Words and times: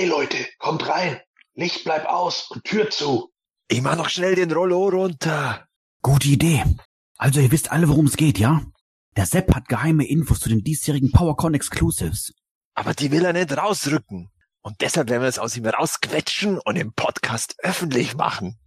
Okay, 0.00 0.08
Leute, 0.08 0.38
kommt 0.58 0.88
rein. 0.88 1.20
Licht 1.52 1.84
bleibt 1.84 2.06
aus 2.06 2.50
und 2.50 2.64
Tür 2.64 2.88
zu. 2.88 3.28
Ich 3.68 3.82
mach 3.82 3.98
noch 3.98 4.08
schnell 4.08 4.34
den 4.34 4.50
Rollo 4.50 4.88
runter. 4.88 5.66
Gute 6.00 6.28
Idee. 6.28 6.64
Also 7.18 7.40
ihr 7.40 7.50
wisst 7.50 7.70
alle, 7.70 7.86
worum 7.86 8.06
es 8.06 8.16
geht, 8.16 8.38
ja? 8.38 8.62
Der 9.16 9.26
Sepp 9.26 9.54
hat 9.54 9.68
geheime 9.68 10.08
Infos 10.08 10.40
zu 10.40 10.48
den 10.48 10.64
diesjährigen 10.64 11.12
PowerCon 11.12 11.52
Exclusives. 11.52 12.32
Aber 12.74 12.94
die 12.94 13.10
will 13.10 13.26
er 13.26 13.34
nicht 13.34 13.54
rausrücken. 13.54 14.30
Und 14.62 14.80
deshalb 14.80 15.10
werden 15.10 15.20
wir 15.20 15.28
es 15.28 15.38
aus 15.38 15.54
ihm 15.58 15.66
rausquetschen 15.66 16.58
und 16.58 16.76
im 16.76 16.94
Podcast 16.94 17.56
öffentlich 17.58 18.16
machen. 18.16 18.58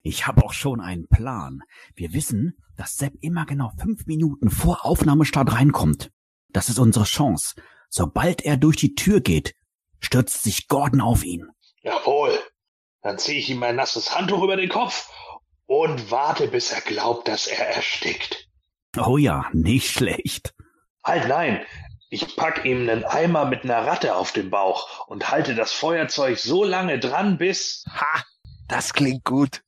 Ich 0.00 0.26
habe 0.26 0.42
auch 0.42 0.54
schon 0.54 0.80
einen 0.80 1.06
Plan. 1.06 1.60
Wir 1.94 2.14
wissen, 2.14 2.56
dass 2.78 2.96
Sepp 2.96 3.12
immer 3.20 3.44
genau 3.44 3.72
fünf 3.78 4.06
Minuten 4.06 4.48
vor 4.48 4.86
Aufnahmestart 4.86 5.52
reinkommt. 5.52 6.10
Das 6.48 6.70
ist 6.70 6.78
unsere 6.78 7.04
Chance. 7.04 7.56
Sobald 7.90 8.40
er 8.40 8.56
durch 8.56 8.76
die 8.76 8.94
Tür 8.94 9.20
geht, 9.20 9.54
stürzt 10.02 10.42
sich 10.42 10.68
Gordon 10.68 11.00
auf 11.00 11.24
ihn. 11.24 11.48
Jawohl. 11.82 12.38
Dann 13.02 13.18
ziehe 13.18 13.38
ich 13.38 13.50
ihm 13.50 13.58
mein 13.58 13.76
nasses 13.76 14.14
Handtuch 14.14 14.42
über 14.42 14.56
den 14.56 14.68
Kopf 14.68 15.10
und 15.66 16.10
warte, 16.10 16.48
bis 16.48 16.70
er 16.72 16.80
glaubt, 16.82 17.28
dass 17.28 17.46
er 17.46 17.66
erstickt. 17.68 18.48
Oh 18.96 19.16
ja, 19.16 19.48
nicht 19.52 19.90
schlecht. 19.90 20.54
Halt 21.02 21.26
nein, 21.26 21.64
ich 22.10 22.36
pack 22.36 22.64
ihm 22.64 22.88
einen 22.88 23.04
Eimer 23.04 23.46
mit 23.46 23.64
einer 23.64 23.86
Ratte 23.86 24.14
auf 24.14 24.32
den 24.32 24.50
Bauch 24.50 25.08
und 25.08 25.30
halte 25.30 25.54
das 25.54 25.72
Feuerzeug 25.72 26.38
so 26.38 26.62
lange 26.62 26.98
dran, 26.98 27.38
bis... 27.38 27.84
Ha, 27.88 28.22
das 28.68 28.92
klingt 28.92 29.24
gut. 29.24 29.62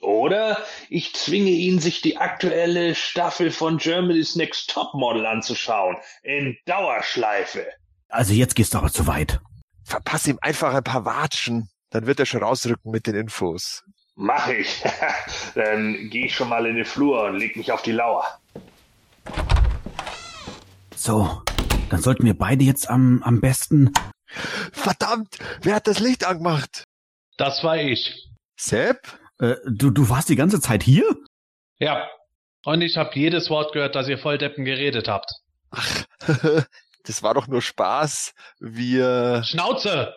Oder 0.00 0.64
ich 0.88 1.14
zwinge 1.14 1.50
ihn, 1.50 1.78
sich 1.78 2.00
die 2.00 2.16
aktuelle 2.16 2.94
Staffel 2.94 3.50
von 3.50 3.76
Germany's 3.76 4.36
Next 4.36 4.70
Topmodel 4.70 5.26
anzuschauen. 5.26 5.96
In 6.22 6.56
Dauerschleife. 6.64 7.66
Also 8.08 8.32
jetzt 8.32 8.54
gehst 8.54 8.72
du 8.72 8.78
aber 8.78 8.90
zu 8.90 9.06
weit. 9.06 9.40
Verpass 9.84 10.26
ihm 10.26 10.38
einfach 10.40 10.74
ein 10.74 10.84
paar 10.84 11.04
Watschen. 11.04 11.68
Dann 11.90 12.06
wird 12.06 12.20
er 12.20 12.26
schon 12.26 12.42
rausrücken 12.42 12.90
mit 12.90 13.06
den 13.06 13.14
Infos. 13.16 13.82
Mach 14.14 14.48
ich. 14.48 14.82
Dann 15.54 16.10
gehe 16.10 16.26
ich 16.26 16.34
schon 16.34 16.48
mal 16.48 16.66
in 16.66 16.76
den 16.76 16.84
Flur 16.84 17.24
und 17.24 17.38
leg 17.38 17.56
mich 17.56 17.72
auf 17.72 17.82
die 17.82 17.92
Lauer. 17.92 18.26
So, 20.94 21.42
dann 21.88 22.02
sollten 22.02 22.26
wir 22.26 22.36
beide 22.36 22.62
jetzt 22.62 22.90
am, 22.90 23.22
am 23.22 23.40
besten. 23.40 23.92
Verdammt, 24.72 25.38
wer 25.62 25.76
hat 25.76 25.86
das 25.86 25.98
Licht 25.98 26.26
angemacht? 26.26 26.84
Das 27.38 27.64
war 27.64 27.78
ich. 27.78 28.28
Sepp? 28.56 29.00
Äh, 29.38 29.56
du, 29.66 29.90
du 29.90 30.10
warst 30.10 30.28
die 30.28 30.36
ganze 30.36 30.60
Zeit 30.60 30.82
hier? 30.82 31.04
Ja. 31.78 32.06
Und 32.64 32.82
ich 32.82 32.98
habe 32.98 33.18
jedes 33.18 33.48
Wort 33.48 33.72
gehört, 33.72 33.94
das 33.94 34.08
ihr 34.08 34.18
Volldeppen 34.18 34.66
geredet 34.66 35.08
habt. 35.08 35.32
Ach, 35.70 36.04
das 37.04 37.22
war 37.22 37.34
doch 37.34 37.46
nur 37.46 37.62
Spaß. 37.62 38.34
Wir. 38.58 39.42
Schnauze! 39.44 40.14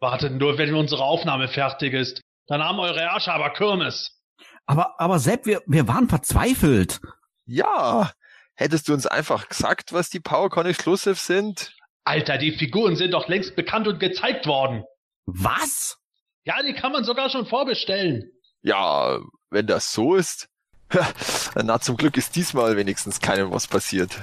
Wartet 0.00 0.32
nur, 0.32 0.58
wenn 0.58 0.74
unsere 0.74 1.04
Aufnahme 1.04 1.48
fertig 1.48 1.94
ist. 1.94 2.20
Dann 2.46 2.62
haben 2.62 2.80
eure 2.80 3.00
Ärsche 3.00 3.32
aber 3.32 3.50
Kirmes. 3.50 4.20
Aber, 4.66 4.94
aber 4.98 5.18
Sepp, 5.18 5.46
wir, 5.46 5.62
wir 5.66 5.86
waren 5.86 6.08
verzweifelt. 6.08 7.00
Ja. 7.46 8.12
Hättest 8.54 8.88
du 8.88 8.94
uns 8.94 9.06
einfach 9.06 9.48
gesagt, 9.48 9.92
was 9.92 10.10
die 10.10 10.20
PowerCon 10.20 10.66
Exclusives 10.66 11.26
sind? 11.26 11.72
Alter, 12.04 12.38
die 12.38 12.52
Figuren 12.52 12.96
sind 12.96 13.12
doch 13.12 13.28
längst 13.28 13.56
bekannt 13.56 13.86
und 13.86 14.00
gezeigt 14.00 14.46
worden. 14.46 14.84
Was? 15.24 15.98
Ja, 16.44 16.62
die 16.62 16.74
kann 16.74 16.92
man 16.92 17.04
sogar 17.04 17.30
schon 17.30 17.46
vorbestellen. 17.46 18.30
Ja, 18.62 19.20
wenn 19.50 19.66
das 19.66 19.92
so 19.92 20.16
ist. 20.16 20.48
Na, 21.54 21.80
zum 21.80 21.96
Glück 21.96 22.16
ist 22.16 22.36
diesmal 22.36 22.76
wenigstens 22.76 23.20
keinem 23.20 23.52
was 23.52 23.66
passiert. 23.66 24.18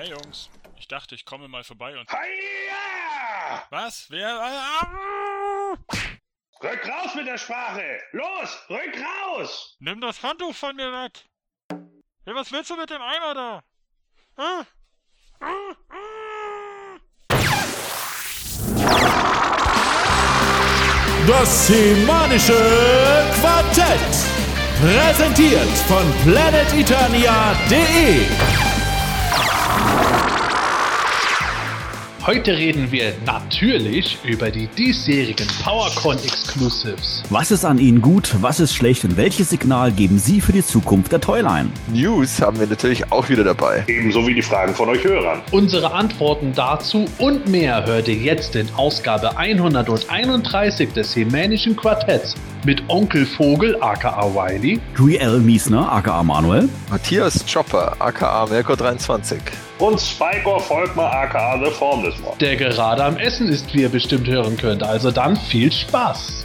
Hey 0.00 0.08
Jungs, 0.08 0.48
ich 0.78 0.88
dachte, 0.88 1.14
ich 1.14 1.26
komme 1.26 1.46
mal 1.46 1.62
vorbei 1.62 1.94
und. 1.98 2.10
Heia! 2.10 3.62
Was? 3.68 4.06
Wer? 4.08 4.30
Ah! 4.30 5.76
Rück 6.62 6.88
raus 6.88 7.14
mit 7.14 7.26
der 7.26 7.36
Sprache! 7.36 8.00
Los, 8.12 8.58
rück 8.70 8.96
raus! 8.96 9.76
Nimm 9.78 10.00
das 10.00 10.22
Handtuch 10.22 10.54
von 10.54 10.74
mir 10.74 10.90
weg! 10.90 11.26
Hey, 12.24 12.34
was 12.34 12.50
willst 12.50 12.70
du 12.70 12.76
mit 12.76 12.88
dem 12.88 13.02
Eimer 13.02 13.34
da? 13.34 13.62
Ah? 14.36 14.64
Ah, 15.40 15.76
ah. 15.90 16.96
Das 21.26 21.66
semanische 21.66 23.26
Quartett. 23.38 24.00
Präsentiert 24.80 25.76
von 25.86 26.10
planeteternia.de. 26.22 28.69
Heute 32.30 32.56
reden 32.56 32.92
wir 32.92 33.12
natürlich 33.26 34.16
über 34.22 34.52
die 34.52 34.68
diesjährigen 34.68 35.48
PowerCon 35.64 36.16
Exclusives. 36.18 37.24
Was 37.28 37.50
ist 37.50 37.64
an 37.64 37.78
ihnen 37.78 38.00
gut, 38.00 38.36
was 38.40 38.60
ist 38.60 38.72
schlecht 38.72 39.02
und 39.02 39.16
welches 39.16 39.50
Signal 39.50 39.90
geben 39.90 40.16
sie 40.16 40.40
für 40.40 40.52
die 40.52 40.64
Zukunft 40.64 41.10
der 41.10 41.20
Toyline? 41.20 41.70
News 41.92 42.40
haben 42.40 42.60
wir 42.60 42.68
natürlich 42.68 43.10
auch 43.10 43.28
wieder 43.28 43.42
dabei. 43.42 43.82
Ebenso 43.88 44.24
wie 44.28 44.34
die 44.34 44.42
Fragen 44.42 44.72
von 44.76 44.88
euch 44.90 45.02
Hörern. 45.02 45.42
Unsere 45.50 45.92
Antworten 45.92 46.52
dazu 46.54 47.06
und 47.18 47.48
mehr 47.48 47.84
hört 47.84 48.06
ihr 48.06 48.14
jetzt 48.14 48.54
in 48.54 48.68
Ausgabe 48.76 49.36
131 49.36 50.92
des 50.92 51.16
Hemänischen 51.16 51.74
Quartetts 51.74 52.36
mit 52.64 52.80
Onkel 52.86 53.26
Vogel 53.26 53.76
aka 53.82 54.22
Wiley, 54.32 54.78
Dewey 54.96 55.16
L. 55.16 55.40
Miesner, 55.40 55.90
aka 55.90 56.22
Manuel, 56.22 56.68
Matthias 56.90 57.44
Chopper, 57.44 57.96
aka 57.98 58.44
Merkur23. 58.44 59.40
Und 59.80 60.00
Spikor 60.00 60.60
Volkmar 60.60 61.12
aka 61.12 61.58
The 61.64 61.70
Formless 61.70 62.14
One. 62.22 62.36
der 62.38 62.56
gerade 62.56 63.02
am 63.02 63.16
Essen 63.16 63.48
ist, 63.48 63.72
wie 63.74 63.82
ihr 63.82 63.88
bestimmt 63.88 64.28
hören 64.28 64.56
könnt. 64.56 64.82
Also 64.82 65.10
dann 65.10 65.36
viel 65.36 65.72
Spaß. 65.72 66.44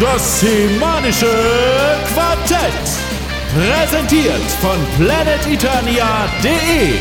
Das 0.00 0.40
semanische 0.40 1.30
Quartett. 2.14 2.72
Präsentiert 3.54 4.42
von 4.60 4.76
planeteternia.de. 4.98 6.98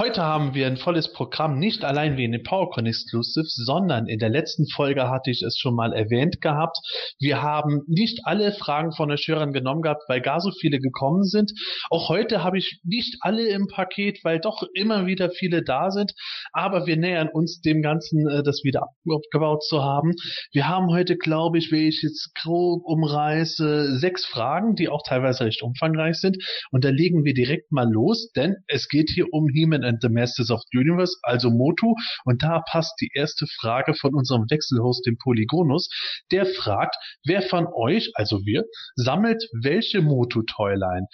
Heute 0.00 0.22
haben 0.22 0.54
wir 0.54 0.66
ein 0.66 0.78
volles 0.78 1.12
Programm, 1.12 1.58
nicht 1.58 1.84
allein 1.84 2.16
wie 2.16 2.24
in 2.24 2.32
den 2.32 2.42
PowerCon 2.42 2.86
Exclusives, 2.86 3.54
sondern 3.54 4.06
in 4.06 4.18
der 4.18 4.30
letzten 4.30 4.66
Folge 4.66 5.10
hatte 5.10 5.30
ich 5.30 5.42
es 5.42 5.58
schon 5.58 5.74
mal 5.74 5.92
erwähnt 5.92 6.40
gehabt. 6.40 6.78
Wir 7.18 7.42
haben 7.42 7.82
nicht 7.86 8.20
alle 8.24 8.52
Fragen 8.52 8.92
von 8.92 9.10
euch 9.10 9.28
Hörern 9.28 9.52
genommen 9.52 9.82
gehabt, 9.82 10.04
weil 10.08 10.22
gar 10.22 10.40
so 10.40 10.52
viele 10.52 10.78
gekommen 10.78 11.24
sind. 11.24 11.52
Auch 11.90 12.08
heute 12.08 12.42
habe 12.42 12.56
ich 12.56 12.80
nicht 12.82 13.18
alle 13.20 13.46
im 13.48 13.66
Paket, 13.66 14.20
weil 14.24 14.40
doch 14.40 14.62
immer 14.72 15.04
wieder 15.04 15.28
viele 15.28 15.62
da 15.62 15.90
sind. 15.90 16.12
Aber 16.54 16.86
wir 16.86 16.96
nähern 16.96 17.28
uns 17.28 17.60
dem 17.60 17.82
Ganzen, 17.82 18.26
äh, 18.26 18.42
das 18.42 18.64
wieder 18.64 18.84
abgebaut 19.06 19.62
zu 19.64 19.82
haben. 19.82 20.14
Wir 20.54 20.66
haben 20.66 20.86
heute, 20.88 21.18
glaube 21.18 21.58
ich, 21.58 21.70
wenn 21.72 21.86
ich 21.86 22.00
jetzt 22.00 22.34
grob 22.42 22.86
umreiße, 22.86 23.98
sechs 23.98 24.24
Fragen, 24.24 24.76
die 24.76 24.88
auch 24.88 25.02
teilweise 25.06 25.44
recht 25.44 25.60
umfangreich 25.60 26.16
sind. 26.16 26.38
Und 26.70 26.86
da 26.86 26.88
legen 26.88 27.26
wir 27.26 27.34
direkt 27.34 27.70
mal 27.70 27.86
los, 27.86 28.32
denn 28.32 28.56
es 28.66 28.88
geht 28.88 29.10
hier 29.10 29.26
um 29.30 29.46
He-Man 29.50 29.89
and 29.90 30.00
the 30.00 30.08
Masters 30.08 30.50
of 30.50 30.62
the 30.70 30.78
Universe, 30.78 31.18
also 31.22 31.50
Motu. 31.50 31.94
Und 32.24 32.42
da 32.42 32.62
passt 32.70 32.94
die 33.00 33.10
erste 33.14 33.46
Frage 33.60 33.94
von 33.94 34.14
unserem 34.14 34.46
Wechselhost, 34.48 35.04
dem 35.06 35.18
Polygonus. 35.18 35.88
Der 36.30 36.46
fragt, 36.46 36.94
wer 37.26 37.42
von 37.42 37.66
euch, 37.74 38.10
also 38.14 38.40
wir, 38.44 38.64
sammelt 38.94 39.42
welche 39.62 40.00
Motu-Toyline? 40.00 41.06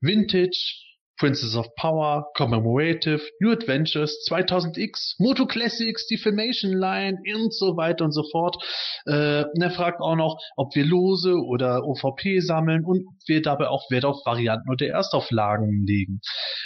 Vintage, 0.00 0.74
Princess 1.18 1.56
of 1.56 1.66
Power, 1.76 2.26
Commemorative, 2.36 3.22
New 3.40 3.52
Adventures, 3.52 4.26
2000X, 4.28 5.14
Moto 5.18 5.46
Classics, 5.46 6.06
die 6.06 6.16
Filmation 6.16 6.72
Line 6.72 7.18
und 7.34 7.54
so 7.54 7.76
weiter 7.76 8.04
und 8.04 8.12
so 8.12 8.24
fort. 8.30 8.56
Äh, 9.06 9.44
und 9.44 9.62
er 9.62 9.70
fragt 9.70 10.00
auch 10.00 10.16
noch, 10.16 10.38
ob 10.56 10.74
wir 10.74 10.84
Lose 10.84 11.34
oder 11.34 11.84
OVP 11.84 12.40
sammeln 12.40 12.84
und 12.84 13.06
ob 13.06 13.14
wir 13.26 13.42
dabei 13.42 13.68
auch 13.68 13.90
Wert 13.90 14.04
auf 14.04 14.24
Varianten 14.24 14.70
oder 14.70 14.86
Erstauflagen 14.86 15.84
legen. 15.86 16.20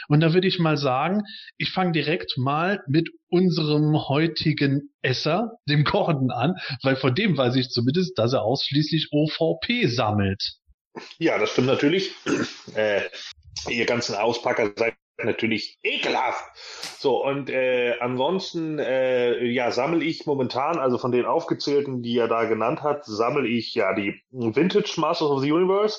Und 0.08 0.20
da 0.20 0.32
würde 0.32 0.48
ich 0.48 0.58
mal 0.58 0.76
sagen, 0.76 1.22
ich 1.58 1.70
fange 1.70 1.92
direkt 1.92 2.38
mal 2.38 2.80
mit 2.86 3.10
unserem 3.30 4.08
heutigen 4.08 4.90
Esser, 5.02 5.52
dem 5.68 5.84
Gordon, 5.84 6.30
an, 6.30 6.54
weil 6.82 6.96
von 6.96 7.14
dem 7.14 7.36
weiß 7.36 7.56
ich 7.56 7.68
zumindest, 7.68 8.18
dass 8.18 8.32
er 8.32 8.42
ausschließlich 8.42 9.08
OVP 9.12 9.86
sammelt. 9.86 10.58
Ja, 11.18 11.38
das 11.38 11.50
stimmt 11.50 11.68
natürlich. 11.68 12.14
Äh, 12.74 13.00
ihr 13.70 13.86
ganzen 13.86 14.14
Auspacker 14.14 14.70
seid 14.76 14.94
natürlich 15.24 15.78
ekelhaft. 15.82 16.44
So, 16.98 17.24
und 17.24 17.50
äh, 17.50 17.94
ansonsten, 18.00 18.78
äh, 18.78 19.42
ja, 19.44 19.70
sammle 19.70 20.04
ich 20.04 20.26
momentan, 20.26 20.78
also 20.78 20.98
von 20.98 21.12
den 21.12 21.24
aufgezählten, 21.24 22.02
die 22.02 22.18
er 22.18 22.28
da 22.28 22.44
genannt 22.44 22.82
hat, 22.82 23.04
sammle 23.04 23.48
ich 23.48 23.74
ja 23.74 23.94
die 23.94 24.22
Vintage 24.30 24.94
Masters 24.98 25.30
of 25.30 25.40
the 25.40 25.50
Universe, 25.50 25.98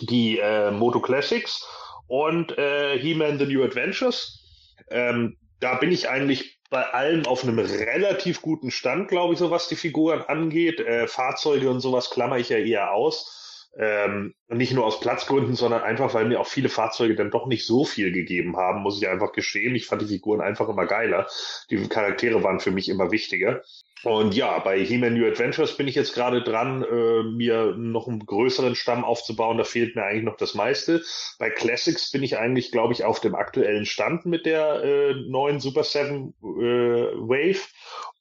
die 0.00 0.38
äh, 0.38 0.70
Moto 0.70 1.00
Classics 1.00 1.66
und 2.06 2.56
äh, 2.58 2.98
He-Man 2.98 3.38
The 3.38 3.46
New 3.46 3.64
Adventures. 3.64 4.44
Ähm, 4.90 5.36
da 5.60 5.74
bin 5.74 5.90
ich 5.90 6.08
eigentlich 6.08 6.58
bei 6.70 6.84
allem 6.84 7.26
auf 7.26 7.42
einem 7.42 7.58
relativ 7.58 8.42
guten 8.42 8.70
Stand, 8.70 9.08
glaube 9.08 9.32
ich, 9.32 9.38
so 9.38 9.50
was 9.50 9.68
die 9.68 9.76
Figuren 9.76 10.22
angeht. 10.22 10.80
Äh, 10.80 11.08
Fahrzeuge 11.08 11.70
und 11.70 11.80
sowas 11.80 12.10
klammer 12.10 12.38
ich 12.38 12.50
ja 12.50 12.58
eher 12.58 12.92
aus. 12.92 13.47
Ähm, 13.80 14.34
nicht 14.48 14.72
nur 14.72 14.84
aus 14.84 14.98
Platzgründen, 14.98 15.54
sondern 15.54 15.82
einfach, 15.82 16.12
weil 16.12 16.24
mir 16.24 16.40
auch 16.40 16.48
viele 16.48 16.68
Fahrzeuge 16.68 17.14
dann 17.14 17.30
doch 17.30 17.46
nicht 17.46 17.64
so 17.64 17.84
viel 17.84 18.10
gegeben 18.10 18.56
haben, 18.56 18.82
muss 18.82 19.00
ich 19.00 19.08
einfach 19.08 19.32
gestehen. 19.32 19.76
Ich 19.76 19.86
fand 19.86 20.02
die 20.02 20.06
Figuren 20.06 20.40
einfach 20.40 20.68
immer 20.68 20.86
geiler. 20.86 21.28
Die 21.70 21.86
Charaktere 21.86 22.42
waren 22.42 22.58
für 22.58 22.72
mich 22.72 22.88
immer 22.88 23.12
wichtiger. 23.12 23.62
Und 24.04 24.34
ja, 24.34 24.58
bei 24.60 24.84
He-Man 24.84 25.14
New 25.14 25.26
Adventures 25.26 25.76
bin 25.76 25.88
ich 25.88 25.94
jetzt 25.94 26.14
gerade 26.14 26.42
dran, 26.42 26.82
äh, 26.82 27.22
mir 27.24 27.74
noch 27.76 28.06
einen 28.06 28.24
größeren 28.24 28.74
Stamm 28.74 29.04
aufzubauen. 29.04 29.58
Da 29.58 29.64
fehlt 29.64 29.96
mir 29.96 30.04
eigentlich 30.04 30.24
noch 30.24 30.36
das 30.36 30.54
meiste. 30.54 31.02
Bei 31.38 31.50
Classics 31.50 32.10
bin 32.10 32.22
ich 32.22 32.38
eigentlich, 32.38 32.70
glaube 32.70 32.92
ich, 32.92 33.04
auf 33.04 33.20
dem 33.20 33.34
aktuellen 33.34 33.86
Stand 33.86 34.24
mit 34.26 34.46
der 34.46 34.82
äh, 34.82 35.14
neuen 35.28 35.60
Super 35.60 35.84
7 35.84 36.34
äh, 36.42 36.44
Wave. 36.44 37.60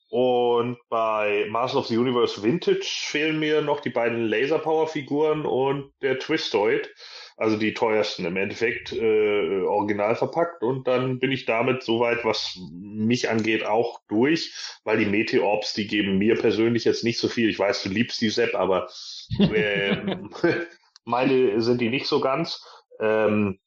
Und 0.10 0.78
bei 0.90 1.46
Master 1.50 1.80
of 1.80 1.88
the 1.88 1.98
Universe 1.98 2.42
Vintage 2.42 2.88
fehlen 2.88 3.40
mir 3.40 3.62
noch 3.62 3.82
die 3.82 3.90
beiden 3.90 4.26
Laser 4.26 4.60
Power 4.60 4.88
Figuren 4.88 5.46
und 5.46 5.92
der 6.02 6.18
Twistoid 6.20 6.90
also 7.38 7.56
die 7.56 7.76
teuersten 7.76 8.26
im 8.26 8.36
Endeffekt 8.36 8.92
äh, 8.94 9.62
original 9.62 10.16
verpackt 10.16 10.64
und 10.64 10.88
dann 10.88 11.20
bin 11.20 11.32
ich 11.32 11.46
damit 11.46 11.84
soweit, 11.84 12.26
was 12.26 12.60
mich 12.72 13.30
angeht, 13.30 13.64
auch 13.64 14.02
durch, 14.08 14.54
weil 14.84 14.98
die 14.98 15.06
Meteorps, 15.06 15.74
die 15.74 15.86
geben 15.86 16.18
mir 16.18 16.36
persönlich 16.36 16.84
jetzt 16.84 17.04
nicht 17.04 17.20
so 17.20 17.28
viel. 17.28 17.50
Ich 17.50 17.60
weiß, 17.60 17.84
du 17.84 17.90
liebst 17.90 18.20
die 18.22 18.32
Sepp, 18.32 18.56
aber 18.56 18.90
äh, 19.38 20.18
meine 21.06 21.62
sind 21.62 21.80
die 21.80 21.90
nicht 21.90 22.08
so 22.08 22.20
ganz. 22.20 22.66
Ähm, 23.00 23.60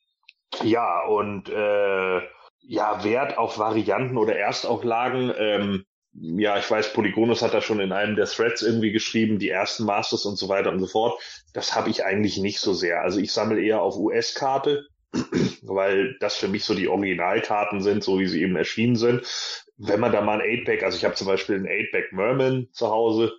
ja, 0.64 1.06
und 1.06 1.48
äh, 1.48 2.20
ja, 2.62 3.04
Wert 3.04 3.38
auf 3.38 3.58
Varianten 3.58 4.18
oder 4.18 4.34
Erstauflagen, 4.34 5.32
ähm, 5.38 5.84
ja, 6.14 6.58
ich 6.58 6.70
weiß, 6.70 6.92
Polygonus 6.92 7.42
hat 7.42 7.54
da 7.54 7.60
schon 7.60 7.80
in 7.80 7.92
einem 7.92 8.16
der 8.16 8.26
Threads 8.26 8.62
irgendwie 8.62 8.92
geschrieben, 8.92 9.38
die 9.38 9.48
ersten 9.48 9.84
Masters 9.84 10.26
und 10.26 10.36
so 10.36 10.48
weiter 10.48 10.70
und 10.70 10.80
so 10.80 10.86
fort. 10.86 11.20
Das 11.52 11.74
habe 11.74 11.90
ich 11.90 12.04
eigentlich 12.04 12.38
nicht 12.38 12.60
so 12.60 12.74
sehr. 12.74 13.02
Also 13.02 13.20
ich 13.20 13.32
sammle 13.32 13.62
eher 13.62 13.80
auf 13.82 13.96
US-Karte, 13.96 14.86
weil 15.62 16.16
das 16.20 16.36
für 16.36 16.48
mich 16.48 16.64
so 16.64 16.74
die 16.74 16.88
Originalkarten 16.88 17.80
sind, 17.80 18.02
so 18.02 18.18
wie 18.18 18.26
sie 18.26 18.42
eben 18.42 18.56
erschienen 18.56 18.96
sind. 18.96 19.22
Wenn 19.76 20.00
man 20.00 20.12
da 20.12 20.20
mal 20.20 20.40
ein 20.40 20.64
8-Pack, 20.64 20.82
also 20.82 20.96
ich 20.96 21.04
habe 21.04 21.14
zum 21.14 21.26
Beispiel 21.26 21.56
ein 21.56 21.66
8-Pack 21.66 22.12
Merman 22.12 22.68
zu 22.72 22.88
Hause, 22.88 23.32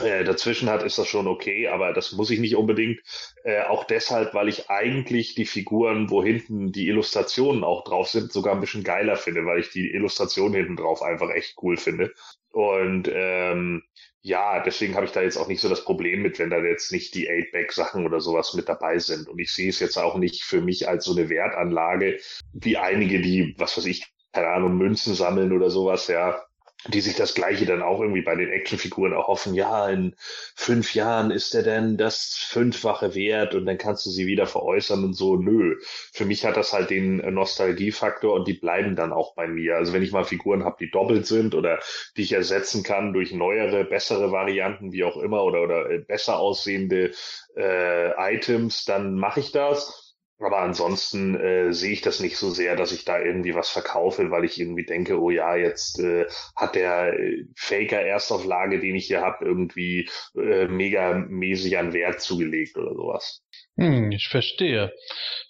äh, 0.00 0.24
dazwischen 0.24 0.70
hat, 0.70 0.82
ist 0.82 0.98
das 0.98 1.08
schon 1.08 1.26
okay, 1.26 1.68
aber 1.68 1.92
das 1.92 2.12
muss 2.12 2.30
ich 2.30 2.40
nicht 2.40 2.56
unbedingt. 2.56 3.00
Äh, 3.44 3.62
auch 3.62 3.84
deshalb, 3.84 4.32
weil 4.34 4.48
ich 4.48 4.70
eigentlich 4.70 5.34
die 5.34 5.44
Figuren, 5.44 6.08
wo 6.08 6.22
hinten 6.22 6.72
die 6.72 6.88
Illustrationen 6.88 7.62
auch 7.62 7.84
drauf 7.84 8.08
sind, 8.08 8.32
sogar 8.32 8.54
ein 8.54 8.60
bisschen 8.60 8.84
geiler 8.84 9.16
finde, 9.16 9.44
weil 9.44 9.60
ich 9.60 9.70
die 9.70 9.90
Illustration 9.90 10.54
hinten 10.54 10.76
drauf 10.76 11.02
einfach 11.02 11.30
echt 11.30 11.56
cool 11.62 11.76
finde. 11.76 12.12
Und 12.50 13.10
ähm, 13.12 13.82
ja, 14.22 14.62
deswegen 14.62 14.94
habe 14.94 15.04
ich 15.04 15.12
da 15.12 15.20
jetzt 15.20 15.36
auch 15.36 15.48
nicht 15.48 15.60
so 15.60 15.68
das 15.68 15.84
Problem 15.84 16.22
mit, 16.22 16.38
wenn 16.38 16.50
da 16.50 16.58
jetzt 16.58 16.92
nicht 16.92 17.14
die 17.14 17.28
8-Back-Sachen 17.28 18.06
oder 18.06 18.20
sowas 18.20 18.54
mit 18.54 18.68
dabei 18.68 18.98
sind. 18.98 19.28
Und 19.28 19.38
ich 19.40 19.52
sehe 19.52 19.68
es 19.68 19.80
jetzt 19.80 19.98
auch 19.98 20.16
nicht 20.16 20.44
für 20.44 20.60
mich 20.60 20.88
als 20.88 21.04
so 21.04 21.12
eine 21.12 21.28
Wertanlage, 21.28 22.18
wie 22.52 22.76
einige, 22.76 23.20
die, 23.20 23.54
was 23.58 23.76
weiß 23.76 23.86
ich, 23.86 24.06
keine 24.32 24.48
Ahnung, 24.48 24.78
Münzen 24.78 25.14
sammeln 25.14 25.52
oder 25.52 25.70
sowas, 25.70 26.06
ja, 26.06 26.40
die 26.88 27.00
sich 27.00 27.14
das 27.14 27.34
Gleiche 27.34 27.64
dann 27.64 27.82
auch 27.82 28.00
irgendwie 28.00 28.22
bei 28.22 28.34
den 28.34 28.50
Actionfiguren 28.50 29.12
erhoffen, 29.12 29.54
ja, 29.54 29.88
in 29.88 30.14
fünf 30.54 30.94
Jahren 30.94 31.30
ist 31.30 31.54
der 31.54 31.62
denn 31.62 31.96
das 31.96 32.34
fünffache 32.48 33.14
wert 33.14 33.54
und 33.54 33.66
dann 33.66 33.78
kannst 33.78 34.04
du 34.06 34.10
sie 34.10 34.26
wieder 34.26 34.46
veräußern 34.46 35.04
und 35.04 35.14
so. 35.14 35.36
Nö. 35.36 35.76
Für 36.12 36.24
mich 36.24 36.44
hat 36.44 36.56
das 36.56 36.72
halt 36.72 36.90
den 36.90 37.16
Nostalgiefaktor 37.34 38.34
und 38.34 38.48
die 38.48 38.54
bleiben 38.54 38.96
dann 38.96 39.12
auch 39.12 39.34
bei 39.34 39.46
mir. 39.46 39.76
Also 39.76 39.92
wenn 39.92 40.02
ich 40.02 40.12
mal 40.12 40.24
Figuren 40.24 40.64
habe, 40.64 40.76
die 40.80 40.90
doppelt 40.90 41.26
sind 41.26 41.54
oder 41.54 41.78
die 42.16 42.22
ich 42.22 42.32
ersetzen 42.32 42.82
kann 42.82 43.12
durch 43.12 43.32
neuere, 43.32 43.84
bessere 43.84 44.32
Varianten, 44.32 44.92
wie 44.92 45.04
auch 45.04 45.16
immer, 45.16 45.44
oder, 45.44 45.62
oder 45.62 45.90
äh, 45.90 45.98
besser 45.98 46.38
aussehende 46.38 47.12
äh, 47.56 48.34
Items, 48.34 48.84
dann 48.84 49.14
mache 49.14 49.40
ich 49.40 49.52
das. 49.52 50.01
Aber 50.44 50.58
ansonsten 50.60 51.36
äh, 51.38 51.72
sehe 51.72 51.92
ich 51.92 52.00
das 52.00 52.18
nicht 52.20 52.36
so 52.36 52.50
sehr, 52.50 52.74
dass 52.76 52.92
ich 52.92 53.04
da 53.04 53.20
irgendwie 53.20 53.54
was 53.54 53.68
verkaufe, 53.70 54.30
weil 54.30 54.44
ich 54.44 54.58
irgendwie 54.60 54.84
denke, 54.84 55.20
oh 55.20 55.30
ja, 55.30 55.54
jetzt 55.56 56.00
äh, 56.00 56.26
hat 56.56 56.74
der 56.74 57.18
äh, 57.18 57.44
Faker 57.56 58.00
Erstauflage, 58.00 58.80
den 58.80 58.96
ich 58.96 59.06
hier 59.06 59.20
habe, 59.20 59.44
irgendwie 59.44 60.08
äh, 60.36 60.66
mega 60.66 61.14
mäßig 61.14 61.78
an 61.78 61.92
Wert 61.92 62.20
zugelegt 62.20 62.76
oder 62.76 62.94
sowas. 62.94 63.42
Hm, 63.78 64.12
ich 64.12 64.28
verstehe. 64.28 64.92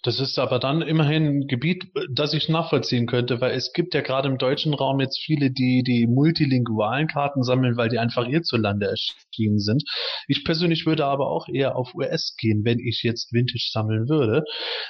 Das 0.01 0.19
ist 0.21 0.39
aber 0.39 0.57
dann 0.57 0.81
immerhin 0.81 1.41
ein 1.41 1.47
Gebiet, 1.47 1.83
das 2.09 2.33
ich 2.33 2.47
nachvollziehen 2.47 3.05
könnte, 3.05 3.41
weil 3.41 3.51
es 3.51 3.73
gibt 3.73 3.93
ja 3.93 3.99
gerade 4.01 4.29
im 4.29 4.37
deutschen 4.37 4.73
Raum 4.73 5.01
jetzt 5.01 5.19
viele, 5.21 5.51
die 5.51 5.83
die 5.83 6.07
multilingualen 6.07 7.07
Karten 7.07 7.43
sammeln, 7.43 7.75
weil 7.75 7.89
die 7.89 7.99
einfach 7.99 8.25
hierzulande 8.25 8.87
erschienen 8.87 9.59
sind. 9.59 9.83
Ich 10.29 10.45
persönlich 10.45 10.85
würde 10.85 11.05
aber 11.05 11.27
auch 11.29 11.49
eher 11.49 11.75
auf 11.75 11.93
US 11.95 12.35
gehen, 12.37 12.63
wenn 12.63 12.79
ich 12.79 13.03
jetzt 13.03 13.33
Vintage 13.33 13.69
sammeln 13.71 14.07
würde. 14.07 14.43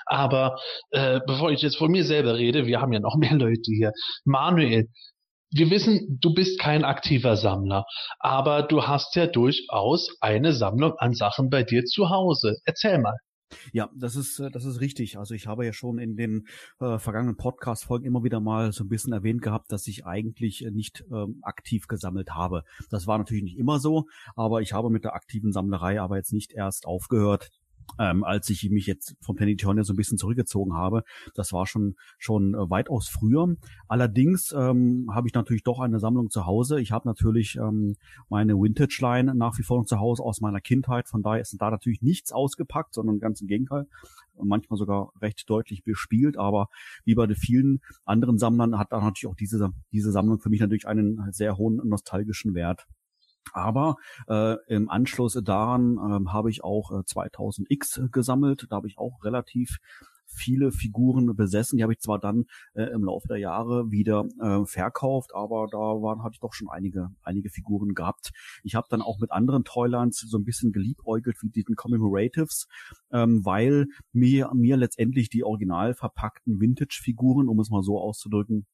Aber 0.05 0.55
äh, 0.91 1.19
bevor 1.25 1.51
ich 1.51 1.61
jetzt 1.63 1.77
von 1.77 1.91
mir 1.91 2.05
selber 2.05 2.37
rede, 2.37 2.67
wir 2.67 2.81
haben 2.81 2.93
ja 2.93 2.99
noch 2.99 3.15
mehr 3.17 3.33
Leute 3.33 3.71
hier. 3.71 3.93
Manuel, 4.25 4.89
wir 5.53 5.69
wissen, 5.69 6.17
du 6.19 6.33
bist 6.33 6.59
kein 6.59 6.83
aktiver 6.83 7.37
Sammler, 7.37 7.85
aber 8.19 8.63
du 8.63 8.83
hast 8.83 9.15
ja 9.15 9.27
durchaus 9.27 10.17
eine 10.19 10.53
Sammlung 10.53 10.93
an 10.97 11.13
Sachen 11.13 11.49
bei 11.49 11.63
dir 11.63 11.85
zu 11.85 12.09
Hause. 12.09 12.57
Erzähl 12.65 12.99
mal. 12.99 13.17
Ja, 13.71 13.89
das 13.95 14.15
ist 14.15 14.39
äh, 14.39 14.49
das 14.49 14.65
ist 14.65 14.81
richtig. 14.81 15.17
Also 15.17 15.35
ich 15.35 15.45
habe 15.45 15.65
ja 15.65 15.73
schon 15.73 15.99
in 15.99 16.15
den 16.15 16.47
äh, 16.79 16.97
vergangenen 16.97 17.37
Podcast-Folgen 17.37 18.05
immer 18.05 18.23
wieder 18.23 18.39
mal 18.39 18.71
so 18.71 18.83
ein 18.83 18.89
bisschen 18.89 19.13
erwähnt 19.13 19.43
gehabt, 19.43 19.71
dass 19.71 19.87
ich 19.87 20.05
eigentlich 20.05 20.65
äh, 20.65 20.71
nicht 20.71 21.03
ähm, 21.11 21.39
aktiv 21.43 21.87
gesammelt 21.87 22.31
habe. 22.31 22.63
Das 22.89 23.07
war 23.07 23.17
natürlich 23.17 23.43
nicht 23.43 23.57
immer 23.57 23.79
so, 23.79 24.07
aber 24.35 24.61
ich 24.61 24.73
habe 24.73 24.89
mit 24.89 25.03
der 25.03 25.13
aktiven 25.13 25.51
Sammlerei 25.51 26.01
aber 26.01 26.17
jetzt 26.17 26.33
nicht 26.33 26.51
erst 26.51 26.85
aufgehört 26.87 27.49
ähm, 27.99 28.23
als 28.23 28.49
ich 28.49 28.69
mich 28.69 28.85
jetzt 28.85 29.15
vom 29.21 29.35
Planetonia 29.35 29.83
so 29.83 29.93
ein 29.93 29.97
bisschen 29.97 30.17
zurückgezogen 30.17 30.73
habe. 30.73 31.03
Das 31.35 31.53
war 31.53 31.65
schon 31.67 31.95
schon 32.17 32.53
äh, 32.53 32.69
weitaus 32.69 33.07
früher. 33.07 33.55
Allerdings 33.87 34.51
ähm, 34.51 35.09
habe 35.13 35.27
ich 35.27 35.33
natürlich 35.33 35.63
doch 35.63 35.79
eine 35.79 35.99
Sammlung 35.99 36.29
zu 36.29 36.45
Hause. 36.45 36.79
Ich 36.79 36.91
habe 36.91 37.07
natürlich 37.07 37.55
ähm, 37.55 37.95
meine 38.29 38.55
Vintage 38.55 38.97
Line 39.01 39.35
nach 39.35 39.57
wie 39.57 39.63
vor 39.63 39.79
noch 39.79 39.85
zu 39.85 39.99
Hause 39.99 40.23
aus 40.23 40.41
meiner 40.41 40.61
Kindheit. 40.61 41.07
Von 41.07 41.23
daher 41.23 41.41
ist 41.41 41.55
da 41.59 41.69
natürlich 41.69 42.01
nichts 42.01 42.31
ausgepackt, 42.31 42.93
sondern 42.93 43.19
ganz 43.19 43.41
im 43.41 43.47
Gegenteil. 43.47 43.87
Manchmal 44.41 44.77
sogar 44.77 45.11
recht 45.21 45.47
deutlich 45.47 45.83
bespielt, 45.83 46.37
aber 46.37 46.69
wie 47.05 47.13
bei 47.13 47.27
den 47.27 47.35
vielen 47.35 47.81
anderen 48.03 48.39
Sammlern 48.39 48.79
hat 48.79 48.91
da 48.91 48.99
natürlich 48.99 49.27
auch 49.27 49.35
diese, 49.35 49.71
diese 49.91 50.11
Sammlung 50.11 50.39
für 50.39 50.49
mich 50.49 50.59
natürlich 50.59 50.87
einen 50.87 51.31
sehr 51.31 51.57
hohen 51.57 51.75
nostalgischen 51.87 52.55
Wert. 52.55 52.87
Aber 53.51 53.97
äh, 54.27 54.55
im 54.67 54.89
Anschluss 54.89 55.39
daran 55.43 55.97
äh, 55.97 56.29
habe 56.29 56.49
ich 56.49 56.63
auch 56.63 56.91
äh, 56.91 57.03
2000X 57.03 58.09
gesammelt. 58.11 58.67
Da 58.69 58.77
habe 58.77 58.87
ich 58.87 58.97
auch 58.97 59.23
relativ 59.23 59.79
viele 60.33 60.71
Figuren 60.71 61.35
besessen. 61.35 61.77
Die 61.77 61.83
habe 61.83 61.93
ich 61.93 61.99
zwar 61.99 62.19
dann 62.19 62.45
äh, 62.73 62.83
im 62.85 63.03
Laufe 63.03 63.27
der 63.27 63.37
Jahre 63.37 63.91
wieder 63.91 64.25
äh, 64.41 64.65
verkauft, 64.65 65.31
aber 65.33 65.67
da 65.71 65.77
waren 65.77 66.23
hatte 66.23 66.33
ich 66.33 66.39
doch 66.39 66.53
schon 66.53 66.69
einige 66.69 67.09
einige 67.21 67.49
Figuren 67.49 67.93
gehabt. 67.93 68.31
Ich 68.63 68.75
habe 68.75 68.87
dann 68.89 69.01
auch 69.01 69.19
mit 69.19 69.31
anderen 69.31 69.63
Toylands 69.63 70.19
so 70.19 70.37
ein 70.37 70.43
bisschen 70.43 70.71
geliebäugelt 70.71 71.37
wie 71.41 71.49
diesen 71.49 71.75
Commemoratives, 71.75 72.67
ähm, 73.11 73.45
weil 73.45 73.87
mir 74.11 74.51
mir 74.53 74.77
letztendlich 74.77 75.29
die 75.29 75.43
original 75.43 75.93
verpackten 75.93 76.59
Vintage-Figuren, 76.59 77.47
um 77.47 77.59
es 77.59 77.69
mal 77.69 77.83
so 77.83 77.99
auszudrücken, 77.99 78.65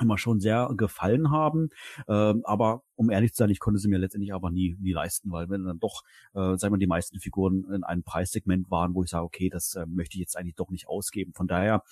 immer 0.00 0.18
schon 0.18 0.40
sehr 0.40 0.70
gefallen 0.76 1.30
haben. 1.30 1.68
Ähm, 2.08 2.42
aber 2.44 2.82
um 2.96 3.10
ehrlich 3.10 3.32
zu 3.32 3.38
sein, 3.38 3.50
ich 3.50 3.60
konnte 3.60 3.78
sie 3.78 3.88
mir 3.88 3.98
letztendlich 3.98 4.34
aber 4.34 4.50
nie, 4.50 4.76
nie 4.80 4.92
leisten, 4.92 5.30
weil 5.30 5.48
wenn 5.48 5.64
dann 5.64 5.78
doch, 5.78 6.02
äh, 6.34 6.56
sagen 6.56 6.74
wir, 6.74 6.78
die 6.78 6.86
meisten 6.86 7.20
Figuren 7.20 7.64
in 7.72 7.84
einem 7.84 8.02
Preissegment 8.02 8.70
waren, 8.70 8.94
wo 8.94 9.02
ich 9.02 9.10
sage, 9.10 9.24
okay, 9.24 9.48
das 9.48 9.74
äh, 9.74 9.86
möchte 9.86 10.16
ich 10.16 10.20
jetzt 10.20 10.36
eigentlich 10.36 10.56
doch 10.56 10.70
nicht 10.70 10.88
ausgeben. 10.88 11.32
Von 11.34 11.46
daher 11.46 11.82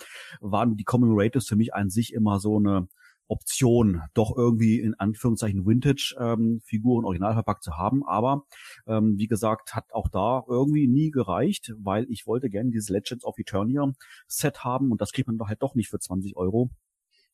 waren 0.41 0.77
die 0.77 0.85
Commemoratives 0.85 1.47
für 1.47 1.57
mich 1.57 1.75
an 1.75 1.91
sich 1.91 2.13
immer 2.13 2.41
so 2.41 2.59
eine 2.59 2.89
Option, 3.29 4.03
doch 4.15 4.37
irgendwie 4.37 4.81
in 4.81 4.95
Anführungszeichen 4.95 5.67
Vintage-Figuren 5.67 7.03
ähm, 7.03 7.07
original 7.07 7.35
verpackt 7.35 7.65
zu 7.65 7.77
haben. 7.77 8.07
Aber 8.07 8.45
ähm, 8.87 9.19
wie 9.19 9.27
gesagt, 9.27 9.75
hat 9.75 9.93
auch 9.93 10.09
da 10.09 10.45
irgendwie 10.49 10.87
nie 10.87 11.11
gereicht, 11.11 11.73
weil 11.79 12.07
ich 12.09 12.27
wollte 12.27 12.51
gerne 12.51 12.71
dieses 12.71 12.89
Legends 12.89 13.25
of 13.25 13.39
Eternia 13.39 13.93
Set 14.29 14.65
haben 14.65 14.93
und 14.93 15.01
das 15.01 15.13
kriegt 15.13 15.27
man 15.27 15.39
doch 15.39 15.49
halt 15.49 15.63
doch 15.63 15.75
nicht 15.75 15.89
für 15.89 15.99
20 15.99 16.37
Euro. 16.37 16.71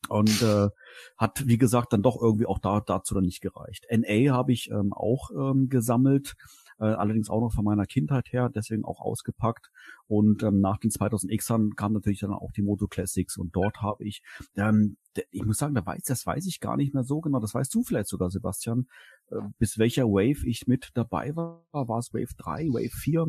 Und 0.09 0.43
äh, 0.43 0.69
hat, 1.17 1.47
wie 1.47 1.59
gesagt, 1.59 1.93
dann 1.93 2.03
doch 2.03 2.21
irgendwie 2.21 2.47
auch 2.47 2.59
da 2.59 2.81
dazu 2.81 3.15
dann 3.15 3.25
nicht 3.25 3.41
gereicht. 3.41 3.87
NA 3.91 4.33
habe 4.33 4.53
ich 4.53 4.71
ähm, 4.71 4.93
auch 4.93 5.31
ähm, 5.31 5.69
gesammelt, 5.69 6.35
äh, 6.81 6.87
allerdings 6.87 7.31
auch 7.31 7.41
noch 7.41 7.53
von 7.53 7.65
meiner 7.65 7.87
Kindheit 7.87 8.33
her, 8.33 8.51
deswegen 8.53 8.85
auch 8.85 9.01
ausgepackt. 9.01 9.71
Und 10.09 10.43
ähm, 10.43 10.61
nach 10.61 10.79
den 10.79 10.91
2000Xern 10.91 11.75
kam 11.77 11.93
natürlich 11.93 12.21
dann 12.21 12.33
auch 12.33 12.51
die 12.51 12.63
Moto 12.63 12.89
Classics 12.89 13.37
und 13.37 13.55
dort 13.55 13.81
habe 13.81 14.05
ich, 14.05 14.23
ähm, 14.57 14.97
ich 15.31 15.45
muss 15.45 15.59
sagen, 15.59 15.75
da 15.75 15.87
weiß, 15.87 16.03
das 16.03 16.27
weiß 16.27 16.47
ich 16.47 16.59
gar 16.59 16.77
nicht 16.77 16.93
mehr 16.95 17.05
so 17.05 17.21
genau, 17.21 17.39
das 17.39 17.55
weißt 17.55 17.73
du 17.73 17.85
vielleicht 17.85 18.09
sogar, 18.09 18.31
Sebastian, 18.31 18.89
äh, 19.31 19.37
bis 19.59 19.79
welcher 19.79 20.07
Wave 20.07 20.47
ich 20.47 20.67
mit 20.67 20.91
dabei 20.95 21.37
war. 21.37 21.65
War 21.71 21.99
es 21.99 22.13
Wave 22.13 22.35
3, 22.37 22.69
Wave 22.69 22.91
4? 22.93 23.27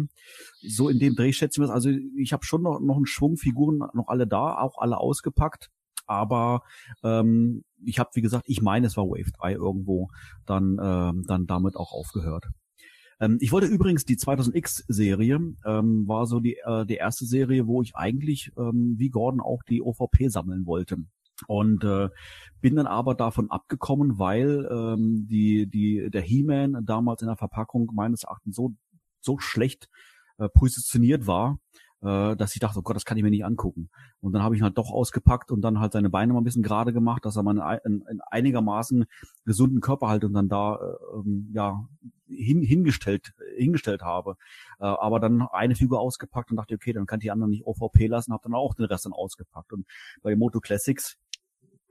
So 0.61 0.89
in 0.89 0.97
dem 0.99 1.15
Dreh 1.15 1.31
schätze 1.31 1.61
ich 1.61 1.67
mir 1.67 1.73
Also 1.73 1.91
ich 2.17 2.33
habe 2.33 2.43
schon 2.43 2.63
noch, 2.63 2.79
noch 2.79 2.95
einen 2.95 3.05
Schwung 3.05 3.37
Figuren, 3.37 3.77
noch 3.93 4.07
alle 4.07 4.25
da, 4.25 4.57
auch 4.57 4.79
alle 4.79 4.97
ausgepackt 4.97 5.69
aber 6.05 6.63
ähm, 7.03 7.63
ich 7.83 7.99
habe, 7.99 8.09
wie 8.13 8.21
gesagt, 8.21 8.45
ich 8.47 8.61
meine, 8.61 8.87
es 8.87 8.97
war 8.97 9.05
Wave 9.05 9.31
3 9.37 9.53
irgendwo 9.53 10.09
dann, 10.45 10.77
ähm, 10.81 11.23
dann 11.27 11.47
damit 11.47 11.75
auch 11.75 11.91
aufgehört. 11.91 12.45
Ähm, 13.19 13.37
ich 13.39 13.51
wollte 13.51 13.67
übrigens 13.67 14.05
die 14.05 14.17
2000X-Serie, 14.17 15.39
ähm, 15.65 16.07
war 16.07 16.25
so 16.25 16.39
die, 16.39 16.57
äh, 16.65 16.85
die 16.85 16.95
erste 16.95 17.25
Serie, 17.25 17.67
wo 17.67 17.81
ich 17.81 17.95
eigentlich, 17.95 18.51
ähm, 18.57 18.95
wie 18.97 19.09
Gordon, 19.09 19.41
auch 19.41 19.63
die 19.63 19.81
OVP 19.81 20.29
sammeln 20.29 20.65
wollte. 20.65 20.97
Und 21.47 21.83
äh, 21.83 22.09
bin 22.61 22.75
dann 22.75 22.87
aber 22.87 23.15
davon 23.15 23.49
abgekommen, 23.49 24.19
weil 24.19 24.67
ähm, 24.71 25.27
die, 25.27 25.67
die, 25.67 26.09
der 26.09 26.21
He-Man 26.21 26.85
damals 26.85 27.21
in 27.21 27.27
der 27.27 27.37
Verpackung 27.37 27.91
meines 27.93 28.23
Erachtens 28.23 28.55
so, 28.55 28.75
so 29.19 29.39
schlecht 29.39 29.89
äh, 30.37 30.47
positioniert 30.49 31.27
war, 31.27 31.59
äh, 32.03 32.35
dass 32.35 32.53
ich 32.53 32.59
dachte, 32.59 32.79
oh 32.79 32.81
Gott, 32.81 32.95
das 32.95 33.05
kann 33.05 33.17
ich 33.17 33.23
mir 33.23 33.29
nicht 33.29 33.45
angucken. 33.45 33.89
Und 34.19 34.33
dann 34.33 34.43
habe 34.43 34.55
ich 34.55 34.61
ihn 34.61 34.65
halt 34.65 34.77
doch 34.77 34.91
ausgepackt 34.91 35.51
und 35.51 35.61
dann 35.61 35.79
halt 35.79 35.93
seine 35.93 36.09
Beine 36.09 36.33
mal 36.33 36.41
ein 36.41 36.43
bisschen 36.43 36.63
gerade 36.63 36.93
gemacht, 36.93 37.25
dass 37.25 37.37
er 37.37 37.43
mal 37.43 37.81
in, 37.85 38.03
in 38.09 38.21
einigermaßen 38.29 39.05
gesunden 39.45 39.79
Körperhaltung 39.79 40.33
dann 40.33 40.49
da 40.49 40.75
äh, 40.75 41.17
ähm, 41.17 41.49
ja 41.53 41.87
hin, 42.27 42.61
hingestellt 42.61 43.33
hingestellt 43.55 44.01
habe. 44.01 44.35
Äh, 44.79 44.85
aber 44.85 45.19
dann 45.19 45.43
eine 45.51 45.75
Figur 45.75 45.99
ausgepackt 45.99 46.51
und 46.51 46.57
dachte, 46.57 46.75
okay, 46.75 46.93
dann 46.93 47.05
kann 47.05 47.19
ich 47.19 47.23
die 47.23 47.31
anderen 47.31 47.51
nicht 47.51 47.65
OVP 47.65 48.07
lassen, 48.07 48.33
habe 48.33 48.43
dann 48.43 48.53
auch 48.53 48.75
den 48.75 48.85
Rest 48.85 49.05
dann 49.05 49.13
ausgepackt. 49.13 49.71
Und 49.71 49.85
bei 50.21 50.35
Moto 50.35 50.59
Classics 50.59 51.17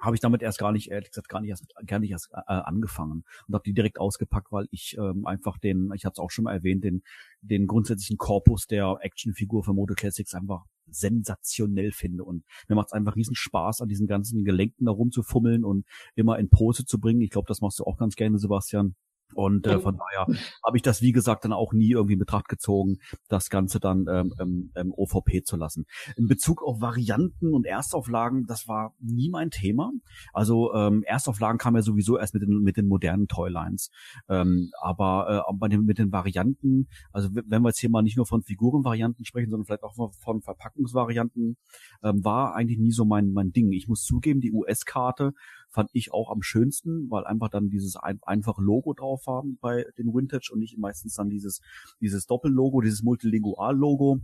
habe 0.02 0.16
ich 0.16 0.21
damit 0.21 0.42
erst 0.42 0.59
gar 0.59 0.73
nicht, 0.73 0.90
ehrlich 0.90 1.11
gesagt, 1.11 1.28
gar 1.28 1.40
nicht 1.40 1.50
erst, 1.50 1.66
gar 1.87 2.00
nicht 2.00 2.11
erst 2.11 2.30
äh, 2.32 2.40
angefangen 2.47 3.25
und 3.47 3.54
habe 3.54 3.62
die 3.64 3.73
direkt 3.73 4.00
ausgepackt, 4.00 4.50
weil 4.50 4.66
ich 4.73 4.97
ähm, 4.99 5.26
einfach 5.26 5.59
den, 5.59 5.92
ich 5.94 6.04
hatte 6.04 6.14
es 6.14 6.18
auch 6.18 6.30
schon 6.30 6.44
mal 6.44 6.52
erwähnt, 6.52 6.82
den, 6.82 7.02
den 7.40 7.68
grundsätzlichen 7.68 8.18
Korpus 8.18 8.66
der 8.66 8.99
Actionfigur 9.00 9.62
von 9.62 9.76
Moto 9.76 9.94
Classics 9.94 10.35
einfach 10.35 10.64
sensationell 10.90 11.92
finde 11.92 12.25
und 12.25 12.44
mir 12.68 12.75
macht 12.75 12.88
es 12.88 12.92
einfach 12.92 13.14
riesen 13.14 13.37
Spaß, 13.37 13.80
an 13.80 13.88
diesen 13.88 14.09
ganzen 14.09 14.44
Gelenken 14.44 14.87
da 14.87 14.92
rumzufummeln 14.92 15.64
und 15.64 15.87
immer 16.16 16.38
in 16.38 16.50
Pose 16.50 16.85
zu 16.85 16.99
bringen. 16.99 17.21
Ich 17.21 17.30
glaube, 17.30 17.47
das 17.47 17.61
machst 17.61 17.78
du 17.78 17.85
auch 17.85 17.97
ganz 17.97 18.16
gerne, 18.16 18.38
Sebastian. 18.38 18.97
Und 19.34 19.66
äh, 19.66 19.78
von 19.78 19.96
daher 19.96 20.26
habe 20.64 20.76
ich 20.76 20.82
das, 20.82 21.02
wie 21.02 21.12
gesagt, 21.12 21.44
dann 21.44 21.52
auch 21.52 21.72
nie 21.72 21.90
irgendwie 21.90 22.14
in 22.14 22.18
Betracht 22.18 22.48
gezogen, 22.48 22.98
das 23.28 23.50
Ganze 23.50 23.80
dann 23.80 24.06
ähm, 24.08 24.32
ähm, 24.40 24.72
ähm 24.76 24.92
OVP 24.94 25.42
zu 25.44 25.56
lassen. 25.56 25.84
In 26.16 26.26
Bezug 26.26 26.62
auf 26.62 26.80
Varianten 26.80 27.54
und 27.54 27.66
Erstauflagen, 27.66 28.46
das 28.46 28.68
war 28.68 28.94
nie 29.00 29.30
mein 29.30 29.50
Thema. 29.50 29.92
Also 30.32 30.72
ähm, 30.74 31.02
Erstauflagen 31.04 31.58
kam 31.58 31.76
ja 31.76 31.82
sowieso 31.82 32.18
erst 32.18 32.34
mit 32.34 32.42
den, 32.42 32.60
mit 32.62 32.76
den 32.76 32.86
modernen 32.86 33.28
Toylines. 33.28 33.90
Ähm, 34.28 34.70
aber 34.80 35.44
äh, 35.48 35.52
bei 35.56 35.68
den, 35.68 35.84
mit 35.84 35.98
den 35.98 36.12
Varianten, 36.12 36.88
also 37.12 37.30
wenn 37.32 37.62
wir 37.62 37.68
jetzt 37.68 37.80
hier 37.80 37.90
mal 37.90 38.02
nicht 38.02 38.16
nur 38.16 38.26
von 38.26 38.42
Figurenvarianten 38.42 39.24
sprechen, 39.24 39.50
sondern 39.50 39.66
vielleicht 39.66 39.84
auch 39.84 39.94
von 39.94 40.42
Verpackungsvarianten, 40.42 41.56
ähm, 42.02 42.24
war 42.24 42.54
eigentlich 42.54 42.78
nie 42.78 42.92
so 42.92 43.04
mein, 43.04 43.32
mein 43.32 43.52
Ding. 43.52 43.72
Ich 43.72 43.88
muss 43.88 44.04
zugeben, 44.04 44.40
die 44.40 44.52
US-Karte 44.52 45.32
fand 45.73 45.91
ich 45.93 46.12
auch 46.12 46.31
am 46.31 46.43
schönsten, 46.43 47.11
weil 47.11 47.25
einfach 47.25 47.49
dann 47.49 47.71
dieses 47.71 47.97
ein, 47.97 48.21
einfache 48.23 48.62
Logo 48.62 48.93
drauf 48.93 49.25
haben 49.26 49.59
bei 49.61 49.87
den 49.99 50.14
Vintage 50.14 50.50
und 50.52 50.61
nicht 50.61 50.79
meistens 50.79 51.14
dann 51.14 51.31
dieses, 51.31 51.61
dieses 52.00 52.26
Doppellogo, 52.26 52.81
dieses 52.81 53.02
Multilingual-Logo. 53.02 54.21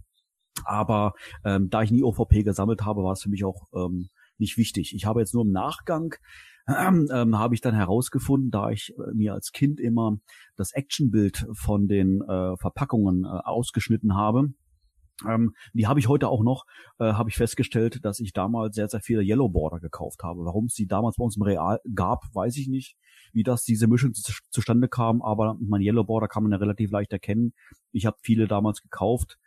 Aber 0.65 1.15
ähm, 1.45 1.71
da 1.71 1.83
ich 1.83 1.91
nie 1.91 2.03
OVP 2.03 2.43
gesammelt 2.43 2.85
habe, 2.85 3.03
war 3.03 3.13
es 3.13 3.23
für 3.23 3.31
mich 3.31 3.45
auch 3.45 3.69
ähm, 3.75 4.09
nicht 4.39 4.57
wichtig. 4.57 4.95
Ich 4.95 5.05
habe 5.07 5.21
jetzt 5.21 5.35
nur 5.35 5.45
im 5.45 5.53
Nachgang 5.53 6.15
ähm, 6.69 7.09
ähm, 7.13 7.39
habe 7.39 7.55
ich 7.55 7.61
dann 7.61 7.75
herausgefunden, 7.75 8.51
da 8.51 8.71
ich 8.71 8.95
äh, 8.99 9.15
mir 9.15 9.35
als 9.35 9.53
Kind 9.53 9.81
immer 9.81 10.19
das 10.57 10.73
Actionbild 10.73 11.47
von 11.53 11.89
den 11.89 12.21
äh, 12.23 12.57
Verpackungen 12.57 13.25
äh, 13.25 13.29
ausgeschnitten 13.29 14.15
habe, 14.15 14.53
ähm, 15.27 15.55
die 15.73 15.87
habe 15.87 16.01
ich 16.01 16.09
heute 16.09 16.29
auch 16.29 16.43
noch, 16.43 16.65
äh, 16.99 17.13
habe 17.13 17.31
ich 17.31 17.37
festgestellt, 17.37 18.05
dass 18.05 18.21
ich 18.21 18.33
damals 18.33 18.75
sehr, 18.77 18.89
sehr 18.89 19.01
viele 19.01 19.23
Yellow 19.23 19.49
Border 19.49 19.81
gekauft 19.81 20.23
habe. 20.23 20.45
Warum 20.45 20.67
es 20.67 20.75
die 20.75 20.87
damals 20.87 21.17
bei 21.17 21.25
uns 21.25 21.37
im 21.37 21.43
Real 21.43 21.81
gab, 21.95 22.25
weiß 22.35 22.57
ich 22.57 22.69
nicht, 22.69 22.97
wie 23.33 23.43
das 23.43 23.65
diese 23.65 23.87
Mischung 23.87 24.15
zu, 24.15 24.33
zustande 24.51 24.89
kam, 24.89 25.23
aber 25.23 25.57
mein 25.61 25.83
Yellow 25.83 26.05
Border 26.05 26.29
kann 26.29 26.43
man 26.43 26.53
ja 26.53 26.59
relativ 26.59 26.91
leicht 26.91 27.13
erkennen. 27.13 27.53
Ich 27.93 28.07
habe 28.07 28.17
viele 28.23 28.47
damals 28.47 28.83
gekauft 28.83 29.39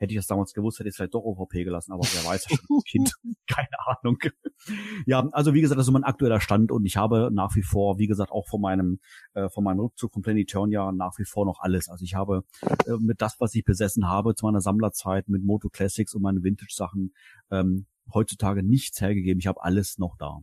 Hätte 0.00 0.14
ich 0.14 0.18
das 0.18 0.26
damals 0.26 0.54
gewusst, 0.54 0.78
hätte 0.78 0.88
ich 0.88 0.94
es 0.94 0.96
vielleicht 0.96 1.12
doch 1.12 1.22
OVP 1.22 1.62
gelassen, 1.62 1.92
aber 1.92 2.02
wer 2.02 2.24
weiß, 2.24 2.46
schon 2.48 2.82
Kind, 2.88 3.12
keine 3.46 3.68
Ahnung. 3.86 4.18
Ja, 5.04 5.28
also 5.32 5.52
wie 5.52 5.60
gesagt, 5.60 5.78
das 5.78 5.86
ist 5.86 5.92
mein 5.92 6.04
aktueller 6.04 6.40
Stand 6.40 6.72
und 6.72 6.86
ich 6.86 6.96
habe 6.96 7.30
nach 7.32 7.54
wie 7.54 7.62
vor, 7.62 7.98
wie 7.98 8.06
gesagt, 8.06 8.32
auch 8.32 8.48
von 8.48 8.62
meinem, 8.62 9.00
äh, 9.34 9.50
von 9.50 9.62
meinem 9.62 9.80
Rückzug 9.80 10.12
von 10.12 10.22
Planetonia 10.22 10.90
nach 10.92 11.18
wie 11.18 11.26
vor 11.26 11.44
noch 11.44 11.60
alles. 11.60 11.90
Also 11.90 12.02
ich 12.02 12.14
habe 12.14 12.44
äh, 12.86 12.96
mit 12.98 13.20
das, 13.20 13.38
was 13.40 13.54
ich 13.54 13.64
besessen 13.64 14.08
habe 14.08 14.34
zu 14.34 14.46
meiner 14.46 14.62
Sammlerzeit 14.62 15.28
mit 15.28 15.44
Moto 15.44 15.68
Classics 15.68 16.14
und 16.14 16.22
meinen 16.22 16.42
Vintage-Sachen 16.42 17.12
ähm, 17.50 17.86
heutzutage 18.14 18.62
nichts 18.62 19.00
hergegeben. 19.02 19.38
Ich 19.38 19.46
habe 19.46 19.62
alles 19.62 19.98
noch 19.98 20.16
da. 20.16 20.38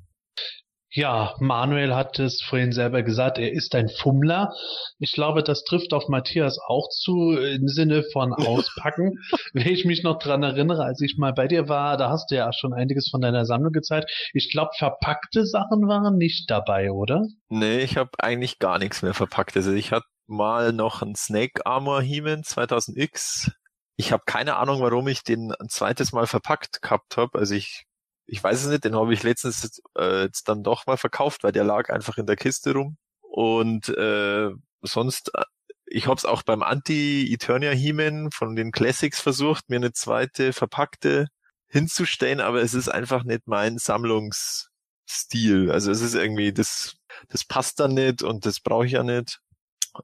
Ja, 0.92 1.36
Manuel 1.40 1.94
hat 1.94 2.18
es 2.18 2.42
vorhin 2.42 2.72
selber 2.72 3.04
gesagt, 3.04 3.38
er 3.38 3.52
ist 3.52 3.76
ein 3.76 3.90
Fummler. 3.90 4.54
Ich 5.00 5.12
glaube, 5.12 5.44
das 5.44 5.64
trifft 5.66 5.94
auf 5.94 6.08
Matthias 6.08 6.58
auch 6.66 6.88
zu 6.90 7.34
im 7.34 7.68
Sinne 7.68 8.04
von 8.14 8.34
auspacken. 8.34 9.20
Wenn 9.54 9.68
ich 9.68 9.84
mich 9.86 10.04
noch 10.04 10.18
dran 10.18 10.44
erinnere, 10.44 10.84
als 10.86 11.02
ich 11.02 11.18
mal 11.18 11.34
bei 11.34 11.48
dir 11.48 11.68
war, 11.68 11.98
da 11.98 12.10
hast 12.10 12.32
du 12.32 12.36
ja 12.36 12.52
schon 12.54 12.74
einiges 12.74 13.10
von 13.10 13.20
deiner 13.20 13.46
Sammlung 13.46 13.74
gezeigt. 13.74 14.10
Ich 14.34 14.50
glaube, 14.50 14.72
verpackte 14.78 15.46
Sachen 15.46 15.88
waren 15.88 16.18
nicht 16.18 16.50
dabei, 16.50 16.92
oder? 16.92 17.26
Nee, 17.50 17.80
ich 17.80 17.98
habe 17.98 18.12
eigentlich 18.20 18.60
gar 18.60 18.80
nichts 18.80 19.02
mehr 19.02 19.14
verpackt. 19.14 19.58
Also 19.58 19.74
ich 19.74 19.92
hatte 19.92 20.06
mal 20.26 20.72
noch 20.72 21.02
ein 21.02 21.16
Snake 21.16 21.66
Armor 21.66 22.02
He-Man 22.02 22.44
2000X. 22.44 23.52
Ich 23.98 24.12
habe 24.12 24.24
keine 24.26 24.56
Ahnung, 24.56 24.82
warum 24.82 25.08
ich 25.08 25.24
den 25.24 25.52
ein 25.60 25.70
zweites 25.70 26.14
Mal 26.14 26.28
verpackt 26.28 26.82
gehabt 26.82 27.18
habe. 27.18 27.40
Also 27.40 27.56
ich 27.56 27.86
ich 28.28 28.44
weiß 28.44 28.64
es 28.64 28.68
nicht, 28.68 28.84
den 28.84 28.96
habe 28.96 29.14
ich 29.14 29.24
letztens 29.24 29.82
äh, 29.98 30.24
jetzt 30.24 30.50
dann 30.50 30.64
doch 30.64 30.86
mal 30.86 30.98
verkauft, 30.98 31.44
weil 31.44 31.54
der 31.54 31.64
lag 31.64 31.90
einfach 31.90 32.18
in 32.18 32.26
der 32.26 32.36
Kiste 32.36 32.74
rum. 32.74 32.98
Und 33.22 33.90
äh, 33.90 34.50
sonst, 34.82 35.32
äh, 35.34 35.44
ich 35.86 36.08
habe 36.08 36.18
es 36.18 36.26
auch 36.26 36.44
beim 36.44 36.62
Anti-Eternia 36.62 37.72
He-Man 37.72 38.32
von 38.32 38.56
den 38.56 38.72
Classics 38.72 39.22
versucht, 39.22 39.70
mir 39.70 39.78
eine 39.78 39.94
zweite 39.94 40.52
verpackte 40.52 41.28
hinzustellen, 41.70 42.42
aber 42.42 42.62
es 42.62 42.74
ist 42.74 42.90
einfach 42.90 43.24
nicht 43.24 43.48
mein 43.48 43.78
Sammlungsstil. 43.78 45.72
Also 45.72 45.92
es 45.92 46.02
ist 46.02 46.16
irgendwie, 46.16 46.54
das, 46.54 46.98
das 47.30 47.46
passt 47.46 47.80
dann 47.80 47.94
nicht 47.94 48.24
und 48.24 48.46
das 48.46 48.60
brauche 48.60 48.86
ich 48.86 48.94
ja 48.94 49.04
nicht. 49.04 49.40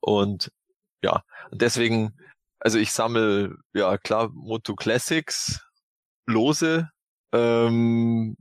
Und 0.01 0.51
ja, 1.01 1.23
deswegen, 1.51 2.17
also 2.59 2.77
ich 2.77 2.91
sammle, 2.91 3.57
ja 3.73 3.97
klar, 3.97 4.29
Moto 4.33 4.75
Classics, 4.75 5.61
lose, 6.25 6.89
ähm, 7.33 8.37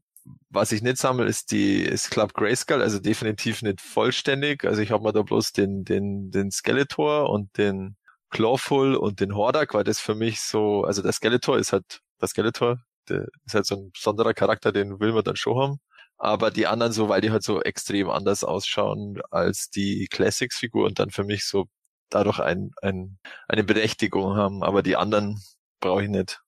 was 0.50 0.72
ich 0.72 0.82
nicht 0.82 0.98
sammle, 0.98 1.26
ist 1.26 1.52
die 1.52 1.82
ist 1.82 2.10
Club 2.10 2.34
Grayskull, 2.34 2.82
also 2.82 2.98
definitiv 3.00 3.62
nicht 3.62 3.80
vollständig. 3.80 4.64
Also 4.64 4.82
ich 4.82 4.92
habe 4.92 5.02
mir 5.04 5.12
da 5.12 5.22
bloß 5.22 5.52
den 5.52 5.84
den 5.84 6.30
den 6.30 6.50
Skeletor 6.52 7.30
und 7.30 7.56
den 7.58 7.96
Clawful 8.32 8.96
und 8.96 9.20
den 9.20 9.34
Hordak, 9.36 9.74
weil 9.74 9.84
das 9.84 10.00
für 10.00 10.14
mich 10.14 10.40
so, 10.40 10.84
also 10.84 11.02
der 11.02 11.12
Skeletor 11.12 11.58
ist 11.58 11.72
halt 11.72 12.00
der 12.20 12.28
Skeletor, 12.28 12.78
der 13.08 13.26
ist 13.46 13.54
halt 13.54 13.66
so 13.66 13.76
ein 13.76 13.92
besonderer 13.92 14.34
Charakter, 14.34 14.72
den 14.72 15.00
will 15.00 15.12
man 15.12 15.24
dann 15.24 15.36
schon 15.36 15.58
haben. 15.58 15.78
Aber 16.18 16.50
die 16.50 16.66
anderen 16.66 16.92
so, 16.92 17.08
weil 17.08 17.20
die 17.20 17.30
halt 17.30 17.42
so 17.42 17.60
extrem 17.62 18.08
anders 18.10 18.44
ausschauen 18.44 19.20
als 19.30 19.70
die 19.70 20.06
Classics-Figur 20.10 20.86
und 20.86 20.98
dann 20.98 21.10
für 21.10 21.24
mich 21.24 21.46
so 21.46 21.66
dadurch 22.10 22.40
ein, 22.40 22.70
ein, 22.82 23.18
eine 23.48 23.64
Berechtigung 23.64 24.36
haben. 24.36 24.62
Aber 24.62 24.82
die 24.82 24.96
anderen 24.96 25.40
brauche 25.80 26.04
ich 26.04 26.08
nicht. 26.10 26.40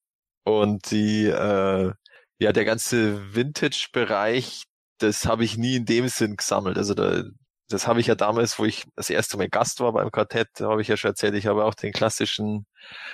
Und 0.45 0.91
die, 0.91 1.27
äh, 1.27 1.93
ja, 2.39 2.53
der 2.53 2.65
ganze 2.65 3.35
Vintage-Bereich, 3.35 4.65
das 4.99 5.27
habe 5.27 5.45
ich 5.45 5.57
nie 5.57 5.77
in 5.77 5.87
dem 5.87 6.09
Sinn 6.09 6.37
gesammelt. 6.37 6.79
Also 6.79 6.95
da, 6.95 7.23
das 7.69 7.87
habe 7.87 8.01
ich 8.01 8.07
ja 8.07 8.15
damals, 8.15 8.59
wo 8.59 8.65
ich 8.65 8.85
das 8.97 9.11
erste 9.11 9.37
Mal 9.37 9.49
Gast 9.49 9.81
war 9.81 9.93
beim 9.93 10.11
Quartett, 10.11 10.49
da 10.55 10.71
habe 10.71 10.83
ich 10.83 10.89
ja 10.89 10.97
schon 10.97 11.11
erzählt, 11.11 11.35
ich 11.35 11.47
habe 11.47 11.65
auch 11.65 11.75
den 11.75 11.93
klassischen 11.93 12.67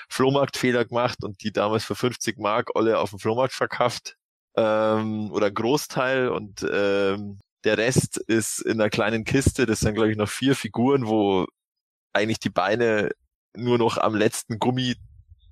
Flohmarktfehler 0.08 0.84
gemacht 0.84 1.22
und 1.22 1.42
die 1.42 1.52
damals 1.52 1.84
für 1.84 1.94
50 1.94 2.38
Mark 2.38 2.70
alle 2.74 2.98
auf 2.98 3.10
dem 3.10 3.18
Flohmarkt 3.18 3.54
verkauft 3.54 4.16
ähm, 4.56 5.30
oder 5.32 5.50
Großteil 5.50 6.28
und 6.28 6.66
ähm, 6.70 7.38
der 7.64 7.78
Rest 7.78 8.16
ist 8.16 8.60
in 8.60 8.80
einer 8.80 8.90
kleinen 8.90 9.24
Kiste, 9.24 9.66
das 9.66 9.80
sind 9.80 9.94
glaube 9.94 10.10
ich 10.10 10.16
noch 10.16 10.28
vier 10.28 10.56
Figuren, 10.56 11.06
wo 11.06 11.46
eigentlich 12.12 12.40
die 12.40 12.50
Beine 12.50 13.10
nur 13.56 13.78
noch 13.78 13.98
am 13.98 14.14
letzten 14.14 14.58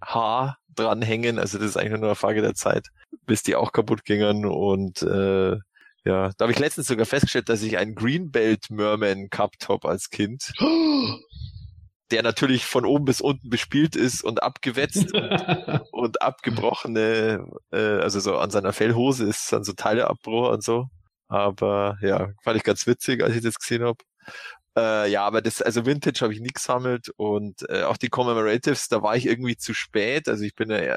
Gummihaar 0.00 0.58
dranhängen. 0.74 1.38
Also 1.38 1.58
das 1.58 1.68
ist 1.68 1.76
eigentlich 1.76 1.98
nur 1.98 2.08
eine 2.08 2.14
Frage 2.14 2.42
der 2.42 2.54
Zeit, 2.54 2.88
bis 3.26 3.42
die 3.42 3.56
auch 3.56 3.72
kaputt 3.72 4.04
gingen. 4.04 4.44
Und 4.46 5.02
äh, 5.02 5.56
ja, 6.04 6.30
da 6.36 6.42
habe 6.42 6.52
ich 6.52 6.58
letztens 6.58 6.86
sogar 6.86 7.06
festgestellt, 7.06 7.48
dass 7.48 7.62
ich 7.62 7.78
einen 7.78 7.94
Greenbelt 7.94 8.70
Merman 8.70 9.28
gehabt 9.30 9.68
habe 9.68 9.88
als 9.88 10.10
Kind. 10.10 10.52
der 12.10 12.22
natürlich 12.22 12.64
von 12.64 12.86
oben 12.86 13.04
bis 13.04 13.20
unten 13.20 13.50
bespielt 13.50 13.94
ist 13.94 14.24
und 14.24 14.42
abgewetzt 14.42 15.12
und, 15.12 15.30
und 15.92 16.22
abgebrochene, 16.22 17.46
äh, 17.70 17.76
also 17.76 18.18
so 18.18 18.38
an 18.38 18.50
seiner 18.50 18.72
Fellhose 18.72 19.26
ist 19.26 19.52
dann 19.52 19.62
so 19.62 19.74
Teileabbruch 19.74 20.50
und 20.50 20.64
so. 20.64 20.86
Aber 21.28 21.98
ja, 22.00 22.30
fand 22.42 22.56
ich 22.56 22.64
ganz 22.64 22.86
witzig, 22.86 23.22
als 23.22 23.36
ich 23.36 23.42
das 23.42 23.56
gesehen 23.56 23.84
habe. 23.84 23.98
Äh, 24.78 25.10
ja, 25.10 25.24
aber 25.24 25.42
das, 25.42 25.60
also 25.60 25.86
Vintage 25.86 26.20
habe 26.22 26.32
ich 26.32 26.40
nie 26.40 26.52
gesammelt 26.52 27.08
und 27.16 27.68
äh, 27.68 27.82
auch 27.82 27.96
die 27.96 28.10
Commemoratives, 28.10 28.88
da 28.88 29.02
war 29.02 29.16
ich 29.16 29.26
irgendwie 29.26 29.56
zu 29.56 29.74
spät. 29.74 30.28
Also 30.28 30.44
ich 30.44 30.54
bin 30.54 30.70
ja 30.70 30.96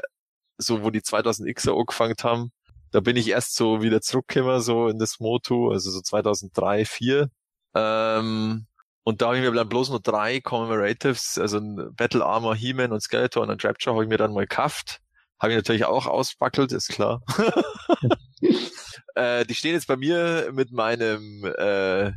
so, 0.58 0.84
wo 0.84 0.90
die 0.90 1.00
2000Xer 1.00 1.76
angefangen 1.76 2.14
haben, 2.22 2.52
da 2.92 3.00
bin 3.00 3.16
ich 3.16 3.28
erst 3.28 3.56
so 3.56 3.82
wieder 3.82 4.00
zurückgekommen, 4.00 4.60
so 4.60 4.88
in 4.88 4.98
das 5.00 5.18
Moto, 5.18 5.70
also 5.72 5.90
so 5.90 6.00
2003, 6.00 6.84
2004. 6.84 7.30
Ähm, 7.74 8.66
Und 9.04 9.20
da 9.20 9.26
habe 9.28 9.38
ich 9.38 9.42
mir 9.42 9.52
dann 9.52 9.68
bloß 9.68 9.90
nur 9.90 10.00
drei 10.00 10.40
Commemoratives, 10.40 11.38
also 11.38 11.58
ein 11.58 11.94
Battle 11.96 12.24
Armor, 12.24 12.54
He-Man 12.54 12.92
und 12.92 13.00
Skeletor 13.02 13.42
und 13.42 13.50
ein 13.50 13.58
Trapjaw 13.58 13.94
habe 13.94 14.04
ich 14.04 14.08
mir 14.08 14.18
dann 14.18 14.32
mal 14.32 14.46
gekauft. 14.46 15.00
Habe 15.40 15.52
ich 15.52 15.56
natürlich 15.56 15.84
auch 15.86 16.06
ausbackelt, 16.06 16.70
ist 16.72 16.88
klar. 16.88 17.22
äh, 19.16 19.44
die 19.44 19.54
stehen 19.54 19.74
jetzt 19.74 19.88
bei 19.88 19.96
mir 19.96 20.50
mit 20.52 20.70
meinem 20.70 21.44
äh, 21.58 22.12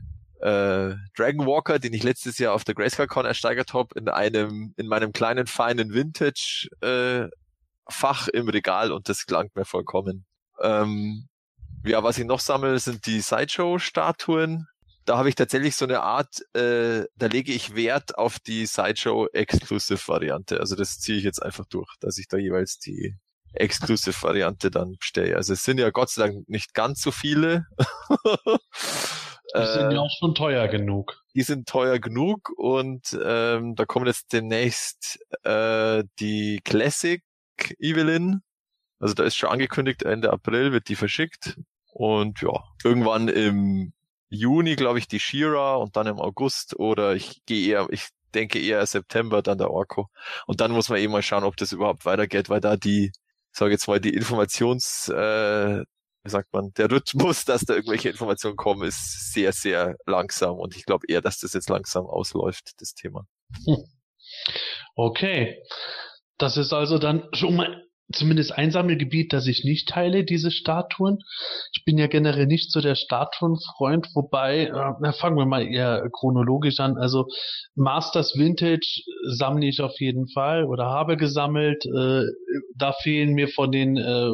äh, 0.45 0.95
Dragon 1.17 1.47
Walker, 1.47 1.79
den 1.79 1.93
ich 1.93 2.03
letztes 2.03 2.37
Jahr 2.37 2.53
auf 2.53 2.63
der 2.63 2.75
GrayscaleCon 2.75 3.25
ersteigert 3.25 3.73
habe, 3.73 3.97
in 3.97 4.09
einem, 4.09 4.75
in 4.77 4.87
meinem 4.87 5.11
kleinen 5.11 5.47
feinen 5.47 5.91
Vintage 5.93 6.67
äh, 6.81 7.27
Fach 7.89 8.27
im 8.27 8.47
Regal 8.49 8.91
und 8.91 9.09
das 9.09 9.25
klang 9.25 9.49
mir 9.55 9.65
vollkommen. 9.65 10.25
Ähm, 10.61 11.27
ja, 11.83 12.03
was 12.03 12.19
ich 12.19 12.25
noch 12.25 12.39
sammle, 12.39 12.77
sind 12.77 13.07
die 13.07 13.21
Sideshow-Statuen. 13.21 14.67
Da 15.05 15.17
habe 15.17 15.29
ich 15.29 15.35
tatsächlich 15.35 15.75
so 15.75 15.85
eine 15.85 16.01
Art, 16.01 16.41
äh, 16.55 17.05
da 17.15 17.25
lege 17.27 17.51
ich 17.51 17.75
Wert 17.75 18.17
auf 18.17 18.39
die 18.39 18.67
Sideshow-Exclusive-Variante. 18.67 20.59
Also 20.59 20.75
das 20.75 20.99
ziehe 20.99 21.17
ich 21.17 21.23
jetzt 21.23 21.41
einfach 21.41 21.65
durch, 21.65 21.91
dass 21.99 22.17
ich 22.19 22.27
da 22.27 22.37
jeweils 22.37 22.77
die 22.79 23.15
Exclusive-Variante 23.53 24.69
dann 24.69 24.95
bestelle. 24.99 25.37
Also 25.37 25.53
es 25.53 25.63
sind 25.63 25.79
ja 25.79 25.89
Gott 25.89 26.09
sei 26.09 26.27
Dank 26.27 26.49
nicht 26.49 26.75
ganz 26.75 27.01
so 27.01 27.11
viele. 27.11 27.65
Die 29.53 29.65
sind 29.65 29.91
ja 29.91 29.99
auch 29.99 30.11
schon 30.19 30.35
teuer 30.35 30.67
genug. 30.67 31.23
Die 31.35 31.43
sind 31.43 31.67
teuer 31.67 31.99
genug 31.99 32.51
und 32.57 33.17
ähm, 33.23 33.75
da 33.75 33.85
kommen 33.85 34.07
jetzt 34.07 34.33
demnächst 34.33 35.19
äh, 35.43 36.03
die 36.19 36.61
Classic 36.63 37.23
Evelyn. 37.79 38.41
Also 38.99 39.13
da 39.13 39.23
ist 39.23 39.35
schon 39.35 39.49
angekündigt, 39.49 40.03
Ende 40.03 40.31
April 40.31 40.71
wird 40.71 40.89
die 40.89 40.95
verschickt. 40.95 41.57
Und 41.93 42.41
ja, 42.41 42.63
irgendwann 42.83 43.27
im 43.27 43.93
Juni, 44.29 44.75
glaube 44.75 44.99
ich, 44.99 45.07
die 45.07 45.19
Shira 45.19 45.75
und 45.75 45.95
dann 45.95 46.07
im 46.07 46.19
August 46.19 46.77
oder 46.77 47.15
ich 47.15 47.45
gehe 47.45 47.67
eher, 47.67 47.87
ich 47.89 48.09
denke 48.33 48.59
eher 48.59 48.85
September 48.85 49.41
dann 49.41 49.57
der 49.57 49.71
Orko. 49.71 50.09
Und 50.45 50.61
dann 50.61 50.71
muss 50.71 50.89
man 50.89 50.99
eben 50.99 51.13
mal 51.13 51.21
schauen, 51.21 51.43
ob 51.43 51.57
das 51.57 51.71
überhaupt 51.71 52.05
weitergeht, 52.05 52.49
weil 52.49 52.59
da 52.59 52.75
die, 52.75 53.11
sage 53.51 53.71
jetzt 53.71 53.87
mal, 53.87 53.99
die 53.99 54.13
Informations, 54.13 55.09
äh, 55.09 55.83
wie 56.25 56.31
sagt 56.31 56.51
man, 56.53 56.73
der 56.73 56.89
Rhythmus, 56.91 57.45
dass 57.45 57.61
da 57.61 57.75
irgendwelche 57.75 58.09
Informationen 58.09 58.55
kommen, 58.55 58.87
ist 58.87 59.31
sehr, 59.31 59.53
sehr 59.53 59.95
langsam. 60.07 60.55
Und 60.55 60.75
ich 60.75 60.85
glaube 60.85 61.05
eher, 61.07 61.21
dass 61.21 61.39
das 61.39 61.53
jetzt 61.53 61.69
langsam 61.69 62.05
ausläuft, 62.05 62.71
das 62.81 62.93
Thema. 62.93 63.25
Okay. 64.95 65.61
Das 66.39 66.57
ist 66.57 66.73
also 66.73 66.97
dann 66.97 67.29
schon 67.33 67.55
mal 67.55 67.84
zumindest 68.11 68.53
ein 68.57 68.71
Sammelgebiet, 68.71 69.33
das 69.33 69.47
ich 69.47 69.63
nicht 69.63 69.89
teile, 69.89 70.23
diese 70.23 70.51
Statuen. 70.51 71.19
Ich 71.73 71.83
bin 71.85 71.97
ja 71.97 72.07
generell 72.07 72.45
nicht 72.45 72.71
so 72.71 72.81
der 72.81 72.95
Statuenfreund, 72.95 74.09
wobei, 74.13 74.67
äh, 74.67 75.13
fangen 75.13 75.37
wir 75.37 75.45
mal 75.45 75.65
eher 75.65 76.07
chronologisch 76.11 76.79
an. 76.79 76.97
Also 76.97 77.27
Masters 77.75 78.37
Vintage 78.37 79.01
sammle 79.27 79.67
ich 79.67 79.81
auf 79.81 79.99
jeden 79.99 80.27
Fall 80.27 80.65
oder 80.65 80.85
habe 80.85 81.17
gesammelt. 81.17 81.85
Äh, 81.85 82.23
da 82.75 82.93
fehlen 82.93 83.33
mir 83.33 83.47
von 83.47 83.71
den 83.71 83.97
äh, 83.97 84.29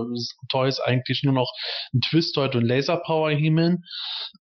Toys 0.49 0.79
eigentlich 0.79 1.23
nur 1.23 1.33
noch 1.33 1.51
ein 1.93 2.01
Twistoid 2.01 2.55
und 2.55 2.65
Laser 2.65 2.97
Power 2.97 3.31
Himmel. 3.31 3.77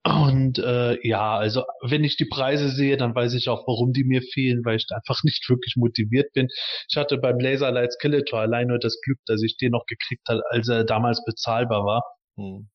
Und 0.05 0.59
äh, 0.59 0.97
ja, 1.07 1.37
also 1.37 1.65
wenn 1.83 2.05
ich 2.05 2.17
die 2.17 2.27
Preise 2.27 2.69
sehe, 2.71 2.97
dann 2.97 3.15
weiß 3.15 3.35
ich 3.35 3.49
auch, 3.49 3.67
warum 3.67 3.93
die 3.93 4.05
mir 4.05 4.23
fehlen, 4.23 4.65
weil 4.65 4.77
ich 4.77 4.87
einfach 4.91 5.21
nicht 5.25 5.49
wirklich 5.49 5.75
motiviert 5.77 6.33
bin. 6.33 6.49
Ich 6.89 6.97
hatte 6.97 7.19
beim 7.19 7.41
Laser 7.41 7.73
Light 7.73 7.93
Skeletor 7.93 8.41
allein 8.41 8.69
nur 8.69 8.79
das 8.79 9.01
Glück, 9.01 9.16
dass 9.27 9.43
ich 9.43 9.57
den 9.57 9.73
noch 9.73 9.87
gekriegt 9.87 10.29
habe, 10.29 10.43
als 10.51 10.69
er 10.69 10.85
damals 10.85 11.25
bezahlbar 11.25 11.85
war. 11.85 12.03
Hm. 12.37 12.69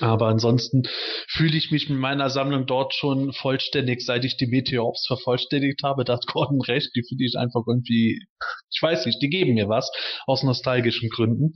Aber 0.00 0.26
ansonsten 0.26 0.82
fühle 1.28 1.56
ich 1.56 1.70
mich 1.70 1.88
mit 1.88 1.98
meiner 1.98 2.28
Sammlung 2.28 2.66
dort 2.66 2.92
schon 2.94 3.32
vollständig, 3.32 4.04
seit 4.04 4.26
ich 4.26 4.36
die 4.36 4.46
Meteorops 4.46 5.06
vervollständigt 5.06 5.82
habe. 5.82 6.04
Da 6.04 6.14
hat 6.14 6.26
Gordon 6.26 6.60
recht, 6.60 6.90
die 6.94 7.02
finde 7.02 7.24
ich 7.24 7.36
einfach 7.38 7.62
irgendwie, 7.66 8.22
ich 8.70 8.82
weiß 8.82 9.06
nicht, 9.06 9.22
die 9.22 9.30
geben 9.30 9.54
mir 9.54 9.68
was, 9.68 9.90
aus 10.26 10.42
nostalgischen 10.42 11.08
Gründen. 11.08 11.54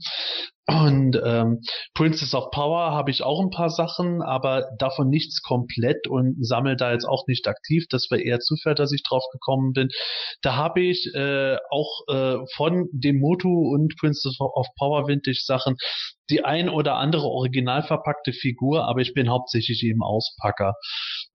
Und 0.67 1.19
ähm, 1.23 1.61
Princess 1.93 2.33
of 2.33 2.49
Power 2.49 2.91
habe 2.91 3.11
ich 3.11 3.21
auch 3.21 3.39
ein 3.39 3.51
paar 3.51 3.69
Sachen, 3.69 4.23
aber 4.23 4.71
davon 4.79 5.09
nichts 5.09 5.43
komplett 5.43 6.07
und 6.07 6.37
sammle 6.43 6.75
da 6.75 6.91
jetzt 6.91 7.05
auch 7.05 7.27
nicht 7.27 7.47
aktiv. 7.47 7.85
Das 7.89 8.07
war 8.09 8.17
eher 8.17 8.39
Zufall, 8.39 8.73
dass 8.73 8.91
ich 8.91 9.03
drauf 9.03 9.23
gekommen 9.31 9.73
bin. 9.73 9.89
Da 10.41 10.55
habe 10.55 10.81
ich 10.81 11.13
äh, 11.13 11.57
auch 11.69 12.01
äh, 12.07 12.37
von 12.55 12.89
dem 12.91 13.19
Motu 13.19 13.49
und 13.49 13.95
Princess 13.99 14.39
of 14.39 14.67
Power 14.75 15.07
Vintage 15.07 15.41
Sachen 15.43 15.77
die 16.29 16.43
ein 16.43 16.69
oder 16.69 16.95
andere 16.95 17.27
original 17.27 17.83
verpackte 17.83 18.33
Figur, 18.33 18.85
aber 18.85 19.01
ich 19.01 19.13
bin 19.13 19.29
hauptsächlich 19.29 19.83
eben 19.83 20.01
Auspacker. 20.01 20.73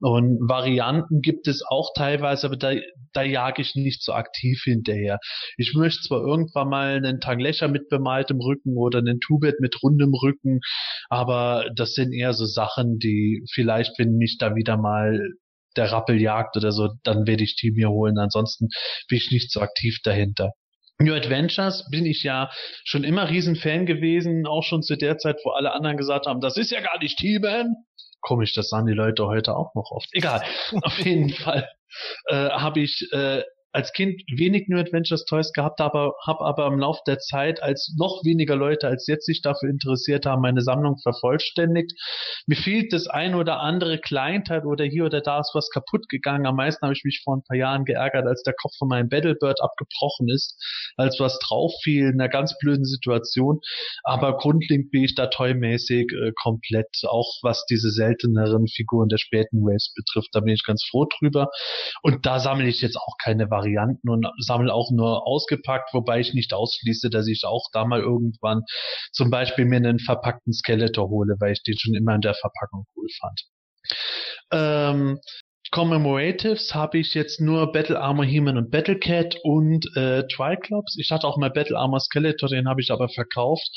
Und 0.00 0.48
Varianten 0.48 1.20
gibt 1.20 1.46
es 1.46 1.62
auch 1.68 1.90
teilweise, 1.94 2.46
aber 2.46 2.56
da, 2.56 2.72
da 3.12 3.22
jage 3.22 3.60
ich 3.60 3.74
nicht 3.74 4.02
so 4.02 4.12
aktiv 4.12 4.62
hinterher. 4.64 5.18
Ich 5.58 5.74
möchte 5.74 6.00
zwar 6.02 6.22
irgendwann 6.22 6.68
mal 6.68 6.96
einen 6.96 7.20
Tanglecher 7.20 7.68
mit 7.68 7.88
bemaltem 7.88 8.40
Rücken 8.40 8.76
oder 8.76 8.98
einen 9.00 9.20
Tubet 9.20 9.60
mit 9.60 9.82
rundem 9.82 10.14
Rücken, 10.14 10.60
aber 11.10 11.66
das 11.76 11.92
sind 11.92 12.12
eher 12.12 12.32
so 12.32 12.46
Sachen, 12.46 12.98
die 12.98 13.44
vielleicht, 13.52 13.98
wenn 13.98 14.16
mich 14.16 14.38
da 14.38 14.54
wieder 14.54 14.78
mal 14.78 15.20
der 15.76 15.92
Rappel 15.92 16.20
jagt 16.20 16.56
oder 16.56 16.72
so, 16.72 16.88
dann 17.04 17.26
werde 17.26 17.44
ich 17.44 17.56
die 17.56 17.70
mir 17.70 17.90
holen. 17.90 18.18
Ansonsten 18.18 18.68
bin 19.08 19.18
ich 19.18 19.30
nicht 19.30 19.52
so 19.52 19.60
aktiv 19.60 19.98
dahinter. 20.02 20.52
New 20.98 21.14
Adventures 21.14 21.88
bin 21.90 22.04
ich 22.04 22.22
ja 22.22 22.50
schon 22.84 23.04
immer 23.04 23.28
Riesenfan 23.30 23.86
gewesen, 23.86 24.46
auch 24.46 24.62
schon 24.62 24.82
zu 24.82 24.96
der 24.96 25.16
Zeit, 25.18 25.36
wo 25.44 25.50
alle 25.50 25.72
anderen 25.72 25.96
gesagt 25.96 26.26
haben, 26.26 26.40
das 26.40 26.56
ist 26.56 26.70
ja 26.70 26.80
gar 26.80 26.98
nicht 26.98 27.18
He-Man. 27.20 27.74
Komisch, 28.20 28.54
das 28.54 28.68
sahen 28.68 28.86
die 28.86 28.92
Leute 28.92 29.26
heute 29.26 29.56
auch 29.56 29.74
noch 29.74 29.90
oft. 29.90 30.08
Egal, 30.12 30.42
auf 30.82 30.98
jeden 30.98 31.30
Fall 31.30 31.68
äh, 32.26 32.50
habe 32.50 32.80
ich 32.80 33.08
äh, 33.12 33.42
als 33.72 33.92
Kind 33.92 34.22
wenig 34.36 34.68
New 34.68 34.78
Adventures 34.78 35.24
Toys 35.24 35.52
gehabt, 35.52 35.80
aber 35.80 36.14
habe 36.26 36.44
aber 36.44 36.66
im 36.66 36.78
Laufe 36.78 37.00
der 37.06 37.18
Zeit, 37.18 37.62
als 37.62 37.94
noch 37.98 38.22
weniger 38.24 38.56
Leute 38.56 38.88
als 38.88 39.06
jetzt 39.06 39.26
sich 39.26 39.42
dafür 39.42 39.68
interessiert 39.68 40.26
haben, 40.26 40.42
meine 40.42 40.62
Sammlung 40.62 40.98
vervollständigt. 41.02 41.92
Mir 42.46 42.56
fehlt 42.56 42.92
das 42.92 43.06
ein 43.06 43.34
oder 43.34 43.60
andere 43.60 43.98
Kleinteil 43.98 44.64
oder 44.64 44.84
hier 44.84 45.04
oder 45.04 45.20
da 45.20 45.40
ist 45.40 45.52
was 45.54 45.70
kaputt 45.70 46.08
gegangen. 46.08 46.46
Am 46.46 46.56
meisten 46.56 46.82
habe 46.82 46.94
ich 46.94 47.04
mich 47.04 47.20
vor 47.24 47.36
ein 47.36 47.42
paar 47.46 47.56
Jahren 47.56 47.84
geärgert, 47.84 48.26
als 48.26 48.42
der 48.42 48.54
Kopf 48.54 48.72
von 48.78 48.88
meinem 48.88 49.08
Battlebird 49.08 49.60
abgebrochen 49.60 50.28
ist, 50.28 50.56
als 50.96 51.20
was 51.20 51.38
drauf 51.38 51.72
fiel, 51.82 52.08
in 52.08 52.20
einer 52.20 52.28
ganz 52.28 52.56
blöden 52.58 52.84
Situation. 52.84 53.60
Aber 54.04 54.36
grundlegend 54.36 54.90
bin 54.90 55.04
ich 55.04 55.14
da 55.14 55.26
toymäßig 55.26 56.12
äh, 56.12 56.32
komplett, 56.40 56.88
auch 57.06 57.38
was 57.42 57.64
diese 57.66 57.90
selteneren 57.90 58.66
Figuren 58.66 59.08
der 59.08 59.18
späten 59.18 59.62
Waves 59.62 59.92
betrifft. 59.94 60.30
Da 60.32 60.40
bin 60.40 60.54
ich 60.54 60.64
ganz 60.64 60.84
froh 60.90 61.06
drüber. 61.18 61.48
Und 62.02 62.26
da 62.26 62.40
sammle 62.40 62.68
ich 62.68 62.80
jetzt 62.80 62.96
auch 62.96 63.16
keine 63.22 63.50
Varianten 63.60 64.08
und 64.08 64.26
sammle 64.38 64.72
auch 64.72 64.90
nur 64.90 65.26
ausgepackt, 65.26 65.92
wobei 65.92 66.20
ich 66.20 66.34
nicht 66.34 66.52
ausschließe, 66.52 67.10
dass 67.10 67.26
ich 67.26 67.44
auch 67.44 67.66
da 67.72 67.84
mal 67.84 68.00
irgendwann 68.00 68.62
zum 69.12 69.30
Beispiel 69.30 69.64
mir 69.64 69.76
einen 69.76 69.98
verpackten 69.98 70.52
Skeletor 70.52 71.08
hole, 71.08 71.36
weil 71.40 71.52
ich 71.52 71.62
den 71.62 71.78
schon 71.78 71.94
immer 71.94 72.14
in 72.14 72.20
der 72.20 72.34
Verpackung 72.34 72.86
cool 72.96 73.08
fand. 73.20 73.40
Ähm, 74.52 75.18
Commemoratives 75.72 76.74
habe 76.74 76.98
ich 76.98 77.14
jetzt 77.14 77.40
nur 77.40 77.70
Battle 77.70 78.00
Armor 78.00 78.24
He-Man 78.24 78.56
und 78.56 78.72
Battle 78.72 78.98
Cat 78.98 79.36
und 79.44 79.86
äh, 79.96 80.26
Triclops. 80.26 80.98
Ich 80.98 81.12
hatte 81.12 81.28
auch 81.28 81.36
mal 81.36 81.50
Battle 81.50 81.78
Armor 81.78 82.00
Skeletor, 82.00 82.48
den 82.48 82.68
habe 82.68 82.80
ich 82.80 82.90
aber 82.90 83.08
verkauft. 83.08 83.68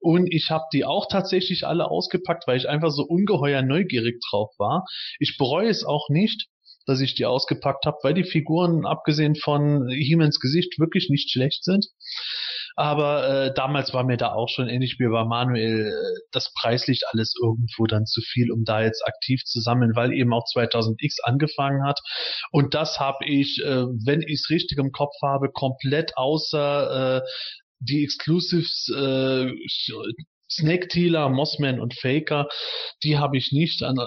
Und 0.00 0.32
ich 0.32 0.50
habe 0.50 0.64
die 0.72 0.86
auch 0.86 1.08
tatsächlich 1.10 1.66
alle 1.66 1.90
ausgepackt, 1.90 2.46
weil 2.46 2.56
ich 2.56 2.70
einfach 2.70 2.90
so 2.90 3.02
ungeheuer 3.02 3.60
neugierig 3.60 4.18
drauf 4.30 4.48
war. 4.58 4.84
Ich 5.18 5.36
bereue 5.36 5.68
es 5.68 5.84
auch 5.84 6.08
nicht 6.08 6.46
dass 6.86 7.00
ich 7.00 7.14
die 7.14 7.26
ausgepackt 7.26 7.86
habe, 7.86 7.98
weil 8.02 8.14
die 8.14 8.24
Figuren, 8.24 8.86
abgesehen 8.86 9.36
von 9.36 9.88
Hiemens 9.88 10.40
Gesicht, 10.40 10.78
wirklich 10.78 11.08
nicht 11.10 11.30
schlecht 11.30 11.64
sind. 11.64 11.86
Aber 12.74 13.28
äh, 13.28 13.54
damals 13.54 13.92
war 13.92 14.04
mir 14.04 14.16
da 14.16 14.32
auch 14.32 14.48
schon 14.48 14.68
ähnlich 14.68 14.96
wie 14.98 15.08
bei 15.08 15.24
Manuel 15.24 15.88
äh, 15.88 16.20
das 16.30 16.52
preislich 16.58 17.02
alles 17.10 17.34
irgendwo 17.40 17.84
dann 17.86 18.06
zu 18.06 18.22
viel, 18.22 18.50
um 18.50 18.64
da 18.64 18.82
jetzt 18.82 19.06
aktiv 19.06 19.42
zu 19.44 19.60
sammeln, 19.60 19.94
weil 19.94 20.12
eben 20.12 20.32
auch 20.32 20.44
2000X 20.44 21.16
angefangen 21.22 21.84
hat. 21.84 22.00
Und 22.50 22.74
das 22.74 22.98
habe 22.98 23.26
ich, 23.26 23.60
äh, 23.62 23.84
wenn 24.06 24.22
ich 24.22 24.40
es 24.40 24.50
richtig 24.50 24.78
im 24.78 24.90
Kopf 24.90 25.14
habe, 25.22 25.50
komplett 25.52 26.16
außer 26.16 27.18
äh, 27.18 27.28
die 27.80 28.04
Exclusives 28.04 28.88
äh, 28.88 29.52
Snake 30.50 30.88
Tealer, 30.88 31.28
Mossman 31.28 31.80
und 31.80 31.94
Faker, 31.94 32.48
die 33.02 33.18
habe 33.18 33.36
ich 33.36 33.52
nicht 33.52 33.82
an, 33.82 33.98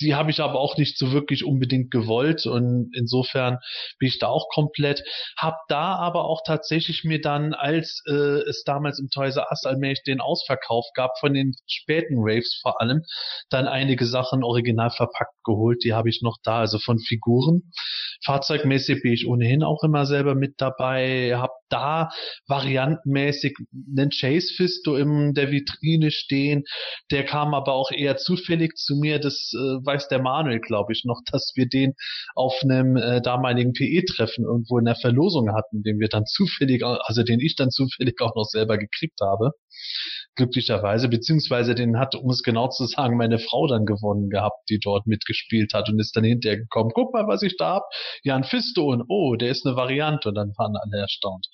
die 0.00 0.14
habe 0.14 0.30
ich 0.30 0.40
aber 0.40 0.60
auch 0.60 0.76
nicht 0.76 0.98
so 0.98 1.12
wirklich 1.12 1.44
unbedingt 1.44 1.90
gewollt 1.90 2.46
und 2.46 2.90
insofern 2.94 3.58
bin 3.98 4.08
ich 4.08 4.18
da 4.18 4.28
auch 4.28 4.48
komplett. 4.48 5.02
Hab 5.38 5.56
da 5.68 5.96
aber 5.96 6.24
auch 6.24 6.42
tatsächlich 6.46 7.04
mir 7.04 7.20
dann, 7.20 7.54
als 7.54 8.02
äh, 8.06 8.40
es 8.48 8.62
damals 8.64 8.98
im 8.98 9.08
Toys 9.08 9.36
R 9.36 9.46
Us 9.50 9.64
allmählich 9.64 10.02
den 10.02 10.20
Ausverkauf 10.20 10.86
gab, 10.94 11.18
von 11.18 11.32
den 11.34 11.54
späten 11.66 12.16
Raves 12.18 12.58
vor 12.60 12.80
allem, 12.80 13.02
dann 13.48 13.66
einige 13.66 14.06
Sachen 14.06 14.44
original 14.44 14.90
verpackt 14.90 15.44
geholt. 15.44 15.82
Die 15.84 15.94
habe 15.94 16.08
ich 16.10 16.20
noch 16.22 16.36
da, 16.42 16.60
also 16.60 16.78
von 16.78 16.98
Figuren. 16.98 17.62
Fahrzeugmäßig 18.24 19.02
bin 19.02 19.12
ich 19.12 19.26
ohnehin 19.26 19.62
auch 19.62 19.82
immer 19.82 20.04
selber 20.04 20.34
mit 20.34 20.54
dabei. 20.58 21.36
Hab 21.36 21.52
da 21.70 22.10
variantenmäßig 22.48 23.56
einen 23.72 24.10
Chase 24.10 24.52
Fisto 24.54 24.96
in 24.96 25.32
der 25.32 25.50
Vitrine 25.50 26.10
stehen. 26.10 26.64
Der 27.10 27.24
kam 27.24 27.54
aber 27.54 27.72
auch 27.72 27.90
eher 27.90 28.16
zufällig 28.16 28.76
zu 28.76 28.96
mir. 28.96 29.18
Das 29.18 29.52
äh, 29.54 29.69
weiß 29.84 30.08
der 30.08 30.20
Manuel, 30.20 30.60
glaube 30.60 30.92
ich, 30.92 31.04
noch, 31.04 31.20
dass 31.30 31.52
wir 31.54 31.68
den 31.68 31.94
auf 32.34 32.54
einem 32.62 32.96
äh, 32.96 33.20
damaligen 33.20 33.72
PE-Treffen 33.72 34.44
irgendwo 34.44 34.78
in 34.78 34.84
der 34.84 34.96
Verlosung 34.96 35.52
hatten, 35.54 35.82
den 35.82 35.98
wir 35.98 36.08
dann 36.08 36.26
zufällig, 36.26 36.84
also 36.84 37.22
den 37.22 37.40
ich 37.40 37.56
dann 37.56 37.70
zufällig 37.70 38.20
auch 38.20 38.34
noch 38.34 38.44
selber 38.44 38.78
gekriegt 38.78 39.20
habe 39.20 39.52
glücklicherweise, 40.36 41.08
beziehungsweise 41.08 41.74
den 41.74 41.98
hat, 41.98 42.14
um 42.14 42.30
es 42.30 42.42
genau 42.42 42.68
zu 42.68 42.86
sagen, 42.86 43.16
meine 43.16 43.38
Frau 43.38 43.66
dann 43.66 43.84
gewonnen 43.84 44.30
gehabt, 44.30 44.68
die 44.68 44.78
dort 44.78 45.06
mitgespielt 45.06 45.74
hat 45.74 45.88
und 45.88 45.98
ist 45.98 46.16
dann 46.16 46.24
hinterher 46.24 46.58
gekommen, 46.58 46.90
guck 46.94 47.12
mal, 47.12 47.26
was 47.26 47.42
ich 47.42 47.56
da 47.56 47.74
hab, 47.74 47.84
ja, 48.22 48.36
ein 48.36 48.44
Fisto 48.44 48.90
und 48.92 49.04
oh, 49.08 49.36
der 49.36 49.50
ist 49.50 49.66
eine 49.66 49.76
Variante 49.76 50.28
und 50.28 50.34
dann 50.34 50.52
waren 50.56 50.74
alle 50.76 51.02
erstaunt. 51.02 51.46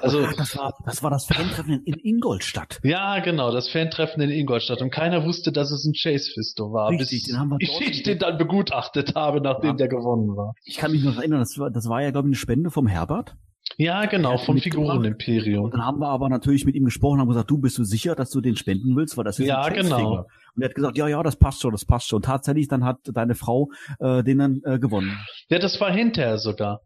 Also, 0.00 0.26
das 0.36 0.56
war, 0.56 0.72
das 0.84 1.02
war 1.02 1.10
das 1.10 1.26
Fantreffen 1.26 1.82
in 1.84 1.94
Ingolstadt. 1.94 2.80
Ja, 2.82 3.18
genau, 3.20 3.50
das 3.50 3.68
Fantreffen 3.68 4.22
in 4.22 4.30
Ingolstadt 4.30 4.82
und 4.82 4.90
keiner 4.90 5.24
wusste, 5.24 5.52
dass 5.52 5.70
es 5.70 5.84
ein 5.84 5.92
Chase 5.92 6.30
Fisto 6.32 6.72
war, 6.72 6.90
Richtig, 6.90 7.24
den 7.24 7.38
haben 7.38 7.48
wir 7.48 7.58
bis 7.58 7.70
dort 7.70 7.82
ich 7.82 8.02
den 8.02 8.18
dann 8.18 8.38
begutachtet 8.38 9.14
habe, 9.14 9.40
nachdem 9.40 9.70
Ja. 9.70 9.76
der 9.76 9.88
gewonnen 9.88 10.36
war. 10.36 10.54
Ich 10.64 10.76
kann 10.76 10.92
mich 10.92 11.02
noch 11.02 11.16
erinnern, 11.16 11.40
das 11.40 11.58
war, 11.58 11.70
das 11.70 11.88
war 11.88 12.02
ja, 12.02 12.10
glaube 12.10 12.28
ich, 12.28 12.32
eine 12.32 12.36
Spende 12.36 12.70
vom 12.70 12.86
Herbert. 12.86 13.36
Ja, 13.78 14.06
genau, 14.06 14.38
vom. 14.38 14.58
Figurenimperium. 14.58 15.64
Und 15.64 15.74
dann 15.74 15.84
haben 15.84 15.98
wir 15.98 16.08
aber 16.08 16.28
natürlich 16.28 16.64
mit 16.64 16.74
ihm 16.74 16.84
gesprochen 16.84 17.14
und 17.14 17.20
haben 17.20 17.28
gesagt, 17.28 17.50
du 17.50 17.58
bist 17.58 17.78
du 17.78 17.84
sicher, 17.84 18.14
dass 18.14 18.30
du 18.30 18.40
den 18.40 18.56
spenden 18.56 18.96
willst, 18.96 19.16
weil 19.16 19.24
das 19.24 19.38
ist 19.38 19.46
Ja, 19.46 19.62
ein 19.62 19.74
genau. 19.74 20.26
Und 20.54 20.62
er 20.62 20.68
hat 20.68 20.74
gesagt, 20.74 20.98
ja, 20.98 21.08
ja, 21.08 21.22
das 21.22 21.36
passt 21.36 21.60
schon, 21.62 21.72
das 21.72 21.84
passt 21.84 22.08
schon. 22.08 22.22
Tatsächlich, 22.22 22.68
dann 22.68 22.84
hat 22.84 22.98
deine 23.04 23.34
Frau 23.34 23.70
äh, 24.00 24.22
den 24.22 24.38
dann 24.38 24.60
äh, 24.64 24.78
gewonnen. 24.78 25.18
Ja, 25.48 25.58
das 25.58 25.80
war 25.80 25.90
hinterher 25.92 26.38
sogar. 26.38 26.80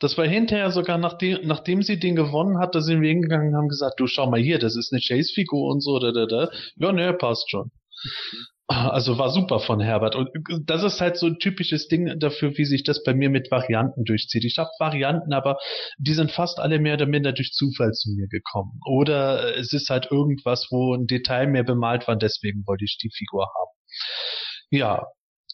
Das 0.00 0.18
war 0.18 0.26
hinterher 0.26 0.72
sogar, 0.72 0.98
nachdem, 0.98 1.46
nachdem 1.46 1.82
sie 1.82 1.96
den 1.96 2.16
gewonnen 2.16 2.58
hat, 2.58 2.74
da 2.74 2.80
sind 2.80 3.02
wir 3.02 3.08
hingegangen 3.08 3.50
und 3.50 3.56
haben 3.56 3.68
gesagt, 3.68 4.00
du 4.00 4.08
schau 4.08 4.28
mal 4.28 4.40
hier, 4.40 4.58
das 4.58 4.74
ist 4.74 4.92
eine 4.92 5.00
Chase-Figur 5.00 5.70
und 5.70 5.80
so, 5.80 6.00
da, 6.00 6.10
da, 6.10 6.26
da. 6.26 6.50
Ja, 6.74 6.90
ne, 6.90 7.12
passt 7.12 7.48
schon. 7.50 7.70
Also 8.68 9.18
war 9.18 9.30
super 9.30 9.60
von 9.60 9.80
Herbert. 9.80 10.14
Und 10.16 10.30
das 10.66 10.82
ist 10.82 11.00
halt 11.00 11.16
so 11.16 11.26
ein 11.26 11.38
typisches 11.38 11.88
Ding 11.88 12.18
dafür, 12.18 12.56
wie 12.56 12.64
sich 12.64 12.84
das 12.84 13.02
bei 13.02 13.12
mir 13.12 13.28
mit 13.28 13.50
Varianten 13.50 14.04
durchzieht. 14.04 14.44
Ich 14.44 14.56
habe 14.56 14.70
Varianten, 14.78 15.32
aber 15.32 15.58
die 15.98 16.14
sind 16.14 16.30
fast 16.30 16.58
alle 16.58 16.78
mehr 16.78 16.94
oder 16.94 17.06
minder 17.06 17.32
durch 17.32 17.52
Zufall 17.52 17.92
zu 17.92 18.10
mir 18.12 18.28
gekommen. 18.28 18.80
Oder 18.86 19.56
es 19.56 19.72
ist 19.72 19.90
halt 19.90 20.10
irgendwas, 20.10 20.68
wo 20.70 20.94
ein 20.94 21.06
Detail 21.06 21.48
mehr 21.48 21.64
bemalt 21.64 22.08
war, 22.08 22.16
deswegen 22.16 22.62
wollte 22.66 22.84
ich 22.84 22.98
die 23.02 23.10
Figur 23.10 23.42
haben. 23.42 23.72
Ja, 24.70 25.06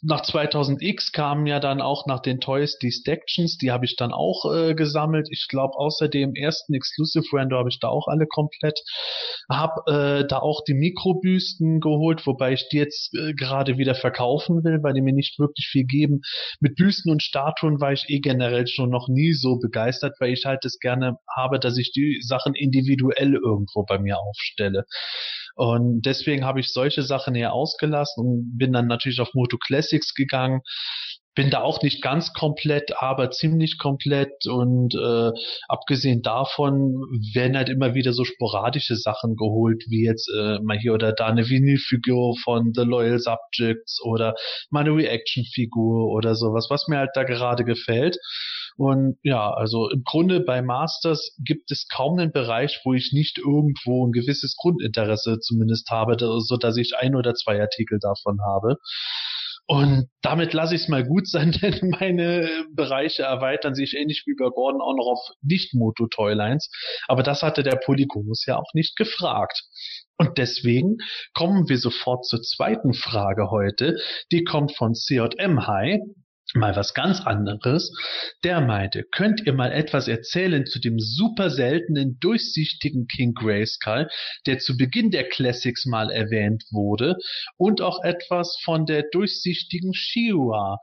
nach 0.02 0.22
2000X 0.22 1.12
kamen 1.12 1.46
ja 1.46 1.60
dann 1.60 1.80
auch 1.80 2.06
nach 2.06 2.20
den 2.20 2.40
Toys 2.40 2.78
die 2.78 2.92
Stactions, 2.92 3.58
die 3.58 3.72
habe 3.72 3.84
ich 3.84 3.96
dann 3.96 4.12
auch 4.12 4.44
äh, 4.52 4.74
gesammelt. 4.74 5.28
Ich 5.30 5.46
glaube, 5.48 5.76
außer 5.76 6.08
dem 6.08 6.34
ersten 6.34 6.74
Exclusive 6.74 7.24
Render 7.32 7.58
habe 7.58 7.68
ich 7.68 7.80
da 7.80 7.88
auch 7.88 8.06
alle 8.06 8.26
komplett. 8.26 8.78
Hab 9.48 9.88
äh, 9.88 10.24
da 10.26 10.38
auch 10.38 10.62
die 10.66 10.74
Mikrobüsten 10.74 11.80
geholt, 11.80 12.26
wobei 12.26 12.52
ich 12.52 12.68
die 12.68 12.76
jetzt 12.76 13.14
äh, 13.14 13.34
gerade 13.34 13.78
wieder 13.78 13.94
verkaufen 13.94 14.62
will, 14.64 14.82
weil 14.82 14.94
die 14.94 15.02
mir 15.02 15.14
nicht 15.14 15.38
wirklich 15.38 15.66
viel 15.66 15.84
geben. 15.84 16.20
Mit 16.60 16.76
Büsten 16.76 17.10
und 17.10 17.22
Statuen 17.22 17.80
war 17.80 17.92
ich 17.92 18.04
eh 18.08 18.20
generell 18.20 18.66
schon 18.66 18.90
noch 18.90 19.08
nie 19.08 19.32
so 19.32 19.58
begeistert, 19.58 20.16
weil 20.20 20.32
ich 20.32 20.44
halt 20.44 20.64
es 20.64 20.78
gerne 20.78 21.18
habe, 21.34 21.58
dass 21.58 21.76
ich 21.76 21.92
die 21.92 22.20
Sachen 22.22 22.54
individuell 22.54 23.34
irgendwo 23.34 23.84
bei 23.84 23.98
mir 23.98 24.18
aufstelle. 24.18 24.84
Und 25.58 26.02
deswegen 26.02 26.44
habe 26.44 26.60
ich 26.60 26.72
solche 26.72 27.02
Sachen 27.02 27.34
eher 27.34 27.52
ausgelassen 27.52 28.24
und 28.24 28.58
bin 28.58 28.72
dann 28.72 28.86
natürlich 28.86 29.18
auf 29.18 29.34
Moto 29.34 29.58
Classics 29.58 30.14
gegangen. 30.14 30.60
Bin 31.38 31.50
da 31.50 31.62
auch 31.62 31.82
nicht 31.82 32.02
ganz 32.02 32.32
komplett, 32.32 33.00
aber 33.00 33.30
ziemlich 33.30 33.78
komplett. 33.78 34.48
Und 34.48 34.92
äh, 34.96 35.30
abgesehen 35.68 36.20
davon 36.22 36.96
werden 37.32 37.56
halt 37.56 37.68
immer 37.68 37.94
wieder 37.94 38.12
so 38.12 38.24
sporadische 38.24 38.96
Sachen 38.96 39.36
geholt, 39.36 39.84
wie 39.88 40.04
jetzt 40.04 40.28
äh, 40.36 40.58
mal 40.58 40.76
hier 40.76 40.94
oder 40.94 41.12
da 41.12 41.26
eine 41.26 41.48
Vinylfigur 41.48 42.34
von 42.42 42.72
The 42.74 42.82
Loyal 42.82 43.20
Subjects 43.20 44.02
oder 44.02 44.34
mal 44.70 44.80
eine 44.80 44.96
Reaction-Figur 44.96 46.10
oder 46.10 46.34
sowas, 46.34 46.66
was 46.70 46.88
mir 46.88 46.98
halt 46.98 47.10
da 47.14 47.22
gerade 47.22 47.62
gefällt. 47.62 48.18
Und 48.76 49.18
ja, 49.22 49.48
also 49.48 49.90
im 49.90 50.02
Grunde 50.02 50.40
bei 50.40 50.60
Masters 50.60 51.36
gibt 51.44 51.70
es 51.70 51.86
kaum 51.86 52.18
einen 52.18 52.32
Bereich, 52.32 52.80
wo 52.84 52.94
ich 52.94 53.12
nicht 53.12 53.38
irgendwo 53.38 54.04
ein 54.04 54.10
gewisses 54.10 54.56
Grundinteresse 54.56 55.38
zumindest 55.38 55.88
habe, 55.90 56.16
so 56.18 56.56
dass 56.56 56.76
ich 56.76 56.96
ein 56.96 57.14
oder 57.14 57.34
zwei 57.34 57.60
Artikel 57.60 58.00
davon 58.00 58.40
habe. 58.44 58.78
Und 59.70 60.08
damit 60.22 60.54
lasse 60.54 60.74
ich 60.74 60.82
es 60.82 60.88
mal 60.88 61.04
gut 61.04 61.28
sein, 61.28 61.52
denn 61.62 61.90
meine 61.90 62.48
Bereiche 62.72 63.24
erweitern 63.24 63.74
sich 63.74 63.94
ähnlich 63.94 64.24
wie 64.26 64.34
bei 64.34 64.48
Gordon 64.48 64.80
auch 64.80 64.96
noch 64.96 65.06
auf 65.06 65.20
Nicht-Moto-Toylines. 65.42 66.70
Aber 67.06 67.22
das 67.22 67.42
hatte 67.42 67.62
der 67.62 67.76
Polygonus 67.76 68.46
ja 68.46 68.56
auch 68.56 68.72
nicht 68.72 68.96
gefragt. 68.96 69.62
Und 70.16 70.38
deswegen 70.38 70.96
kommen 71.34 71.68
wir 71.68 71.76
sofort 71.76 72.24
zur 72.24 72.40
zweiten 72.40 72.94
Frage 72.94 73.50
heute. 73.50 73.98
Die 74.32 74.42
kommt 74.42 74.74
von 74.74 74.94
CJM 74.94 75.66
High. 75.66 76.00
Mal 76.54 76.74
was 76.76 76.94
ganz 76.94 77.20
anderes. 77.20 77.92
Der 78.42 78.62
meinte, 78.62 79.04
könnt 79.04 79.42
ihr 79.46 79.52
mal 79.52 79.70
etwas 79.70 80.08
erzählen 80.08 80.64
zu 80.64 80.80
dem 80.80 80.98
super 80.98 81.50
seltenen, 81.50 82.18
durchsichtigen 82.20 83.06
King 83.06 83.34
Grayskull, 83.34 84.08
der 84.46 84.58
zu 84.58 84.76
Beginn 84.76 85.10
der 85.10 85.28
Classics 85.28 85.84
mal 85.84 86.10
erwähnt 86.10 86.64
wurde, 86.70 87.16
und 87.58 87.82
auch 87.82 88.02
etwas 88.02 88.56
von 88.64 88.86
der 88.86 89.04
durchsichtigen 89.12 89.92
Shiwa. 89.92 90.78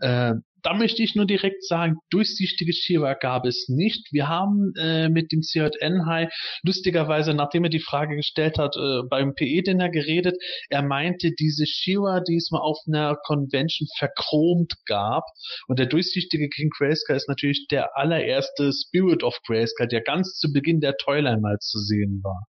Äh, 0.00 0.34
da 0.62 0.74
möchte 0.74 1.02
ich 1.02 1.14
nur 1.14 1.26
direkt 1.26 1.64
sagen, 1.64 1.96
durchsichtige 2.10 2.72
Shiwa 2.72 3.14
gab 3.14 3.46
es 3.46 3.68
nicht. 3.68 4.12
Wir 4.12 4.28
haben 4.28 4.72
äh, 4.78 5.08
mit 5.08 5.32
dem 5.32 5.42
CJN 5.42 6.06
High 6.06 6.32
lustigerweise, 6.62 7.34
nachdem 7.34 7.64
er 7.64 7.70
die 7.70 7.80
Frage 7.80 8.16
gestellt 8.16 8.58
hat, 8.58 8.76
äh, 8.76 9.02
beim 9.08 9.34
PE-Dinner 9.34 9.88
geredet. 9.90 10.36
Er 10.68 10.82
meinte, 10.82 11.32
diese 11.32 11.66
Shiwa, 11.66 12.20
die 12.20 12.36
es 12.36 12.50
mal 12.50 12.60
auf 12.60 12.78
einer 12.86 13.16
Convention 13.24 13.88
verchromt 13.98 14.74
gab. 14.86 15.24
Und 15.68 15.78
der 15.78 15.86
durchsichtige 15.86 16.48
King 16.48 16.70
Grayskull 16.76 17.16
ist 17.16 17.28
natürlich 17.28 17.66
der 17.70 17.96
allererste 17.96 18.72
Spirit 18.72 19.22
of 19.22 19.38
Grayskull, 19.46 19.88
der 19.88 20.02
ganz 20.02 20.38
zu 20.38 20.52
Beginn 20.52 20.80
der 20.80 20.96
Toyline 20.96 21.40
mal 21.40 21.58
zu 21.60 21.78
sehen 21.78 22.20
war. 22.22 22.46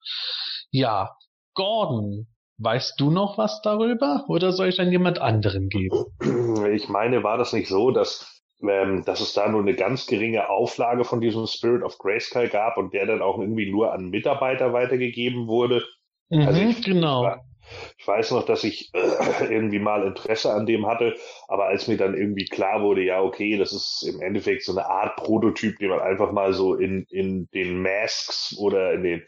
Ja, 0.71 1.11
Gordon, 1.55 2.27
weißt 2.59 2.99
du 2.99 3.11
noch 3.11 3.39
was 3.39 3.61
darüber 3.63 4.25
oder 4.29 4.53
soll 4.53 4.69
ich 4.69 4.81
an 4.81 4.91
jemand 4.91 5.19
anderen 5.19 5.69
geben? 5.69 6.05
Ich 6.73 6.89
meine, 6.89 7.23
war 7.23 7.39
das 7.39 7.53
nicht 7.53 7.69
so, 7.69 7.91
dass, 7.91 8.43
ähm, 8.63 9.05
dass 9.05 9.21
es 9.21 9.35
da 9.35 9.49
nur 9.49 9.61
eine 9.61 9.75
ganz 9.75 10.07
geringe 10.07 10.49
Auflage 10.49 11.05
von 11.05 11.21
diesem 11.21 11.47
Spirit 11.47 11.83
of 11.83 11.99
Grayskull 11.99 12.49
gab 12.49 12.77
und 12.79 12.95
der 12.95 13.07
dann 13.07 13.23
auch 13.23 13.39
irgendwie 13.39 13.71
nur 13.71 13.93
an 13.93 14.09
Mitarbeiter 14.11 14.73
weitergegeben 14.73 15.47
wurde? 15.47 15.85
Also 16.31 16.61
Mhm, 16.61 16.71
ich- 16.71 16.85
genau. 16.85 17.37
Ich 17.99 18.07
weiß 18.07 18.31
noch, 18.31 18.45
dass 18.45 18.63
ich 18.63 18.91
äh, 18.95 19.53
irgendwie 19.53 19.81
mal 19.81 20.07
Interesse 20.07 20.53
an 20.53 20.67
dem 20.67 20.87
hatte, 20.87 21.17
aber 21.49 21.65
als 21.67 21.89
mir 21.89 21.97
dann 21.97 22.15
irgendwie 22.15 22.45
klar 22.45 22.81
wurde, 22.83 23.03
ja, 23.03 23.21
okay, 23.21 23.59
das 23.59 23.73
ist 23.73 24.09
im 24.09 24.21
Endeffekt 24.23 24.63
so 24.63 24.71
eine 24.71 24.87
Art 24.87 25.17
Prototyp, 25.17 25.77
den 25.79 25.91
man 25.91 25.99
einfach 25.99 26.31
mal 26.31 26.53
so 26.53 26.77
in, 26.77 27.07
in 27.11 27.49
den 27.55 27.83
Masks 27.83 28.57
oder 28.59 28.93
in 28.93 29.03
den 29.03 29.23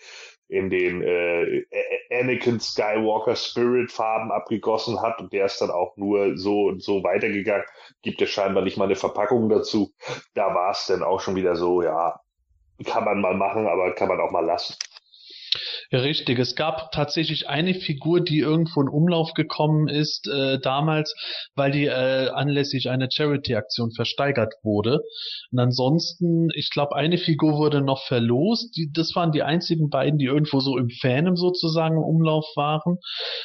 in 0.48 0.70
den 0.70 1.02
äh, 1.02 1.64
Anakin 2.10 2.58
Skywalker 2.58 3.36
Spirit 3.36 3.92
Farben 3.92 4.32
abgegossen 4.32 5.00
hat 5.00 5.20
und 5.20 5.32
der 5.32 5.46
ist 5.46 5.60
dann 5.60 5.70
auch 5.70 5.96
nur 5.96 6.36
so 6.36 6.66
und 6.66 6.82
so 6.82 7.04
weitergegangen, 7.04 7.66
gibt 8.02 8.22
es 8.22 8.30
scheinbar 8.30 8.64
nicht 8.64 8.78
mal 8.78 8.86
eine 8.86 8.96
Verpackung 8.96 9.48
dazu. 9.48 9.92
Da 10.34 10.54
war 10.54 10.70
es 10.70 10.86
dann 10.86 11.02
auch 11.02 11.20
schon 11.20 11.36
wieder 11.36 11.54
so, 11.54 11.82
ja, 11.82 12.20
kann 12.84 13.04
man 13.04 13.20
mal 13.20 13.34
machen, 13.34 13.66
aber 13.66 13.92
kann 13.94 14.08
man 14.08 14.20
auch 14.20 14.30
mal 14.30 14.44
lassen. 14.44 14.74
Richtig. 15.90 16.38
Es 16.38 16.54
gab 16.54 16.92
tatsächlich 16.92 17.48
eine 17.48 17.72
Figur, 17.72 18.20
die 18.20 18.40
irgendwo 18.40 18.82
in 18.82 18.88
Umlauf 18.88 19.32
gekommen 19.32 19.88
ist 19.88 20.28
äh, 20.28 20.58
damals, 20.60 21.14
weil 21.54 21.70
die 21.70 21.86
äh, 21.86 22.28
anlässlich 22.28 22.90
einer 22.90 23.08
Charity-Aktion 23.10 23.92
versteigert 23.92 24.52
wurde. 24.62 25.00
Und 25.50 25.58
ansonsten, 25.58 26.50
ich 26.54 26.68
glaube, 26.70 26.94
eine 26.94 27.16
Figur 27.16 27.56
wurde 27.56 27.80
noch 27.80 28.04
verlost. 28.04 28.76
Die, 28.76 28.90
das 28.92 29.14
waren 29.14 29.32
die 29.32 29.42
einzigen 29.42 29.88
beiden, 29.88 30.18
die 30.18 30.26
irgendwo 30.26 30.60
so 30.60 30.76
im 30.76 30.90
Fanem 30.90 31.36
sozusagen 31.36 31.96
im 31.96 32.02
Umlauf 32.02 32.44
waren. 32.54 32.98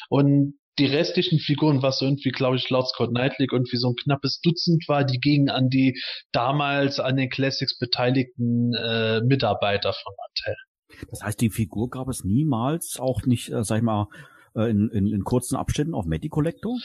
Und 0.10 0.56
die 0.80 0.88
restlichen 0.88 1.40
Figuren, 1.40 1.82
was 1.82 2.02
irgendwie, 2.02 2.32
glaube 2.32 2.58
ich, 2.58 2.70
laut 2.70 2.90
Scott 2.90 3.12
Knightley 3.12 3.48
irgendwie 3.50 3.78
so 3.78 3.90
ein 3.90 3.96
knappes 3.96 4.42
Dutzend 4.42 4.84
war, 4.90 5.06
die 5.06 5.20
gingen 5.20 5.50
an 5.50 5.70
die 5.70 5.98
damals 6.34 7.00
an 7.00 7.16
den 7.16 7.30
Classics 7.30 7.78
beteiligten 7.78 8.74
äh, 8.74 9.22
Mitarbeiter 9.22 9.94
von 9.94 10.14
Mattel. 10.18 10.56
Das 11.10 11.24
heißt, 11.24 11.42
die 11.42 11.50
Figur 11.50 11.90
gab 11.90 12.08
es 12.08 12.24
niemals, 12.24 13.00
auch 13.00 13.24
nicht, 13.26 13.52
äh, 13.52 13.64
sag 13.64 13.78
ich 13.78 13.84
mal, 13.84 14.08
äh, 14.56 14.70
in, 14.70 14.90
in, 14.90 15.08
in 15.08 15.24
kurzen 15.24 15.56
Abständen 15.56 15.94
auf 15.94 16.06
Medi 16.06 16.30
Collector? 16.30 16.78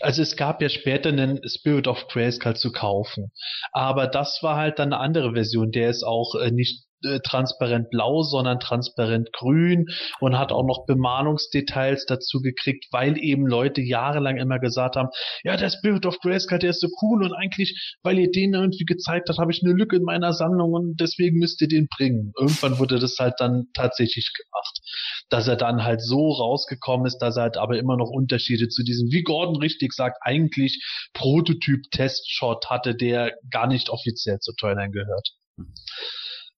Also 0.00 0.22
es 0.22 0.36
gab 0.36 0.62
ja 0.62 0.68
später 0.68 1.10
einen 1.10 1.40
Spirit 1.48 1.86
of 1.86 2.06
Grayskull 2.08 2.56
zu 2.56 2.72
kaufen. 2.72 3.30
Aber 3.72 4.06
das 4.06 4.38
war 4.42 4.56
halt 4.56 4.78
dann 4.78 4.92
eine 4.92 5.02
andere 5.02 5.34
Version. 5.34 5.70
Der 5.70 5.90
ist 5.90 6.02
auch 6.02 6.34
äh, 6.34 6.50
nicht 6.50 6.84
äh, 7.04 7.20
transparent 7.20 7.90
blau, 7.90 8.22
sondern 8.22 8.60
transparent 8.60 9.32
grün 9.32 9.86
und 10.20 10.38
hat 10.38 10.52
auch 10.52 10.64
noch 10.64 10.86
Bemahnungsdetails 10.86 12.06
dazu 12.06 12.40
gekriegt, 12.40 12.86
weil 12.90 13.18
eben 13.18 13.46
Leute 13.46 13.80
jahrelang 13.80 14.36
immer 14.36 14.58
gesagt 14.58 14.96
haben, 14.96 15.08
ja, 15.44 15.56
der 15.56 15.70
Spirit 15.70 16.06
of 16.06 16.18
Grayskull, 16.20 16.58
der 16.58 16.70
ist 16.70 16.80
so 16.80 16.88
cool 17.02 17.24
und 17.24 17.32
eigentlich, 17.32 17.96
weil 18.02 18.18
ihr 18.18 18.30
den 18.30 18.54
irgendwie 18.54 18.84
gezeigt 18.84 19.28
habt, 19.28 19.38
habe 19.38 19.52
ich 19.52 19.62
eine 19.64 19.72
Lücke 19.72 19.96
in 19.96 20.04
meiner 20.04 20.32
Sammlung 20.32 20.72
und 20.72 21.00
deswegen 21.00 21.38
müsst 21.38 21.60
ihr 21.60 21.68
den 21.68 21.88
bringen. 21.88 22.32
Irgendwann 22.38 22.78
wurde 22.78 22.98
das 22.98 23.16
halt 23.18 23.34
dann 23.38 23.66
tatsächlich 23.74 24.32
gemacht, 24.34 24.80
dass 25.28 25.48
er 25.48 25.56
dann 25.56 25.84
halt 25.84 26.02
so 26.02 26.30
rausgekommen 26.30 27.06
ist, 27.06 27.18
dass 27.18 27.36
er 27.36 27.42
halt 27.44 27.56
aber 27.56 27.78
immer 27.78 27.96
noch 27.96 28.10
Unterschiede 28.10 28.68
zu 28.68 28.82
diesem, 28.82 29.10
wie 29.10 29.22
Gordon 29.22 29.56
richtig 29.56 29.92
sagt, 29.92 30.18
eigentlich 30.20 30.82
Prototyp-Test-Shot 31.14 32.66
hatte, 32.68 32.94
der 32.94 33.32
gar 33.50 33.66
nicht 33.66 33.88
offiziell 33.90 34.38
zu 34.38 34.52
Toyline 34.54 34.90
gehört. 34.90 35.30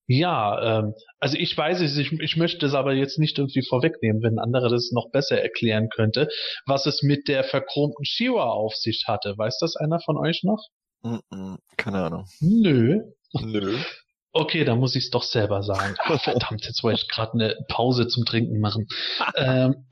Ja, 0.09 0.81
ähm, 0.81 0.95
also 1.21 1.37
ich 1.39 1.57
weiß 1.57 1.81
es, 1.81 1.97
ich, 1.97 2.13
ich 2.13 2.37
möchte 2.37 2.67
es 2.67 2.75
aber 2.75 2.93
jetzt 2.93 3.19
nicht 3.19 3.39
irgendwie 3.39 3.65
vorwegnehmen, 3.67 4.23
wenn 4.23 4.39
andere 4.39 4.69
das 4.69 4.91
noch 4.93 5.11
besser 5.11 5.41
erklären 5.41 5.89
könnte, 5.89 6.29
was 6.67 6.87
es 6.87 7.03
mit 7.03 7.29
der 7.29 7.45
verchromten 7.45 8.05
Shiwa 8.05 8.45
auf 8.51 8.75
sich 8.75 9.05
hatte. 9.07 9.35
Weiß 9.37 9.59
das 9.61 9.77
einer 9.77 10.01
von 10.01 10.17
euch 10.19 10.43
noch? 10.43 10.69
Mm 11.03 11.19
-mm, 11.31 11.59
keine 11.77 12.05
Ahnung. 12.05 12.27
Nö. 12.41 13.01
Nö. 13.41 13.79
Okay, 14.35 14.65
dann 14.65 14.79
muss 14.79 14.97
ich 14.97 15.05
es 15.05 15.11
doch 15.11 15.23
selber 15.23 15.63
sagen. 15.63 15.95
Ach, 15.99 16.21
verdammt, 16.23 16.65
jetzt 16.65 16.83
wollte 16.83 17.03
ich 17.03 17.09
gerade 17.09 17.35
eine 17.35 17.57
Pause 17.69 18.09
zum 18.09 18.25
Trinken 18.25 18.61
machen. 18.61 18.87
ähm, 19.37 19.87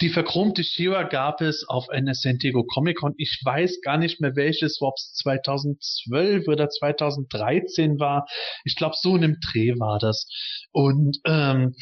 die 0.00 0.08
verchromte 0.08 0.64
Shiva 0.64 1.04
gab 1.04 1.40
es 1.40 1.68
auf 1.68 1.88
einer 1.88 2.14
San 2.14 2.38
Diego 2.38 2.64
Comic 2.64 2.98
Con. 2.98 3.14
Ich 3.16 3.40
weiß 3.44 3.80
gar 3.82 3.96
nicht 3.96 4.20
mehr 4.20 4.34
welches, 4.34 4.82
ob 4.82 4.94
es 4.96 5.12
2012 5.22 6.48
oder 6.48 6.68
2013 6.68 8.00
war. 8.00 8.26
Ich 8.64 8.74
glaube, 8.74 8.96
so 8.98 9.14
in 9.14 9.22
einem 9.22 9.36
Dreh 9.52 9.74
war 9.78 10.00
das. 10.00 10.26
Und 10.72 11.18
ähm, 11.24 11.76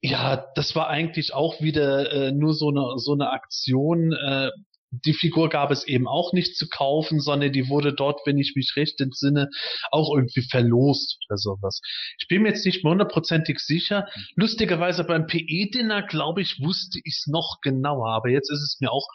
ja, 0.00 0.46
das 0.54 0.74
war 0.74 0.88
eigentlich 0.88 1.34
auch 1.34 1.60
wieder 1.60 2.10
äh, 2.12 2.32
nur 2.32 2.54
so 2.54 2.70
eine 2.70 2.98
so 2.98 3.12
eine 3.12 3.30
Aktion. 3.30 4.12
Äh, 4.12 4.50
die 4.92 5.14
Figur 5.14 5.48
gab 5.48 5.70
es 5.70 5.84
eben 5.84 6.06
auch 6.06 6.32
nicht 6.32 6.56
zu 6.56 6.68
kaufen, 6.68 7.20
sondern 7.20 7.52
die 7.52 7.68
wurde 7.68 7.94
dort, 7.94 8.20
wenn 8.26 8.38
ich 8.38 8.52
mich 8.54 8.74
recht 8.76 9.00
entsinne, 9.00 9.48
auch 9.90 10.14
irgendwie 10.14 10.42
verlost 10.42 11.18
oder 11.28 11.38
sowas. 11.38 11.80
Ich 12.18 12.28
bin 12.28 12.42
mir 12.42 12.50
jetzt 12.50 12.66
nicht 12.66 12.84
mehr 12.84 12.92
hundertprozentig 12.92 13.58
sicher. 13.58 14.06
Lustigerweise 14.36 15.04
beim 15.04 15.26
PE-Dinner, 15.26 16.02
glaube 16.02 16.42
ich, 16.42 16.60
wusste 16.60 17.00
ich 17.04 17.16
es 17.20 17.26
noch 17.26 17.58
genauer, 17.62 18.10
aber 18.10 18.28
jetzt 18.28 18.50
ist 18.50 18.62
es 18.62 18.76
mir 18.80 18.92
auch 18.92 19.08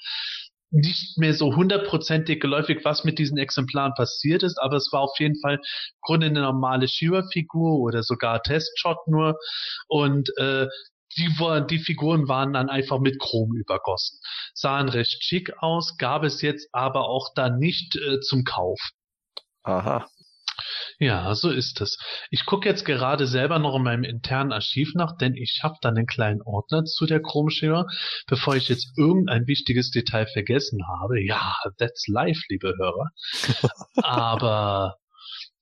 nicht 0.69 1.17
mehr 1.17 1.33
so 1.33 1.55
hundertprozentig 1.55 2.41
geläufig, 2.41 2.79
was 2.83 3.05
mit 3.05 3.19
diesen 3.19 3.37
Exemplaren 3.37 3.93
passiert 3.93 4.43
ist, 4.43 4.57
aber 4.59 4.75
es 4.75 4.89
war 4.91 5.01
auf 5.01 5.17
jeden 5.17 5.39
Fall 5.39 5.55
im 5.55 5.99
Grunde 6.01 6.27
eine 6.27 6.41
normale 6.41 6.89
Shiva-Figur 6.89 7.79
oder 7.79 8.03
sogar 8.03 8.41
Testshot 8.41 9.07
nur 9.07 9.37
und 9.87 10.29
äh, 10.37 10.67
die, 11.17 11.30
die 11.69 11.80
Figuren 11.80 12.27
waren 12.27 12.53
dann 12.53 12.69
einfach 12.69 12.99
mit 12.99 13.19
Chrom 13.19 13.56
übergossen. 13.56 14.19
Sahen 14.53 14.89
recht 14.89 15.23
schick 15.23 15.51
aus, 15.60 15.97
gab 15.97 16.23
es 16.23 16.41
jetzt 16.41 16.69
aber 16.71 17.10
auch 17.10 17.34
dann 17.36 17.58
nicht 17.58 17.95
äh, 17.95 18.19
zum 18.19 18.43
Kauf. 18.43 18.80
Aha. 19.63 20.08
Ja, 20.99 21.36
so 21.36 21.51
ist 21.51 21.82
es. 21.82 21.99
Ich 22.32 22.45
gucke 22.45 22.67
jetzt 22.67 22.84
gerade 22.84 23.27
selber 23.27 23.60
noch 23.60 23.75
in 23.75 23.84
meinem 23.84 24.03
internen 24.03 24.51
Archiv 24.51 24.93
nach, 24.95 25.15
denn 25.17 25.36
ich 25.36 25.60
habe 25.62 25.75
da 25.82 25.89
einen 25.89 26.08
kleinen 26.08 26.41
Ordner 26.41 26.86
zu 26.86 27.06
der 27.06 27.21
Chromschema, 27.21 27.86
bevor 28.27 28.56
ich 28.56 28.67
jetzt 28.67 28.97
irgendein 28.97 29.45
wichtiges 29.45 29.91
Detail 29.91 30.25
vergessen 30.25 30.80
habe. 30.88 31.21
Ja, 31.21 31.56
that's 31.77 32.08
life, 32.08 32.41
liebe 32.49 32.73
Hörer. 32.80 33.12
Aber 34.03 34.95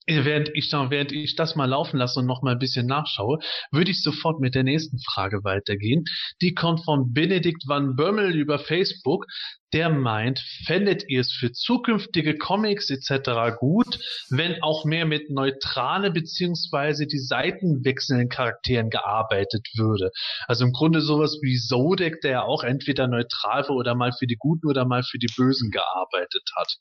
während 0.08 0.50
ich 0.54 0.72
während 0.72 1.12
ich 1.12 1.36
das 1.36 1.56
mal 1.56 1.65
laufen 1.65 1.98
lasse 1.98 2.20
und 2.20 2.26
noch 2.26 2.41
mal 2.41 2.54
ein 2.54 2.60
bisschen 2.60 2.86
nachschaue, 2.86 3.39
würde 3.72 3.91
ich 3.91 4.02
sofort 4.02 4.39
mit 4.39 4.56
der 4.56 4.63
nächsten 4.63 5.00
Frage 5.00 5.44
weitergehen. 5.44 6.06
Die 6.41 6.54
kommt 6.54 6.84
von 6.84 7.13
Benedikt 7.13 7.63
van 7.68 7.96
Bömmel 7.96 8.36
über 8.36 8.60
Facebook. 8.60 9.26
Der 9.74 9.89
meint, 9.89 10.39
fändet 10.65 11.04
ihr 11.10 11.22
es 11.22 11.34
für 11.34 11.52
zukünftige 11.52 12.38
Comics 12.38 12.89
etc. 12.89 13.58
gut, 13.60 14.00
wenn 14.30 14.62
auch 14.63 14.86
mehr 14.86 15.06
mit 15.06 15.30
neutrale 15.30 16.12
beziehungsweise 16.12 17.08
die 17.08 17.20
Seiten 17.20 17.84
wechselnden 17.84 18.30
Charakteren 18.30 18.89
gearbeitet 18.89 19.68
würde? 19.76 20.12
Also 20.48 20.65
im 20.65 20.72
Grunde 20.72 21.02
sowas 21.02 21.39
wie 21.41 21.58
Zodek, 21.58 22.22
der 22.22 22.32
ja 22.32 22.44
auch 22.44 22.63
entweder 22.63 23.08
neutral 23.08 23.63
war 23.68 23.76
oder 23.76 23.96
mal 23.96 24.13
für 24.18 24.28
die 24.28 24.38
Guten 24.38 24.70
oder 24.70 24.86
mal 24.86 25.04
für 25.04 25.18
die 25.18 25.32
Bösen 25.36 25.72
gearbeitet 25.72 26.44
hat. 26.56 26.72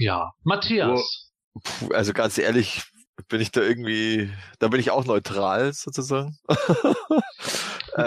Ja, 0.00 0.32
Matthias. 0.42 1.31
Puh, 1.62 1.88
also 1.92 2.12
ganz 2.12 2.38
ehrlich, 2.38 2.82
bin 3.28 3.40
ich 3.40 3.50
da 3.50 3.60
irgendwie, 3.60 4.32
da 4.58 4.68
bin 4.68 4.80
ich 4.80 4.90
auch 4.90 5.04
neutral 5.04 5.72
sozusagen. 5.72 6.36
äh, 7.94 8.02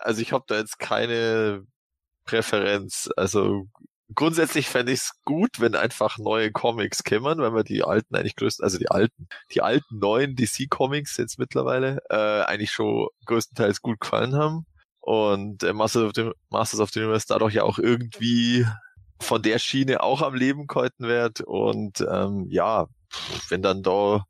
also 0.00 0.20
ich 0.20 0.32
habe 0.32 0.44
da 0.46 0.56
jetzt 0.56 0.78
keine 0.78 1.64
Präferenz. 2.24 3.08
Also 3.16 3.66
grundsätzlich 4.14 4.68
fände 4.68 4.92
ich 4.92 5.00
es 5.00 5.12
gut, 5.24 5.60
wenn 5.60 5.74
einfach 5.74 6.18
neue 6.18 6.50
Comics 6.52 7.04
kämen, 7.04 7.38
wenn 7.38 7.54
wir 7.54 7.64
die 7.64 7.82
alten 7.84 8.14
eigentlich 8.14 8.36
größten, 8.36 8.64
also 8.64 8.78
die 8.78 8.90
alten, 8.90 9.28
die 9.52 9.62
alten 9.62 9.98
neuen 9.98 10.34
DC-Comics 10.36 11.16
jetzt 11.18 11.38
mittlerweile 11.38 11.98
äh, 12.10 12.42
eigentlich 12.44 12.72
schon 12.72 13.08
größtenteils 13.26 13.82
gut 13.82 14.00
gefallen 14.00 14.34
haben. 14.34 14.66
Und 15.00 15.62
äh, 15.62 15.72
Masters, 15.72 16.02
of 16.02 16.12
the, 16.14 16.30
Masters 16.50 16.80
of 16.80 16.90
the 16.90 17.00
Universe 17.00 17.26
dadurch 17.28 17.54
ja 17.54 17.62
auch 17.62 17.78
irgendwie 17.78 18.66
von 19.20 19.42
der 19.42 19.58
Schiene 19.58 20.02
auch 20.02 20.22
am 20.22 20.34
Leben 20.34 20.66
gehalten 20.66 21.04
wird. 21.04 21.40
Und 21.40 22.04
ähm, 22.10 22.46
ja, 22.50 22.86
wenn 23.48 23.62
dann 23.62 23.82
da 23.82 24.24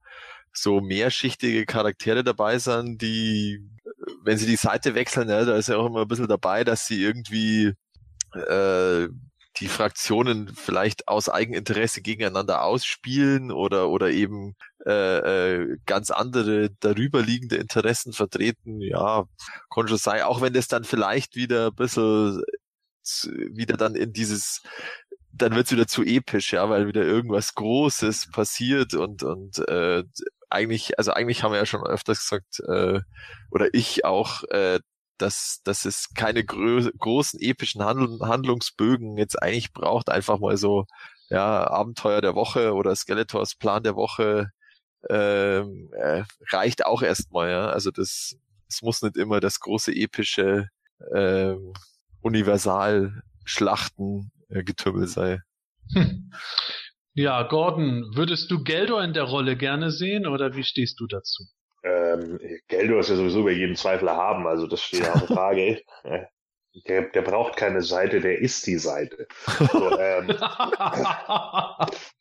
so 0.53 0.81
mehrschichtige 0.81 1.67
Charaktere 1.67 2.25
dabei 2.25 2.59
sind, 2.59 3.01
die, 3.03 3.61
wenn 4.23 4.39
sie 4.39 4.47
die 4.47 4.57
Seite 4.57 4.95
wechseln, 4.95 5.29
ja, 5.29 5.45
da 5.45 5.57
ist 5.57 5.69
ja 5.69 5.77
auch 5.77 5.87
immer 5.87 6.03
ein 6.03 6.09
bisschen 6.09 6.29
dabei, 6.29 6.65
dass 6.65 6.87
sie 6.87 7.03
irgendwie 7.03 7.75
äh, 8.35 9.09
die 9.61 9.69
Fraktionen 9.69 10.55
vielleicht 10.55 11.09
aus 11.09 11.29
Eigeninteresse 11.29 12.03
gegeneinander 12.03 12.63
ausspielen 12.63 13.51
oder 13.51 13.89
oder 13.89 14.11
eben 14.11 14.55
äh, 14.87 15.63
äh, 15.63 15.79
ganz 15.87 16.11
andere 16.11 16.71
darüberliegende 16.81 17.57
Interessen 17.57 18.13
vertreten. 18.13 18.81
Ja, 18.81 19.25
kann 19.75 19.89
schon 19.89 19.99
sein, 19.99 20.23
auch 20.23 20.41
wenn 20.41 20.53
das 20.53 20.69
dann 20.69 20.85
vielleicht 20.85 21.35
wieder 21.35 21.69
ein 21.69 21.75
bisschen 21.75 22.43
wieder 23.53 23.77
dann 23.77 23.95
in 23.95 24.13
dieses 24.13 24.63
dann 25.33 25.55
wird's 25.55 25.71
wieder 25.73 25.87
zu 25.87 26.03
episch, 26.03 26.53
ja, 26.53 26.69
weil 26.69 26.87
wieder 26.89 27.03
irgendwas 27.03 27.55
Großes 27.55 28.31
passiert 28.33 28.95
und 28.95 29.23
und 29.23 29.59
äh, 29.69 30.05
eigentlich, 30.51 30.99
also 30.99 31.13
eigentlich 31.13 31.43
haben 31.43 31.53
wir 31.53 31.59
ja 31.59 31.67
schon 31.67 31.87
öfters 31.87 32.21
gesagt, 32.21 32.61
äh, 32.69 33.01
oder 33.51 33.69
ich 33.73 34.05
auch, 34.05 34.45
äh, 34.51 34.81
dass, 35.19 35.61
dass 35.65 35.85
es 35.85 36.15
keine 36.15 36.45
grö 36.45 36.91
großen 36.99 37.41
epischen 37.41 37.85
Handl 37.85 38.21
Handlungsbögen 38.27 39.19
jetzt 39.19 39.43
eigentlich 39.43 39.73
braucht, 39.73 40.11
einfach 40.11 40.39
mal 40.39 40.57
so, 40.57 40.87
ja, 41.31 41.69
Abenteuer 41.69 42.21
der 42.21 42.35
Woche 42.35 42.75
oder 42.75 42.95
Skeletors 42.97 43.57
Plan 43.57 43.83
der 43.83 43.97
Woche 43.97 44.51
ähm, 45.11 45.91
äh, 45.93 46.25
reicht 46.51 46.87
auch 46.87 47.03
erstmal, 47.03 47.51
ja. 47.51 47.69
Also 47.69 47.91
das, 47.91 48.37
es 48.69 48.83
muss 48.83 49.03
nicht 49.03 49.17
immer 49.17 49.41
das 49.41 49.61
große 49.61 49.93
epische 49.93 50.69
ähm, 51.15 51.73
Universal-Schlachten 52.23 54.31
äh, 54.49 54.63
Getümmel 54.63 55.07
sei. 55.07 55.41
Hm. 55.95 56.33
Ja, 57.15 57.43
Gordon, 57.43 58.05
würdest 58.15 58.51
du 58.51 58.63
Geldor 58.63 59.03
in 59.03 59.13
der 59.13 59.25
Rolle 59.25 59.57
gerne 59.57 59.91
sehen 59.91 60.27
oder 60.27 60.55
wie 60.55 60.65
stehst 60.65 61.01
du 61.01 61.07
dazu? 61.07 61.45
Ähm, 61.83 62.39
Geldor 62.69 63.01
ist 63.01 63.11
ja 63.11 63.17
sowieso 63.17 63.41
über 63.41 63.53
jeden 63.53 63.77
Zweifel 63.77 64.11
haben, 64.11 64.47
also 64.47 64.67
das 64.67 64.83
steht 64.83 65.05
ja 65.05 65.15
auf 65.15 65.27
Frage. 65.27 65.83
Der, 66.87 67.03
der 67.03 67.23
braucht 67.23 67.57
keine 67.57 67.83
Seite, 67.83 68.21
der 68.21 68.39
ist 68.39 68.67
die 68.67 68.79
Seite. 68.79 69.27
So, 69.73 69.99
ähm, 69.99 70.29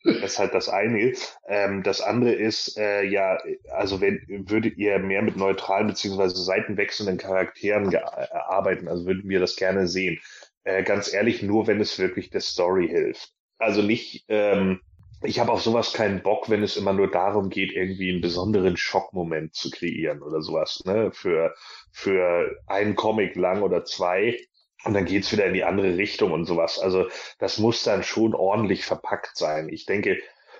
das 0.04 0.22
ist 0.22 0.38
halt 0.38 0.54
das 0.54 0.68
eine. 0.68 1.12
Ähm, 1.46 1.82
das 1.82 2.00
andere 2.00 2.32
ist, 2.32 2.78
äh, 2.78 3.02
ja, 3.04 3.38
also 3.70 4.00
wenn 4.00 4.20
würdet 4.48 4.76
ihr 4.76 4.98
mehr 4.98 5.22
mit 5.22 5.36
neutralen 5.36 5.86
beziehungsweise 5.86 6.36
seitenwechselnden 6.42 7.18
Charakteren 7.18 7.92
äh, 7.92 7.98
arbeiten, 8.32 8.88
also 8.88 9.06
würden 9.06 9.28
wir 9.28 9.40
das 9.40 9.56
gerne 9.56 9.86
sehen. 9.86 10.18
Äh, 10.64 10.82
ganz 10.82 11.12
ehrlich, 11.12 11.42
nur 11.42 11.66
wenn 11.66 11.80
es 11.80 11.98
wirklich 11.98 12.30
der 12.30 12.40
Story 12.40 12.88
hilft. 12.88 13.32
Also 13.58 13.82
nicht, 13.82 14.24
ähm, 14.28 14.80
ich 15.22 15.40
habe 15.40 15.50
auf 15.50 15.62
sowas 15.62 15.92
keinen 15.92 16.22
Bock, 16.22 16.48
wenn 16.48 16.62
es 16.62 16.76
immer 16.76 16.92
nur 16.92 17.10
darum 17.10 17.50
geht, 17.50 17.72
irgendwie 17.72 18.10
einen 18.10 18.20
besonderen 18.20 18.76
Schockmoment 18.76 19.54
zu 19.54 19.70
kreieren 19.70 20.22
oder 20.22 20.42
sowas, 20.42 20.82
ne? 20.84 21.10
Für, 21.12 21.54
für 21.90 22.50
einen 22.66 22.94
Comic 22.94 23.34
lang 23.34 23.62
oder 23.62 23.84
zwei. 23.84 24.38
Und 24.84 24.94
dann 24.94 25.04
geht's 25.04 25.32
wieder 25.32 25.46
in 25.46 25.54
die 25.54 25.64
andere 25.64 25.96
Richtung 25.96 26.32
und 26.32 26.44
sowas. 26.44 26.78
Also 26.78 27.08
das 27.38 27.58
muss 27.58 27.82
dann 27.82 28.02
schon 28.02 28.34
ordentlich 28.34 28.84
verpackt 28.84 29.36
sein. 29.36 29.68
Ich 29.68 29.86
denke, 29.86 30.18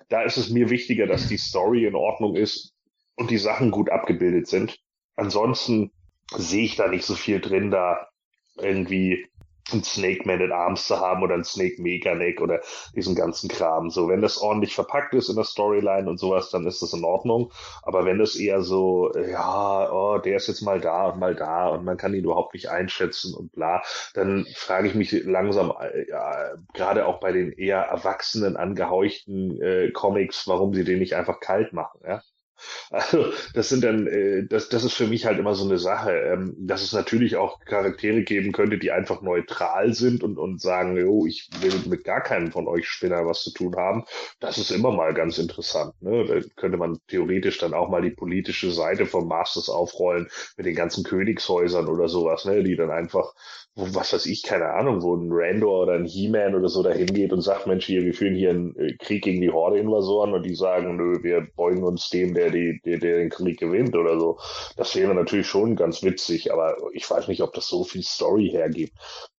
da 0.09 0.22
ist 0.22 0.37
es 0.37 0.50
mir 0.50 0.70
wichtiger, 0.70 1.07
dass 1.07 1.28
die 1.28 1.37
Story 1.37 1.87
in 1.87 1.94
Ordnung 1.94 2.35
ist 2.35 2.74
und 3.14 3.31
die 3.31 3.38
Sachen 3.38 3.70
gut 3.70 3.90
abgebildet 3.90 4.48
sind. 4.48 4.78
Ansonsten 5.16 5.92
sehe 6.37 6.64
ich 6.64 6.76
da 6.76 6.88
nicht 6.88 7.04
so 7.04 7.14
viel 7.14 7.40
drin, 7.40 7.70
da 7.70 8.09
irgendwie 8.57 9.26
ein 9.72 9.85
Snake 9.85 10.26
Man 10.26 10.42
at 10.42 10.50
Arms 10.50 10.87
zu 10.87 10.98
haben 10.98 11.22
oder 11.22 11.35
ein 11.35 11.44
Snake 11.44 11.81
Meganeck 11.81 12.40
oder 12.40 12.61
diesen 12.94 13.14
ganzen 13.14 13.48
Kram. 13.48 13.90
So, 13.90 14.09
wenn 14.09 14.22
das 14.22 14.38
ordentlich 14.38 14.74
verpackt 14.74 15.14
ist 15.14 15.28
in 15.28 15.37
der 15.37 15.44
Storyline 15.44 16.09
und 16.09 16.18
sowas, 16.18 16.50
dann 16.50 16.66
ist 16.66 16.83
das 16.83 16.92
in 16.92 17.04
Ordnung. 17.04 17.52
Aber 17.83 18.04
wenn 18.04 18.18
das 18.18 18.37
eher 18.37 18.62
so, 18.62 19.12
ja, 19.14 19.90
oh, 19.92 20.18
der 20.18 20.37
ist 20.37 20.48
jetzt 20.48 20.62
mal 20.62 20.81
da 20.81 21.09
und 21.09 21.18
mal 21.18 21.35
da 21.35 21.68
und 21.68 21.85
man 21.85 21.96
kann 21.96 22.14
ihn 22.14 22.24
überhaupt 22.24 22.54
nicht 22.54 22.70
einschätzen 22.70 23.35
und 23.35 23.52
bla, 23.52 23.83
dann 24.14 24.46
frage 24.54 24.88
ich 24.88 24.94
mich 24.94 25.12
langsam, 25.24 25.72
äh, 25.81 26.09
ja, 26.09 26.54
gerade 26.74 27.07
auch 27.07 27.20
bei 27.20 27.33
den 27.33 27.52
eher 27.52 27.81
erwachsenen, 27.81 28.57
angehauchten 28.57 29.61
äh, 29.61 29.90
Comics, 29.92 30.46
warum 30.48 30.74
sie 30.74 30.85
den 30.85 30.98
nicht 30.98 31.14
einfach 31.14 31.40
kalt 31.40 31.72
machen, 31.72 32.00
ja. 32.07 32.22
Also 32.90 33.33
das 33.55 33.68
sind 33.68 33.85
dann, 33.85 34.07
äh, 34.07 34.47
das, 34.47 34.68
das 34.68 34.85
ist 34.85 34.94
für 34.94 35.07
mich 35.07 35.27
halt 35.27 35.38
immer 35.38 35.55
so 35.55 35.64
eine 35.64 35.79
Sache, 35.79 36.12
ähm, 36.12 36.55
dass 36.59 36.83
es 36.83 36.92
natürlich 36.92 37.37
auch 37.37 37.61
Charaktere 37.61 38.23
geben 38.23 38.53
könnte, 38.53 38.79
die 38.79 38.90
einfach 38.90 39.23
neutral 39.23 39.94
sind 39.94 40.23
und, 40.23 40.38
und 40.38 40.61
sagen, 40.61 40.97
jo, 40.97 41.27
ich 41.27 41.49
will 41.61 41.73
mit 41.88 42.05
gar 42.05 42.23
keinem 42.23 42.53
von 42.53 42.66
euch 42.66 42.88
Spinner 42.88 43.27
was 43.27 43.42
zu 43.42 43.53
tun 43.53 43.77
haben. 43.77 44.05
Das 44.40 44.59
ist 44.59 44.71
immer 44.71 44.92
mal 44.92 45.14
ganz 45.14 45.38
interessant. 45.38 45.94
Ne? 46.01 46.25
Da 46.27 46.40
könnte 46.57 46.79
man 46.79 46.99
theoretisch 47.09 47.59
dann 47.59 47.75
auch 47.75 47.88
mal 47.88 48.03
die 48.03 48.11
politische 48.11 48.71
Seite 48.71 49.07
vom 49.07 49.29
Masters 49.29 49.68
aufrollen 49.68 50.29
mit 50.57 50.66
den 50.66 50.75
ganzen 50.75 51.05
Königshäusern 51.05 51.87
oder 51.87 52.09
sowas, 52.09 52.44
ne? 52.44 52.62
die 52.62 52.77
dann 52.77 52.90
einfach 52.90 53.35
was 53.79 54.12
weiß 54.12 54.27
ich, 54.27 54.43
keine 54.43 54.71
Ahnung, 54.71 55.03
wo 55.03 55.14
ein 55.14 55.29
Randor 55.31 55.85
oder 55.85 55.93
ein 55.95 56.05
He-Man 56.05 56.57
oder 56.57 56.69
so 56.69 56.83
dahin 56.83 57.07
geht 57.07 57.33
und 57.33 57.43
sagt, 57.43 57.69
Mensch, 57.69 57.87
hier, 57.87 58.03
wir 58.03 58.12
führen 58.12 58.35
hier 58.35 58.51
einen 58.51 58.77
äh, 58.77 58.97
Krieg 58.97 59.23
gegen 59.23 59.41
die 59.41 59.51
Horde-Invasoren 59.51 60.35
und 60.35 60.43
die 60.43 60.55
sagen, 60.57 60.97
nö, 60.97 61.23
wir 61.23 61.47
beugen 61.55 61.85
uns 61.85 62.11
dem, 62.11 62.35
der, 62.35 62.51
die, 62.51 62.81
der, 62.85 62.99
der 62.99 63.19
den 63.19 63.31
Krieg 63.31 63.61
gewinnt 63.61 63.95
oder 63.95 64.19
so. 64.19 64.38
Das 64.77 64.97
wäre 64.97 65.14
natürlich 65.14 65.47
schon 65.47 65.77
ganz 65.77 66.03
witzig, 66.03 66.53
aber 66.53 66.77
ich 66.93 67.09
weiß 67.09 67.29
nicht, 67.29 67.41
ob 67.43 67.53
das 67.55 67.69
so 67.69 67.85
viel 67.85 68.03
Story 68.03 68.49
hergibt. 68.51 68.93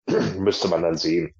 Müsste 0.37 0.69
man 0.69 0.83
dann 0.83 0.95
sehen. 0.95 1.33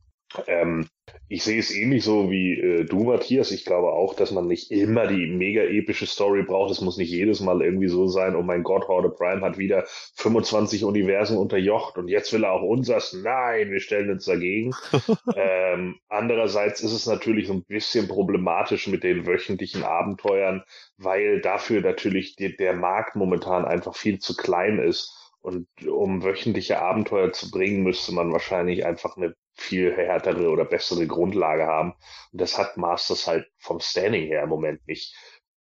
Ähm, 0.47 0.87
ich 1.27 1.43
sehe 1.43 1.59
es 1.59 1.71
ähnlich 1.71 2.03
so 2.03 2.29
wie 2.29 2.59
äh, 2.59 2.85
du, 2.85 3.03
Matthias. 3.03 3.51
Ich 3.51 3.65
glaube 3.65 3.91
auch, 3.91 4.15
dass 4.15 4.31
man 4.31 4.47
nicht 4.47 4.71
immer 4.71 5.07
die 5.07 5.27
mega 5.27 5.63
epische 5.63 6.05
Story 6.05 6.43
braucht. 6.43 6.71
Es 6.71 6.81
muss 6.81 6.97
nicht 6.97 7.11
jedes 7.11 7.39
Mal 7.39 7.61
irgendwie 7.61 7.87
so 7.87 8.07
sein, 8.07 8.35
oh 8.35 8.41
mein 8.41 8.63
Gott, 8.63 8.87
Horde 8.87 9.09
Prime 9.09 9.41
hat 9.41 9.57
wieder 9.57 9.85
25 10.15 10.83
Universen 10.83 11.37
unterjocht 11.37 11.97
und 11.97 12.07
jetzt 12.07 12.31
will 12.33 12.43
er 12.43 12.51
auch 12.51 12.63
unseres. 12.63 13.13
Nein, 13.13 13.71
wir 13.71 13.79
stellen 13.79 14.11
uns 14.11 14.25
dagegen. 14.25 14.73
ähm, 15.35 15.99
andererseits 16.09 16.81
ist 16.81 16.93
es 16.93 17.05
natürlich 17.05 17.47
so 17.47 17.53
ein 17.53 17.63
bisschen 17.63 18.07
problematisch 18.07 18.87
mit 18.87 19.03
den 19.03 19.25
wöchentlichen 19.25 19.83
Abenteuern, 19.83 20.63
weil 20.97 21.41
dafür 21.41 21.81
natürlich 21.81 22.35
die, 22.35 22.55
der 22.55 22.73
Markt 22.73 23.15
momentan 23.15 23.65
einfach 23.65 23.95
viel 23.95 24.19
zu 24.19 24.35
klein 24.35 24.79
ist. 24.79 25.15
Und 25.49 25.67
um 25.87 26.23
wöchentliche 26.23 26.79
Abenteuer 26.79 27.31
zu 27.33 27.49
bringen, 27.49 27.81
müsste 27.81 28.13
man 28.13 28.31
wahrscheinlich 28.31 28.85
einfach 28.85 29.17
eine 29.17 29.33
viel 29.55 29.95
härtere 29.95 30.49
oder 30.49 30.63
bessere 30.63 31.07
Grundlage 31.07 31.65
haben. 31.65 31.93
Und 32.31 32.41
das 32.41 32.57
hat 32.57 32.77
Masters 32.77 33.25
halt 33.25 33.47
vom 33.57 33.79
Standing 33.79 34.27
her 34.27 34.43
im 34.43 34.49
Moment 34.49 34.87
nicht. 34.87 35.15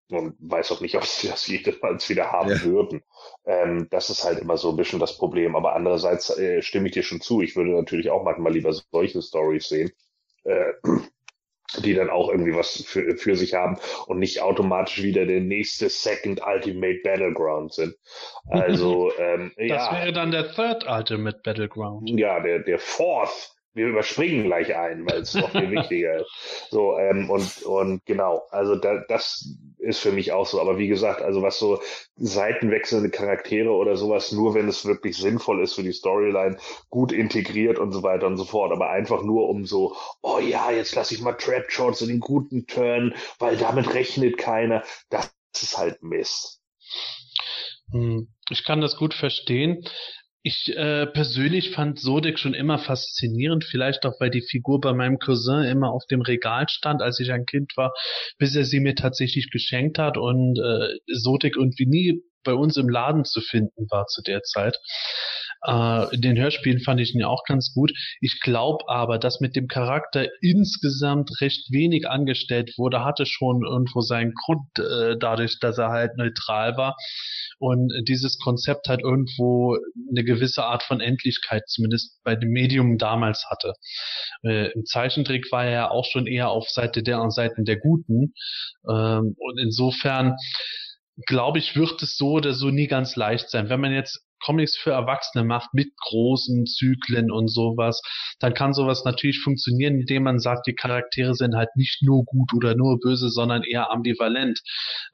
Und 0.10 0.36
weiß 0.40 0.74
auch 0.74 0.82
nicht, 0.82 0.96
ob 0.98 1.06
sie 1.06 1.30
das 1.30 1.48
jemals 1.48 2.10
wieder 2.10 2.34
haben 2.34 2.50
ja. 2.50 2.64
würden. 2.64 3.02
Ähm, 3.46 3.88
das 3.90 4.10
ist 4.10 4.26
halt 4.26 4.40
immer 4.40 4.58
so 4.58 4.72
ein 4.72 4.78
bisschen 4.78 5.00
das 5.00 5.18
Problem. 5.18 5.56
Aber 5.56 5.74
andererseits 5.74 6.38
äh, 6.38 6.62
stimme 6.62 6.88
ich 6.88 6.94
dir 6.94 7.04
schon 7.04 7.22
zu. 7.22 7.42
Ich 7.42 7.56
würde 7.56 7.72
natürlich 7.72 8.10
auch 8.10 8.24
manchmal 8.24 8.54
lieber 8.54 8.74
solche 8.92 9.22
Stories 9.22 9.70
sehen. 9.70 9.92
Äh, 10.44 10.74
die 11.80 11.94
dann 11.94 12.10
auch 12.10 12.30
irgendwie 12.30 12.56
was 12.56 12.84
für, 12.86 13.18
für 13.18 13.36
sich 13.36 13.54
haben 13.54 13.78
und 14.08 14.20
nicht 14.20 14.42
automatisch 14.42 15.04
wieder 15.04 15.26
der 15.26 15.42
nächste 15.42 15.90
Second 15.90 16.42
Ultimate 16.46 17.00
Battleground 17.04 17.74
sind. 17.74 17.96
Also 18.48 19.12
ähm, 19.20 19.52
das 19.58 19.68
ja. 19.68 19.92
wäre 19.94 20.14
dann 20.14 20.32
der 20.32 20.52
Third 20.54 20.86
Ultimate 20.88 21.42
Battleground. 21.44 22.10
Ja, 22.10 22.40
der 22.40 22.60
der 22.60 22.80
Fourth 22.80 23.57
wir 23.78 23.88
überspringen 23.88 24.44
gleich 24.44 24.76
ein, 24.76 25.06
weil 25.08 25.22
es 25.22 25.34
noch 25.34 25.52
viel 25.52 25.72
wichtiger 25.72 26.18
ist. 26.18 26.28
So, 26.70 26.98
ähm, 26.98 27.30
und, 27.30 27.64
und 27.64 28.06
genau, 28.06 28.44
also 28.52 28.76
da, 28.76 29.04
das 29.08 29.48
ist 29.78 30.00
für 30.00 30.12
mich 30.12 30.34
auch 30.34 30.46
so. 30.46 30.60
Aber 30.60 30.78
wie 30.78 30.88
gesagt, 30.88 31.22
also 31.22 31.42
was 31.42 31.60
so 31.60 31.80
seitenwechselnde 32.18 33.10
Charaktere 33.10 33.70
oder 33.72 33.96
sowas, 33.96 34.32
nur 34.32 34.56
wenn 34.56 34.68
es 34.68 34.86
wirklich 34.86 35.16
sinnvoll 35.18 35.64
ist 35.64 35.76
für 35.76 35.84
die 35.84 35.94
Storyline, 35.94 36.58
gut 36.90 37.12
integriert 37.12 37.80
und 37.80 37.92
so 37.92 38.04
weiter 38.04 38.28
und 38.28 38.38
so 38.38 38.46
fort. 38.46 38.72
Aber 38.72 38.90
einfach 38.90 39.24
nur 39.24 39.48
um 39.48 39.66
so, 39.66 39.96
oh 40.22 40.40
ja, 40.40 40.72
jetzt 40.72 40.96
lasse 40.96 41.14
ich 41.14 41.22
mal 41.22 41.34
Trap 41.34 41.72
Shorts 41.72 42.02
in 42.02 42.10
den 42.10 42.20
guten 42.20 42.68
Turn, 42.68 43.16
weil 43.40 43.58
damit 43.58 43.94
rechnet 43.94 44.38
keiner. 44.38 44.84
Das 45.10 45.32
ist 45.56 45.78
halt 45.78 46.04
Mist. 46.04 46.62
Hm, 47.92 48.28
ich 48.50 48.64
kann 48.66 48.82
das 48.82 48.98
gut 48.98 49.14
verstehen. 49.14 49.86
Ich 50.48 50.74
äh, 50.78 51.06
persönlich 51.08 51.72
fand 51.72 52.00
Sodek 52.00 52.40
schon 52.40 52.54
immer 52.54 52.80
faszinierend, 52.80 53.66
vielleicht 53.66 54.06
auch, 54.06 54.14
weil 54.22 54.30
die 54.30 54.40
Figur 54.40 54.80
bei 54.80 54.94
meinem 54.94 55.20
Cousin 55.20 55.66
immer 55.66 55.92
auf 55.92 56.06
dem 56.06 56.22
Regal 56.22 56.70
stand, 56.70 57.02
als 57.02 57.20
ich 57.20 57.34
ein 57.34 57.46
Kind 57.46 57.76
war, 57.76 57.92
bis 58.38 58.56
er 58.56 58.64
sie 58.64 58.80
mir 58.80 58.96
tatsächlich 58.96 59.52
geschenkt 59.52 60.00
hat 60.00 60.18
und 60.18 60.58
äh, 60.58 61.00
Sodek 61.08 61.58
irgendwie 61.58 61.86
nie 61.86 62.22
bei 62.46 62.54
uns 62.54 62.78
im 62.78 62.88
Laden 62.88 63.26
zu 63.26 63.42
finden 63.42 63.88
war 63.90 64.08
zu 64.08 64.22
der 64.22 64.42
Zeit. 64.42 64.78
Äh, 65.66 66.16
in 66.16 66.22
den 66.22 66.38
Hörspielen 66.38 66.82
fand 66.82 67.00
ich 67.00 67.14
ihn 67.14 67.22
ja 67.22 67.28
auch 67.28 67.44
ganz 67.46 67.74
gut. 67.74 67.92
Ich 68.22 68.40
glaube 68.42 68.86
aber, 68.88 69.18
dass 69.18 69.40
mit 69.40 69.56
dem 69.56 69.68
Charakter 69.68 70.28
insgesamt 70.42 71.42
recht 71.42 71.72
wenig 71.72 72.08
angestellt 72.10 72.74
wurde, 72.78 73.04
hatte 73.04 73.26
schon 73.26 73.64
irgendwo 73.66 74.02
seinen 74.02 74.34
Grund 74.34 74.68
äh, 74.78 75.18
dadurch, 75.18 75.60
dass 75.60 75.78
er 75.78 75.90
halt 75.90 76.18
neutral 76.18 76.78
war 76.78 76.96
und 77.60 77.92
dieses 78.08 78.38
Konzept 78.40 78.88
halt 78.88 79.02
irgendwo 79.02 79.78
eine 80.10 80.24
gewisse 80.24 80.64
Art 80.64 80.84
von 80.84 81.02
Endlichkeit 81.02 81.64
zumindest 81.68 82.22
bei 82.24 82.36
dem 82.36 82.52
Medium 82.52 82.98
damals 82.98 83.46
hatte. 83.50 83.74
Äh, 84.44 84.72
Im 84.72 84.86
Zeichentrick 84.86 85.52
war 85.52 85.66
er 85.66 85.72
ja 85.72 85.92
auch 85.92 86.06
schon 86.06 86.28
eher 86.28 86.50
auf 86.50 86.70
Seite 86.70 87.04
der 87.04 87.22
und 87.22 87.32
Seiten 87.32 87.66
der 87.66 87.78
Guten 87.78 88.34
ähm, 88.88 89.36
und 89.38 89.60
insofern 89.60 90.36
glaube 91.26 91.58
ich, 91.58 91.76
wird 91.76 92.02
es 92.04 92.16
so 92.16 92.34
oder 92.34 92.54
so 92.54 92.70
nie 92.70 92.88
ganz 92.88 93.16
leicht 93.16 93.50
sein. 93.50 93.70
Wenn 93.70 93.82
man 93.82 93.92
jetzt 93.92 94.27
Comics 94.44 94.78
für 94.78 94.92
Erwachsene 94.92 95.44
macht 95.44 95.74
mit 95.74 95.90
großen 95.98 96.66
Zyklen 96.66 97.32
und 97.32 97.48
sowas, 97.48 98.02
dann 98.40 98.54
kann 98.54 98.74
sowas 98.74 99.04
natürlich 99.06 99.40
funktionieren, 99.40 100.00
indem 100.00 100.24
man 100.24 100.40
sagt, 100.40 100.68
die 100.68 100.76
Charaktere 100.76 101.34
sind 101.34 101.56
halt 101.56 101.70
nicht 101.76 102.04
nur 102.04 102.24
gut 102.26 102.54
oder 102.54 102.76
nur 102.76 103.00
böse, 103.00 103.30
sondern 103.30 103.64
eher 103.64 103.92
ambivalent. 103.92 104.60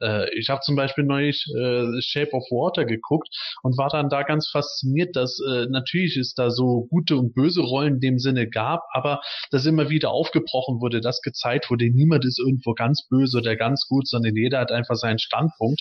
Äh, 0.00 0.32
ich 0.38 0.48
habe 0.50 0.60
zum 0.60 0.76
Beispiel 0.76 1.04
neulich 1.04 1.44
äh, 1.56 2.00
Shape 2.00 2.32
of 2.32 2.44
Water 2.50 2.84
geguckt 2.84 3.28
und 3.62 3.78
war 3.78 3.88
dann 3.88 4.08
da 4.08 4.22
ganz 4.22 4.48
fasziniert, 4.48 5.16
dass 5.16 5.40
äh, 5.40 5.66
natürlich 5.68 6.16
es 6.16 6.34
da 6.34 6.50
so 6.50 6.86
gute 6.90 7.16
und 7.16 7.34
böse 7.34 7.62
Rollen 7.62 7.94
in 7.94 8.00
dem 8.00 8.18
Sinne 8.18 8.48
gab, 8.48 8.82
aber 8.92 9.20
dass 9.50 9.66
immer 9.66 9.90
wieder 9.90 10.10
aufgebrochen 10.10 10.80
wurde, 10.80 11.00
dass 11.00 11.20
gezeigt 11.22 11.70
wurde, 11.70 11.90
niemand 11.90 12.24
ist 12.24 12.38
irgendwo 12.38 12.74
ganz 12.74 13.06
böse 13.08 13.38
oder 13.38 13.56
ganz 13.56 13.86
gut, 13.88 14.08
sondern 14.08 14.36
jeder 14.36 14.60
hat 14.60 14.72
einfach 14.72 14.96
seinen 14.96 15.18
Standpunkt. 15.18 15.80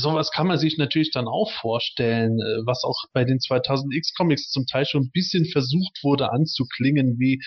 Sowas 0.00 0.30
kann 0.30 0.46
man 0.46 0.58
sich 0.58 0.78
natürlich 0.78 1.10
dann 1.10 1.28
auch 1.28 1.50
vorstellen 1.50 2.38
was 2.64 2.84
auch 2.84 3.04
bei 3.12 3.24
den 3.24 3.38
2000X 3.38 4.16
Comics 4.16 4.50
zum 4.50 4.66
Teil 4.66 4.86
schon 4.86 5.04
ein 5.04 5.10
bisschen 5.12 5.46
versucht 5.46 6.02
wurde 6.02 6.32
anzuklingen, 6.32 7.18
wie 7.18 7.42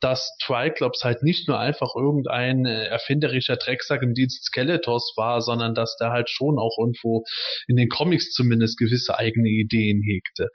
dass 0.00 0.36
Triclops 0.42 1.04
halt 1.04 1.22
nicht 1.22 1.48
nur 1.48 1.58
einfach 1.58 1.94
irgendein 1.96 2.66
äh, 2.66 2.86
erfinderischer 2.86 3.56
Drecksack 3.56 4.02
im 4.02 4.14
Dienst 4.14 4.44
Skeletors 4.44 5.12
war, 5.16 5.40
sondern 5.42 5.74
dass 5.74 5.96
der 5.96 6.10
halt 6.10 6.30
schon 6.30 6.58
auch 6.58 6.76
irgendwo 6.78 7.24
in 7.68 7.76
den 7.76 7.88
Comics 7.88 8.32
zumindest 8.32 8.78
gewisse 8.78 9.18
eigene 9.18 9.48
Ideen 9.48 10.02
hegte 10.02 10.48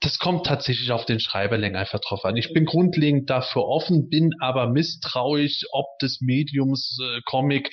das 0.00 0.18
kommt 0.18 0.46
tatsächlich 0.46 0.92
auf 0.92 1.04
den 1.04 1.20
Schreiberling 1.20 1.76
einfach 1.76 2.00
drauf 2.00 2.24
an. 2.24 2.36
Ich 2.36 2.54
bin 2.54 2.64
grundlegend 2.64 3.28
dafür 3.28 3.66
offen, 3.66 4.08
bin 4.08 4.30
aber 4.40 4.66
misstrauisch, 4.66 5.66
ob 5.72 5.98
des 5.98 6.22
Mediums 6.22 6.98
äh, 7.02 7.20
Comic, 7.26 7.70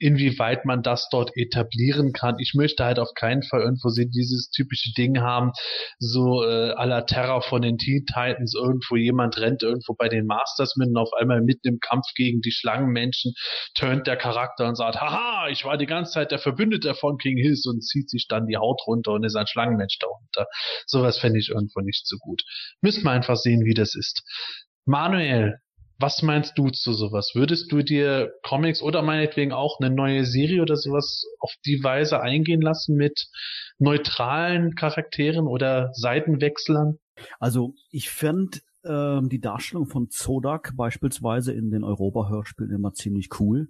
inwieweit 0.00 0.64
man 0.64 0.82
das 0.82 1.08
dort 1.10 1.30
etablieren 1.36 2.12
kann. 2.12 2.36
Ich 2.40 2.54
möchte 2.54 2.84
halt 2.84 2.98
auf 2.98 3.10
keinen 3.14 3.44
Fall 3.44 3.60
irgendwo 3.60 3.90
sie 3.90 4.10
dieses 4.10 4.50
typische 4.50 4.92
Ding 4.98 5.20
haben, 5.20 5.52
so 6.00 6.42
äh, 6.42 6.72
à 6.72 6.84
la 6.84 7.02
Terror 7.02 7.42
von 7.42 7.62
den 7.62 7.78
Teen 7.78 8.04
Titans, 8.06 8.54
irgendwo 8.56 8.96
jemand 8.96 9.38
rennt 9.38 9.62
irgendwo 9.62 9.94
bei 9.94 10.08
den 10.08 10.26
Masters 10.26 10.74
mit 10.76 10.88
und 10.88 10.96
auf 10.96 11.12
einmal 11.20 11.42
mitten 11.42 11.68
im 11.68 11.78
Kampf 11.78 12.06
gegen 12.16 12.40
die 12.40 12.50
Schlangenmenschen 12.50 13.34
turnt 13.74 14.08
der 14.08 14.16
Charakter 14.16 14.66
und 14.66 14.74
sagt, 14.74 15.00
haha, 15.00 15.48
ich 15.48 15.64
war 15.64 15.76
die 15.76 15.86
ganze 15.86 16.12
Zeit 16.12 16.32
der 16.32 16.40
Verbündeter 16.40 16.96
von 16.96 17.18
King 17.18 17.36
Hills 17.36 17.66
und 17.66 17.82
zieht 17.82 18.10
sich 18.10 18.26
dann 18.26 18.46
die 18.46 18.56
Haut 18.56 18.80
runter 18.88 19.12
und 19.12 19.24
ist 19.24 19.36
ein 19.36 19.46
Schlangenmensch 19.46 19.98
darunter. 20.00 20.46
Sowas 20.84 21.18
fände 21.18 21.38
ich 21.38 21.50
irgendwie 21.50 21.67
irgendwo 21.68 21.80
nicht 21.80 22.06
so 22.06 22.16
gut. 22.18 22.42
Müssen 22.80 23.04
wir 23.04 23.10
einfach 23.10 23.36
sehen, 23.36 23.64
wie 23.64 23.74
das 23.74 23.94
ist. 23.94 24.22
Manuel, 24.84 25.58
was 25.98 26.22
meinst 26.22 26.56
du 26.56 26.70
zu 26.70 26.92
sowas? 26.92 27.32
Würdest 27.34 27.72
du 27.72 27.82
dir 27.82 28.32
Comics 28.42 28.82
oder 28.82 29.02
meinetwegen 29.02 29.52
auch 29.52 29.80
eine 29.80 29.94
neue 29.94 30.24
Serie 30.24 30.62
oder 30.62 30.76
sowas 30.76 31.24
auf 31.40 31.52
die 31.66 31.82
Weise 31.82 32.20
eingehen 32.20 32.60
lassen 32.60 32.96
mit 32.96 33.26
neutralen 33.78 34.74
Charakteren 34.74 35.46
oder 35.46 35.90
Seitenwechslern? 35.94 36.98
Also 37.40 37.74
ich 37.90 38.10
fände 38.10 38.58
ähm, 38.88 39.28
die 39.28 39.40
Darstellung 39.40 39.86
von 39.86 40.10
Zodak 40.10 40.74
beispielsweise 40.76 41.52
in 41.52 41.70
den 41.70 41.84
Europa-Hörspielen 41.84 42.72
immer 42.72 42.92
ziemlich 42.92 43.28
cool. 43.38 43.68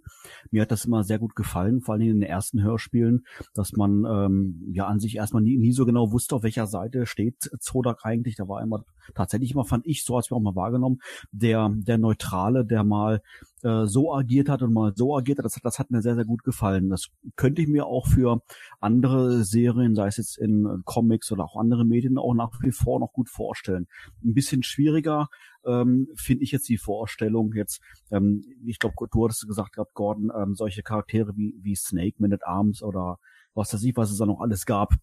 Mir 0.50 0.62
hat 0.62 0.70
das 0.70 0.84
immer 0.84 1.04
sehr 1.04 1.18
gut 1.18 1.34
gefallen, 1.34 1.80
vor 1.80 1.94
allem 1.94 2.02
in 2.02 2.20
den 2.20 2.22
ersten 2.22 2.62
Hörspielen, 2.62 3.26
dass 3.54 3.72
man 3.72 4.04
ähm, 4.04 4.62
ja 4.72 4.86
an 4.86 5.00
sich 5.00 5.16
erstmal 5.16 5.42
nie, 5.42 5.56
nie 5.56 5.72
so 5.72 5.84
genau 5.84 6.12
wusste, 6.12 6.36
auf 6.36 6.42
welcher 6.42 6.66
Seite 6.66 7.06
steht 7.06 7.50
Zodak 7.60 8.04
eigentlich. 8.04 8.36
Da 8.36 8.48
war 8.48 8.62
immer 8.62 8.84
tatsächlich 9.14 9.52
immer, 9.52 9.64
fand 9.64 9.86
ich, 9.86 10.04
so 10.04 10.16
als 10.16 10.30
wir 10.30 10.36
auch 10.36 10.40
mal 10.40 10.56
wahrgenommen, 10.56 10.98
der, 11.32 11.70
der 11.74 11.98
Neutrale, 11.98 12.64
der 12.64 12.84
mal 12.84 13.22
äh, 13.62 13.86
so 13.86 14.14
agiert 14.14 14.48
hat 14.48 14.62
und 14.62 14.72
mal 14.72 14.92
so 14.94 15.16
agiert 15.16 15.38
hat, 15.38 15.44
das, 15.44 15.58
das 15.62 15.78
hat 15.78 15.90
mir 15.90 16.02
sehr, 16.02 16.14
sehr 16.14 16.24
gut 16.24 16.44
gefallen. 16.44 16.88
Das 16.88 17.08
könnte 17.36 17.62
ich 17.62 17.68
mir 17.68 17.86
auch 17.86 18.06
für 18.06 18.42
andere 18.80 19.44
Serien, 19.44 19.94
sei 19.94 20.08
es 20.08 20.16
jetzt 20.16 20.38
in 20.38 20.82
Comics 20.84 21.32
oder 21.32 21.44
auch 21.44 21.56
andere 21.56 21.84
Medien, 21.84 22.18
auch 22.18 22.34
nach 22.34 22.50
wie 22.60 22.72
vor 22.72 23.00
noch 23.00 23.12
gut 23.12 23.28
vorstellen. 23.28 23.86
Ein 24.24 24.34
bisschen 24.34 24.62
schwieriger 24.62 25.28
ähm, 25.66 26.08
finde 26.14 26.44
ich 26.44 26.52
jetzt 26.52 26.68
die 26.68 26.78
Vorstellung 26.78 27.52
jetzt, 27.54 27.80
ähm, 28.10 28.44
ich 28.64 28.78
glaube, 28.78 28.94
du 29.10 29.24
hattest 29.24 29.46
gesagt 29.46 29.74
gehabt, 29.74 29.94
Gordon, 29.94 30.30
ähm, 30.34 30.54
solche 30.54 30.82
Charaktere 30.82 31.36
wie, 31.36 31.54
wie 31.62 31.76
Snake, 31.76 32.16
Man 32.18 32.32
at 32.32 32.46
Arms 32.46 32.82
oder 32.82 33.18
was 33.54 33.72
weiß 33.74 33.82
ich, 33.82 33.96
was 33.96 34.10
es 34.10 34.18
da 34.18 34.26
noch 34.26 34.40
alles 34.40 34.66
gab, 34.66 34.94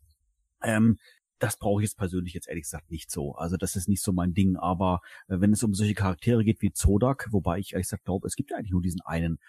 ähm, 0.63 0.97
das 1.39 1.57
brauche 1.57 1.81
ich 1.81 1.87
jetzt 1.87 1.97
persönlich 1.97 2.33
jetzt 2.33 2.47
ehrlich 2.47 2.63
gesagt 2.63 2.89
nicht 2.91 3.11
so. 3.11 3.35
Also 3.35 3.57
das 3.57 3.75
ist 3.75 3.89
nicht 3.89 4.01
so 4.01 4.11
mein 4.11 4.33
Ding. 4.33 4.55
Aber 4.55 5.01
äh, 5.27 5.39
wenn 5.39 5.51
es 5.51 5.63
um 5.63 5.73
solche 5.73 5.93
Charaktere 5.93 6.43
geht 6.43 6.61
wie 6.61 6.71
Zodak, 6.71 7.27
wobei 7.31 7.59
ich 7.59 7.73
ehrlich 7.73 7.87
gesagt 7.87 8.05
glaube, 8.05 8.27
es 8.27 8.35
gibt 8.35 8.51
ja 8.51 8.57
eigentlich 8.57 8.71
nur 8.71 8.81
diesen 8.81 9.01
einen 9.01 9.39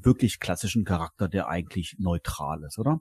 wirklich 0.00 0.40
klassischen 0.40 0.84
Charakter, 0.84 1.28
der 1.28 1.48
eigentlich 1.48 1.96
neutral 1.98 2.62
ist, 2.64 2.78
oder? 2.78 3.00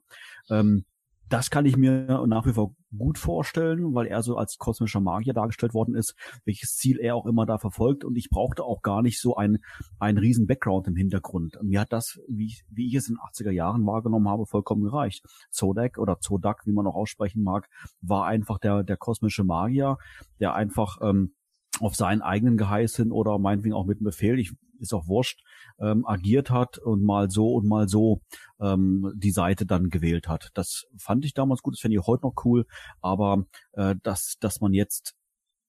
Ähm, 0.50 0.86
das 1.32 1.50
kann 1.50 1.66
ich 1.66 1.78
mir 1.78 2.26
nach 2.28 2.46
wie 2.46 2.54
vor 2.54 2.76
gut 2.98 3.18
vorstellen, 3.18 3.94
weil 3.96 4.08
er 4.08 4.22
so 4.22 4.36
als 4.36 4.58
kosmischer 4.58 5.00
Magier 5.00 5.34
dargestellt 5.34 5.74
worden 5.74 5.96
ist, 5.96 6.14
welches 6.44 6.76
Ziel 6.76 7.00
er 7.00 7.16
auch 7.16 7.26
immer 7.26 7.46
da 7.46 7.58
verfolgt. 7.58 8.04
Und 8.04 8.18
ich 8.18 8.30
brauchte 8.30 8.66
auch 8.66 8.82
gar 8.82 9.02
nicht 9.02 9.22
so 9.22 9.36
ein, 9.36 9.60
ein 10.00 10.18
riesen 10.18 10.46
Background 10.46 10.88
im 10.88 10.96
Hintergrund. 10.96 11.58
Mir 11.64 11.80
hat 11.80 11.94
das, 11.94 12.20
wie 12.28 12.48
ich, 12.48 12.64
wie 12.70 12.88
ich 12.88 12.96
es 12.96 13.08
in 13.08 13.16
den 13.16 13.20
80er 13.20 13.52
Jahren 13.52 13.86
wahrgenommen 13.86 14.28
habe, 14.28 14.46
vollkommen 14.46 14.84
gereicht. 14.84 15.24
Zodak 15.50 15.98
oder 15.98 16.20
Zodak, 16.20 16.66
wie 16.66 16.74
man 16.74 16.86
auch 16.86 16.96
aussprechen 16.96 17.44
mag, 17.44 17.70
war 18.02 18.26
einfach 18.26 18.60
der, 18.60 18.84
der 18.84 18.98
kosmische 18.98 19.46
Magier, 19.46 19.98
der 20.42 20.54
einfach 20.54 20.98
ähm, 21.02 21.34
auf 21.80 21.96
seinen 21.96 22.22
eigenen 22.22 22.58
Geheiß 22.58 22.98
hin 22.98 23.12
oder 23.12 23.40
meinetwegen 23.40 23.74
auch 23.74 23.86
mit 23.86 24.00
einem 24.00 24.06
Befehl, 24.06 24.38
ich, 24.38 24.54
ist 24.80 24.94
auch 24.94 25.08
wurscht, 25.08 25.42
ähm, 25.82 26.06
agiert 26.06 26.50
hat 26.52 26.78
und 26.78 27.04
mal 27.04 27.30
so 27.30 27.54
und 27.54 27.68
mal 27.68 27.88
so 27.88 28.22
ähm, 28.60 29.12
die 29.16 29.32
Seite 29.32 29.66
dann 29.66 29.90
gewählt 29.90 30.28
hat. 30.28 30.50
Das 30.54 30.86
fand 30.98 31.26
ich 31.26 31.34
damals 31.34 31.62
gut, 31.62 31.76
das 31.76 31.82
fände 31.82 31.98
ich 31.98 32.08
heute 32.08 32.26
noch 32.26 32.46
cool, 32.46 32.66
aber 33.02 33.46
äh, 33.74 33.96
dass, 34.04 34.38
dass 34.40 34.62
man 34.62 34.74
jetzt, 34.74 35.16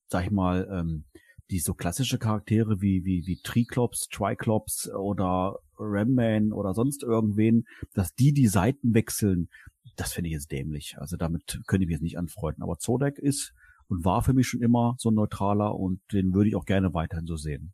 sag 0.07 0.25
ich 0.25 0.31
mal, 0.31 0.67
ähm, 0.71 1.05
die 1.49 1.59
so 1.59 1.73
klassische 1.73 2.17
Charaktere 2.17 2.81
wie, 2.81 3.03
wie, 3.05 3.27
wie 3.27 3.39
Triklops, 3.43 4.07
Triklops 4.07 4.89
oder 4.89 5.59
Ramman 5.77 6.53
oder 6.53 6.73
sonst 6.73 7.03
irgendwen, 7.03 7.65
dass 7.93 8.13
die 8.15 8.33
die 8.33 8.47
Seiten 8.47 8.93
wechseln, 8.93 9.49
das 9.95 10.13
finde 10.13 10.29
ich 10.29 10.33
jetzt 10.33 10.51
dämlich. 10.51 10.95
Also 10.97 11.17
damit 11.17 11.59
könnte 11.67 11.83
ich 11.83 11.87
mich 11.87 11.95
jetzt 11.95 12.03
nicht 12.03 12.17
anfreunden. 12.17 12.63
Aber 12.63 12.77
Zodek 12.77 13.19
ist 13.19 13.53
und 13.87 14.05
war 14.05 14.21
für 14.23 14.33
mich 14.33 14.47
schon 14.47 14.61
immer 14.61 14.95
so 14.97 15.11
ein 15.11 15.15
neutraler 15.15 15.75
und 15.75 16.01
den 16.11 16.33
würde 16.33 16.49
ich 16.49 16.55
auch 16.55 16.65
gerne 16.65 16.93
weiterhin 16.93 17.27
so 17.27 17.35
sehen. 17.35 17.73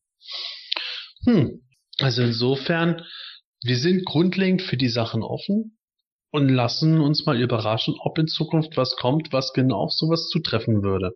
Hm. 1.26 1.62
Also 2.00 2.22
insofern, 2.24 3.06
wir 3.64 3.78
sind 3.78 4.06
grundlegend 4.06 4.62
für 4.62 4.78
die 4.78 4.90
Sachen 4.90 5.24
offen 5.24 5.78
und 6.32 6.50
lassen 6.50 7.00
uns 7.00 7.26
mal 7.26 7.40
überraschen, 7.40 7.96
ob 8.00 8.18
in 8.18 8.28
Zukunft 8.28 8.78
was 8.78 8.96
kommt, 8.96 9.34
was 9.34 9.54
genau 9.54 9.78
auf 9.78 9.92
sowas 9.92 10.30
zutreffen 10.30 10.84
würde. 10.84 11.12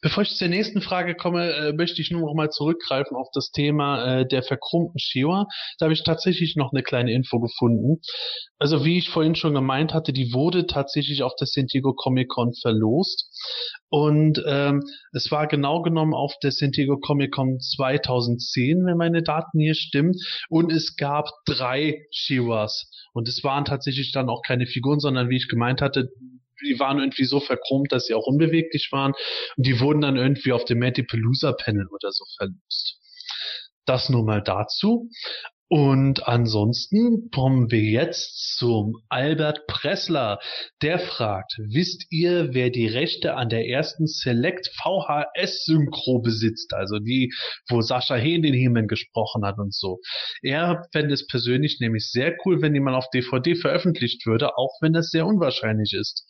Bevor 0.00 0.22
ich 0.22 0.36
zur 0.36 0.46
nächsten 0.46 0.80
Frage 0.80 1.16
komme, 1.16 1.52
äh, 1.52 1.72
möchte 1.72 2.00
ich 2.00 2.12
nur 2.12 2.20
noch 2.20 2.34
mal 2.34 2.50
zurückgreifen 2.50 3.16
auf 3.16 3.28
das 3.32 3.50
Thema 3.50 4.20
äh, 4.20 4.28
der 4.28 4.44
verkrummten 4.44 4.98
Shiwa. 4.98 5.46
Da 5.78 5.86
habe 5.86 5.92
ich 5.92 6.04
tatsächlich 6.04 6.54
noch 6.54 6.72
eine 6.72 6.84
kleine 6.84 7.12
Info 7.12 7.40
gefunden. 7.40 8.00
Also 8.58 8.84
wie 8.84 8.98
ich 8.98 9.10
vorhin 9.10 9.34
schon 9.34 9.54
gemeint 9.54 9.94
hatte, 9.94 10.12
die 10.12 10.32
wurde 10.32 10.66
tatsächlich 10.66 11.24
auf 11.24 11.34
der 11.34 11.48
San 11.48 11.66
Diego 11.66 11.94
Comic 11.94 12.28
Con 12.28 12.52
verlost. 12.54 13.28
Und 13.88 14.42
ähm, 14.46 14.82
es 15.12 15.32
war 15.32 15.48
genau 15.48 15.82
genommen 15.82 16.14
auf 16.14 16.32
der 16.42 16.52
San 16.52 16.70
Diego 16.70 16.98
Comic 16.98 17.32
Con 17.32 17.58
2010, 17.58 18.86
wenn 18.86 18.96
meine 18.96 19.22
Daten 19.22 19.58
hier 19.58 19.74
stimmen. 19.74 20.14
Und 20.48 20.70
es 20.70 20.94
gab 20.96 21.28
drei 21.44 22.06
Shiwas. 22.12 22.88
Und 23.12 23.26
es 23.26 23.42
waren 23.42 23.64
tatsächlich 23.64 24.12
dann 24.12 24.28
auch 24.28 24.42
keine 24.42 24.66
Figuren, 24.66 25.00
sondern 25.00 25.28
wie 25.28 25.36
ich 25.36 25.48
gemeint 25.48 25.82
hatte, 25.82 26.08
die 26.64 26.78
waren 26.78 26.98
irgendwie 26.98 27.24
so 27.24 27.40
verchromt, 27.40 27.92
dass 27.92 28.06
sie 28.06 28.14
auch 28.14 28.26
unbeweglich 28.26 28.88
waren. 28.92 29.12
Und 29.56 29.66
die 29.66 29.80
wurden 29.80 30.00
dann 30.00 30.16
irgendwie 30.16 30.52
auf 30.52 30.64
dem 30.64 30.78
Matipalooza 30.78 31.52
Panel 31.52 31.86
oder 31.88 32.12
so 32.12 32.24
verlost. 32.36 32.98
Das 33.84 34.08
nur 34.08 34.24
mal 34.24 34.42
dazu. 34.42 35.10
Und 35.70 36.26
ansonsten 36.26 37.30
kommen 37.30 37.70
wir 37.70 37.82
jetzt 37.82 38.56
zum 38.56 39.02
Albert 39.10 39.66
Pressler. 39.66 40.38
Der 40.80 40.98
fragt, 40.98 41.58
wisst 41.58 42.06
ihr, 42.10 42.54
wer 42.54 42.70
die 42.70 42.86
Rechte 42.86 43.34
an 43.34 43.50
der 43.50 43.68
ersten 43.68 44.06
Select 44.06 44.68
VHS 44.68 45.64
Synchro 45.66 46.20
besitzt? 46.20 46.72
Also 46.72 46.98
die, 46.98 47.34
wo 47.68 47.82
Sascha 47.82 48.14
Hehn 48.14 48.40
den 48.40 48.54
Hemen 48.54 48.86
gesprochen 48.86 49.44
hat 49.44 49.58
und 49.58 49.74
so. 49.74 49.98
Er 50.40 50.86
fände 50.90 51.12
es 51.12 51.26
persönlich 51.26 51.80
nämlich 51.80 52.10
sehr 52.10 52.34
cool, 52.46 52.62
wenn 52.62 52.72
die 52.72 52.80
mal 52.80 52.94
auf 52.94 53.10
DVD 53.10 53.54
veröffentlicht 53.54 54.24
würde, 54.24 54.56
auch 54.56 54.78
wenn 54.80 54.94
das 54.94 55.10
sehr 55.10 55.26
unwahrscheinlich 55.26 55.92
ist. 55.92 56.24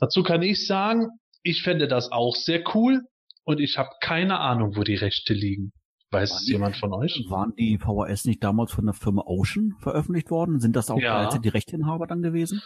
Dazu 0.00 0.24
kann 0.24 0.42
ich 0.42 0.66
sagen, 0.66 1.06
ich 1.44 1.62
fände 1.62 1.86
das 1.86 2.10
auch 2.10 2.34
sehr 2.34 2.64
cool 2.74 3.02
und 3.44 3.60
ich 3.60 3.78
habe 3.78 3.90
keine 4.00 4.40
Ahnung, 4.40 4.74
wo 4.74 4.82
die 4.82 4.96
Rechte 4.96 5.34
liegen. 5.34 5.72
Weiß 6.10 6.30
Waren 6.30 6.36
es 6.38 6.44
die- 6.46 6.52
jemand 6.52 6.76
von 6.76 6.92
euch? 6.92 7.24
Waren 7.28 7.54
die 7.58 7.78
VHS 7.78 8.24
nicht 8.26 8.42
damals 8.44 8.72
von 8.72 8.84
der 8.86 8.94
Firma 8.94 9.22
Ocean 9.26 9.74
veröffentlicht 9.80 10.30
worden? 10.30 10.60
Sind 10.60 10.76
das 10.76 10.90
auch 10.90 11.00
Ja. 11.00 11.36
die 11.38 11.48
Rechteinhaber 11.48 12.06
dann 12.06 12.22
gewesen? 12.22 12.62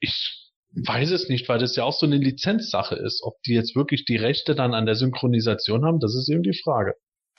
Ich 0.00 0.50
weiß 0.72 1.10
es 1.10 1.28
nicht, 1.28 1.48
weil 1.48 1.58
das 1.58 1.76
ja 1.76 1.84
auch 1.84 1.92
so 1.92 2.06
eine 2.06 2.16
Lizenzsache 2.16 2.94
ist. 2.94 3.22
Ob 3.22 3.40
die 3.42 3.52
jetzt 3.54 3.74
wirklich 3.76 4.04
die 4.04 4.16
Rechte 4.16 4.54
dann 4.54 4.74
an 4.74 4.86
der 4.86 4.94
Synchronisation 4.94 5.84
haben, 5.84 5.98
das 6.00 6.14
ist 6.14 6.28
eben 6.30 6.42
die 6.42 6.58
Frage. 6.62 6.94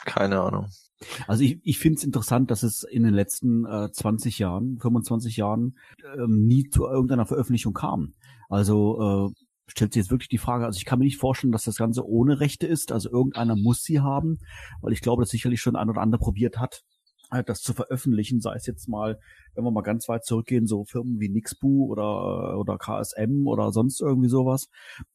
Keine 0.05 0.39
Ahnung. 0.39 0.67
Also 1.27 1.43
ich, 1.43 1.59
ich 1.63 1.77
finde 1.79 1.95
es 1.97 2.03
interessant, 2.03 2.51
dass 2.51 2.63
es 2.63 2.83
in 2.83 3.03
den 3.03 3.13
letzten 3.13 3.65
äh, 3.65 3.89
20 3.91 4.37
Jahren, 4.39 4.77
25 4.79 5.37
Jahren 5.37 5.77
ähm, 6.17 6.45
nie 6.45 6.69
zu 6.69 6.85
irgendeiner 6.87 7.25
Veröffentlichung 7.25 7.73
kam. 7.73 8.13
Also 8.49 9.31
äh, 9.31 9.43
stellt 9.69 9.93
sich 9.93 10.01
jetzt 10.01 10.11
wirklich 10.11 10.29
die 10.29 10.37
Frage, 10.37 10.65
also 10.65 10.77
ich 10.77 10.85
kann 10.85 10.99
mir 10.99 11.05
nicht 11.05 11.17
vorstellen, 11.17 11.51
dass 11.51 11.63
das 11.63 11.77
Ganze 11.77 12.07
ohne 12.07 12.39
Rechte 12.39 12.67
ist. 12.67 12.91
Also 12.91 13.09
irgendeiner 13.09 13.55
muss 13.55 13.83
sie 13.83 13.99
haben, 13.99 14.39
weil 14.81 14.93
ich 14.93 15.01
glaube, 15.01 15.21
dass 15.21 15.29
sicherlich 15.29 15.61
schon 15.61 15.75
ein 15.75 15.89
oder 15.89 16.01
andere 16.01 16.19
probiert 16.19 16.59
hat, 16.59 16.81
äh, 17.31 17.43
das 17.43 17.61
zu 17.61 17.73
veröffentlichen, 17.73 18.41
sei 18.41 18.55
es 18.55 18.65
jetzt 18.65 18.87
mal, 18.87 19.19
wenn 19.53 19.63
wir 19.63 19.71
mal 19.71 19.81
ganz 19.81 20.07
weit 20.09 20.25
zurückgehen, 20.25 20.67
so 20.67 20.85
Firmen 20.85 21.19
wie 21.19 21.29
Nixbu 21.29 21.87
oder, 21.91 22.57
oder 22.57 22.77
KSM 22.77 23.47
oder 23.47 23.71
sonst 23.71 24.01
irgendwie 24.01 24.29
sowas. 24.29 24.67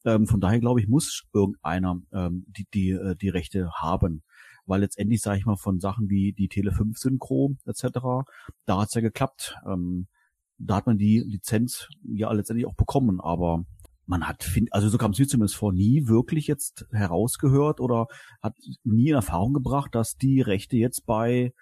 Ähm, 0.05 0.27
von 0.27 0.39
daher 0.39 0.59
glaube 0.59 0.79
ich, 0.79 0.87
muss 0.87 1.23
irgendeiner 1.33 1.97
ähm, 2.13 2.45
die, 2.47 2.65
die, 2.73 2.91
äh, 2.91 3.15
die 3.15 3.29
Rechte 3.29 3.69
haben 3.73 4.23
weil 4.67 4.81
letztendlich, 4.81 5.21
sage 5.21 5.37
ich 5.37 5.45
mal, 5.45 5.57
von 5.57 5.79
Sachen 5.79 6.09
wie 6.09 6.33
die 6.33 6.47
Tele 6.47 6.71
5 6.71 6.97
Synchro 6.97 7.55
etc., 7.65 8.27
da 8.65 8.79
hat's 8.79 8.95
ja 8.95 9.01
geklappt. 9.01 9.55
Ähm, 9.67 10.07
da 10.57 10.77
hat 10.77 10.87
man 10.87 10.97
die 10.97 11.19
Lizenz 11.19 11.87
ja 12.03 12.31
letztendlich 12.31 12.65
auch 12.65 12.75
bekommen, 12.75 13.19
aber 13.19 13.63
man 14.05 14.27
hat, 14.27 14.47
also 14.71 14.89
so 14.89 14.97
kam 14.97 15.11
es 15.11 15.19
mir 15.19 15.27
zumindest 15.27 15.55
vor, 15.55 15.73
nie 15.73 16.07
wirklich 16.07 16.47
jetzt 16.47 16.85
herausgehört 16.91 17.79
oder 17.79 18.07
hat 18.41 18.53
nie 18.83 19.09
in 19.09 19.15
Erfahrung 19.15 19.53
gebracht, 19.53 19.95
dass 19.95 20.15
die 20.15 20.41
Rechte 20.41 20.77
jetzt 20.77 21.05
bei, 21.05 21.53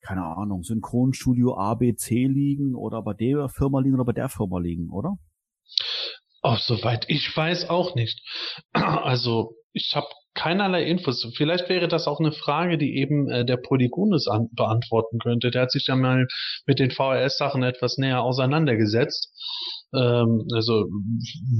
keine 0.00 0.24
Ahnung, 0.24 0.62
Synchronstudio 0.62 1.56
ABC 1.56 2.26
liegen 2.26 2.74
oder 2.74 3.02
bei 3.02 3.14
der 3.14 3.48
Firma 3.48 3.80
liegen 3.80 3.94
oder 3.94 4.04
bei 4.04 4.12
der 4.12 4.28
Firma 4.28 4.58
liegen, 4.58 4.90
oder? 4.90 5.16
Oh, 6.42 6.56
soweit 6.56 7.04
ich 7.08 7.36
weiß 7.36 7.68
auch 7.68 7.94
nicht. 7.94 8.22
Also 8.72 9.54
ich 9.72 9.94
habe 9.94 10.06
keinerlei 10.34 10.84
Infos. 10.84 11.28
Vielleicht 11.36 11.68
wäre 11.68 11.88
das 11.88 12.06
auch 12.06 12.20
eine 12.20 12.32
Frage, 12.32 12.78
die 12.78 12.96
eben 12.96 13.28
äh, 13.28 13.44
der 13.44 13.56
Polygonus 13.56 14.28
an 14.28 14.48
beantworten 14.52 15.18
könnte. 15.18 15.50
Der 15.50 15.62
hat 15.62 15.72
sich 15.72 15.86
ja 15.88 15.96
mal 15.96 16.28
mit 16.64 16.78
den 16.78 16.90
VHS-Sachen 16.90 17.62
etwas 17.64 17.98
näher 17.98 18.22
auseinandergesetzt. 18.22 19.32
Ähm, 19.94 20.46
also 20.54 20.86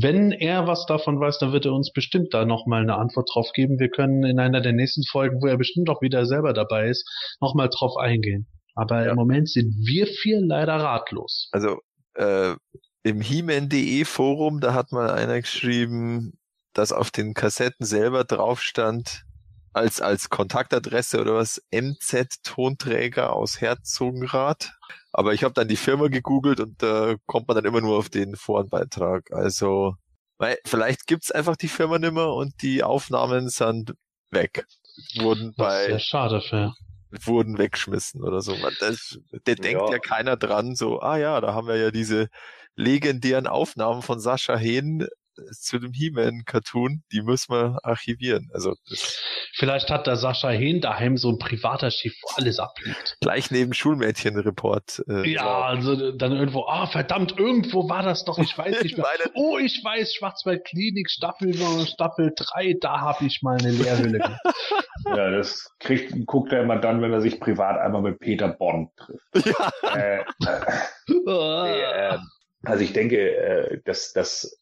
wenn 0.01 0.33
er 0.33 0.66
was 0.66 0.87
davon 0.87 1.18
weiß, 1.18 1.39
dann 1.39 1.53
wird 1.53 1.64
er 1.66 1.72
uns 1.72 1.93
bestimmt 1.93 2.35
da 2.35 2.45
nochmal 2.45 2.83
eine 2.83 2.97
Antwort 2.97 3.31
drauf 3.33 3.51
geben. 3.55 3.79
Wir 3.79 3.89
können 3.89 4.24
in 4.24 4.39
einer 4.39 4.61
der 4.61 4.72
nächsten 4.72 5.05
Folgen, 5.05 5.41
wo 5.43 5.47
er 5.47 5.57
bestimmt 5.57 5.89
auch 5.89 6.03
wieder 6.03 6.26
selber 6.26 6.53
dabei 6.53 6.89
ist, 6.89 7.09
nochmal 7.41 7.68
drauf 7.70 7.97
eingehen. 7.97 8.47
Aber 8.74 9.05
Ja. 9.05 9.11
im 9.11 9.16
Moment 9.16 9.49
sind 9.49 9.74
wir 9.87 10.07
vier 10.07 10.41
leider 10.41 10.76
ratlos. 10.76 11.49
Also 11.53 11.81
äh, 12.14 12.55
im 13.03 13.20
He-Man.de 13.20 14.05
Forum, 14.05 14.61
da 14.61 14.74
hat 14.74 14.93
mal 14.93 15.11
einer 15.11 15.41
geschrieben, 15.41 16.39
dass 16.74 16.93
auf 16.93 17.11
den 17.11 17.35
Kassetten 17.35 17.87
selber 17.87 18.24
drauf 18.24 18.61
stand, 18.61 19.24
als, 19.72 20.01
als 20.01 20.29
Kontaktadresse 20.29 21.20
oder 21.20 21.35
was, 21.35 21.62
MZ-Tonträger 21.72 23.33
aus 23.33 23.61
Herzogenrath. 23.61 24.72
Aber 25.13 25.33
ich 25.35 25.43
habe 25.45 25.55
dann 25.55 25.69
die 25.69 25.77
Firma 25.77 26.09
gegoogelt 26.09 26.61
und 26.61 26.83
da 26.83 27.15
kommt 27.27 27.49
man 27.49 27.55
dann 27.57 27.65
immer 27.65 27.81
nur 27.81 27.97
auf 27.99 28.11
den 28.11 28.37
Forenbeitrag. 28.37 29.33
Also, 29.33 29.95
weil 30.39 30.59
vielleicht 30.65 31.07
gibt's 31.07 31.31
einfach 31.31 31.57
die 31.57 31.69
Firma 31.69 31.99
nimmer 31.99 32.35
und 32.35 32.63
die 32.63 32.83
Aufnahmen 32.83 33.49
sind 33.49 33.95
weg. 34.31 34.67
Wurden 35.19 35.55
bei 35.57 35.87
sehr 35.87 35.99
schade 35.99 36.41
für. 36.41 36.75
wurden 37.25 37.57
weggeschmissen 37.59 38.23
oder 38.23 38.43
so. 38.43 38.55
Das, 38.81 39.19
der 39.47 39.55
denkt 39.55 39.81
Ja. 39.81 39.91
ja 39.91 39.99
keiner 39.99 40.37
dran, 40.37 40.75
so, 40.75 41.01
ah 41.01 41.17
ja, 41.17 41.41
da 41.41 41.55
haben 41.55 41.67
wir 41.69 41.77
ja 41.77 41.91
diese 41.91 42.29
legendären 42.77 43.47
Aufnahmen 43.47 44.03
von 44.03 44.21
Sascha 44.21 44.57
Hehn 44.57 45.07
zu 45.53 45.78
dem 45.78 45.93
He-Man-Cartoon, 45.93 47.03
die 47.12 47.22
müssen 47.22 47.53
wir 47.55 47.78
archivieren. 47.82 48.51
Also 48.53 48.74
das 48.89 49.18
Vielleicht 49.55 49.91
hat 49.91 50.07
der 50.07 50.16
Sascha 50.16 50.51
Hehn 50.51 50.80
daheim 50.80 51.16
so 51.16 51.30
ein 51.30 51.39
privater 51.39 51.91
Schiff, 51.91 52.14
wo 52.22 52.28
alles 52.36 52.59
abliegt. 52.59 53.16
gleich 53.20 53.51
neben 53.51 53.72
Schulmädchenreport. 53.74 55.03
Äh, 55.09 55.28
Ja, 55.32 55.62
also 55.62 56.12
dann 56.12 56.32
irgendwo, 56.32 56.66
ah, 56.66 56.86
verdammt, 56.86 57.39
irgendwo 57.39 57.89
war 57.89 58.03
das 58.03 58.24
doch, 58.24 58.39
ich 58.39 58.57
weiß 58.57 58.82
nicht 58.82 58.97
mehr. 58.97 59.07
Oh, 59.34 59.59
ich 59.59 59.82
weiß, 59.84 60.14
Schwarzwaldklinik, 60.14 61.11
Staffel, 61.11 61.55
Staffel 61.86 62.32
3, 62.36 62.74
da 62.80 63.01
habe 63.01 63.26
ich 63.26 63.41
mal 63.43 63.57
eine 63.59 63.70
Lehrhöhle. 63.72 64.39
Ja, 65.07 65.30
das 65.30 65.70
kriegt, 65.78 66.12
guckt 66.26 66.53
er 66.53 66.62
immer 66.62 66.76
dann, 66.76 67.01
wenn 67.01 67.12
er 67.12 67.20
sich 67.20 67.39
privat 67.41 67.78
einmal 67.78 68.03
mit 68.03 68.18
Peter 68.18 68.49
Bond 68.49 68.91
trifft. 68.97 69.55
Ja. 69.86 71.66
Äh, 71.66 72.14
äh, 72.14 72.18
also 72.64 72.82
ich 72.84 72.93
denke, 72.93 73.16
äh, 73.36 73.80
dass, 73.84 74.12
dass 74.12 74.45
äh, 74.45 74.58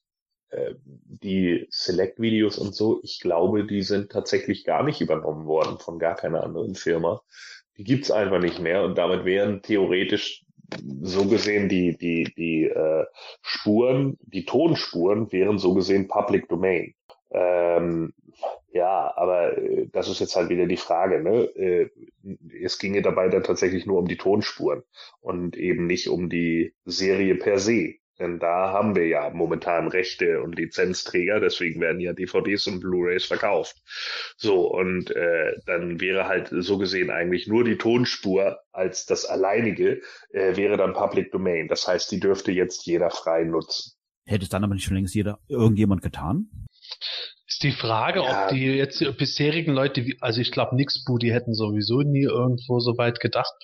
die 0.83 1.67
Select-Videos 1.71 2.59
und 2.59 2.75
so, 2.75 3.01
ich 3.03 3.21
glaube, 3.21 3.67
die 3.67 3.83
sind 3.83 4.11
tatsächlich 4.11 4.65
gar 4.65 4.83
nicht 4.83 5.01
übernommen 5.01 5.47
worden 5.47 5.79
von 5.79 5.99
gar 5.99 6.17
keiner 6.17 6.43
anderen 6.43 6.75
Firma. 6.75 7.23
Die 7.77 7.85
gibt's 7.85 8.11
einfach 8.11 8.41
nicht 8.41 8.61
mehr 8.61 8.85
und 8.85 8.97
damit 8.97 9.25
wären 9.25 9.63
theoretisch 9.63 10.45
so 11.03 11.27
gesehen 11.27 11.69
die, 11.69 11.97
die, 11.97 12.25
die 12.37 12.65
äh, 12.65 13.05
Spuren, 13.43 14.19
die 14.23 14.45
Tonspuren 14.45 15.31
wären 15.33 15.59
so 15.59 15.75
gesehen 15.75 16.09
Public 16.09 16.49
Domain. 16.49 16.95
Ähm, 17.31 18.13
ja, 18.71 19.13
aber 19.17 19.57
äh, 19.59 19.89
das 19.93 20.09
ist 20.09 20.21
jetzt 20.21 20.37
halt 20.37 20.49
wieder 20.49 20.67
die 20.67 20.77
Frage. 20.77 21.23
Ne? 21.23 21.45
Äh, 21.57 21.91
es 22.63 22.79
ginge 22.79 23.03
dabei 23.03 23.29
dann 23.29 23.43
tatsächlich 23.43 23.87
nur 23.87 23.99
um 23.99 24.09
die 24.09 24.17
Tonspuren 24.17 24.83
und 25.21 25.57
eben 25.57 25.87
nicht 25.87 26.09
um 26.09 26.29
die 26.29 26.75
Serie 26.85 27.37
per 27.37 27.59
se. 27.59 27.95
Denn 28.19 28.39
da 28.39 28.71
haben 28.73 28.97
wir 28.97 29.07
ja 29.07 29.31
momentan 29.31 29.89
Rechte 29.89 30.41
und 30.43 30.57
Lizenzträger, 30.57 31.39
deswegen 31.41 31.81
werden 31.81 32.01
ja 32.01 32.15
DVDs 32.15 32.67
und 32.67 32.81
Blu-rays 32.81 33.27
verkauft. 33.27 33.77
So, 34.37 34.73
und 34.73 35.11
äh, 35.11 35.53
dann 35.67 36.01
wäre 36.01 36.27
halt 36.27 36.49
so 36.51 36.79
gesehen 36.79 37.11
eigentlich 37.11 37.47
nur 37.47 37.65
die 37.65 37.77
Tonspur 37.77 38.61
als 38.73 39.05
das 39.05 39.27
alleinige, 39.27 40.01
äh, 40.31 40.57
wäre 40.57 40.77
dann 40.77 40.95
Public 40.95 41.31
Domain. 41.31 41.69
Das 41.69 41.87
heißt, 41.87 42.11
die 42.11 42.21
dürfte 42.21 42.53
jetzt 42.53 42.87
jeder 42.87 43.11
frei 43.11 43.45
nutzen. 43.45 43.93
Hätte 44.25 44.45
es 44.45 44.49
dann 44.49 44.65
aber 44.65 44.75
nicht 44.75 44.85
schon 44.85 44.97
längst 44.97 45.15
jeder, 45.15 45.39
irgendjemand 45.49 46.03
getan? 46.03 46.66
Ist 47.49 47.63
die 47.63 47.71
Frage, 47.71 48.21
Ja. 48.25 48.47
ob 48.47 48.49
die 48.51 48.65
jetzt 48.67 49.01
die 49.01 49.09
bisherigen 49.13 49.73
Leute, 49.73 50.05
also 50.21 50.41
ich 50.41 50.51
glaube, 50.51 50.75
Nixbu, 50.75 51.17
die 51.17 51.33
hätten 51.33 51.55
sowieso 51.55 52.01
nie 52.03 52.25
irgendwo 52.25 52.81
so 52.81 52.99
weit 52.99 53.21
gedacht 53.21 53.55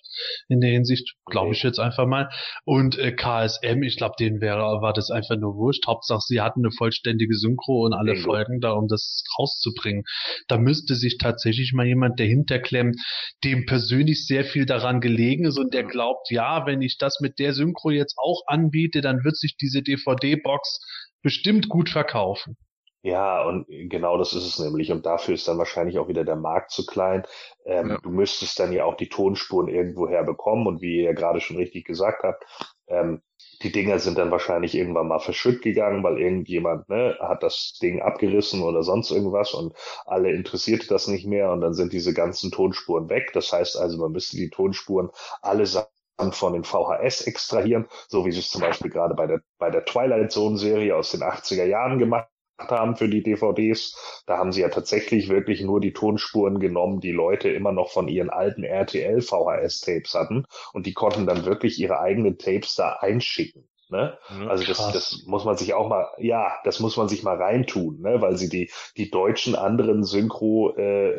in 0.48 0.60
der 0.60 0.70
Hinsicht, 0.70 1.14
glaube 1.26 1.52
ich 1.52 1.64
jetzt 1.64 1.80
einfach 1.80 2.06
mal. 2.06 2.30
Und 2.64 2.96
äh, 2.96 3.10
KSM, 3.10 3.82
ich 3.82 3.96
glaube, 3.96 4.14
denen 4.20 4.40
wäre, 4.40 4.60
war 4.82 4.92
das 4.92 5.10
einfach 5.10 5.36
nur 5.36 5.56
wurscht. 5.56 5.84
Hauptsache, 5.88 6.20
sie 6.24 6.40
hatten 6.40 6.60
eine 6.64 6.70
vollständige 6.70 7.34
Synchro 7.34 7.84
und 7.84 7.92
alle 7.92 8.12
Bingo. 8.12 8.30
Folgen 8.30 8.60
da, 8.60 8.70
um 8.70 8.86
das 8.86 9.24
rauszubringen. 9.36 10.04
Da 10.46 10.58
müsste 10.58 10.94
sich 10.94 11.18
tatsächlich 11.18 11.72
mal 11.72 11.84
jemand 11.86 12.20
dahinter 12.20 12.60
klemmen, 12.60 12.94
dem 13.42 13.66
persönlich 13.66 14.28
sehr 14.28 14.44
viel 14.44 14.64
daran 14.64 15.00
gelegen 15.00 15.44
ist 15.44 15.58
und 15.58 15.74
der 15.74 15.82
glaubt, 15.82 16.30
ja, 16.30 16.66
wenn 16.66 16.82
ich 16.82 16.98
das 16.98 17.18
mit 17.20 17.40
der 17.40 17.52
Synchro 17.52 17.90
jetzt 17.90 18.14
auch 18.16 18.42
anbiete, 18.46 19.00
dann 19.00 19.24
wird 19.24 19.36
sich 19.36 19.56
diese 19.56 19.82
DVD-Box 19.82 20.78
bestimmt 21.20 21.68
gut 21.68 21.90
verkaufen. 21.90 22.56
Ja, 23.04 23.42
und 23.44 23.66
genau 23.68 24.16
das 24.16 24.32
ist 24.32 24.46
es 24.46 24.58
nämlich. 24.60 24.92
Und 24.92 25.06
dafür 25.06 25.34
ist 25.34 25.48
dann 25.48 25.58
wahrscheinlich 25.58 25.98
auch 25.98 26.06
wieder 26.08 26.24
der 26.24 26.36
Markt 26.36 26.70
zu 26.70 26.86
klein. 26.86 27.26
Ähm, 27.64 27.90
Ja. 27.90 27.98
Du 27.98 28.10
müsstest 28.10 28.58
dann 28.60 28.72
ja 28.72 28.84
auch 28.84 28.96
die 28.96 29.08
Tonspuren 29.08 29.68
irgendwo 29.68 30.08
herbekommen. 30.08 30.66
Und 30.68 30.80
wie 30.82 30.98
ihr 30.98 31.02
ja 31.04 31.12
gerade 31.12 31.40
schon 31.40 31.56
richtig 31.56 31.84
gesagt 31.84 32.22
habt, 32.22 32.44
ähm, 32.86 33.20
die 33.62 33.72
Dinger 33.72 33.98
sind 33.98 34.18
dann 34.18 34.30
wahrscheinlich 34.30 34.74
irgendwann 34.76 35.08
mal 35.08 35.18
verschütt 35.18 35.62
gegangen, 35.62 36.02
weil 36.04 36.18
irgendjemand 36.20 36.88
ne, 36.88 37.16
hat 37.20 37.42
das 37.42 37.78
Ding 37.82 38.00
abgerissen 38.02 38.62
oder 38.62 38.82
sonst 38.84 39.10
irgendwas 39.10 39.52
und 39.54 39.74
alle 40.06 40.30
interessierte 40.32 40.86
das 40.88 41.08
nicht 41.08 41.26
mehr. 41.26 41.50
Und 41.50 41.60
dann 41.60 41.74
sind 41.74 41.92
diese 41.92 42.14
ganzen 42.14 42.52
Tonspuren 42.52 43.08
weg. 43.08 43.32
Das 43.34 43.52
heißt 43.52 43.76
also, 43.78 43.98
man 43.98 44.12
müsste 44.12 44.36
die 44.36 44.50
Tonspuren 44.50 45.10
allesamt 45.42 45.88
von 46.32 46.52
den 46.52 46.62
VHS 46.64 47.22
extrahieren, 47.22 47.88
so 48.08 48.24
wie 48.24 48.30
sie 48.32 48.38
es 48.40 48.50
zum 48.50 48.60
Beispiel 48.60 48.90
gerade 48.90 49.14
bei 49.14 49.26
der, 49.26 49.40
bei 49.58 49.70
der 49.70 49.84
Twilight 49.84 50.30
Zone 50.30 50.56
Serie 50.56 50.94
aus 50.96 51.10
den 51.10 51.22
80er 51.22 51.64
Jahren 51.64 51.98
gemacht 51.98 52.28
haben 52.70 52.96
für 52.96 53.08
die 53.08 53.22
DVDs. 53.22 54.22
Da 54.26 54.38
haben 54.38 54.52
sie 54.52 54.60
ja 54.60 54.68
tatsächlich 54.68 55.28
wirklich 55.28 55.62
nur 55.62 55.80
die 55.80 55.92
Tonspuren 55.92 56.60
genommen, 56.60 57.00
die 57.00 57.12
Leute 57.12 57.48
immer 57.50 57.72
noch 57.72 57.90
von 57.90 58.08
ihren 58.08 58.30
alten 58.30 58.64
RTL 58.64 59.20
VHS 59.20 59.80
Tapes 59.80 60.14
hatten 60.14 60.44
und 60.72 60.86
die 60.86 60.94
konnten 60.94 61.26
dann 61.26 61.44
wirklich 61.44 61.78
ihre 61.78 62.00
eigenen 62.00 62.38
Tapes 62.38 62.74
da 62.74 62.98
einschicken. 63.00 63.68
Ne? 63.92 64.16
Also 64.48 64.64
das, 64.64 64.78
Krass. 64.78 64.92
das 64.92 65.22
muss 65.26 65.44
man 65.44 65.58
sich 65.58 65.74
auch 65.74 65.86
mal, 65.86 66.08
ja, 66.16 66.54
das 66.64 66.80
muss 66.80 66.96
man 66.96 67.08
sich 67.08 67.22
mal 67.22 67.36
reintun, 67.36 68.00
ne? 68.00 68.22
weil 68.22 68.38
sie 68.38 68.48
die 68.48 68.70
die 68.96 69.10
deutschen 69.10 69.54
anderen 69.54 70.02
Synchro 70.02 70.74
äh, 70.78 71.10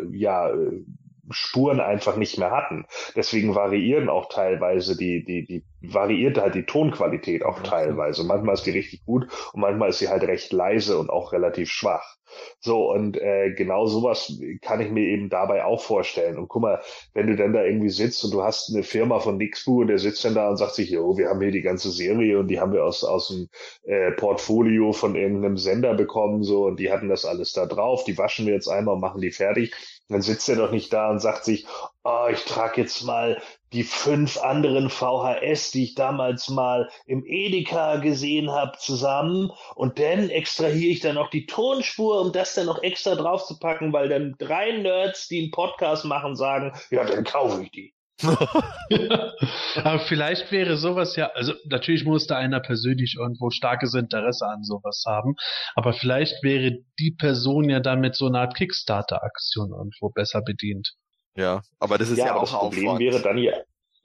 äh, 0.00 0.16
ja 0.16 0.48
äh, 0.48 0.82
Spuren 1.30 1.80
einfach 1.80 2.16
nicht 2.16 2.38
mehr 2.38 2.50
hatten. 2.50 2.86
Deswegen 3.14 3.54
variieren 3.54 4.08
auch 4.08 4.30
teilweise 4.30 4.96
die 4.96 5.22
die 5.24 5.44
die 5.44 5.64
variiert 5.82 6.38
halt 6.38 6.54
die 6.54 6.64
Tonqualität 6.64 7.44
auch 7.44 7.60
teilweise. 7.60 8.24
Manchmal 8.24 8.54
ist 8.54 8.66
die 8.66 8.70
richtig 8.70 9.04
gut 9.04 9.26
und 9.52 9.60
manchmal 9.60 9.90
ist 9.90 9.98
sie 9.98 10.08
halt 10.08 10.22
recht 10.22 10.52
leise 10.52 10.98
und 10.98 11.10
auch 11.10 11.32
relativ 11.32 11.70
schwach. 11.70 12.16
So, 12.60 12.90
und 12.90 13.16
äh, 13.20 13.52
genau 13.52 13.86
sowas 13.86 14.40
kann 14.62 14.80
ich 14.80 14.90
mir 14.90 15.04
eben 15.04 15.28
dabei 15.28 15.64
auch 15.64 15.82
vorstellen. 15.82 16.38
Und 16.38 16.48
guck 16.48 16.62
mal, 16.62 16.80
wenn 17.12 17.26
du 17.26 17.36
dann 17.36 17.52
da 17.52 17.62
irgendwie 17.62 17.90
sitzt 17.90 18.24
und 18.24 18.32
du 18.32 18.42
hast 18.42 18.72
eine 18.72 18.82
Firma 18.82 19.20
von 19.20 19.36
Nixbu 19.36 19.82
und 19.82 19.88
der 19.88 19.98
sitzt 19.98 20.24
dann 20.24 20.34
da 20.34 20.48
und 20.48 20.56
sagt 20.56 20.74
sich, 20.74 20.90
jo, 20.90 21.16
wir 21.16 21.28
haben 21.28 21.40
hier 21.40 21.50
die 21.50 21.62
ganze 21.62 21.90
Serie 21.90 22.38
und 22.38 22.48
die 22.48 22.60
haben 22.60 22.72
wir 22.72 22.84
aus, 22.84 23.04
aus 23.04 23.28
dem 23.28 23.48
äh, 23.84 24.12
Portfolio 24.12 24.92
von 24.92 25.16
irgendeinem 25.16 25.56
Sender 25.56 25.94
bekommen, 25.94 26.42
so, 26.42 26.66
und 26.66 26.78
die 26.80 26.90
hatten 26.90 27.08
das 27.08 27.24
alles 27.24 27.52
da 27.52 27.66
drauf, 27.66 28.04
die 28.04 28.16
waschen 28.18 28.46
wir 28.46 28.54
jetzt 28.54 28.68
einmal 28.68 28.94
und 28.94 29.00
machen 29.00 29.20
die 29.20 29.30
fertig. 29.30 29.74
Dann 30.08 30.22
sitzt 30.22 30.48
er 30.48 30.56
doch 30.56 30.72
nicht 30.72 30.92
da 30.92 31.10
und 31.10 31.20
sagt 31.20 31.44
sich, 31.44 31.66
oh, 32.04 32.26
ich 32.30 32.44
trage 32.44 32.80
jetzt 32.80 33.02
mal 33.04 33.40
die 33.72 33.84
fünf 33.84 34.38
anderen 34.38 34.90
VHS, 34.90 35.70
die 35.70 35.84
ich 35.84 35.94
damals 35.94 36.48
mal 36.48 36.88
im 37.06 37.24
Edeka 37.26 37.96
gesehen 37.96 38.50
habe, 38.50 38.76
zusammen 38.78 39.50
und 39.74 39.98
dann 39.98 40.30
extrahiere 40.30 40.92
ich 40.92 41.00
dann 41.00 41.14
noch 41.14 41.30
die 41.30 41.46
Tonspur, 41.46 42.20
um 42.20 42.32
das 42.32 42.54
dann 42.54 42.66
noch 42.66 42.82
extra 42.82 43.14
draufzupacken, 43.14 43.92
weil 43.92 44.08
dann 44.08 44.34
drei 44.38 44.72
Nerds, 44.72 45.28
die 45.28 45.42
einen 45.42 45.50
Podcast 45.50 46.04
machen, 46.04 46.36
sagen, 46.36 46.72
ja, 46.90 47.04
dann 47.04 47.24
kaufe 47.24 47.62
ich 47.62 47.70
die. 47.70 47.94
Aber 48.22 49.98
vielleicht 50.06 50.52
wäre 50.52 50.76
sowas 50.76 51.16
ja, 51.16 51.30
also 51.34 51.54
natürlich 51.64 52.04
muss 52.04 52.26
da 52.26 52.36
einer 52.36 52.60
persönlich 52.60 53.16
irgendwo 53.18 53.50
starkes 53.50 53.94
Interesse 53.94 54.46
an 54.46 54.62
sowas 54.62 55.02
haben, 55.06 55.34
aber 55.74 55.92
vielleicht 55.92 56.42
wäre 56.44 56.78
die 57.00 57.16
Person 57.18 57.68
ja 57.68 57.80
dann 57.80 58.00
mit 58.00 58.14
so 58.14 58.26
einer 58.26 58.40
Art 58.40 58.54
Kickstarter-Aktion 58.54 59.70
irgendwo 59.70 60.10
besser 60.10 60.42
bedient. 60.42 60.94
Ja, 61.36 61.62
aber 61.78 61.98
das 61.98 62.10
ist 62.10 62.18
ja, 62.18 62.26
ja, 62.26 62.32
aber 62.32 62.42
auch 62.42 62.50
das 62.50 62.58
Problem 62.58 62.88
Aufwand. 62.88 63.00
wäre 63.00 63.20
dann 63.22 63.38
ja 63.38 63.52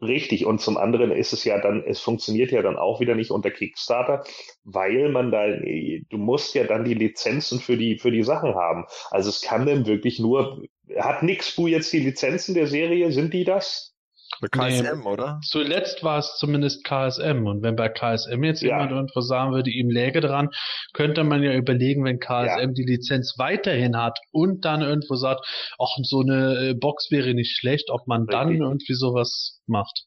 richtig 0.01 0.45
und 0.45 0.61
zum 0.61 0.78
anderen 0.78 1.11
ist 1.11 1.34
es 1.34 1.43
ja 1.43 1.59
dann, 1.59 1.84
es 1.84 1.99
funktioniert 1.99 2.51
ja 2.51 2.61
dann 2.61 2.78
auch 2.78 2.99
wieder 2.99 3.15
nicht 3.15 3.32
unter 3.32 3.49
Kickstarter, 3.51 4.23
weil 4.63 5.09
man 5.09 5.32
da, 5.32 5.47
du 5.47 6.17
musst 6.17 6.53
ja 6.53 6.65
dann 6.65 6.86
die 6.86 6.93
Lizenzen 6.93 7.59
für 7.59 7.78
die 7.78 7.97
für 7.97 8.11
die 8.11 8.23
Sachen 8.23 8.55
haben. 8.55 8.86
Also 9.09 9.30
es 9.30 9.41
kann 9.41 9.65
dann 9.65 9.86
wirklich 9.86 10.19
nur, 10.19 10.63
hat 10.97 11.23
Nixbu 11.23 11.67
jetzt 11.67 11.91
die 11.93 11.99
Lizenzen 11.99 12.53
der 12.53 12.67
Serie? 12.67 13.11
Sind 13.11 13.34
die 13.34 13.43
das? 13.43 13.96
Bei 14.41 14.47
KSM, 14.47 15.05
oder? 15.05 15.39
Zuletzt 15.43 16.03
war 16.03 16.19
es 16.19 16.38
zumindest 16.38 16.83
KSM 16.83 17.45
und 17.47 17.63
wenn 17.63 17.75
bei 17.75 17.89
KSM 17.89 18.43
jetzt 18.43 18.61
Ja. 18.61 18.69
jemand 18.69 18.91
irgendwo 18.91 19.21
sagen 19.21 19.53
würde, 19.53 19.69
ihm 19.69 19.89
läge 19.89 20.21
dran, 20.21 20.49
könnte 20.93 21.23
man 21.23 21.43
ja 21.43 21.53
überlegen, 21.53 22.03
wenn 22.03 22.19
KSM 22.19 22.73
die 22.73 22.83
Lizenz 22.85 23.35
weiterhin 23.38 23.97
hat 23.97 24.19
und 24.31 24.65
dann 24.65 24.81
irgendwo 24.81 25.15
sagt, 25.15 25.45
ach, 25.79 25.97
so 26.03 26.21
eine 26.21 26.69
äh, 26.69 26.73
Box 26.73 27.11
wäre 27.11 27.33
nicht 27.33 27.57
schlecht, 27.57 27.89
ob 27.89 28.07
man 28.07 28.25
dann 28.27 28.49
Richtig. 28.49 28.65
irgendwie 28.65 28.93
sowas 28.93 29.61
macht. 29.65 30.06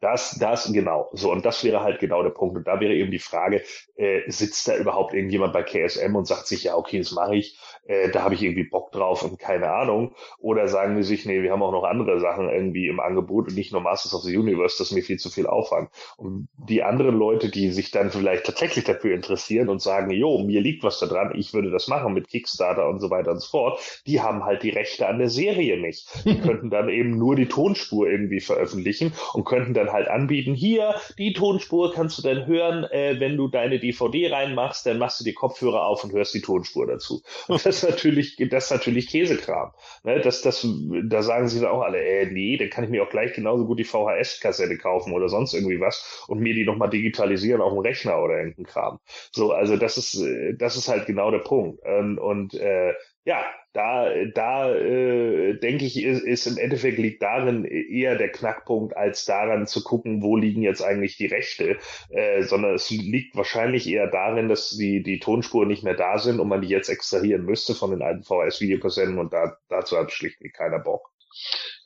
Das, 0.00 0.38
das, 0.38 0.72
genau. 0.72 1.10
So, 1.12 1.30
und 1.30 1.44
das 1.44 1.62
wäre 1.62 1.82
halt 1.82 2.00
genau 2.00 2.22
der 2.22 2.30
Punkt. 2.30 2.56
Und 2.56 2.66
da 2.66 2.80
wäre 2.80 2.94
eben 2.94 3.10
die 3.10 3.18
Frage, 3.18 3.62
äh, 3.96 4.22
sitzt 4.28 4.66
da 4.66 4.76
überhaupt 4.76 5.12
irgendjemand 5.12 5.52
bei 5.52 5.62
KSM 5.62 6.16
und 6.16 6.26
sagt 6.26 6.46
sich, 6.46 6.64
ja, 6.64 6.76
okay, 6.76 6.98
das 6.98 7.12
mache 7.12 7.36
ich, 7.36 7.58
äh, 7.84 8.10
da 8.10 8.22
habe 8.22 8.34
ich 8.34 8.42
irgendwie 8.42 8.64
Bock 8.64 8.92
drauf 8.92 9.22
und 9.22 9.38
keine 9.38 9.70
Ahnung. 9.70 10.14
Oder 10.38 10.68
sagen 10.68 10.96
die 10.96 11.02
sich, 11.02 11.26
nee, 11.26 11.42
wir 11.42 11.52
haben 11.52 11.62
auch 11.62 11.72
noch 11.72 11.84
andere 11.84 12.18
Sachen 12.18 12.48
irgendwie 12.48 12.88
im 12.88 12.98
Angebot 12.98 13.48
und 13.48 13.56
nicht 13.56 13.72
nur 13.72 13.82
Masters 13.82 14.14
of 14.14 14.22
the 14.22 14.36
Universe, 14.36 14.76
das 14.78 14.88
ist 14.88 14.94
mir 14.94 15.02
viel 15.02 15.18
zu 15.18 15.28
viel 15.28 15.46
Aufwand. 15.46 15.90
Und 16.16 16.48
die 16.56 16.82
anderen 16.82 17.18
Leute, 17.18 17.50
die 17.50 17.70
sich 17.70 17.90
dann 17.90 18.10
vielleicht 18.10 18.46
tatsächlich 18.46 18.84
dafür 18.84 19.14
interessieren 19.14 19.68
und 19.68 19.82
sagen, 19.82 20.10
jo, 20.10 20.38
mir 20.38 20.62
liegt 20.62 20.82
was 20.82 20.98
da 20.98 21.06
dran, 21.06 21.32
ich 21.36 21.52
würde 21.52 21.70
das 21.70 21.88
machen 21.88 22.14
mit 22.14 22.28
Kickstarter 22.28 22.88
und 22.88 23.00
so 23.00 23.10
weiter 23.10 23.32
und 23.32 23.40
so 23.40 23.50
fort, 23.50 24.02
die 24.06 24.22
haben 24.22 24.44
halt 24.44 24.62
die 24.62 24.70
Rechte 24.70 25.06
an 25.06 25.18
der 25.18 25.28
Serie 25.28 25.78
nicht. 25.78 26.08
Die 26.24 26.40
könnten 26.40 26.70
dann 26.70 26.88
eben 26.88 27.18
nur 27.18 27.36
die 27.36 27.48
Tonspur 27.48 28.08
irgendwie 28.08 28.40
veröffentlichen 28.40 29.12
und 29.34 29.44
könnten 29.44 29.74
dann 29.74 29.89
halt 29.92 30.08
anbieten, 30.08 30.54
hier, 30.54 30.94
die 31.18 31.32
Tonspur 31.32 31.92
kannst 31.92 32.18
du 32.18 32.22
dann 32.22 32.46
hören, 32.46 32.84
äh, 32.84 33.18
wenn 33.18 33.36
du 33.36 33.48
deine 33.48 33.78
DVD 33.78 34.32
reinmachst, 34.32 34.86
dann 34.86 34.98
machst 34.98 35.20
du 35.20 35.24
die 35.24 35.34
Kopfhörer 35.34 35.86
auf 35.86 36.04
und 36.04 36.12
hörst 36.12 36.34
die 36.34 36.40
Tonspur 36.40 36.86
dazu. 36.86 37.22
Und 37.48 37.64
das 37.64 37.82
ist 37.82 37.90
natürlich, 37.90 38.36
das 38.50 38.64
ist 38.64 38.70
natürlich 38.70 39.08
Käsekram. 39.08 39.72
Ne? 40.04 40.20
Das, 40.20 40.42
das, 40.42 40.66
da 41.04 41.22
sagen 41.22 41.48
sie 41.48 41.60
dann 41.60 41.70
auch 41.70 41.82
alle, 41.82 42.02
äh, 42.02 42.26
nee, 42.26 42.56
dann 42.56 42.70
kann 42.70 42.84
ich 42.84 42.90
mir 42.90 43.02
auch 43.02 43.10
gleich 43.10 43.32
genauso 43.32 43.66
gut 43.66 43.78
die 43.78 43.84
VHS-Kassette 43.84 44.76
kaufen 44.78 45.12
oder 45.12 45.28
sonst 45.28 45.54
irgendwie 45.54 45.80
was 45.80 46.24
und 46.28 46.40
mir 46.40 46.54
die 46.54 46.64
nochmal 46.64 46.90
digitalisieren 46.90 47.60
auf 47.60 47.72
dem 47.72 47.80
Rechner 47.80 48.22
oder 48.22 48.38
irgendein 48.38 48.66
Kram. 48.66 49.00
So, 49.32 49.52
also 49.52 49.76
das 49.76 49.96
ist, 49.96 50.20
äh, 50.20 50.54
das 50.56 50.76
ist 50.76 50.88
halt 50.88 51.06
genau 51.06 51.30
der 51.30 51.38
Punkt. 51.38 51.80
Und, 51.84 52.18
und 52.18 52.54
äh, 52.54 52.94
ja, 53.24 53.44
da, 53.72 54.10
da 54.34 54.74
äh, 54.74 55.58
denke 55.58 55.84
ich, 55.84 56.02
ist, 56.02 56.22
ist 56.22 56.46
im 56.46 56.58
Endeffekt 56.58 56.98
liegt 56.98 57.22
darin 57.22 57.64
eher 57.64 58.16
der 58.16 58.32
Knackpunkt, 58.32 58.96
als 58.96 59.24
daran 59.24 59.66
zu 59.66 59.84
gucken, 59.84 60.22
wo 60.22 60.36
liegen 60.36 60.62
jetzt 60.62 60.82
eigentlich 60.82 61.16
die 61.16 61.26
Rechte, 61.26 61.78
äh, 62.08 62.42
sondern 62.42 62.74
es 62.74 62.90
liegt 62.90 63.36
wahrscheinlich 63.36 63.88
eher 63.88 64.08
darin, 64.08 64.48
dass 64.48 64.70
die, 64.70 65.02
die 65.02 65.20
Tonspuren 65.20 65.68
nicht 65.68 65.84
mehr 65.84 65.94
da 65.94 66.18
sind 66.18 66.40
und 66.40 66.48
man 66.48 66.62
die 66.62 66.68
jetzt 66.68 66.88
extrahieren 66.88 67.44
müsste 67.44 67.74
von 67.74 67.90
den 67.90 68.02
alten 68.02 68.24
VHS-Videokassetten 68.24 69.18
und 69.18 69.32
da, 69.32 69.56
dazu 69.68 69.96
hat 69.98 70.10
schlichtweg 70.10 70.54
keiner 70.54 70.78
Bock. 70.78 71.10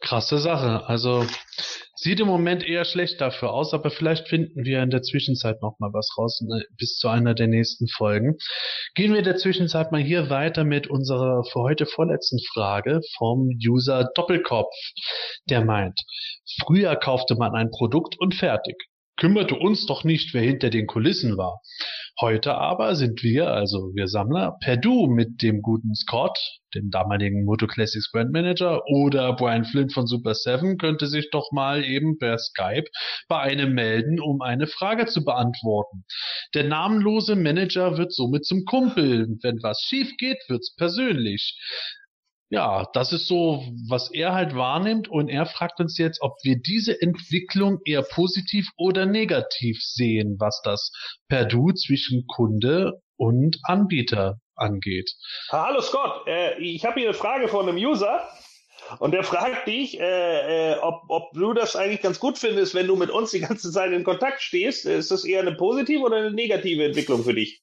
Krasse 0.01 0.39
Sache. 0.39 0.87
Also 0.87 1.27
sieht 1.95 2.21
im 2.21 2.27
Moment 2.27 2.67
eher 2.67 2.85
schlecht 2.85 3.21
dafür 3.21 3.53
aus, 3.53 3.73
aber 3.75 3.91
vielleicht 3.91 4.29
finden 4.29 4.65
wir 4.65 4.83
in 4.83 4.91
der 4.91 5.03
Zwischenzeit 5.03 5.63
noch 5.63 5.79
mal 5.79 5.93
was 5.93 6.11
raus 6.19 6.41
ne, 6.41 6.65
bis 6.79 6.97
zu 6.97 7.09
einer 7.09 7.35
der 7.35 7.47
nächsten 7.47 7.89
Folgen. 7.89 8.37
Gehen 8.95 9.13
wir 9.13 9.19
in 9.19 9.25
der 9.25 9.37
Zwischenzeit 9.37 9.93
mal 9.93 10.01
hier 10.01 10.31
weiter 10.31 10.65
mit 10.65 10.89
unserer 10.89 11.45
für 11.45 11.61
heute 11.61 11.87
vorletzten 11.87 12.39
Frage 12.53 13.01
vom 13.17 13.51
User 13.65 14.11
Doppelkopf, 14.15 14.75
der 15.49 15.65
meint: 15.65 16.01
Früher 16.63 16.97
kaufte 16.97 17.37
man 17.37 17.55
ein 17.55 17.71
Produkt 17.71 18.19
und 18.19 18.35
fertig. 18.35 18.77
Kümmerte 19.17 19.55
uns 19.55 19.87
doch 19.87 20.05
nicht, 20.05 20.35
wer 20.35 20.43
hinter 20.43 20.71
den 20.71 20.87
Kulissen 20.87 21.37
war. 21.37 21.61
Heute 22.21 22.55
aber 22.55 22.95
sind 22.95 23.23
wir, 23.23 23.51
also 23.51 23.91
wir 23.95 24.07
Sammler, 24.07 24.57
per 24.61 24.77
Du 24.77 25.07
mit 25.07 25.43
dem 25.43 25.63
guten 25.63 25.95
Scott, 25.95 26.39
dem 26.75 26.91
damaligen 26.91 27.45
Moto 27.45 27.67
Classics 27.67 28.11
Brand 28.13 28.33
Manager, 28.33 28.83
oder 28.87 29.35
Brian 29.35 29.65
Flynn 29.65 29.91
von 29.91 30.07
Super 30.07 30.35
7 30.35 30.79
könnte 30.79 31.07
sich 31.07 31.31
doch 31.31 31.51
mal 31.51 31.85
eben 31.85 32.19
per 32.19 32.39
Skype 32.39 32.87
bei 33.29 33.41
einem 33.41 33.75
melden, 33.75 34.21
um 34.21 34.43
eine 34.43 34.67
Frage 34.67 35.07
zu 35.07 35.25
beantworten. 35.25 36.05
Der 36.55 36.65
namenlose 36.65 37.35
Manager 37.35 37.99
wird 37.99 38.13
somit 38.13 38.45
zum 38.45 38.65
Kumpel. 38.65 39.27
Wenn 39.43 39.63
was 39.63 39.81
schief 39.81 40.17
geht, 40.17 40.39
wird's 40.49 40.75
persönlich 40.77 41.59
ja, 42.55 42.87
das 42.93 43.13
ist 43.13 43.27
so, 43.27 43.65
was 43.89 44.13
er 44.13 44.33
halt 44.33 44.55
wahrnimmt 44.55 45.09
und 45.09 45.29
er 45.29 45.45
fragt 45.45 45.81
uns 45.81 45.99
jetzt, 45.99 46.23
ob 46.23 46.37
wir 46.45 46.57
diese 46.57 47.01
Entwicklung 47.03 47.81
eher 47.85 48.03
positiv 48.03 48.69
oder 48.77 49.07
negativ 49.07 49.79
sehen, 49.83 50.37
was 50.39 50.61
das 50.63 50.93
per 51.29 51.47
Du 51.47 51.73
zwischen 51.73 52.27
Kunde 52.29 53.03
und 53.17 53.59
Anbieter 53.65 54.39
angeht. 54.55 55.11
Hallo 55.51 55.81
Scott, 55.81 56.29
äh, 56.29 56.57
ich 56.61 56.85
habe 56.85 57.01
hier 57.01 57.09
eine 57.09 57.19
Frage 57.19 57.49
von 57.49 57.69
einem 57.69 57.77
User. 57.77 58.27
Und 58.99 59.13
der 59.13 59.25
fragt 59.25 59.67
dich, 59.67 59.99
äh, 59.99 60.73
äh, 60.73 60.79
ob, 60.79 61.05
ob 61.09 61.33
du 61.33 61.55
das 61.55 61.75
eigentlich 61.75 62.03
ganz 62.03 62.21
gut 62.21 62.39
findest, 62.39 62.75
wenn 62.75 62.87
du 62.87 62.97
mit 62.97 63.11
uns 63.11 63.31
die 63.31 63.41
ganze 63.41 63.73
Zeit 63.73 63.93
in 63.93 64.05
Kontakt 64.05 64.43
stehst. 64.43 64.85
Ist 64.85 65.11
das 65.11 65.25
eher 65.25 65.41
eine 65.41 65.55
positive 65.55 66.03
oder 66.03 66.19
eine 66.19 66.31
negative 66.31 66.85
Entwicklung 66.85 67.25
für 67.25 67.35
dich? 67.35 67.63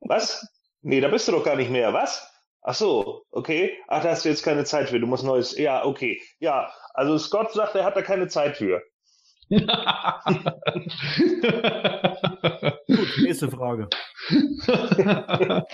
Was? 0.00 0.46
Nee, 0.82 1.00
da 1.00 1.08
bist 1.08 1.26
du 1.26 1.32
doch 1.32 1.44
gar 1.44 1.56
nicht 1.56 1.70
mehr. 1.70 1.92
Was? 1.92 2.30
Ach 2.62 2.74
so, 2.74 3.22
okay. 3.30 3.72
Ach, 3.88 4.02
da 4.02 4.10
hast 4.10 4.24
du 4.24 4.28
jetzt 4.28 4.44
keine 4.44 4.64
Zeit 4.64 4.90
für. 4.90 5.00
Du 5.00 5.06
musst 5.06 5.24
neues. 5.24 5.56
Ja, 5.56 5.84
okay. 5.84 6.20
Ja, 6.38 6.72
also 6.94 7.16
Scott 7.18 7.52
sagt, 7.52 7.74
er 7.74 7.84
hat 7.84 7.96
da 7.96 8.02
keine 8.02 8.28
Zeit 8.28 8.56
für. 8.56 8.82
Gut, 12.86 13.18
nächste 13.22 13.50
Frage. 13.50 13.88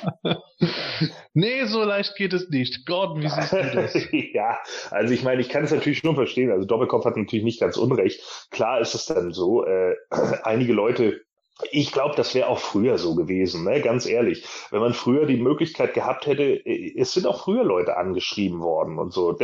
nee, 1.35 1.65
so 1.65 1.85
leicht 1.85 2.15
geht 2.17 2.33
es 2.33 2.49
nicht. 2.49 2.87
Gordon, 2.87 3.23
wie 3.23 3.29
siehst 3.29 3.53
du 3.53 3.63
das? 3.75 3.95
ja, 4.33 4.59
also 4.91 5.13
ich 5.13 5.25
meine, 5.25 5.43
ich 5.43 5.51
kann 5.51 5.65
es 5.65 5.73
natürlich 5.73 5.99
schon 5.99 6.15
verstehen. 6.15 6.51
Also 6.51 6.65
Doppelkopf 6.65 7.05
hat 7.05 7.17
natürlich 7.19 7.45
nicht 7.45 7.61
ganz 7.61 7.77
unrecht. 7.77 8.23
Klar 8.51 8.81
ist 8.81 8.95
es 8.95 9.05
dann 9.07 9.33
so, 9.33 9.67
äh, 9.67 9.95
einige 10.45 10.73
Leute 10.73 11.21
ich 11.71 11.91
glaube, 11.91 12.15
das 12.17 12.35
wäre 12.35 12.49
auch 12.49 12.59
früher 12.59 12.99
so 12.99 13.15
gewesen, 13.15 13.65
ne? 13.65 13.81
ganz 13.81 14.05
ehrlich. 14.05 14.45
Wenn 14.71 14.81
man 14.81 14.93
früher 14.93 15.25
die 15.25 15.39
Möglichkeit 15.39 15.95
gehabt 15.95 16.27
hätte, 16.27 16.63
es 16.67 17.15
sind 17.15 17.27
auch 17.27 17.45
früher 17.45 17.65
Leute 17.65 17.97
angeschrieben 17.97 18.61
worden 18.61 18.99
und 18.99 19.15
so. 19.15 19.37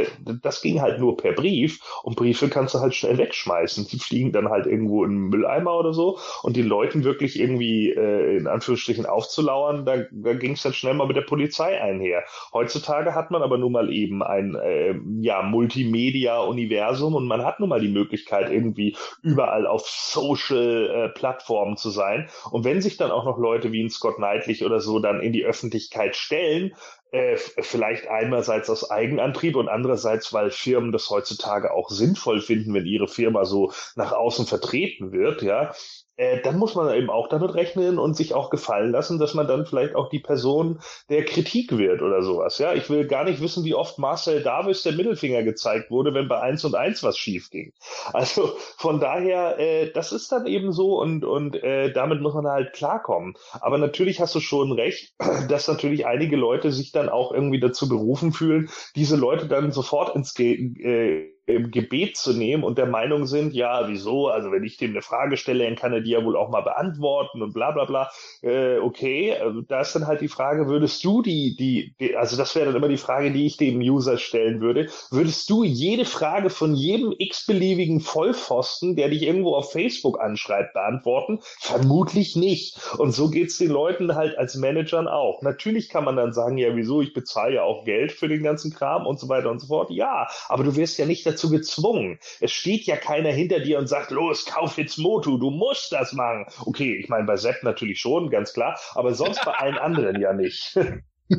Das 0.43 0.61
ging 0.61 0.83
halt 0.83 1.01
nur 1.01 1.17
per 1.17 1.33
Brief 1.33 1.81
und 2.03 2.17
Briefe 2.17 2.51
kannst 2.51 2.75
du 2.75 2.81
halt 2.81 2.95
schnell 2.95 3.17
wegschmeißen. 3.17 3.87
Die 3.87 3.99
fliegen 3.99 4.31
dann 4.31 4.51
halt 4.51 4.67
irgendwo 4.67 5.05
in 5.05 5.11
einen 5.11 5.29
Mülleimer 5.31 5.75
oder 5.79 5.95
so 5.95 6.19
und 6.43 6.57
den 6.57 6.67
Leuten 6.67 7.03
wirklich 7.03 7.41
irgendwie 7.41 7.91
äh, 7.91 8.37
in 8.37 8.47
Anführungsstrichen 8.47 9.07
aufzulauern, 9.07 9.87
da, 9.87 10.05
da 10.11 10.35
ging 10.35 10.53
es 10.53 10.63
dann 10.63 10.75
schnell 10.75 10.95
mal 10.95 11.07
mit 11.07 11.17
der 11.17 11.23
Polizei 11.23 11.81
einher. 11.81 12.25
Heutzutage 12.53 13.15
hat 13.15 13.31
man 13.31 13.43
aber 13.43 13.57
nun 13.57 13.73
mal 13.73 13.91
eben 13.91 14.23
ein 14.23 14.55
äh, 14.55 14.95
ja, 15.21 15.41
Multimedia-Universum 15.41 17.15
und 17.15 17.27
man 17.27 17.43
hat 17.43 17.59
nun 17.59 17.71
mal 17.71 17.81
die 17.81 17.89
Möglichkeit, 17.89 18.51
irgendwie 18.53 18.97
überall 19.23 19.67
auf 19.67 19.89
Social-Plattformen 19.89 21.73
äh, 21.75 21.77
zu 21.77 21.89
sein 21.89 22.02
sein. 22.03 22.29
Und 22.51 22.65
wenn 22.65 22.81
sich 22.83 22.97
dann 22.97 23.11
auch 23.11 23.25
noch 23.25 23.39
Leute 23.39 23.73
wie 23.73 23.83
ein 23.83 23.91
Scott 23.91 24.17
Knightley 24.17 24.65
oder 24.65 24.81
so 24.81 24.99
dann 24.99 25.21
in 25.21 25.33
die 25.33 25.45
Öffentlichkeit 25.45 26.17
stellen, 26.17 26.75
äh, 27.13 27.37
vielleicht 27.37 28.09
einerseits 28.09 28.69
aus 28.71 28.91
Eigenantrieb 28.91 29.57
und 29.57 29.69
andererseits, 29.69 30.33
weil 30.33 30.51
Firmen 30.51 30.93
das 30.93 31.09
heutzutage 31.11 31.73
auch 31.73 31.91
sinnvoll 31.91 32.41
finden, 32.41 32.75
wenn 32.75 32.87
ihre 32.87 33.07
Firma 33.07 33.45
so 33.45 33.73
nach 33.97 34.13
außen 34.13 34.47
vertreten 34.47 35.13
wird, 35.13 35.43
ja, 35.43 35.73
äh, 36.17 36.43
dann 36.43 36.59
muss 36.59 36.75
man 36.75 36.95
eben 36.95 37.09
auch 37.09 37.29
damit 37.29 37.55
rechnen 37.55 37.99
und 37.99 38.15
sich 38.15 38.35
auch 38.35 38.51
gefallen 38.51 38.93
lassen, 38.93 39.19
dass 39.19 39.33
man 39.33 39.49
dann 39.49 39.65
vielleicht 39.65 39.95
auch 39.95 40.11
die 40.11 40.21
Person 40.21 40.81
der 41.09 41.25
Kritik 41.25 41.77
wird 41.79 42.03
oder 42.03 42.23
sowas. 42.23 42.59
Ja, 42.59 42.75
ich 42.75 42.91
will 42.91 43.07
gar 43.07 43.25
nicht 43.25 43.41
wissen, 43.41 43.65
wie 43.65 43.75
oft 43.75 43.99
Marcel 43.99 44.43
Davis 44.43 44.83
der 44.83 44.93
Mittelfinger 44.93 45.43
gezeigt 45.43 45.91
wurde, 45.91 46.13
wenn 46.13 46.29
bei 46.29 46.41
eins 46.41 46.65
und 46.65 46.75
eins 46.75 47.03
was 47.03 47.17
schief 47.17 47.49
ging. 47.51 47.73
Also 48.13 48.53
von 48.77 49.01
daher, 49.01 49.59
äh, 49.59 49.91
das 49.91 50.13
ist 50.13 50.31
dann 50.33 50.47
eben 50.47 50.73
so 50.73 51.01
und 51.01 51.25
und 51.25 51.57
äh, 51.63 51.93
damit 51.93 52.21
muss 52.21 52.35
man 52.35 52.47
halt 52.47 52.75
klarkommen. 52.75 53.35
Aber 53.61 53.79
natürlich 53.79 54.21
hast 54.21 54.35
du 54.35 54.41
schon 54.41 54.73
recht, 54.73 55.15
dass 55.49 55.67
natürlich 55.67 56.07
einige 56.07 56.37
Leute 56.37 56.73
sich 56.73 56.93
dann 57.03 57.11
auch 57.13 57.33
irgendwie 57.33 57.61
dazu 57.61 57.89
berufen 57.89 58.33
fühlen, 58.33 58.71
diese 58.97 59.17
Leute 59.17 59.47
dann 59.47 59.73
sofort 59.73 60.15
ins 60.15 60.35
Ge 60.35 60.53
äh, 60.55 61.32
im 61.47 61.71
Gebet 61.71 62.17
zu 62.17 62.33
nehmen 62.33 62.63
und 62.63 62.79
der 62.79 62.87
Meinung 62.87 63.27
sind, 63.27 63.53
ja, 63.53 63.89
wieso, 63.89 64.29
also 64.29 64.53
wenn 64.53 64.63
ich 64.63 64.77
dem 64.77 64.93
eine 64.93 65.03
Frage 65.03 65.37
stelle, 65.37 65.65
dann 65.65 65.75
kann 65.75 65.93
er 65.93 66.01
die 66.01 66.11
ja 66.11 66.25
wohl 66.25 66.37
auch 66.37 66.51
mal 66.51 66.61
beantworten 66.61 67.43
und 67.43 67.53
bla 67.53 67.73
bla 67.73 67.85
bla. 67.85 68.11
Äh, 68.43 68.79
okay, 68.79 69.31
äh, 69.31 69.53
da 69.67 69.81
ist 69.81 69.95
dann 69.95 70.07
halt 70.07 70.21
die 70.21 70.29
Frage, 70.29 70.69
würdest 70.69 71.03
du 71.03 71.21
die, 71.21 71.57
die, 71.57 71.95
die 71.99 72.17
also 72.17 72.37
das 72.37 72.55
wäre 72.55 72.67
dann 72.67 72.77
immer 72.77 72.89
die 72.89 72.97
Frage, 72.97 73.33
die 73.33 73.47
ich 73.47 73.57
dem 73.57 73.81
User 73.81 74.19
stellen 74.19 74.61
würde, 74.61 74.89
würdest 75.11 75.51
du 75.51 75.65
jede 75.65 76.05
Frage 76.05 76.49
von 76.49 76.75
jedem 76.75 77.13
x-beliebigen 77.19 78.01
Vollpfosten, 78.01 78.95
der 78.95 79.09
dich 79.09 79.23
irgendwo 79.23 79.57
auf 79.57 79.73
Facebook 79.73 80.21
anschreibt, 80.21 80.75
beantworten? 80.75 81.41
Vermutlich 81.61 82.37
nicht. 82.37 82.79
Und 82.99 83.13
so 83.13 83.31
geht's 83.31 83.59
den 83.59 83.71
Leuten 83.71 84.15
halt 84.15 84.39
als 84.39 84.55
Managern 84.55 85.09
auch. 85.09 85.43
Natürlich 85.43 85.89
kann 85.89 86.05
man 86.05 86.17
dann 86.17 86.33
sagen, 86.33 86.57
ja, 86.57 86.77
wieso, 86.77 87.03
ich 87.03 87.13
bezahle 87.13 87.57
ja 87.57 87.63
auch 87.65 87.85
Geld 87.85 88.13
für 88.13 88.29
den 88.29 88.45
ganzen 88.45 88.73
Kram 88.73 89.07
und 89.07 89.19
so 89.19 89.29
weiter 89.29 89.51
und 89.51 89.61
so 89.61 89.67
fort. 89.67 89.91
Ja, 89.91 90.29
aber 90.49 90.63
du 90.63 90.77
wirst 90.77 90.99
ja 90.99 91.07
nicht 91.07 91.27
dazu 91.33 91.51
gezwungen. 91.51 92.19
Es 92.41 92.53
steht 92.53 92.85
ja 92.85 92.97
keiner 92.97 93.31
hinter 93.31 93.61
dir 93.61 93.79
und 93.79 93.89
sagt, 93.89 94.11
los, 94.11 94.47
kauf 94.47 94.79
jetzt 94.79 94.99
Motu, 94.99 95.39
du 95.39 95.51
musst 95.51 95.93
das 95.93 96.13
machen. 96.13 96.47
Okay, 96.65 96.97
ich 96.97 97.09
meine, 97.09 97.25
bei 97.25 97.37
Sepp 97.37 97.63
natürlich 97.63 98.01
schon, 98.01 98.31
ganz 98.31 98.53
klar, 98.53 98.79
aber 98.95 99.15
sonst 99.15 99.45
bei 99.45 99.53
allen 99.53 99.79
anderen 99.79 100.21
ja 100.21 100.33
nicht. 100.33 100.79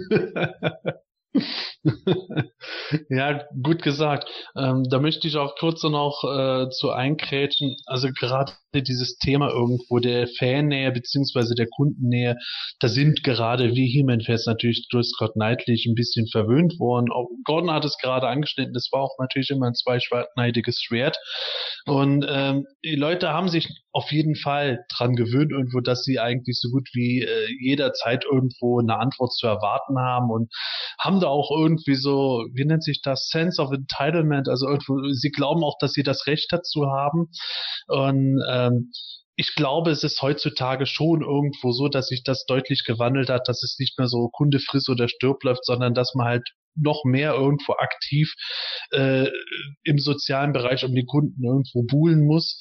ja, 3.09 3.43
gut 3.61 3.81
gesagt. 3.81 4.29
Ähm, 4.55 4.83
da 4.89 4.99
möchte 4.99 5.27
ich 5.27 5.37
auch 5.37 5.55
kurz 5.57 5.83
noch 5.83 6.23
äh, 6.23 6.69
zu 6.69 6.91
einkrätschen. 6.91 7.75
Also 7.85 8.09
gerade 8.11 8.53
dieses 8.81 9.17
Thema 9.17 9.49
irgendwo 9.49 9.99
der 9.99 10.27
Fannähe 10.39 10.91
beziehungsweise 10.91 11.53
der 11.53 11.67
Kundennähe, 11.67 12.37
da 12.79 12.87
sind 12.87 13.23
gerade 13.23 13.75
wie 13.75 13.87
He-Man-Fans 13.87 14.47
natürlich 14.47 14.87
durch 14.89 15.07
Scott 15.07 15.33
Knightley 15.33 15.79
ein 15.87 15.95
bisschen 15.95 16.27
verwöhnt 16.27 16.79
worden. 16.79 17.11
Auch 17.11 17.27
Gordon 17.43 17.71
hat 17.71 17.85
es 17.85 17.97
gerade 17.97 18.27
angeschnitten, 18.27 18.73
das 18.73 18.89
war 18.91 19.01
auch 19.01 19.15
natürlich 19.19 19.51
immer 19.51 19.67
ein 19.67 19.75
zweischneidiges 19.75 20.81
Schwert. 20.81 21.17
Und 21.85 22.25
ähm, 22.27 22.65
die 22.83 22.95
Leute 22.95 23.29
haben 23.29 23.49
sich 23.49 23.67
auf 23.91 24.11
jeden 24.11 24.35
Fall 24.35 24.85
dran 24.95 25.15
gewöhnt 25.15 25.51
irgendwo, 25.51 25.79
dass 25.79 26.03
sie 26.03 26.19
eigentlich 26.19 26.59
so 26.59 26.69
gut 26.69 26.89
wie 26.93 27.21
äh, 27.21 27.47
jederzeit 27.61 28.25
irgendwo 28.25 28.79
eine 28.79 28.97
Antwort 28.97 29.33
zu 29.33 29.45
erwarten 29.45 29.99
haben 29.99 30.31
und 30.31 30.51
haben 30.99 31.19
da 31.19 31.27
auch 31.27 31.51
irgendwie 31.55 31.95
so, 31.95 32.45
wie 32.53 32.65
nennt 32.65 32.83
sich 32.83 33.01
das, 33.03 33.27
Sense 33.27 33.61
of 33.61 33.71
Entitlement, 33.71 34.49
also 34.49 34.67
irgendwo, 34.67 34.99
sie 35.11 35.29
glauben 35.29 35.63
auch, 35.63 35.77
dass 35.79 35.93
sie 35.93 36.03
das 36.03 36.25
Recht 36.25 36.47
dazu 36.51 36.87
haben 36.87 37.29
und 37.87 38.41
ähm, 38.67 38.91
ich 39.35 39.55
glaube, 39.55 39.91
es 39.91 40.03
ist 40.03 40.21
heutzutage 40.21 40.85
schon 40.85 41.21
irgendwo 41.21 41.71
so, 41.71 41.87
dass 41.87 42.07
sich 42.07 42.23
das 42.23 42.45
deutlich 42.45 42.83
gewandelt 42.85 43.29
hat, 43.29 43.47
dass 43.47 43.63
es 43.63 43.77
nicht 43.79 43.97
mehr 43.97 44.07
so 44.07 44.29
Kunde 44.29 44.59
friss 44.59 44.89
oder 44.89 45.07
stirb 45.07 45.43
läuft, 45.43 45.65
sondern 45.65 45.93
dass 45.93 46.13
man 46.13 46.27
halt 46.27 46.47
noch 46.75 47.03
mehr 47.03 47.33
irgendwo 47.33 47.73
aktiv 47.73 48.33
äh, 48.91 49.29
im 49.83 49.97
sozialen 49.97 50.53
Bereich 50.53 50.85
um 50.85 50.93
die 50.93 51.05
Kunden 51.05 51.43
irgendwo 51.43 51.83
buhlen 51.83 52.25
muss. 52.25 52.59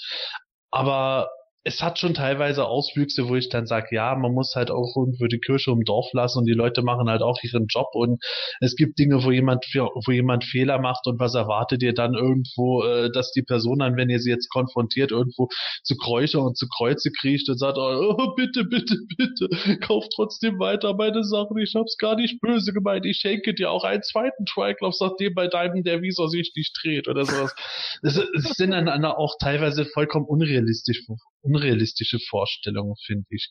Aber 0.71 1.29
es 1.65 1.81
hat 1.81 1.99
schon 1.99 2.15
teilweise 2.15 2.65
Auswüchse, 2.67 3.29
wo 3.29 3.37
ich 3.37 3.49
dann 3.49 3.67
sage, 3.67 3.95
ja, 3.95 4.15
man 4.17 4.33
muss 4.33 4.55
halt 4.57 4.71
auch 4.71 4.97
irgendwo 4.97 5.27
die 5.27 5.39
Kirche 5.39 5.71
im 5.71 5.85
Dorf 5.85 6.07
lassen 6.13 6.41
und 6.41 6.47
die 6.47 6.55
Leute 6.55 6.83
machen 6.83 7.09
halt 7.09 7.23
auch 7.23 7.39
ihren 7.43 7.67
Job 7.69 7.89
und 7.93 8.23
es 8.61 8.75
gibt 8.75 8.99
Dinge, 8.99 9.23
wo 9.23 9.31
jemand 9.31 9.65
wo 9.75 10.11
jemand 10.11 10.45
Fehler 10.45 10.81
macht 10.81 11.07
und 11.07 11.21
was 11.21 11.35
erwartet 11.35 11.83
ihr 11.83 11.95
dann 11.95 12.15
irgendwo, 12.15 12.83
äh, 12.83 13.11
dass 13.13 13.31
die 13.33 13.43
Person 13.43 13.79
dann, 13.79 13.97
wenn 13.97 14.11
ihr 14.11 14.19
sie 14.19 14.31
jetzt 14.31 14.49
konfrontiert, 14.51 15.13
irgendwo 15.13 15.49
zu 15.85 15.97
Kräuter 15.97 16.43
und 16.43 16.57
zu 16.57 16.67
Kreuze 16.69 17.11
kriecht 17.13 17.49
und 17.49 17.59
sagt, 17.59 17.79
oh, 17.79 18.35
bitte, 18.35 18.65
bitte, 18.65 18.97
bitte, 19.17 19.79
kauf 19.81 20.07
trotzdem 20.15 20.59
weiter 20.59 20.95
meine 20.95 21.23
Sachen, 21.23 21.59
ich 21.59 21.75
hab's 21.77 21.97
gar 21.97 22.17
nicht 22.17 22.41
böse 22.41 22.73
gemeint, 22.73 23.07
ich 23.07 23.19
schenke 23.19 23.55
dir 23.55 23.71
auch 23.71 23.85
einen 23.85 24.03
zweiten 24.03 24.47
Triclops, 24.47 25.01
nachdem 25.01 25.35
bei 25.35 25.47
deinem 25.47 25.85
der 25.85 26.03
Visor 26.03 26.29
sich 26.29 26.53
nicht 26.57 26.77
dreht 26.83 27.09
oder 27.09 27.25
sowas. 27.25 27.55
Es, 28.03 28.17
es 28.17 28.57
sind 28.57 28.73
dann 28.73 29.05
auch 29.05 29.37
teilweise 29.41 29.85
vollkommen 29.85 30.27
unrealistisch 30.27 31.05
unrealistische 31.53 32.19
Vorstellungen, 32.29 32.95
finde 33.07 33.27
ich. 33.31 33.49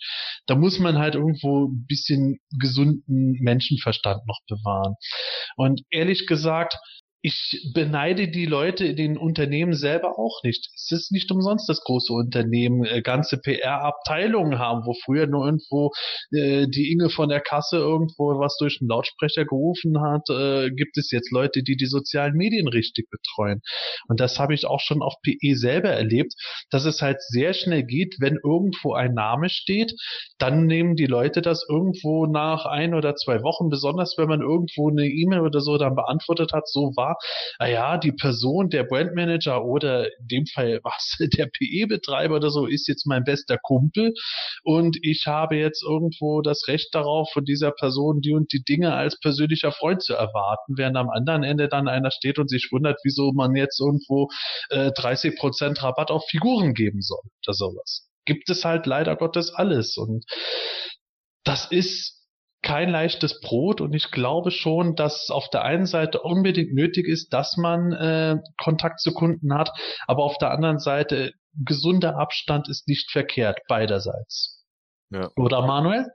Da 0.48 0.56
muss 0.56 0.80
man 0.80 0.98
halt 0.98 1.16
irgendwo 1.16 1.68
ein 1.68 1.86
bisschen 1.88 2.40
gesunden 2.60 3.38
Menschenverstand 3.42 4.26
noch 4.28 4.40
bewahren. 4.48 4.96
Und 5.56 5.82
ehrlich 5.90 6.28
gesagt, 6.28 6.76
ich 7.24 7.72
beneide 7.74 8.30
die 8.30 8.46
Leute 8.46 8.86
in 8.86 8.96
den 8.96 9.18
Unternehmen 9.18 9.74
selber 9.74 10.18
auch 10.18 10.42
nicht. 10.44 10.70
Es 10.76 10.92
ist 10.92 11.12
nicht 11.12 11.32
umsonst, 11.32 11.70
dass 11.70 11.84
große 11.84 12.12
Unternehmen 12.12 12.84
äh, 12.84 13.02
ganze 13.02 13.38
PR-Abteilungen 13.38 14.58
haben, 14.58 14.86
wo 14.86 14.94
früher 15.06 15.28
nur 15.28 15.46
irgendwo 15.46 15.92
äh, 16.32 16.66
die 16.68 16.92
Inge 16.92 17.10
von 17.10 17.30
der 17.30 17.42
Kasse 17.42 17.78
irgendwo 17.78 18.40
was 18.40 18.58
durch 18.58 18.80
den 18.80 18.88
Lautsprecher 18.88 19.46
gerufen 19.46 20.02
hat, 20.02 20.30
äh, 20.30 20.72
gibt 20.72 20.98
es 20.98 21.12
jetzt 21.12 21.32
Leute, 21.32 21.62
die 21.62 21.76
die 21.76 21.86
sozialen 21.86 22.36
Medien 22.36 22.68
richtig 22.68 23.10
betreuen. 23.12 23.62
Und 24.08 24.20
das 24.20 24.40
habe 24.40 24.56
ich 24.56 24.66
auch 24.66 24.80
schon 24.80 25.04
auf 25.04 25.14
PE 25.22 25.56
selber 25.56 25.90
erlebt, 25.90 26.34
dass 26.72 26.86
es 26.86 27.02
halt 27.02 27.22
sehr 27.22 27.54
schnell 27.54 27.84
geht, 27.84 28.16
wenn 28.20 28.40
irgendwo 28.44 28.94
ein 28.94 29.14
Name 29.14 29.50
steht, 29.50 29.94
dann 30.40 30.66
nehmen 30.66 30.96
die 30.96 31.06
Leute 31.06 31.44
das 31.44 31.66
irgendwo 31.70 32.26
nach 32.26 32.66
ein 32.66 32.96
oder 32.96 33.16
zwei 33.16 33.44
Wochen, 33.44 33.70
besonders 33.70 34.16
wenn 34.18 34.28
man 34.28 34.42
irgendwo 34.42 34.90
eine 34.90 35.06
E-Mail 35.06 35.42
oder 35.42 35.62
so 35.62 35.78
dann 35.78 35.96
beantwortet 35.96 36.52
hat, 36.54 36.68
so 36.68 36.94
war 36.96 37.11
naja, 37.60 37.98
die 37.98 38.12
Person, 38.12 38.70
der 38.70 38.84
Brandmanager 38.84 39.64
oder 39.64 40.06
in 40.06 40.28
dem 40.28 40.46
Fall 40.46 40.80
was, 40.84 41.18
der 41.20 41.48
PE-Betreiber 41.48 42.36
oder 42.36 42.50
so 42.50 42.66
ist 42.66 42.88
jetzt 42.88 43.06
mein 43.06 43.24
bester 43.24 43.58
Kumpel 43.58 44.14
und 44.64 44.98
ich 45.02 45.26
habe 45.28 45.56
jetzt 45.56 45.84
irgendwo 45.84 46.42
das 46.42 46.68
Recht 46.68 46.94
darauf, 46.94 47.30
von 47.32 47.46
dieser 47.46 47.72
Person 47.72 48.22
die 48.22 48.34
und 48.34 48.52
die 48.54 48.64
Dinge 48.64 48.94
als 48.94 49.20
persönlicher 49.20 49.72
Freund 49.72 50.02
zu 50.02 50.14
erwarten, 50.14 50.78
während 50.78 50.98
am 50.98 51.10
anderen 51.10 51.44
Ende 51.44 51.68
dann 51.68 51.88
einer 51.88 52.12
steht 52.12 52.40
und 52.40 52.50
sich 52.50 52.70
wundert, 52.72 53.00
wieso 53.04 53.32
man 53.32 53.56
jetzt 53.56 53.80
irgendwo 53.80 54.30
äh, 54.70 54.90
30% 54.92 55.82
Rabatt 55.82 56.12
auf 56.12 56.24
Figuren 56.30 56.74
geben 56.74 57.02
soll 57.02 57.22
oder 57.46 57.54
sowas. 57.54 58.08
Gibt 58.26 58.50
es 58.50 58.66
halt 58.66 58.86
leider 58.86 59.16
Gottes 59.16 59.54
alles 59.54 59.98
und 59.98 60.26
das 61.44 61.66
ist 61.72 62.21
kein 62.62 62.90
leichtes 62.90 63.40
Brot 63.42 63.82
und 63.82 63.94
ich 63.94 64.12
glaube 64.12 64.52
schon, 64.52 64.96
dass 64.96 65.30
auf 65.30 65.50
der 65.50 65.64
einen 65.64 65.86
Seite 65.86 66.22
unbedingt 66.22 66.74
nötig 66.74 67.08
ist, 67.08 67.34
dass 67.34 67.58
man 67.58 67.92
äh, 67.92 68.38
Kontakt 68.62 69.00
zu 69.00 69.14
Kunden 69.14 69.54
hat, 69.54 69.72
aber 70.08 70.24
auf 70.24 70.38
der 70.38 70.52
anderen 70.52 70.80
Seite 70.80 71.34
gesunder 71.54 72.18
Abstand 72.18 72.70
ist 72.70 72.88
nicht 72.88 73.12
verkehrt 73.12 73.60
beiderseits. 73.68 74.64
Ja. 75.10 75.30
Oder 75.36 75.66
Manuel? 75.66 76.06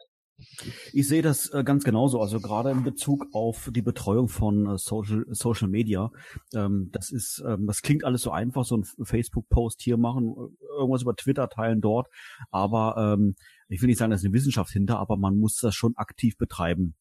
Ich 0.93 1.09
sehe 1.09 1.23
das 1.23 1.49
äh, 1.51 1.65
ganz 1.65 1.85
genauso. 1.85 2.21
Also 2.21 2.41
gerade 2.41 2.71
in 2.71 2.85
Bezug 2.85 3.27
auf 3.33 3.71
die 3.73 3.83
Betreuung 3.83 4.29
von 4.29 4.67
äh, 4.67 4.79
Social, 4.79 5.25
Social 5.31 5.69
Media. 5.69 6.11
Ähm, 6.55 6.91
das 6.93 7.11
ist, 7.11 7.43
ähm, 7.47 7.67
das 7.67 7.81
klingt 7.81 8.05
alles 8.05 8.23
so 8.23 8.31
einfach, 8.31 8.65
so 8.65 8.77
ein 8.77 8.85
Facebook-Post 9.03 9.81
hier 9.81 9.97
machen, 9.97 10.35
irgendwas 10.77 11.03
über 11.03 11.17
Twitter 11.17 11.49
teilen 11.49 11.81
dort. 11.81 12.09
Aber 12.51 13.15
ähm, 13.15 13.35
ich 13.69 13.81
will 13.81 13.89
nicht 13.89 13.99
sagen, 13.99 14.11
da 14.11 14.17
ist 14.17 14.25
eine 14.25 14.35
Wissenschaft 14.35 14.71
hinter, 14.71 14.99
aber 14.99 15.17
man 15.17 15.39
muss 15.39 15.59
das 15.59 15.75
schon 15.75 15.97
aktiv 15.97 16.37
betreiben 16.37 16.95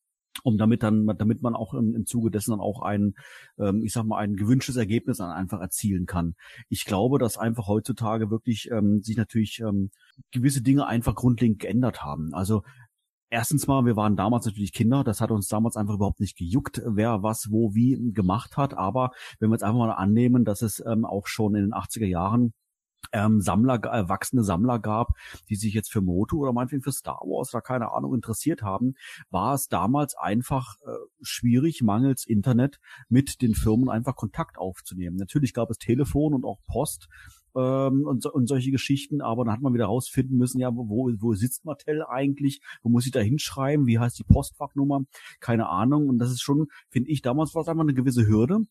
um 0.44 0.58
damit 0.58 0.84
dann, 0.84 1.08
damit 1.18 1.42
man 1.42 1.56
auch 1.56 1.74
im, 1.74 1.96
im 1.96 2.06
Zuge 2.06 2.32
dessen 2.32 2.52
dann 2.52 2.60
auch 2.60 2.82
ein, 2.82 3.16
ähm, 3.58 3.84
ich 3.84 3.94
sag 3.94 4.06
mal, 4.06 4.18
ein 4.18 4.36
gewünschtes 4.36 4.76
Ergebnis 4.76 5.18
dann 5.18 5.32
einfach 5.32 5.62
erzielen 5.62 6.06
kann. 6.06 6.36
Ich 6.70 6.86
glaube, 6.86 7.20
dass 7.20 7.38
einfach 7.38 7.68
heutzutage 7.68 8.30
wirklich 8.30 8.70
ähm, 8.72 9.02
sich 9.02 9.18
natürlich 9.18 9.60
ähm, 9.60 9.92
gewisse 10.32 10.62
Dinge 10.62 10.88
einfach 10.88 11.16
grundlegend 11.16 11.60
geändert 11.60 12.04
haben. 12.04 12.34
Also 12.34 12.64
Erstens 13.32 13.66
mal, 13.66 13.84
wir 13.86 13.96
waren 13.96 14.16
damals 14.16 14.46
natürlich 14.46 14.72
Kinder, 14.72 15.04
das 15.04 15.20
hat 15.20 15.32
uns 15.32 15.48
damals 15.48 15.76
einfach 15.76 15.96
überhaupt 15.96 16.20
nicht 16.20 16.38
gejuckt, 16.38 16.82
wer 16.86 17.24
was 17.24 17.48
wo 17.50 17.74
wie 17.74 18.12
gemacht 18.14 18.56
hat. 18.56 18.78
Aber 18.78 19.12
wenn 19.40 19.50
wir 19.50 19.56
jetzt 19.56 19.64
einfach 19.64 19.80
mal 19.80 19.92
annehmen, 19.92 20.46
dass 20.46 20.62
es 20.62 20.82
ähm, 20.86 21.06
auch 21.06 21.26
schon 21.26 21.56
in 21.56 21.64
den 21.64 21.74
80er 21.74 22.06
Jahren 22.06 22.54
ähm, 23.12 23.42
Sammler, 23.42 23.84
erwachsene 23.84 24.44
Sammler 24.44 24.80
gab, 24.80 25.14
die 25.50 25.56
sich 25.56 25.74
jetzt 25.74 25.92
für 25.92 26.02
Moto 26.02 26.38
oder 26.38 26.54
meinetwegen 26.54 26.84
für 26.84 26.92
Star 26.92 27.22
Wars 27.22 27.54
oder 27.54 27.62
keine 27.62 27.92
Ahnung 27.92 28.14
interessiert 28.14 28.62
haben, 28.62 28.96
war 29.30 29.54
es 29.54 29.68
damals 29.68 30.16
einfach 30.16 30.76
äh, 30.86 30.92
schwierig, 31.22 31.82
mangels 31.82 32.26
Internet 32.26 32.80
mit 33.10 33.42
den 33.42 33.56
Firmen 33.56 33.90
einfach 33.90 34.16
Kontakt 34.16 34.58
aufzunehmen. 34.58 35.18
Natürlich 35.18 35.54
gab 35.54 35.70
es 35.70 35.78
Telefon 35.78 36.34
und 36.34 36.46
auch 36.46 36.60
Post, 36.68 37.08
ähm, 37.56 38.06
und, 38.06 38.26
und 38.26 38.48
solche 38.48 38.72
Geschichten, 38.72 39.22
aber 39.22 39.46
dann 39.46 39.54
hat 39.54 39.62
man 39.62 39.74
wieder 39.74 39.86
rausfinden 39.86 40.38
müssen, 40.38 40.60
ja, 40.60 40.76
wo, 40.76 41.10
wo 41.20 41.34
sitzt 41.34 41.66
Mattel 41.66 42.04
eigentlich, 42.06 42.62
wo 42.84 42.90
muss 42.90 43.06
ich 43.06 43.12
da 43.12 43.22
hinschreiben, 43.22 43.88
wie 43.88 44.00
heißt 44.00 44.20
die 44.20 44.24
Postfachnummer, 44.24 45.06
keine 45.40 45.70
Ahnung. 45.70 46.10
Und 46.10 46.18
das 46.20 46.32
ist 46.32 46.42
schon, 46.42 46.68
finde 46.90 47.10
ich, 47.10 47.22
damals 47.22 47.56
war 47.56 47.62
es 47.62 47.68
einfach 47.68 47.84
eine 47.84 47.94
gewisse 47.94 48.28
Hürde 48.28 48.66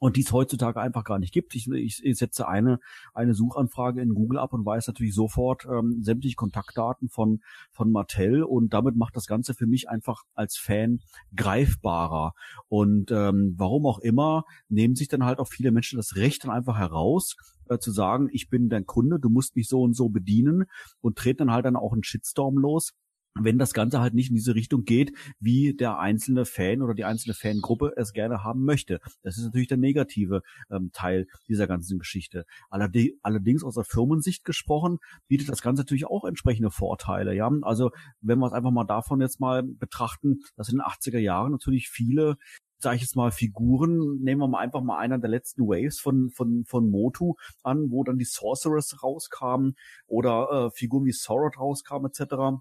und 0.00 0.16
die 0.16 0.22
es 0.22 0.32
heutzutage 0.32 0.80
einfach 0.80 1.04
gar 1.04 1.18
nicht 1.18 1.32
gibt. 1.32 1.54
Ich, 1.54 1.68
ich, 1.68 2.04
ich 2.04 2.18
setze 2.18 2.48
eine, 2.48 2.80
eine 3.12 3.34
Suchanfrage 3.34 4.00
in 4.00 4.14
Google 4.14 4.38
ab 4.38 4.52
und 4.52 4.64
weiß 4.64 4.86
natürlich 4.86 5.14
sofort 5.14 5.66
ähm, 5.66 6.02
sämtliche 6.02 6.36
Kontaktdaten 6.36 7.08
von, 7.08 7.40
von 7.72 7.90
Mattel 7.90 8.42
und 8.42 8.72
damit 8.72 8.96
macht 8.96 9.16
das 9.16 9.26
Ganze 9.26 9.54
für 9.54 9.66
mich 9.66 9.88
einfach 9.88 10.22
als 10.34 10.56
Fan 10.56 11.00
greifbarer. 11.36 12.34
Und 12.68 13.10
ähm, 13.10 13.54
warum 13.56 13.86
auch 13.86 13.98
immer, 13.98 14.44
nehmen 14.68 14.94
sich 14.94 15.08
dann 15.08 15.24
halt 15.24 15.38
auch 15.38 15.48
viele 15.48 15.70
Menschen 15.70 15.96
das 15.96 16.16
Recht 16.16 16.44
dann 16.44 16.50
einfach 16.50 16.78
heraus, 16.78 17.36
äh, 17.68 17.78
zu 17.78 17.92
sagen, 17.92 18.28
ich 18.32 18.48
bin 18.48 18.68
dein 18.68 18.86
Kunde, 18.86 19.18
du 19.18 19.30
musst 19.30 19.56
mich 19.56 19.68
so 19.68 19.82
und 19.82 19.94
so 19.94 20.08
bedienen 20.08 20.64
und 21.00 21.16
treten 21.16 21.38
dann 21.38 21.52
halt 21.52 21.64
dann 21.64 21.76
auch 21.76 21.92
einen 21.92 22.04
Shitstorm 22.04 22.58
los 22.58 22.92
wenn 23.34 23.58
das 23.58 23.74
Ganze 23.74 24.00
halt 24.00 24.14
nicht 24.14 24.30
in 24.30 24.36
diese 24.36 24.54
Richtung 24.54 24.84
geht, 24.84 25.12
wie 25.40 25.74
der 25.74 25.98
einzelne 25.98 26.44
Fan 26.44 26.82
oder 26.82 26.94
die 26.94 27.04
einzelne 27.04 27.34
Fangruppe 27.34 27.92
es 27.96 28.12
gerne 28.12 28.44
haben 28.44 28.64
möchte. 28.64 29.00
Das 29.22 29.36
ist 29.36 29.44
natürlich 29.44 29.68
der 29.68 29.76
negative 29.76 30.42
ähm, 30.70 30.90
Teil 30.92 31.26
dieser 31.48 31.66
ganzen 31.66 31.98
Geschichte. 31.98 32.44
Allerdings, 32.70 33.12
allerdings 33.22 33.64
aus 33.64 33.74
der 33.74 33.84
Firmensicht 33.84 34.44
gesprochen, 34.44 34.98
bietet 35.26 35.48
das 35.48 35.62
Ganze 35.62 35.82
natürlich 35.82 36.06
auch 36.06 36.24
entsprechende 36.24 36.70
Vorteile. 36.70 37.34
Ja, 37.34 37.50
also 37.62 37.90
wenn 38.20 38.38
wir 38.38 38.46
es 38.46 38.52
einfach 38.52 38.70
mal 38.70 38.84
davon 38.84 39.20
jetzt 39.20 39.40
mal 39.40 39.62
betrachten, 39.62 40.40
dass 40.56 40.68
in 40.68 40.76
den 40.76 40.86
80er 40.86 41.18
Jahren 41.18 41.52
natürlich 41.52 41.88
viele 41.88 42.36
sage 42.78 42.96
ich 42.96 43.02
jetzt 43.02 43.16
mal, 43.16 43.30
Figuren, 43.30 44.18
nehmen 44.20 44.42
wir 44.42 44.48
mal 44.48 44.58
einfach 44.58 44.82
mal 44.82 44.98
einer 44.98 45.18
der 45.18 45.30
letzten 45.30 45.62
Waves 45.62 46.00
von, 46.00 46.28
von, 46.28 46.64
von 46.66 46.90
Motu 46.90 47.32
an, 47.62 47.90
wo 47.90 48.04
dann 48.04 48.18
die 48.18 48.26
Sorceress 48.26 49.02
rauskamen 49.02 49.74
oder 50.06 50.66
äh, 50.66 50.70
Figuren 50.70 51.06
wie 51.06 51.12
Sorot 51.12 51.58
rauskamen 51.58 52.10
etc 52.10 52.60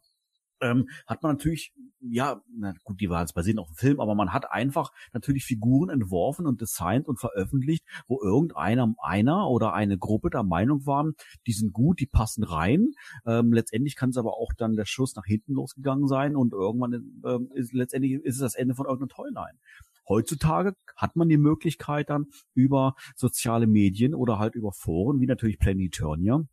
ähm, 0.63 0.89
hat 1.05 1.21
man 1.21 1.33
natürlich, 1.33 1.73
ja, 1.99 2.41
na 2.57 2.73
gut, 2.83 2.99
die 3.01 3.09
waren 3.09 3.21
jetzt 3.21 3.33
basiert 3.33 3.59
auf 3.59 3.67
dem 3.67 3.75
Film, 3.75 3.99
aber 3.99 4.15
man 4.15 4.33
hat 4.33 4.51
einfach 4.51 4.91
natürlich 5.13 5.45
Figuren 5.45 5.89
entworfen 5.89 6.47
und 6.47 6.61
designt 6.61 7.07
und 7.07 7.19
veröffentlicht, 7.19 7.85
wo 8.07 8.21
irgendeiner 8.21 8.95
einer 9.01 9.49
oder 9.49 9.73
eine 9.73 9.97
Gruppe 9.97 10.29
der 10.29 10.43
Meinung 10.43 10.85
waren, 10.85 11.13
die 11.45 11.53
sind 11.53 11.73
gut, 11.73 11.99
die 11.99 12.05
passen 12.05 12.43
rein. 12.43 12.91
Ähm, 13.25 13.51
letztendlich 13.53 13.95
kann 13.95 14.09
es 14.09 14.17
aber 14.17 14.37
auch 14.37 14.53
dann 14.57 14.75
der 14.75 14.85
Schuss 14.85 15.15
nach 15.15 15.25
hinten 15.25 15.53
losgegangen 15.53 16.07
sein 16.07 16.35
und 16.35 16.53
irgendwann 16.53 17.21
ähm, 17.25 17.49
ist 17.53 17.73
letztendlich 17.73 18.13
ist 18.13 18.35
es 18.35 18.41
das 18.41 18.55
Ende 18.55 18.75
von 18.75 18.85
irgendeiner 18.85 19.09
Toyline. 19.09 19.59
Heutzutage 20.07 20.73
hat 20.95 21.15
man 21.15 21.29
die 21.29 21.37
Möglichkeit 21.37 22.09
dann 22.09 22.27
über 22.53 22.95
soziale 23.15 23.67
Medien 23.67 24.13
oder 24.13 24.37
halt 24.39 24.55
über 24.55 24.71
Foren, 24.73 25.21
wie 25.21 25.27
natürlich 25.27 25.59
Planetonia, 25.59 26.43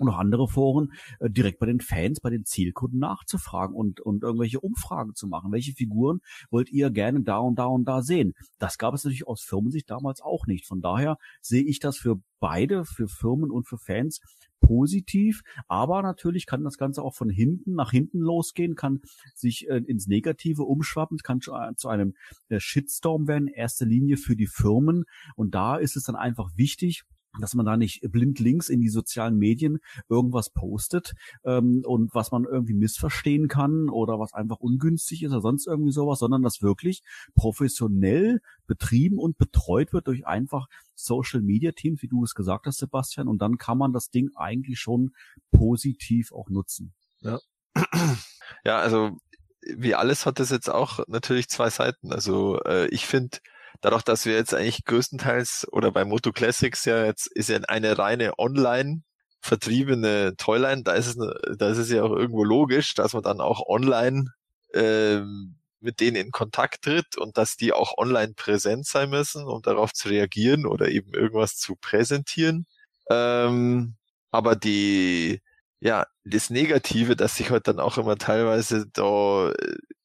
und 0.00 0.08
auch 0.08 0.18
andere 0.18 0.48
Foren 0.48 0.92
äh, 1.20 1.30
direkt 1.30 1.58
bei 1.58 1.66
den 1.66 1.80
Fans, 1.80 2.20
bei 2.20 2.30
den 2.30 2.44
Zielkunden 2.44 2.98
nachzufragen 2.98 3.76
und, 3.76 4.00
und 4.00 4.22
irgendwelche 4.22 4.60
Umfragen 4.60 5.14
zu 5.14 5.28
machen. 5.28 5.52
Welche 5.52 5.72
Figuren 5.72 6.20
wollt 6.50 6.70
ihr 6.70 6.90
gerne 6.90 7.22
da 7.22 7.38
und 7.38 7.58
da 7.58 7.66
und 7.66 7.84
da 7.84 8.02
sehen? 8.02 8.32
Das 8.58 8.78
gab 8.78 8.94
es 8.94 9.04
natürlich 9.04 9.26
aus 9.26 9.42
Firmensicht 9.42 9.90
damals 9.90 10.20
auch 10.20 10.46
nicht. 10.46 10.66
Von 10.66 10.80
daher 10.80 11.18
sehe 11.40 11.62
ich 11.62 11.80
das 11.80 11.98
für 11.98 12.20
beide, 12.40 12.84
für 12.84 13.06
Firmen 13.06 13.50
und 13.50 13.68
für 13.68 13.78
Fans 13.78 14.20
positiv, 14.60 15.42
aber 15.68 16.02
natürlich 16.02 16.46
kann 16.46 16.64
das 16.64 16.76
Ganze 16.76 17.02
auch 17.02 17.14
von 17.14 17.30
hinten 17.30 17.74
nach 17.74 17.90
hinten 17.90 18.20
losgehen, 18.20 18.74
kann 18.74 19.00
sich 19.34 19.68
äh, 19.68 19.78
ins 19.78 20.06
Negative 20.06 20.62
umschwappen, 20.62 21.18
kann 21.18 21.40
zu, 21.40 21.52
äh, 21.52 21.74
zu 21.76 21.88
einem 21.88 22.14
äh, 22.48 22.60
Shitstorm 22.60 23.26
werden, 23.26 23.48
in 23.48 23.54
erster 23.54 23.86
Linie 23.86 24.16
für 24.16 24.36
die 24.36 24.46
Firmen 24.46 25.04
und 25.34 25.54
da 25.54 25.76
ist 25.76 25.96
es 25.96 26.04
dann 26.04 26.16
einfach 26.16 26.50
wichtig, 26.56 27.04
dass 27.38 27.54
man 27.54 27.66
da 27.66 27.76
nicht 27.76 28.00
blind 28.10 28.40
links 28.40 28.68
in 28.68 28.80
die 28.80 28.88
sozialen 28.88 29.36
Medien 29.36 29.78
irgendwas 30.08 30.50
postet 30.50 31.14
ähm, 31.44 31.82
und 31.86 32.14
was 32.14 32.32
man 32.32 32.44
irgendwie 32.44 32.74
missverstehen 32.74 33.48
kann 33.48 33.88
oder 33.88 34.18
was 34.18 34.32
einfach 34.32 34.58
ungünstig 34.58 35.22
ist 35.22 35.30
oder 35.32 35.40
sonst 35.40 35.66
irgendwie 35.66 35.92
sowas, 35.92 36.18
sondern 36.18 36.42
dass 36.42 36.62
wirklich 36.62 37.02
professionell 37.34 38.40
betrieben 38.66 39.18
und 39.18 39.38
betreut 39.38 39.92
wird 39.92 40.08
durch 40.08 40.26
einfach 40.26 40.66
Social 40.94 41.40
Media 41.40 41.72
Teams, 41.72 42.02
wie 42.02 42.08
du 42.08 42.24
es 42.24 42.34
gesagt 42.34 42.66
hast, 42.66 42.78
Sebastian, 42.78 43.28
und 43.28 43.40
dann 43.40 43.58
kann 43.58 43.78
man 43.78 43.92
das 43.92 44.10
Ding 44.10 44.30
eigentlich 44.34 44.80
schon 44.80 45.12
positiv 45.50 46.32
auch 46.32 46.48
nutzen. 46.48 46.94
Ja. 47.20 47.38
Ja, 48.64 48.78
also 48.78 49.16
wie 49.62 49.94
alles 49.94 50.26
hat 50.26 50.40
das 50.40 50.50
jetzt 50.50 50.68
auch 50.68 51.00
natürlich 51.06 51.48
zwei 51.48 51.70
Seiten. 51.70 52.12
Also 52.12 52.60
äh, 52.64 52.88
ich 52.88 53.06
finde, 53.06 53.38
dadurch, 53.80 54.02
dass 54.02 54.26
wir 54.26 54.34
jetzt 54.34 54.54
eigentlich 54.54 54.84
größtenteils 54.84 55.66
oder 55.72 55.90
bei 55.92 56.04
Moto 56.04 56.32
Classics 56.32 56.84
ja 56.84 57.04
jetzt 57.04 57.26
ist 57.28 57.48
ja 57.48 57.58
eine 57.68 57.98
reine 57.98 58.38
Online 58.38 59.02
vertriebene 59.40 60.34
Toyline, 60.36 60.82
da 60.82 60.92
ist 60.92 61.06
es, 61.06 61.16
da 61.56 61.70
ist 61.70 61.78
es 61.78 61.90
ja 61.90 62.02
auch 62.02 62.14
irgendwo 62.14 62.44
logisch, 62.44 62.94
dass 62.94 63.14
man 63.14 63.22
dann 63.22 63.40
auch 63.40 63.66
online 63.66 64.26
ähm, 64.74 65.56
mit 65.80 66.00
denen 66.00 66.16
in 66.16 66.30
Kontakt 66.30 66.82
tritt 66.82 67.16
und 67.16 67.38
dass 67.38 67.56
die 67.56 67.72
auch 67.72 67.96
online 67.96 68.34
präsent 68.34 68.86
sein 68.86 69.10
müssen, 69.10 69.44
um 69.44 69.62
darauf 69.62 69.92
zu 69.92 70.08
reagieren 70.08 70.66
oder 70.66 70.88
eben 70.88 71.14
irgendwas 71.14 71.56
zu 71.56 71.74
präsentieren. 71.76 72.66
Ähm, 73.08 73.96
aber 74.30 74.56
die, 74.56 75.40
ja, 75.80 76.06
das 76.24 76.50
Negative, 76.50 77.16
dass 77.16 77.36
sich 77.36 77.50
halt 77.50 77.66
dann 77.66 77.80
auch 77.80 77.96
immer 77.98 78.16
teilweise 78.16 78.86
da 78.92 79.52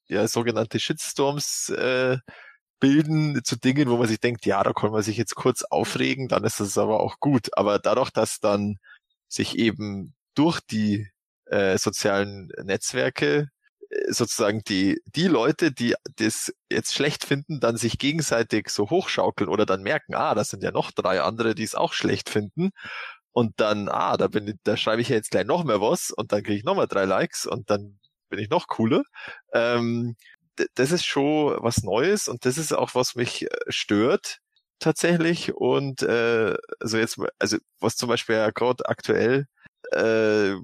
ja 0.07 0.28
sogenannte 0.28 0.80
Shitstorms 0.80 1.69
äh, 1.69 2.17
bilden 2.86 3.44
zu 3.44 3.56
Dingen, 3.58 3.90
wo 3.90 3.98
man 3.98 4.08
sich 4.08 4.20
denkt, 4.20 4.46
ja, 4.46 4.62
da 4.62 4.72
kann 4.72 4.92
man 4.92 5.02
sich 5.02 5.18
jetzt 5.18 5.34
kurz 5.34 5.64
aufregen, 5.64 6.28
dann 6.28 6.44
ist 6.44 6.60
das 6.60 6.78
aber 6.78 7.00
auch 7.00 7.20
gut. 7.20 7.50
Aber 7.58 7.80
dadurch, 7.80 8.12
dass 8.12 8.40
dann 8.40 8.78
sich 9.28 9.58
eben 9.58 10.14
durch 10.36 10.60
die 10.60 11.10
äh, 11.46 11.80
sozialen 11.80 12.52
Netzwerke 12.64 13.50
äh, 13.90 14.12
sozusagen 14.12 14.62
die, 14.68 15.02
die 15.08 15.28
Leute, 15.28 15.72
die 15.72 15.96
das 16.18 16.54
jetzt 16.72 16.94
schlecht 16.94 17.26
finden, 17.26 17.60
dann 17.60 17.76
sich 17.78 17.98
gegenseitig 17.98 18.70
so 18.70 18.92
hochschaukeln 18.92 19.50
oder 19.50 19.66
dann 19.66 19.82
merken, 19.82 20.14
ah, 20.14 20.36
das 20.36 20.50
sind 20.50 20.62
ja 20.62 20.72
noch 20.72 20.92
drei 20.92 21.22
andere, 21.22 21.56
die 21.56 21.64
es 21.64 21.74
auch 21.74 21.94
schlecht 21.94 22.30
finden 22.30 22.70
und 23.32 23.60
dann, 23.60 23.90
ah, 23.90 24.16
da 24.18 24.28
bin 24.28 24.48
ich, 24.48 24.56
da 24.64 24.78
schreibe 24.78 25.02
ich 25.02 25.10
ja 25.10 25.16
jetzt 25.16 25.32
gleich 25.32 25.46
noch 25.48 25.64
mehr 25.64 25.82
was 25.82 26.12
und 26.12 26.32
dann 26.32 26.44
kriege 26.44 26.60
ich 26.60 26.66
noch 26.66 26.76
mal 26.76 26.88
drei 26.88 27.06
Likes 27.06 27.48
und 27.48 27.72
dann 27.72 28.00
bin 28.30 28.40
ich 28.40 28.50
noch 28.50 28.68
cooler. 28.68 29.04
Ähm, 29.54 30.16
das 30.76 30.91
ist 30.91 31.06
schon 31.06 31.58
was 31.62 31.84
Neues 31.84 32.28
und 32.28 32.45
das 32.45 32.58
ist 32.58 32.74
auch 32.74 32.95
was 32.95 33.16
mich 33.16 33.43
äh, 33.43 33.47
stört 33.70 34.39
tatsächlich 34.80 35.53
und 35.56 36.01
äh, 36.03 36.56
also 36.80 36.97
jetzt 36.97 37.18
also 37.39 37.58
was 37.80 37.95
zum 37.95 38.10
Beispiel 38.10 38.36
ja 38.36 38.51
gerade 38.51 38.88
aktuell 38.88 39.47
äh, 39.91 40.56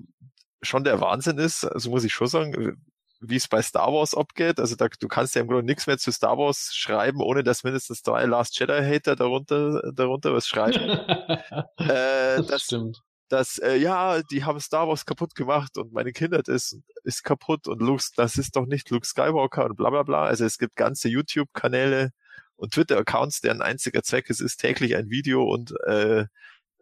schon 0.62 0.84
der 0.84 1.02
Wahnsinn 1.02 1.38
ist, 1.38 1.66
also 1.66 1.90
muss 1.90 2.04
ich 2.04 2.14
schon 2.14 2.28
sagen, 2.28 2.78
wie 3.22 3.36
es 3.36 3.48
bei 3.48 3.62
Star 3.62 3.94
Wars 3.94 4.16
abgeht. 4.16 4.60
Also 4.60 4.76
da, 4.76 4.88
du 4.88 5.08
kannst 5.08 5.36
ja 5.36 5.42
im 5.42 5.48
Grunde 5.48 5.64
nichts 5.64 5.88
mehr 5.88 5.98
zu 5.98 6.12
Star 6.12 6.38
Wars 6.38 6.72
schreiben, 6.74 7.22
ohne 7.22 7.44
dass 7.44 7.64
mindestens 7.64 8.02
drei 8.02 8.26
Last 8.26 8.60
Jedi 8.60 8.84
Hater 8.84 9.16
darunter, 9.16 9.92
darunter 9.94 10.34
was 10.34 10.48
schreiben. 10.48 10.82
äh, 11.78 12.38
das, 12.38 12.48
das 12.48 12.64
stimmt. 12.64 13.02
Dass, 13.32 13.60
äh, 13.60 13.78
ja, 13.78 14.22
die 14.24 14.44
haben 14.44 14.60
Star 14.60 14.90
Wars 14.90 15.06
kaputt 15.06 15.36
gemacht 15.36 15.78
und 15.78 15.94
meine 15.94 16.12
Kindheit 16.12 16.50
ist, 16.50 16.78
ist 17.06 17.24
kaputt 17.24 17.66
und 17.70 17.82
Luke, 17.82 18.04
das 18.18 18.38
ist 18.38 18.58
doch 18.58 18.66
nicht 18.66 18.90
Luke 18.90 19.08
Skywalker 19.08 19.66
und 19.66 19.78
bla 19.78 19.90
bla 19.90 20.04
bla. 20.04 20.26
Also 20.26 20.44
es 20.44 20.58
gibt 20.58 20.76
ganze 20.76 21.08
YouTube-Kanäle 21.08 22.12
und 22.58 22.74
Twitter-Accounts, 22.74 23.40
deren 23.40 23.62
einziger 23.62 24.04
Zweck 24.04 24.30
ist, 24.30 24.42
ist 24.42 24.58
täglich 24.58 24.98
ein 24.98 25.10
Video 25.10 25.44
und 25.46 25.74
äh, 25.88 26.26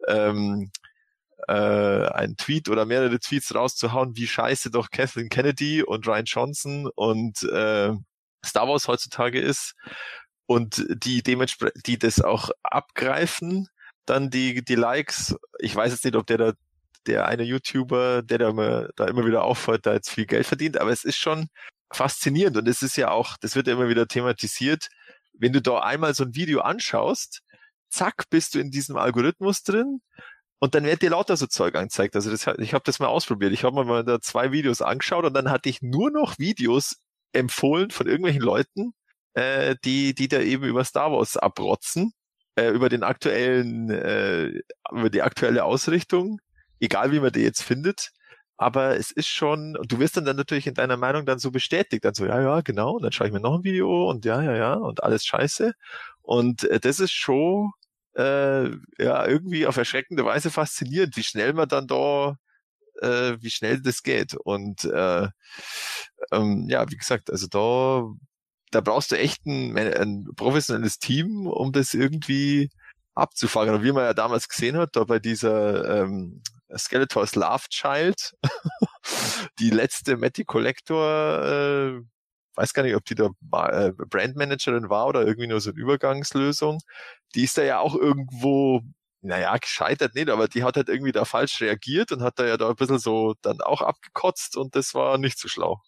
ähm, 0.08 0.72
äh, 1.46 1.52
einen 1.52 2.36
Tweet 2.36 2.68
oder 2.68 2.84
mehrere 2.84 3.20
Tweets 3.20 3.54
rauszuhauen, 3.54 4.16
wie 4.16 4.26
scheiße 4.26 4.72
doch 4.72 4.90
Kathleen 4.90 5.28
Kennedy 5.28 5.84
und 5.84 6.04
Ryan 6.06 6.24
Johnson 6.24 6.90
und 6.96 7.44
äh, 7.44 7.92
Star 8.44 8.68
Wars 8.68 8.88
heutzutage 8.88 9.40
ist 9.40 9.74
und 10.46 10.84
die 11.04 11.22
dementsprechend, 11.22 11.86
die 11.86 11.96
das 11.96 12.20
auch 12.20 12.50
abgreifen, 12.64 13.68
dann 14.06 14.30
die, 14.30 14.64
die 14.64 14.74
Likes. 14.74 15.36
Ich 15.58 15.74
weiß 15.74 15.92
jetzt 15.92 16.04
nicht, 16.04 16.16
ob 16.16 16.26
der 16.26 16.38
da, 16.38 16.52
der 17.06 17.26
eine 17.26 17.42
YouTuber, 17.44 18.22
der 18.22 18.38
da 18.38 18.48
immer, 18.50 18.88
da 18.96 19.06
immer 19.06 19.26
wieder 19.26 19.44
auffällt, 19.44 19.86
da 19.86 19.94
jetzt 19.94 20.10
viel 20.10 20.26
Geld 20.26 20.46
verdient, 20.46 20.78
aber 20.78 20.90
es 20.90 21.04
ist 21.04 21.18
schon 21.18 21.48
faszinierend 21.92 22.56
und 22.56 22.68
es 22.68 22.82
ist 22.82 22.96
ja 22.96 23.10
auch, 23.10 23.36
das 23.40 23.56
wird 23.56 23.66
ja 23.66 23.72
immer 23.72 23.88
wieder 23.88 24.06
thematisiert, 24.06 24.88
wenn 25.34 25.52
du 25.52 25.62
da 25.62 25.80
einmal 25.80 26.14
so 26.14 26.24
ein 26.24 26.34
Video 26.34 26.60
anschaust, 26.60 27.42
zack, 27.88 28.24
bist 28.30 28.54
du 28.54 28.60
in 28.60 28.70
diesem 28.70 28.96
Algorithmus 28.96 29.62
drin 29.62 30.00
und 30.60 30.74
dann 30.74 30.84
wird 30.84 31.02
dir 31.02 31.10
lauter 31.10 31.36
so 31.36 31.46
Zeug 31.46 31.74
angezeigt. 31.74 32.14
Also 32.14 32.30
das, 32.30 32.46
ich 32.58 32.74
habe 32.74 32.84
das 32.84 32.98
mal 33.00 33.08
ausprobiert. 33.08 33.52
Ich 33.52 33.64
habe 33.64 33.84
mal 33.84 34.04
da 34.04 34.20
zwei 34.20 34.52
Videos 34.52 34.82
angeschaut 34.82 35.24
und 35.24 35.34
dann 35.34 35.50
hatte 35.50 35.68
ich 35.70 35.82
nur 35.82 36.10
noch 36.10 36.38
Videos 36.38 36.96
empfohlen 37.32 37.90
von 37.90 38.06
irgendwelchen 38.06 38.42
Leuten, 38.42 38.92
äh, 39.34 39.76
die, 39.84 40.14
die 40.14 40.28
da 40.28 40.40
eben 40.40 40.64
über 40.64 40.84
Star 40.84 41.12
Wars 41.12 41.36
abrotzen, 41.36 42.12
äh, 42.60 42.70
über 42.70 42.88
den 42.88 43.02
aktuellen, 43.02 43.90
äh, 43.90 44.52
über 44.90 45.10
die 45.10 45.22
aktuelle 45.22 45.64
Ausrichtung, 45.64 46.40
egal 46.80 47.12
wie 47.12 47.20
man 47.20 47.32
die 47.32 47.40
jetzt 47.40 47.62
findet. 47.62 48.10
Aber 48.56 48.96
es 48.96 49.10
ist 49.10 49.28
schon, 49.28 49.76
und 49.76 49.90
du 49.90 49.98
wirst 49.98 50.16
dann, 50.16 50.26
dann 50.26 50.36
natürlich 50.36 50.66
in 50.66 50.74
deiner 50.74 50.98
Meinung 50.98 51.24
dann 51.24 51.38
so 51.38 51.50
bestätigt, 51.50 52.04
dann 52.04 52.14
so, 52.14 52.26
ja, 52.26 52.40
ja, 52.42 52.60
genau, 52.60 52.96
und 52.96 53.02
dann 53.02 53.12
schaue 53.12 53.28
ich 53.28 53.32
mir 53.32 53.40
noch 53.40 53.54
ein 53.56 53.64
Video 53.64 54.10
und 54.10 54.24
ja, 54.26 54.42
ja, 54.42 54.54
ja, 54.56 54.74
und 54.74 55.02
alles 55.02 55.24
scheiße. 55.24 55.72
Und 56.22 56.64
äh, 56.64 56.80
das 56.80 57.00
ist 57.00 57.12
schon 57.12 57.72
äh, 58.16 58.70
ja 58.98 59.26
irgendwie 59.26 59.66
auf 59.66 59.76
erschreckende 59.76 60.24
Weise 60.24 60.50
faszinierend, 60.50 61.16
wie 61.16 61.22
schnell 61.24 61.54
man 61.54 61.68
dann 61.68 61.86
da, 61.86 62.36
äh, 63.02 63.36
wie 63.40 63.50
schnell 63.50 63.80
das 63.82 64.02
geht. 64.02 64.34
Und 64.34 64.84
äh, 64.84 65.28
ähm, 66.32 66.66
ja, 66.68 66.90
wie 66.90 66.96
gesagt, 66.96 67.30
also 67.30 67.46
da, 67.48 68.04
da 68.70 68.80
brauchst 68.80 69.12
du 69.12 69.18
echt 69.18 69.46
ein, 69.46 69.76
ein 69.76 70.28
professionelles 70.36 70.98
Team, 70.98 71.46
um 71.46 71.72
das 71.72 71.94
irgendwie 71.94 72.70
abzufangen. 73.14 73.74
Und 73.74 73.82
wie 73.82 73.92
man 73.92 74.04
ja 74.04 74.14
damals 74.14 74.48
gesehen 74.48 74.76
hat, 74.76 74.96
da 74.96 75.04
bei 75.04 75.18
dieser 75.18 76.02
ähm, 76.02 76.42
Skeletor's 76.76 77.34
Love 77.34 77.64
Child, 77.68 78.34
die 79.58 79.70
letzte 79.70 80.16
Matty 80.16 80.44
Collector 80.44 81.44
äh, 81.44 82.00
weiß 82.56 82.74
gar 82.74 82.82
nicht, 82.82 82.94
ob 82.94 83.04
die 83.04 83.14
da 83.14 83.30
äh, 83.68 83.92
Brandmanagerin 83.92 84.90
war 84.90 85.06
oder 85.06 85.26
irgendwie 85.26 85.46
nur 85.46 85.60
so 85.60 85.70
eine 85.70 85.80
Übergangslösung. 85.80 86.80
Die 87.34 87.44
ist 87.44 87.56
da 87.58 87.62
ja 87.62 87.78
auch 87.80 87.94
irgendwo, 87.94 88.82
naja, 89.22 89.56
gescheitert 89.56 90.14
nicht, 90.14 90.28
aber 90.30 90.48
die 90.48 90.64
hat 90.64 90.76
halt 90.76 90.88
irgendwie 90.88 91.12
da 91.12 91.24
falsch 91.24 91.60
reagiert 91.60 92.12
und 92.12 92.22
hat 92.22 92.38
da 92.38 92.46
ja 92.46 92.56
da 92.56 92.68
ein 92.68 92.76
bisschen 92.76 92.98
so 92.98 93.34
dann 93.42 93.60
auch 93.60 93.82
abgekotzt 93.82 94.56
und 94.56 94.76
das 94.76 94.94
war 94.94 95.18
nicht 95.18 95.38
so 95.38 95.48
schlau. 95.48 95.80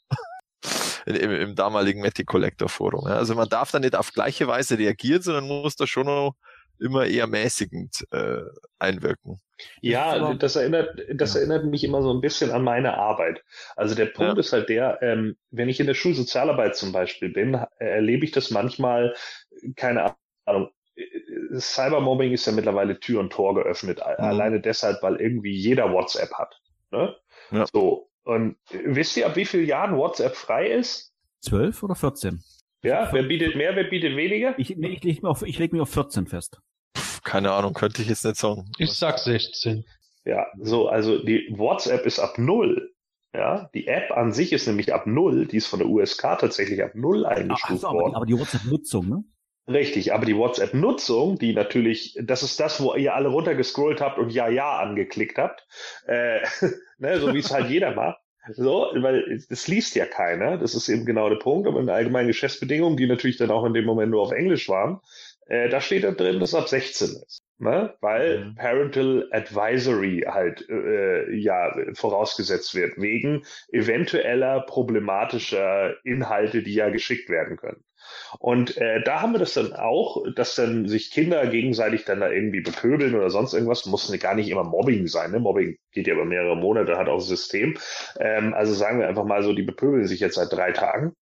Im, 1.07 1.33
im 1.33 1.55
damaligen 1.55 2.01
Matty 2.01 2.25
Collector 2.25 2.69
Forum. 2.69 3.09
Ja. 3.09 3.17
Also 3.17 3.35
man 3.35 3.49
darf 3.49 3.71
da 3.71 3.79
nicht 3.79 3.97
auf 3.97 4.13
gleiche 4.13 4.47
Weise 4.47 4.79
reagieren, 4.79 5.23
sondern 5.23 5.49
muss 5.49 5.77
da 5.77 5.87
schon 5.87 6.07
noch 6.07 6.35
immer 6.79 7.07
eher 7.07 7.27
mäßigend 7.27 8.07
äh, 8.11 8.43
einwirken. 8.79 9.41
Ja, 9.81 10.35
das 10.35 10.57
erinnert, 10.57 11.01
das 11.15 11.35
ja. 11.35 11.41
erinnert 11.41 11.65
mich 11.67 11.85
immer 11.85 12.03
so 12.03 12.13
ein 12.13 12.21
bisschen 12.21 12.51
an 12.51 12.65
meine 12.65 12.99
Arbeit. 12.99 13.43
Also 13.77 13.95
der 13.95 14.07
Punkt 14.07 14.35
ja. 14.35 14.41
ist 14.41 14.53
halt 14.53 14.69
der, 14.69 15.01
ähm, 15.03 15.37
wenn 15.51 15.69
ich 15.69 15.79
in 15.79 15.87
der 15.87 15.95
Schulsozialarbeit 15.95 16.77
zum 16.77 16.93
Beispiel 16.93 17.31
bin, 17.31 17.55
erlebe 17.79 18.25
ich 18.25 18.33
das 18.33 18.51
manchmal, 18.51 19.15
keine 19.77 20.17
Ahnung, 20.45 20.71
äh, 20.97 21.05
Cybermobbing 21.59 22.33
ist 22.33 22.47
ja 22.47 22.53
mittlerweile 22.53 22.99
Tür 22.99 23.21
und 23.21 23.33
Tor 23.33 23.55
geöffnet, 23.55 23.99
mhm. 23.99 24.25
alleine 24.25 24.61
deshalb, 24.61 25.03
weil 25.03 25.21
irgendwie 25.21 25.55
jeder 25.55 25.93
WhatsApp 25.93 26.33
hat. 26.35 26.61
Ne? 26.91 27.15
Ja. 27.51 27.67
So. 27.73 28.09
Und 28.25 28.57
wisst 28.71 29.17
ihr, 29.17 29.27
ab 29.27 29.37
wie 29.37 29.45
vielen 29.45 29.67
Jahren 29.67 29.97
WhatsApp 29.97 30.37
frei 30.37 30.69
ist? 30.69 31.13
Zwölf 31.41 31.83
oder 31.83 31.95
14? 31.95 32.43
Ja, 32.85 33.09
wer 33.13 33.23
bietet 33.23 33.57
mehr, 33.57 33.75
wer 33.77 33.85
bietet 33.85 34.17
weniger? 34.17 34.59
Ich, 34.59 34.71
ich 34.71 34.77
lege 34.77 35.07
mich, 35.07 35.59
leg 35.59 35.73
mich 35.73 35.81
auf 35.81 35.91
14 35.91 36.27
fest 36.27 36.61
keine 37.25 37.53
Ahnung, 37.53 37.73
könnte 37.73 38.03
ich 38.03 38.09
jetzt 38.09 38.25
nicht 38.25 38.37
sagen. 38.37 38.71
Ich 38.79 38.93
sag 38.93 39.19
16. 39.19 39.85
Ja, 40.25 40.47
so, 40.61 40.89
also 40.89 41.19
die 41.19 41.49
WhatsApp 41.57 42.07
ist 42.07 42.19
ab 42.19 42.39
null. 42.39 42.93
Ja, 43.35 43.71
die 43.75 43.87
App 43.87 44.11
an 44.13 44.33
sich 44.33 44.53
ist 44.53 44.67
nämlich 44.67 44.93
ab 44.93 45.07
null, 45.07 45.47
die 45.47 45.57
ist 45.57 45.67
von 45.67 45.79
der 45.79 45.89
USK 45.89 46.39
tatsächlich 46.39 46.83
ab 46.83 46.91
null 46.95 47.25
eingestuft 47.25 47.85
Ach, 47.87 47.93
worden. 47.93 48.15
Aber 48.15 48.27
die, 48.27 48.35
die 48.35 48.41
WhatsApp-Nutzung, 48.41 49.09
ne? 49.09 49.25
Richtig, 49.69 50.13
aber 50.13 50.27
die 50.27 50.37
WhatsApp-Nutzung, 50.37 51.39
die 51.39 51.53
natürlich, 51.55 52.19
das 52.21 52.43
ist 52.43 52.59
das, 52.59 52.83
wo 52.83 52.95
ihr 52.95 53.15
alle 53.15 53.29
runtergescrollt 53.29 54.01
habt 54.01 54.19
und 54.19 54.31
Ja, 54.31 54.49
Ja 54.49 54.79
angeklickt 54.79 55.39
habt, 55.39 55.67
äh, 56.07 56.41
ne, 56.99 57.21
so 57.21 57.33
wie 57.33 57.39
es 57.39 57.53
halt 57.53 57.71
jeder 57.71 57.95
macht. 57.95 58.19
So, 58.55 58.89
weil 58.97 59.41
das 59.49 59.69
liest 59.69 59.95
ja 59.95 60.05
keiner, 60.05 60.59
das 60.59 60.75
ist 60.75 60.89
eben 60.89 61.07
genau 61.07 61.29
der 61.29 61.37
Punkt, 61.37 61.69
aber 61.69 61.79
in 61.79 61.89
allgemeinen 61.89 62.27
Geschäftsbedingungen, 62.27 62.97
die 62.97 63.07
natürlich 63.07 63.37
dann 63.37 63.53
auch 63.53 63.65
in 63.65 63.73
dem 63.73 63.85
Moment 63.85 64.11
nur 64.11 64.23
auf 64.23 64.33
Englisch 64.33 64.69
waren, 64.69 64.99
äh, 65.47 65.69
da 65.69 65.81
steht 65.81 66.05
da 66.05 66.13
drin, 66.13 66.41
dass 66.41 66.51
es 66.51 66.55
ab 66.55 66.69
16 66.69 67.09
ist. 67.27 67.43
Ne? 67.59 67.95
Weil 68.01 68.45
Mhm. 68.45 68.55
Parental 68.57 69.29
Advisory 69.31 70.25
halt 70.27 70.69
äh, 70.69 71.33
ja 71.33 71.73
vorausgesetzt 71.95 72.75
wird, 72.75 73.01
wegen 73.01 73.45
eventueller 73.71 74.63
problematischer 74.63 75.95
Inhalte, 76.05 76.63
die 76.63 76.75
ja 76.75 76.91
geschickt 76.91 77.29
werden 77.29 77.57
können. 77.57 77.85
Und 78.39 78.77
äh, 78.79 79.03
da 79.05 79.21
haben 79.21 79.33
wir 79.33 79.39
das 79.39 79.55
dann 79.55 79.73
auch, 79.75 80.25
dass 80.35 80.57
dann 80.57 80.89
sich 80.89 81.11
Kinder 81.13 81.47
gegenseitig 81.47 82.05
dann 82.05 82.21
da 82.21 82.31
irgendwie 82.31 82.61
bepöbeln 82.61 83.15
oder 83.15 83.31
sonst 83.31 83.55
irgendwas, 83.55 83.87
muss 83.87 84.13
gar 84.19 84.35
nicht 84.35 84.49
immer 84.49 84.65
Mobbing 84.65 85.07
sein. 85.07 85.31
Ne? 85.31 85.39
Mobbing 85.39 85.79
geht 85.93 86.07
ja 86.07 86.15
über 86.15 86.25
mehrere 86.25 86.57
Monate, 86.57 86.99
hat 86.99 87.09
auch 87.09 87.19
ein 87.19 87.21
System. 87.21 87.79
Ähm, 88.19 88.55
also 88.55 88.75
sagen 88.75 88.99
wir 88.99 89.09
einfach 89.09 89.25
mal 89.25 89.43
so, 89.43 89.53
die 89.53 89.63
bepöbeln 89.63 90.07
sich 90.07 90.21
jetzt 90.21 90.35
seit 90.35 90.53
drei 90.53 90.73
Tagen. 90.73 91.15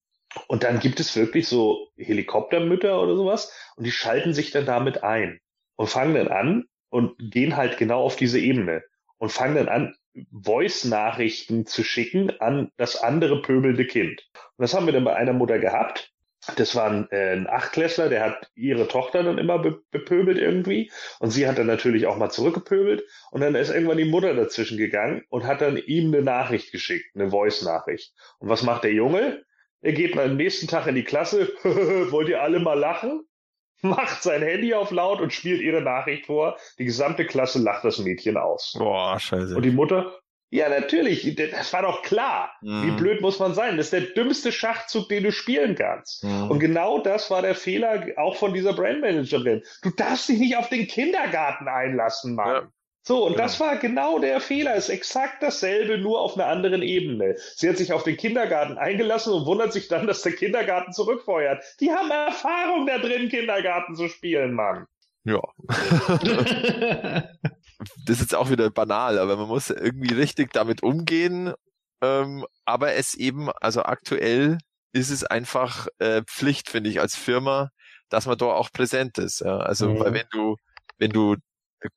Und 0.47 0.63
dann 0.63 0.79
gibt 0.79 1.01
es 1.01 1.17
wirklich 1.17 1.49
so 1.49 1.89
Helikoptermütter 1.97 3.01
oder 3.01 3.17
sowas 3.17 3.53
und 3.77 3.85
die 3.85 3.91
schalten 3.91 4.33
sich 4.33 4.51
dann 4.53 4.65
damit 4.65 5.03
ein 5.03 5.41
und 5.77 5.89
fangen 5.89 6.15
dann 6.15 6.29
an 6.29 6.65
und 6.89 7.17
gehen 7.19 7.57
halt 7.57 7.79
genau 7.79 8.03
auf 8.03 8.17
diese 8.17 8.39
Ebene 8.39 8.83
und 9.19 9.33
fangen 9.33 9.57
dann 9.57 9.69
an, 9.69 9.95
Voice-Nachrichten 10.33 11.67
zu 11.67 11.85
schicken 11.85 12.31
an 12.41 12.71
das 12.77 12.97
andere 12.97 13.43
pöbelnde 13.43 13.87
Kind. 13.87 14.29
Und 14.35 14.63
das 14.63 14.75
haben 14.75 14.87
wir 14.87 14.93
dann 14.93 15.05
bei 15.05 15.15
einer 15.15 15.33
Mutter 15.33 15.59
gehabt. 15.59 16.13
Das 16.57 16.75
war 16.75 16.91
ein, 16.91 17.07
äh, 17.11 17.33
ein 17.33 17.47
Achtklässler, 17.47 18.09
der 18.09 18.25
hat 18.25 18.51
ihre 18.55 18.89
Tochter 18.89 19.23
dann 19.23 19.39
immer 19.39 19.59
be 19.59 19.83
bepöbelt 19.91 20.39
irgendwie. 20.39 20.91
Und 21.19 21.31
sie 21.31 21.47
hat 21.47 21.59
dann 21.59 21.67
natürlich 21.67 22.07
auch 22.07 22.17
mal 22.17 22.31
zurückgepöbelt. 22.31 23.05
Und 23.31 23.43
dann 23.43 23.55
ist 23.55 23.71
irgendwann 23.71 23.99
die 23.99 24.07
Mutter 24.07 24.35
dazwischen 24.35 24.79
gegangen 24.79 25.23
und 25.29 25.45
hat 25.47 25.61
dann 25.61 25.77
ihm 25.77 26.13
eine 26.13 26.23
Nachricht 26.23 26.73
geschickt, 26.73 27.15
eine 27.15 27.31
Voice-Nachricht. 27.31 28.15
Und 28.39 28.49
was 28.49 28.63
macht 28.63 28.85
der 28.85 28.93
Junge? 28.93 29.45
Er 29.83 29.93
geht 29.93 30.17
am 30.19 30.37
nächsten 30.37 30.67
Tag 30.67 30.87
in 30.87 30.95
die 30.95 31.05
Klasse. 31.05 31.53
Wollt 31.63 32.29
ihr 32.29 32.43
alle 32.43 32.61
mal 32.61 32.79
lachen? 32.79 33.23
Macht 33.83 34.23
sein 34.23 34.43
Handy 34.43 34.75
auf 34.75 34.91
laut 34.91 35.21
und 35.21 35.33
spielt 35.33 35.63
ihre 35.63 35.81
Nachricht 35.81 36.27
vor. 36.27 36.59
Die 36.79 36.85
gesamte 36.85 37.25
Klasse 37.25 37.61
lacht 37.61 37.85
das 37.85 37.99
Mädchen 37.99 38.37
aus. 38.37 38.75
Boah, 38.79 39.19
scheiße. 39.19 39.57
Und 39.57 39.63
die 39.63 39.71
Mutter, 39.71 40.21
ja, 40.51 40.69
natürlich, 40.69 41.35
das 41.37 41.73
war 41.73 41.83
doch 41.83 42.03
klar. 42.03 42.53
Mhm. 42.61 42.87
Wie 42.87 42.91
blöd 42.91 43.21
muss 43.21 43.39
man 43.39 43.55
sein? 43.55 43.77
Das 43.77 43.87
ist 43.87 43.93
der 43.93 44.01
dümmste 44.01 44.51
Schachzug, 44.51 45.09
den 45.09 45.23
du 45.23 45.33
spielen 45.33 45.77
kannst. 45.77 46.25
Mhm. 46.25 46.51
Und 46.51 46.59
genau 46.59 47.01
das 47.01 47.31
war 47.31 47.41
der 47.41 47.55
Fehler 47.55 48.07
auch 48.17 48.37
von 48.37 48.53
dieser 48.53 48.75
Brandmanagerin. 48.75 49.63
Du 49.83 49.91
darfst 49.91 50.29
dich 50.29 50.41
nicht 50.41 50.57
auf 50.57 50.69
den 50.69 50.89
Kindergarten 50.89 51.69
einlassen, 51.69 52.35
Mann. 52.35 52.55
Ja. 52.55 52.73
So, 53.03 53.25
und 53.25 53.33
Genau. 53.33 53.43
das 53.45 53.59
war 53.61 53.77
genau 53.77 54.19
der 54.19 54.41
Fehler. 54.41 54.75
Ist 54.75 54.89
exakt 54.91 55.43
dasselbe, 55.43 55.97
nur 55.99 56.21
auf 56.21 56.35
einer 56.37 56.47
anderen 56.47 56.83
Ebene. 56.83 57.35
Sie 57.57 57.69
hat 57.69 57.79
sich 57.79 57.93
auf 57.95 58.03
den 58.03 58.17
Kindergarten 58.17 58.77
eingelassen 58.77 59.33
und 59.33 59.47
wundert 59.47 59.73
sich 59.73 59.89
dann, 59.89 60.07
dass 60.07 60.21
der 60.23 60.33
Kindergarten 60.33 60.93
zurückfeuert. 60.93 61.65
Die 61.81 61.91
haben 61.91 62.11
Erfahrung 62.11 62.87
da 62.87 62.99
drin, 62.99 63.29
Kindergarten 63.31 63.95
zu 63.97 64.09
spielen, 64.09 64.53
Mann. 64.53 64.87
ja. 65.25 65.41
das 68.07 68.17
ist 68.17 68.21
jetzt 68.21 68.35
auch 68.35 68.51
wieder 68.51 68.71
banal, 68.71 69.19
aber 69.19 69.37
man 69.37 69.49
muss 69.49 69.71
irgendwie 69.71 70.15
richtig 70.15 70.53
damit 70.53 70.83
umgehen. 70.83 71.55
Ähm, 72.03 72.45
aber 72.65 72.95
es 72.95 73.15
eben, 73.15 73.51
also 73.61 73.83
aktuell 73.83 74.59
ist 74.93 75.11
es 75.11 75.25
einfach 75.25 75.87
äh, 75.99 76.23
Pflicht, 76.27 76.69
finde 76.69 76.91
ich, 76.91 77.01
als 77.01 77.17
Firma, 77.17 77.71
dass 78.09 78.27
man 78.27 78.39
da 78.39 78.47
auch 78.47 78.71
präsent 78.73 79.19
ist. 79.19 79.41
Ja? 79.41 79.59
Also, 79.59 79.89
Mhm. 79.89 80.01
weil 80.01 80.15
wenn 80.15 80.27
du, 80.33 80.57
wenn 80.99 81.11
du 81.11 81.37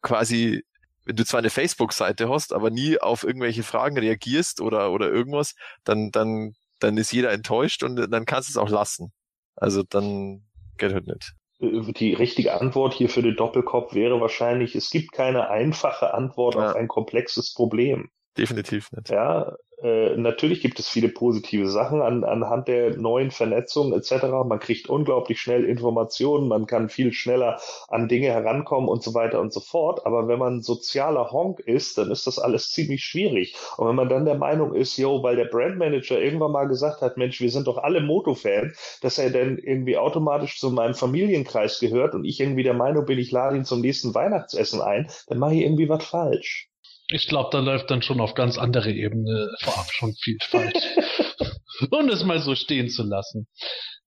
quasi, 0.02 0.64
wenn 1.06 1.16
du 1.16 1.26
zwar 1.26 1.40
eine 1.40 1.50
Facebook-Seite 1.50 2.30
hast, 2.30 2.54
aber 2.54 2.70
nie 2.70 3.00
auf 3.00 3.24
irgendwelche 3.24 3.64
Fragen 3.64 3.98
reagierst 3.98 4.62
oder, 4.62 4.92
oder 4.92 5.10
irgendwas, 5.10 5.56
dann, 5.84 6.12
dann, 6.12 6.54
dann 6.80 6.98
ist 6.98 7.12
jeder 7.12 7.32
enttäuscht 7.32 7.84
und 7.84 7.96
dann 7.96 8.26
kannst 8.26 8.50
du 8.50 8.52
es 8.54 8.58
auch 8.58 8.70
lassen. 8.70 9.12
Also 9.56 9.84
dann 9.84 10.44
geht 10.78 10.94
halt 10.94 11.08
nicht. 11.08 11.34
Die 11.60 12.14
richtige 12.14 12.60
Antwort 12.60 12.94
hier 12.94 13.10
für 13.10 13.22
den 13.22 13.36
Doppelkopf 13.36 13.94
wäre 13.94 14.20
wahrscheinlich, 14.20 14.76
es 14.76 14.90
gibt 14.90 15.14
keine 15.14 15.50
einfache 15.50 16.14
Antwort 16.14 16.56
Ja. 16.56 16.70
auf 16.70 16.76
ein 16.76 16.88
komplexes 16.88 17.54
Problem. 17.54 18.10
Definitiv 18.38 18.92
nicht. 18.92 19.10
Ja, 19.10 19.56
äh, 19.84 20.16
natürlich 20.16 20.62
gibt 20.62 20.80
es 20.80 20.88
viele 20.88 21.10
positive 21.10 21.68
Sachen 21.68 22.02
an, 22.02 22.24
anhand 22.24 22.70
der 22.70 22.96
neuen 22.98 23.32
Vernetzung 23.32 23.94
etc. 23.94 24.24
Man 24.46 24.60
kriegt 24.60 24.88
unglaublich 24.90 25.42
schnell 25.42 25.66
Informationen, 25.66 26.48
man 26.48 26.68
kann 26.68 26.88
viel 26.88 27.12
schneller 27.12 27.60
an 27.90 28.08
Dinge 28.08 28.28
herankommen 28.28 28.90
und 28.90 29.04
so 29.04 29.14
weiter 29.14 29.42
und 29.42 29.52
so 29.52 29.60
fort. 29.60 30.06
Aber 30.06 30.28
wenn 30.30 30.40
man 30.40 30.62
sozialer 30.62 31.32
Honk 31.32 31.60
ist, 31.60 31.98
dann 31.98 32.12
ist 32.12 32.28
das 32.28 32.40
alles 32.40 32.72
ziemlich 32.72 33.04
schwierig. 33.04 33.56
Und 33.78 33.88
wenn 33.90 33.96
man 33.96 34.10
dann 34.10 34.26
der 34.26 34.38
Meinung 34.38 34.74
ist, 34.74 34.98
yo, 34.98 35.22
weil 35.22 35.36
der 35.36 35.46
Brandmanager 35.46 36.20
irgendwann 36.20 36.52
mal 36.54 36.68
gesagt 36.68 37.02
hat, 37.02 37.18
Mensch, 37.18 37.42
wir 37.42 37.52
sind 37.52 37.68
doch 37.68 37.78
alle 37.78 38.00
Moto-Fans, 38.02 39.00
dass 39.02 39.18
er 39.20 39.32
dann 39.32 39.58
irgendwie 39.58 39.98
automatisch 39.98 40.60
zu 40.60 40.72
meinem 40.72 40.96
Familienkreis 40.96 41.80
gehört 41.80 42.16
und 42.16 42.24
ich 42.24 42.40
irgendwie 42.40 42.64
der 42.64 42.74
Meinung 42.74 43.06
bin, 43.06 43.20
ich 43.20 43.32
lade 43.32 43.58
ihn 43.58 43.66
zum 43.66 43.82
nächsten 43.82 44.16
Weihnachtsessen 44.16 44.82
ein, 44.82 45.10
dann 45.28 45.40
mache 45.40 45.56
ich 45.56 45.62
irgendwie 45.62 45.90
was 45.90 46.06
falsch. 46.06 46.73
Ich 47.14 47.28
glaube, 47.28 47.50
da 47.52 47.60
läuft 47.60 47.92
dann 47.92 48.02
schon 48.02 48.20
auf 48.20 48.34
ganz 48.34 48.58
andere 48.58 48.92
Ebene 48.92 49.54
vorab 49.60 49.86
schon 49.92 50.16
viel 50.16 50.38
falsch. 50.42 50.74
um 51.92 52.10
es 52.10 52.24
mal 52.24 52.40
so 52.40 52.56
stehen 52.56 52.90
zu 52.90 53.04
lassen. 53.04 53.48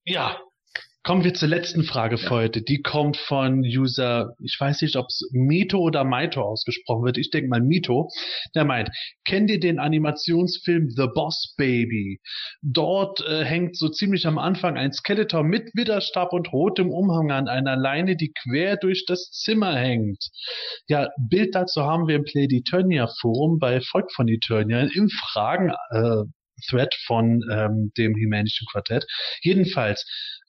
Ja, 0.04 0.40
kommen 1.06 1.22
wir 1.22 1.34
zur 1.34 1.46
letzten 1.46 1.84
Frage 1.84 2.18
für 2.18 2.30
heute. 2.30 2.62
Die 2.62 2.82
kommt 2.82 3.16
von 3.16 3.60
User, 3.60 4.34
ich 4.42 4.56
weiß 4.58 4.82
nicht, 4.82 4.96
ob 4.96 5.06
es 5.06 5.30
Mito 5.32 5.78
oder 5.78 6.02
Maito 6.02 6.42
ausgesprochen 6.42 7.04
wird. 7.04 7.16
Ich 7.16 7.30
denke 7.30 7.48
mal 7.48 7.60
Mito. 7.60 8.08
Der 8.56 8.64
meint, 8.64 8.90
kennt 9.24 9.48
ihr 9.48 9.60
den 9.60 9.78
Animationsfilm 9.78 10.90
The 10.90 11.06
Boss 11.14 11.54
Baby? 11.56 12.18
Dort 12.60 13.20
äh, 13.24 13.44
hängt 13.44 13.76
so 13.76 13.88
ziemlich 13.88 14.26
am 14.26 14.36
Anfang 14.36 14.76
ein 14.76 14.92
Skeletor 14.92 15.44
mit 15.44 15.70
Widerstab 15.74 16.32
und 16.32 16.52
rotem 16.52 16.90
Umhang 16.90 17.30
an 17.30 17.46
einer 17.46 17.76
Leine, 17.76 18.16
die 18.16 18.32
quer 18.42 18.76
durch 18.76 19.04
das 19.06 19.30
Zimmer 19.30 19.76
hängt. 19.76 20.30
Ja, 20.88 21.10
Bild 21.18 21.54
dazu 21.54 21.82
haben 21.82 22.08
wir 22.08 22.16
im 22.16 22.24
Play 22.24 22.48
the 22.50 22.56
Eternia 22.56 23.06
Forum 23.20 23.60
bei 23.60 23.80
Volk 23.80 24.10
von 24.12 24.26
Eternia 24.26 24.80
im 24.80 25.08
Fragen 25.08 25.70
äh, 25.90 26.24
Thread 26.68 26.94
von 27.06 27.42
ähm, 27.50 27.92
dem 27.96 28.14
Himänischen 28.14 28.66
Quartett. 28.70 29.06
Jedenfalls 29.42 30.04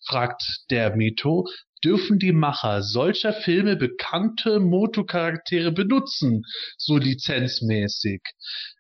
fragt 0.08 0.42
der 0.70 0.96
Mito, 0.96 1.46
dürfen 1.84 2.20
die 2.20 2.32
Macher 2.32 2.82
solcher 2.82 3.34
Filme 3.34 3.76
bekannte 3.76 4.60
Moto-Charaktere 4.60 5.72
benutzen, 5.72 6.44
so 6.78 6.98
lizenzmäßig? 6.98 8.22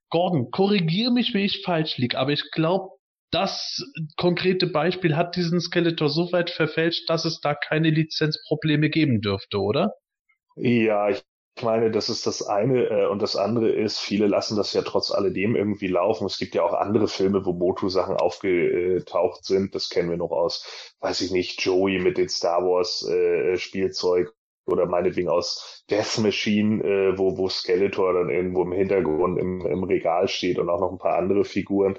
Gordon, 0.09 0.51
korrigier 0.51 1.11
mich, 1.11 1.33
wenn 1.33 1.45
ich 1.45 1.61
falsch 1.63 1.97
liege, 1.97 2.17
aber 2.17 2.31
ich 2.31 2.49
glaube, 2.51 2.89
das 3.29 3.83
konkrete 4.15 4.67
Beispiel 4.67 5.17
hat 5.17 5.35
diesen 5.35 5.59
Skeletor 5.59 6.09
so 6.09 6.31
weit 6.31 6.49
verfälscht, 6.49 7.09
dass 7.09 7.25
es 7.25 7.41
da 7.41 7.55
keine 7.55 7.89
Lizenzprobleme 7.89 8.89
geben 8.89 9.19
dürfte, 9.19 9.59
oder? 9.59 9.91
Ja, 10.55 11.09
ich 11.09 11.21
meine, 11.63 11.91
das 11.91 12.09
ist 12.09 12.27
das 12.27 12.41
eine. 12.41 12.85
Äh, 12.89 13.07
und 13.07 13.21
das 13.21 13.35
andere 13.35 13.69
ist, 13.71 13.99
viele 13.99 14.27
lassen 14.27 14.57
das 14.57 14.73
ja 14.73 14.81
trotz 14.81 15.11
alledem 15.11 15.55
irgendwie 15.55 15.87
laufen. 15.87 16.25
Es 16.25 16.37
gibt 16.37 16.55
ja 16.55 16.63
auch 16.63 16.73
andere 16.73 17.07
Filme, 17.07 17.45
wo 17.45 17.53
Motu-Sachen 17.53 18.15
aufgetaucht 18.17 19.45
sind. 19.45 19.75
Das 19.75 19.89
kennen 19.89 20.09
wir 20.09 20.17
noch 20.17 20.31
aus, 20.31 20.93
weiß 21.01 21.21
ich 21.21 21.31
nicht, 21.31 21.61
Joey 21.61 21.99
mit 21.99 22.17
den 22.17 22.29
Star 22.29 22.63
Wars 22.63 23.07
äh, 23.07 23.57
Spielzeug 23.57 24.33
oder 24.67 24.85
meinetwegen 24.85 25.29
aus 25.29 25.85
Death 25.89 26.19
Machine, 26.19 26.83
äh, 26.83 27.17
wo, 27.17 27.37
wo 27.37 27.49
Skeletor 27.49 28.13
dann 28.13 28.29
irgendwo 28.29 28.63
im 28.63 28.73
Hintergrund 28.73 29.39
im, 29.39 29.65
im 29.65 29.83
Regal 29.83 30.27
steht 30.27 30.59
und 30.59 30.69
auch 30.69 30.79
noch 30.79 30.91
ein 30.91 30.97
paar 30.97 31.17
andere 31.17 31.45
Figuren. 31.45 31.97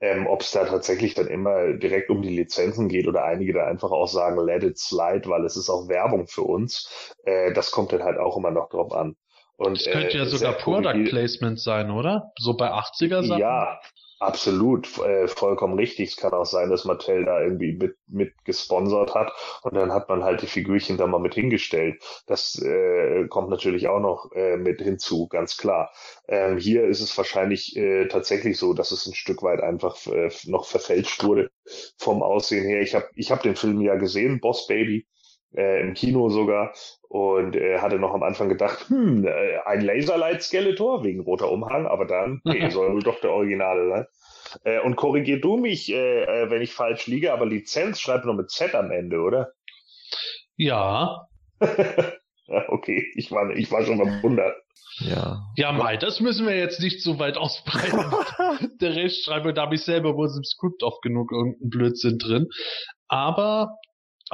Ähm, 0.00 0.26
Ob 0.26 0.42
es 0.42 0.50
da 0.50 0.64
tatsächlich 0.64 1.14
dann 1.14 1.28
immer 1.28 1.72
direkt 1.74 2.10
um 2.10 2.20
die 2.20 2.36
Lizenzen 2.36 2.88
geht 2.88 3.06
oder 3.06 3.24
einige 3.24 3.52
da 3.52 3.66
einfach 3.66 3.90
auch 3.90 4.08
sagen, 4.08 4.38
let 4.38 4.64
it 4.64 4.78
slide, 4.78 5.28
weil 5.28 5.44
es 5.44 5.56
ist 5.56 5.70
auch 5.70 5.88
Werbung 5.88 6.26
für 6.26 6.42
uns, 6.42 7.14
äh, 7.24 7.52
das 7.52 7.70
kommt 7.70 7.92
dann 7.92 8.02
halt 8.02 8.18
auch 8.18 8.36
immer 8.36 8.50
noch 8.50 8.68
drauf 8.68 8.92
an. 8.92 9.16
Und, 9.56 9.78
Das 9.78 9.92
könnte 9.92 10.16
ja 10.18 10.24
äh, 10.24 10.26
sogar 10.26 10.52
sehr 10.52 10.60
Product 10.60 11.04
Placement 11.08 11.60
sein, 11.60 11.90
oder? 11.90 12.32
So 12.38 12.56
bei 12.56 12.70
80er 12.72 13.22
Sachen? 13.24 13.40
ja, 13.40 13.80
absolut, 14.18 14.98
äh, 14.98 15.28
vollkommen 15.28 15.74
richtig. 15.78 16.10
Es 16.10 16.16
kann 16.16 16.32
auch 16.32 16.44
sein, 16.46 16.70
dass 16.70 16.84
Mattel 16.84 17.24
da 17.24 17.40
irgendwie 17.40 17.72
mit, 17.72 17.96
mit 18.06 18.32
gesponsert 18.44 19.14
hat 19.14 19.32
und 19.62 19.74
dann 19.74 19.92
hat 19.92 20.08
man 20.08 20.24
halt 20.24 20.42
die 20.42 20.46
Figürchen 20.46 20.96
da 20.96 21.06
mal 21.06 21.18
mit 21.18 21.34
hingestellt. 21.34 22.02
Das 22.26 22.60
äh, 22.60 23.26
kommt 23.28 23.50
natürlich 23.50 23.88
auch 23.88 24.00
noch 24.00 24.30
äh, 24.32 24.56
mit 24.56 24.80
hinzu, 24.80 25.28
ganz 25.28 25.56
klar. 25.56 25.92
Ähm, 26.28 26.58
hier 26.58 26.84
ist 26.84 27.00
es 27.00 27.16
wahrscheinlich 27.16 27.76
äh, 27.76 28.08
tatsächlich 28.08 28.58
so, 28.58 28.72
dass 28.74 28.90
es 28.92 29.06
ein 29.06 29.14
Stück 29.14 29.42
weit 29.42 29.60
einfach 29.60 29.96
äh, 30.06 30.30
noch 30.46 30.66
verfälscht 30.66 31.24
wurde 31.24 31.50
vom 31.98 32.22
Aussehen 32.22 32.64
her. 32.64 32.80
Ich 32.80 32.94
habe 32.94 33.08
ich 33.14 33.30
hab 33.30 33.42
den 33.42 33.56
Film 33.56 33.80
ja 33.80 33.96
gesehen, 33.96 34.40
Boss 34.40 34.66
Baby, 34.66 35.06
äh, 35.56 35.80
im 35.80 35.94
Kino 35.94 36.28
sogar 36.28 36.72
und 37.08 37.56
äh, 37.56 37.78
hatte 37.78 37.98
noch 37.98 38.14
am 38.14 38.22
Anfang 38.22 38.48
gedacht, 38.48 38.88
hm, 38.88 39.26
äh, 39.26 39.58
ein 39.64 39.80
Laserlight 39.80 40.42
Skeletor 40.42 41.04
wegen 41.04 41.20
roter 41.20 41.50
Umhang, 41.50 41.86
aber 41.86 42.06
dann, 42.06 42.40
nee, 42.44 42.68
soll 42.70 42.92
wohl 42.92 43.02
doch 43.02 43.20
der 43.20 43.32
Originale 43.32 43.88
sein. 43.88 44.06
Äh, 44.64 44.80
und 44.80 44.96
korrigier 44.96 45.40
du 45.40 45.56
mich, 45.56 45.92
äh, 45.92 46.24
äh, 46.24 46.50
wenn 46.50 46.62
ich 46.62 46.72
falsch 46.72 47.06
liege, 47.06 47.32
aber 47.32 47.46
Lizenz 47.46 48.00
schreibt 48.00 48.24
nur 48.24 48.34
mit 48.34 48.50
Z 48.50 48.74
am 48.74 48.90
Ende, 48.90 49.20
oder? 49.20 49.52
Ja. 50.56 51.28
Okay, 52.68 53.06
ich 53.14 53.32
war, 53.32 53.48
ich 53.56 53.72
war 53.72 53.84
schon 53.84 53.96
verwundert. 53.96 54.54
Ja. 54.98 55.42
Ja, 55.56 55.72
Mai, 55.72 55.96
das 55.96 56.20
müssen 56.20 56.46
wir 56.46 56.56
jetzt 56.56 56.80
nicht 56.80 57.02
so 57.02 57.18
weit 57.18 57.36
ausbreiten. 57.36 58.04
Der 58.80 58.94
Rechtschreibung, 58.94 59.54
da 59.54 59.62
habe 59.62 59.74
ich 59.74 59.82
selber 59.82 60.14
wohl 60.14 60.28
im 60.28 60.44
Skript 60.44 60.82
oft 60.82 61.02
genug 61.02 61.32
irgendeinen 61.32 61.70
Blödsinn 61.70 62.18
drin. 62.18 62.48
Aber 63.08 63.78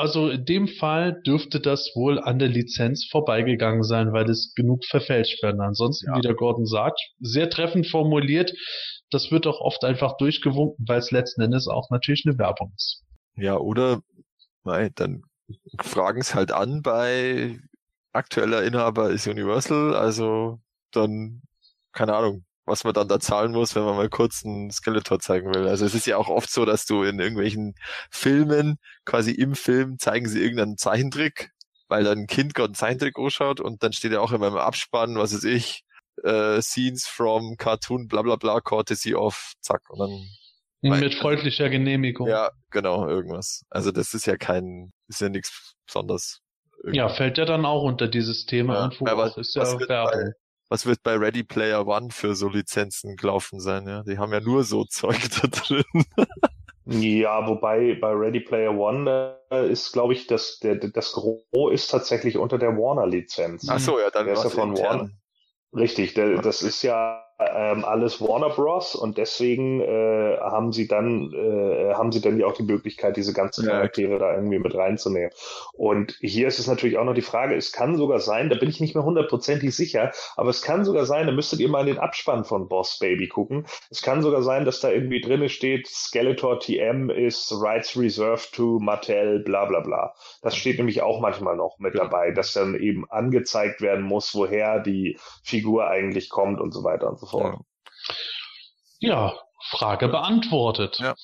also 0.00 0.30
in 0.30 0.44
dem 0.44 0.66
Fall 0.68 1.20
dürfte 1.22 1.60
das 1.60 1.92
wohl 1.94 2.18
an 2.18 2.38
der 2.38 2.48
Lizenz 2.48 3.06
vorbeigegangen 3.10 3.82
sein, 3.82 4.12
weil 4.12 4.28
es 4.28 4.52
genug 4.54 4.84
verfälscht 4.84 5.42
werden. 5.42 5.60
Ansonsten, 5.60 6.10
Ja. 6.10 6.16
wie 6.16 6.20
der 6.22 6.34
Gordon 6.34 6.66
sagt, 6.66 7.00
sehr 7.20 7.48
treffend 7.50 7.86
formuliert. 7.86 8.52
Das 9.10 9.30
wird 9.30 9.46
auch 9.46 9.60
oft 9.60 9.84
einfach 9.84 10.16
durchgewunken, 10.16 10.84
weil 10.88 10.98
es 10.98 11.10
letzten 11.10 11.42
Endes 11.42 11.68
auch 11.68 11.90
natürlich 11.90 12.24
eine 12.26 12.38
Werbung 12.38 12.72
ist. 12.76 13.02
Ja, 13.36 13.56
oder 13.56 14.00
mei, 14.64 14.90
dann 14.94 15.22
fragen 15.80 16.20
es 16.20 16.34
halt 16.34 16.52
an 16.52 16.82
bei 16.82 17.58
aktueller 18.12 18.62
Inhaber 18.64 19.10
ist 19.10 19.26
Universal, 19.28 19.94
also 19.94 20.60
dann, 20.92 21.42
keine 21.92 22.14
Ahnung, 22.14 22.44
was 22.66 22.84
man 22.84 22.94
dann 22.94 23.08
da 23.08 23.18
zahlen 23.18 23.52
muss, 23.52 23.74
wenn 23.74 23.84
man 23.84 23.96
mal 23.96 24.08
kurz 24.08 24.44
einen 24.44 24.70
Skeletor 24.70 25.18
zeigen 25.18 25.52
will. 25.54 25.66
Also 25.66 25.84
es 25.86 25.94
ist 25.94 26.06
ja 26.06 26.16
auch 26.16 26.28
oft 26.28 26.50
so, 26.50 26.64
dass 26.64 26.84
du 26.84 27.02
in 27.02 27.18
irgendwelchen 27.18 27.74
Filmen, 28.10 28.78
quasi 29.04 29.32
im 29.32 29.54
Film, 29.54 29.98
zeigen 29.98 30.28
sie 30.28 30.40
irgendeinen 30.42 30.76
Zeichentrick, 30.76 31.50
weil 31.88 32.04
dann 32.04 32.18
ein 32.20 32.26
Kind 32.26 32.54
gerade 32.54 32.68
einen 32.68 32.74
Zeichentrick 32.74 33.18
anschaut 33.18 33.60
und 33.60 33.82
dann 33.82 33.92
steht 33.92 34.12
ja 34.12 34.20
auch 34.20 34.32
immer 34.32 34.48
im 34.48 34.56
Abspann, 34.56 35.16
was 35.16 35.34
weiß 35.34 35.44
ich, 35.44 35.82
äh, 36.22 36.60
Scenes 36.60 37.06
from 37.06 37.56
Cartoon, 37.56 38.06
bla 38.06 38.22
bla 38.22 38.36
bla, 38.36 38.60
courtesy 38.60 39.14
of, 39.14 39.54
zack, 39.60 39.88
und 39.90 39.98
dann 39.98 41.00
Mit 41.00 41.14
freundlicher 41.14 41.68
Genehmigung. 41.70 42.28
ja, 42.28 42.50
genau, 42.70 43.08
irgendwas. 43.08 43.62
Also 43.70 43.90
das 43.90 44.14
ist 44.14 44.26
ja 44.26 44.36
kein, 44.36 44.92
ist 45.08 45.20
ja 45.20 45.28
nichts 45.28 45.74
besonders. 45.86 46.40
Ja, 46.92 47.08
fällt 47.08 47.36
ja 47.38 47.44
dann 47.44 47.64
auch 47.66 47.82
unter 47.82 48.06
dieses 48.08 48.46
Thema 48.46 48.90
Ja, 49.00 49.16
was- 49.16 49.32
auch, 49.32 49.38
ist 49.38 49.54
ja 49.54 49.78
wird 49.78 49.88
Werbung. 49.88 50.32
Was 50.70 50.86
wird 50.86 51.02
bei 51.02 51.16
Ready 51.16 51.42
Player 51.42 51.84
One 51.84 52.10
für 52.12 52.36
so 52.36 52.48
Lizenzen 52.48 53.16
gelaufen 53.16 53.58
sein, 53.58 53.88
ja? 53.88 54.04
Die 54.04 54.18
haben 54.18 54.32
ja 54.32 54.40
nur 54.40 54.62
so 54.62 54.84
Zeug 54.88 55.18
da 55.42 55.48
drin. 55.48 55.84
Ja, 56.86 57.46
wobei 57.46 57.98
bei 58.00 58.12
Ready 58.12 58.40
Player 58.40 58.76
One 58.76 59.36
äh, 59.50 59.70
ist, 59.70 59.92
glaube 59.92 60.12
ich, 60.12 60.28
das, 60.28 60.60
der, 60.60 60.76
das 60.76 61.12
Gros 61.12 61.72
ist 61.72 61.88
tatsächlich 61.88 62.38
unter 62.38 62.56
der 62.56 62.76
Warner-Lizenz. 62.76 63.68
Ach 63.68 63.80
so, 63.80 63.98
ja, 63.98 64.10
dann 64.10 64.28
ist 64.28 64.44
ja 64.44 64.50
von. 64.50 64.78
Warner. 64.78 65.10
Richtig, 65.72 66.14
der, 66.14 66.40
das 66.40 66.62
ist 66.62 66.82
ja 66.82 67.22
ähm, 67.40 67.84
alles 67.84 68.20
Warner 68.20 68.50
Bros. 68.50 68.94
und 68.94 69.16
deswegen 69.18 69.80
äh, 69.80 70.36
haben 70.40 70.72
sie 70.72 70.86
dann 70.86 71.32
äh, 71.32 71.94
haben 71.94 72.12
sie 72.12 72.20
dann 72.20 72.38
ja 72.38 72.46
auch 72.46 72.52
die 72.52 72.62
Möglichkeit, 72.62 73.16
diese 73.16 73.32
ganzen 73.32 73.64
Ja, 73.64 73.72
Charaktere 73.72 74.18
da 74.18 74.34
irgendwie 74.34 74.58
mit 74.58 74.74
reinzunehmen. 74.74 75.30
Und 75.72 76.16
hier 76.20 76.48
ist 76.48 76.58
es 76.58 76.66
natürlich 76.66 76.98
auch 76.98 77.04
noch 77.04 77.14
die 77.14 77.22
Frage, 77.22 77.54
es 77.54 77.72
kann 77.72 77.96
sogar 77.96 78.20
sein, 78.20 78.50
da 78.50 78.56
bin 78.56 78.68
ich 78.68 78.80
nicht 78.80 78.94
mehr 78.94 79.04
hundertprozentig 79.04 79.74
sicher, 79.74 80.12
aber 80.36 80.50
es 80.50 80.62
kann 80.62 80.84
sogar 80.84 81.06
sein, 81.06 81.26
da 81.26 81.32
müsstet 81.32 81.60
ihr 81.60 81.68
mal 81.68 81.80
in 81.80 81.86
den 81.94 81.98
Abspann 81.98 82.44
von 82.44 82.68
Boss 82.68 82.98
Baby 82.98 83.28
gucken. 83.28 83.66
Es 83.90 84.02
kann 84.02 84.22
sogar 84.22 84.42
sein, 84.42 84.64
dass 84.64 84.80
da 84.80 84.90
irgendwie 84.90 85.20
drinne 85.20 85.48
steht, 85.48 85.86
Skeletor 85.86 86.60
TM 86.60 87.10
ist 87.10 87.52
Rights 87.60 87.96
Reserved 87.96 88.52
to 88.52 88.78
Mattel, 88.80 89.40
bla 89.40 89.64
bla 89.64 89.80
bla. 89.80 90.14
Das 90.42 90.56
steht 90.56 90.78
nämlich 90.78 91.02
auch 91.02 91.20
manchmal 91.20 91.56
noch 91.56 91.78
mit 91.78 91.94
dabei, 91.94 92.32
dass 92.32 92.52
dann 92.52 92.74
eben 92.74 93.08
angezeigt 93.10 93.80
werden 93.80 94.04
muss, 94.04 94.34
woher 94.34 94.80
die 94.80 95.18
Figur 95.42 95.88
eigentlich 95.88 96.28
kommt 96.28 96.60
und 96.60 96.72
so 96.72 96.84
weiter 96.84 97.08
und 97.08 97.18
so 97.18 97.29
fort. 97.30 97.64
Ja, 98.98 99.38
Frage 99.70 100.08
beantwortet. 100.08 100.98
Ja. 100.98 101.14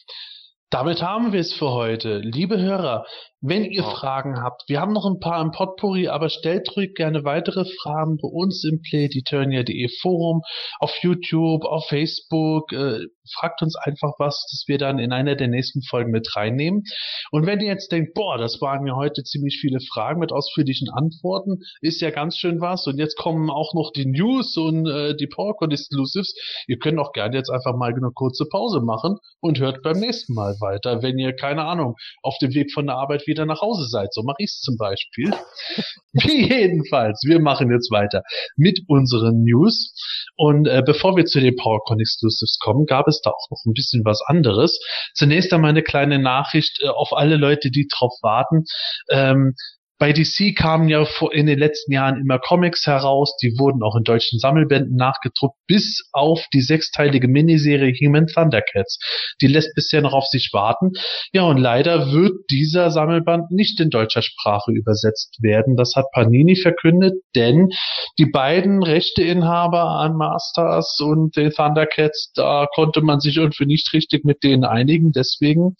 Damit 0.70 1.00
haben 1.00 1.32
wir 1.32 1.40
es 1.40 1.52
für 1.52 1.70
heute. 1.70 2.18
Liebe 2.18 2.60
Hörer, 2.60 3.04
wenn 3.40 3.64
ihr. 3.64 3.84
Fragen 3.84 4.42
habt, 4.42 4.64
wir 4.68 4.80
haben 4.80 4.92
noch 4.92 5.06
ein 5.06 5.20
paar 5.20 5.40
im 5.40 5.52
Potpourri, 5.52 6.08
aber 6.08 6.28
stellt 6.28 6.74
ruhig 6.76 6.94
gerne 6.94 7.22
weitere 7.24 7.64
Fragen 7.80 8.16
bei 8.16 8.28
uns 8.28 8.64
im 8.64 8.82
playdeturnia.de 8.82 9.88
Forum, 10.00 10.42
auf 10.80 10.92
YouTube, 11.02 11.64
auf 11.64 11.86
Facebook. 11.86 12.72
Äh, 12.72 13.06
fragt 13.32 13.62
uns 13.62 13.76
einfach 13.76 14.12
was, 14.18 14.46
das 14.50 14.64
wir 14.66 14.78
dann 14.78 14.98
in 14.98 15.12
einer 15.12 15.34
der 15.36 15.48
nächsten 15.48 15.82
Folgen 15.82 16.10
mit 16.10 16.34
reinnehmen. 16.36 16.82
Und 17.30 17.46
wenn 17.46 17.60
ihr 17.60 17.68
jetzt 17.68 17.90
denkt, 17.92 18.14
boah, 18.14 18.38
das 18.38 18.60
waren 18.60 18.86
ja 18.86 18.94
heute 18.96 19.22
ziemlich 19.22 19.58
viele 19.60 19.80
Fragen 19.80 20.20
mit 20.20 20.32
ausführlichen 20.32 20.88
Antworten, 20.90 21.58
ist 21.80 22.00
ja 22.00 22.10
ganz 22.10 22.36
schön 22.36 22.60
was. 22.60 22.86
Und 22.86 22.98
jetzt 22.98 23.16
kommen 23.16 23.50
auch 23.50 23.74
noch 23.74 23.92
die 23.92 24.06
News 24.06 24.56
und 24.56 24.86
äh, 24.86 25.14
die 25.16 25.26
PowerCon 25.26 25.70
Exclusives. 25.70 26.34
Ihr 26.66 26.78
könnt 26.78 26.98
auch 26.98 27.12
gerne 27.12 27.36
jetzt 27.36 27.50
einfach 27.50 27.76
mal 27.76 27.92
eine 27.92 28.10
kurze 28.14 28.46
Pause 28.46 28.80
machen 28.80 29.18
und 29.40 29.58
hört 29.58 29.82
beim 29.82 29.98
nächsten 29.98 30.34
Mal 30.34 30.55
weiter, 30.60 31.02
wenn 31.02 31.18
ihr, 31.18 31.34
keine 31.34 31.64
Ahnung, 31.64 31.96
auf 32.22 32.36
dem 32.38 32.54
Weg 32.54 32.72
von 32.72 32.86
der 32.86 32.96
Arbeit 32.96 33.26
wieder 33.26 33.46
nach 33.46 33.60
Hause 33.60 33.86
seid. 33.86 34.12
So 34.12 34.22
mache 34.22 34.36
ich 34.38 34.50
es 34.50 34.60
zum 34.60 34.76
Beispiel. 34.76 35.32
Jedenfalls, 36.12 37.22
wir 37.24 37.40
machen 37.40 37.70
jetzt 37.70 37.90
weiter 37.90 38.22
mit 38.56 38.80
unseren 38.88 39.42
News. 39.42 39.94
Und 40.36 40.66
äh, 40.66 40.82
bevor 40.84 41.16
wir 41.16 41.24
zu 41.24 41.40
den 41.40 41.56
PowerCon 41.56 42.00
Exclusives 42.00 42.58
kommen, 42.60 42.86
gab 42.86 43.08
es 43.08 43.20
da 43.22 43.30
auch 43.30 43.50
noch 43.50 43.62
ein 43.66 43.72
bisschen 43.72 44.04
was 44.04 44.20
anderes. 44.26 44.78
Zunächst 45.14 45.52
einmal 45.52 45.70
eine 45.70 45.82
kleine 45.82 46.18
Nachricht 46.18 46.78
äh, 46.82 46.88
auf 46.88 47.12
alle 47.12 47.36
Leute, 47.36 47.70
die 47.70 47.88
drauf 47.90 48.12
warten. 48.22 48.64
Ähm, 49.10 49.54
bei 49.98 50.12
DC 50.12 50.54
kamen 50.54 50.88
ja 50.88 51.06
in 51.32 51.46
den 51.46 51.58
letzten 51.58 51.92
Jahren 51.92 52.20
immer 52.20 52.38
Comics 52.38 52.86
heraus, 52.86 53.36
die 53.42 53.58
wurden 53.58 53.82
auch 53.82 53.96
in 53.96 54.04
deutschen 54.04 54.38
Sammelbänden 54.38 54.94
nachgedruckt, 54.94 55.56
bis 55.66 56.08
auf 56.12 56.44
die 56.52 56.60
sechsteilige 56.60 57.28
Miniserie 57.28 57.94
Human 57.94 58.26
Thundercats. 58.26 58.98
Die 59.40 59.46
lässt 59.46 59.74
bisher 59.74 60.02
noch 60.02 60.12
auf 60.12 60.26
sich 60.26 60.50
warten. 60.52 60.92
Ja, 61.32 61.42
und 61.42 61.56
leider 61.56 62.12
wird 62.12 62.34
dieser 62.50 62.90
Sammelband 62.90 63.50
nicht 63.50 63.80
in 63.80 63.88
deutscher 63.88 64.22
Sprache 64.22 64.70
übersetzt 64.72 65.38
werden. 65.40 65.76
Das 65.76 65.94
hat 65.96 66.06
Panini 66.12 66.56
verkündet, 66.56 67.14
denn 67.34 67.70
die 68.18 68.26
beiden 68.26 68.82
Rechteinhaber 68.82 69.82
an 69.82 70.16
Masters 70.16 70.98
und 71.00 71.36
den 71.36 71.52
Thundercats, 71.52 72.32
da 72.34 72.66
konnte 72.74 73.00
man 73.00 73.20
sich 73.20 73.38
irgendwie 73.38 73.66
nicht 73.66 73.92
richtig 73.94 74.24
mit 74.24 74.42
denen 74.42 74.64
einigen. 74.64 75.12
Deswegen 75.12 75.76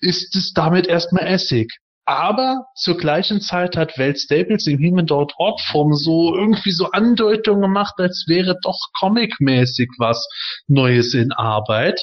ist 0.00 0.34
es 0.34 0.52
damit 0.52 0.88
erstmal 0.88 1.26
Essig. 1.26 1.72
Aber 2.08 2.66
zur 2.76 2.96
gleichen 2.96 3.40
Zeit 3.40 3.76
hat 3.76 3.98
Welt 3.98 4.20
Staples 4.20 4.68
im 4.68 4.78
Human.org 4.78 5.60
Form 5.60 5.92
so 5.92 6.36
irgendwie 6.36 6.70
so 6.70 6.92
Andeutungen 6.92 7.62
gemacht, 7.62 7.94
als 7.98 8.26
wäre 8.28 8.56
doch 8.62 8.78
comicmäßig 9.00 9.88
was 9.98 10.24
Neues 10.68 11.14
in 11.14 11.32
Arbeit. 11.32 12.00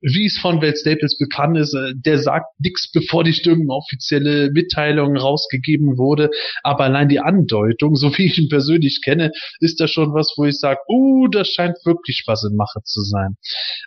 Wie 0.00 0.26
es 0.26 0.36
von 0.36 0.60
Welt 0.60 0.78
Staples 0.78 1.16
bekannt 1.16 1.58
ist, 1.58 1.74
äh, 1.74 1.92
der 1.94 2.18
sagt 2.18 2.58
nichts, 2.58 2.90
bevor 2.90 3.22
nicht 3.22 3.46
irgendeine 3.46 3.78
offizielle 3.78 4.50
Mitteilung 4.50 5.16
rausgegeben 5.16 5.96
wurde. 5.96 6.30
Aber 6.64 6.84
allein 6.84 7.08
die 7.08 7.20
Andeutung, 7.20 7.94
so 7.94 8.18
wie 8.18 8.26
ich 8.26 8.38
ihn 8.38 8.48
persönlich 8.48 9.00
kenne, 9.04 9.30
ist 9.60 9.80
da 9.80 9.86
schon 9.86 10.12
was, 10.12 10.34
wo 10.36 10.44
ich 10.44 10.58
sage, 10.58 10.80
uh, 10.88 11.28
das 11.28 11.48
scheint 11.50 11.76
wirklich 11.84 12.24
was 12.26 12.42
in 12.42 12.56
Mache 12.56 12.80
zu 12.82 13.02
sein. 13.02 13.36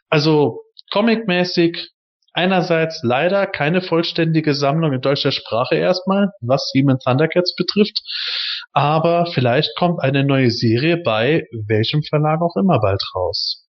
Also 0.10 0.62
comicmäßig 0.92 1.90
einerseits 2.34 3.02
leider 3.04 3.48
keine 3.48 3.82
vollständige 3.82 4.54
Sammlung 4.54 4.94
in 4.94 5.02
deutscher 5.02 5.32
Sprache 5.32 5.76
erstmal, 5.76 6.30
was 6.42 6.72
Human 6.76 7.00
Thundercats 7.00 7.56
betrifft, 7.56 8.00
aber 8.74 9.26
vielleicht 9.26 9.76
kommt 9.78 10.02
eine 10.02 10.24
neue 10.24 10.52
Serie 10.52 10.98
bei 10.98 11.46
welchem 11.68 12.04
Verlag 12.04 12.42
auch 12.42 12.56
immer 12.56 12.80
bald 12.80 13.02
raus. 13.16 13.66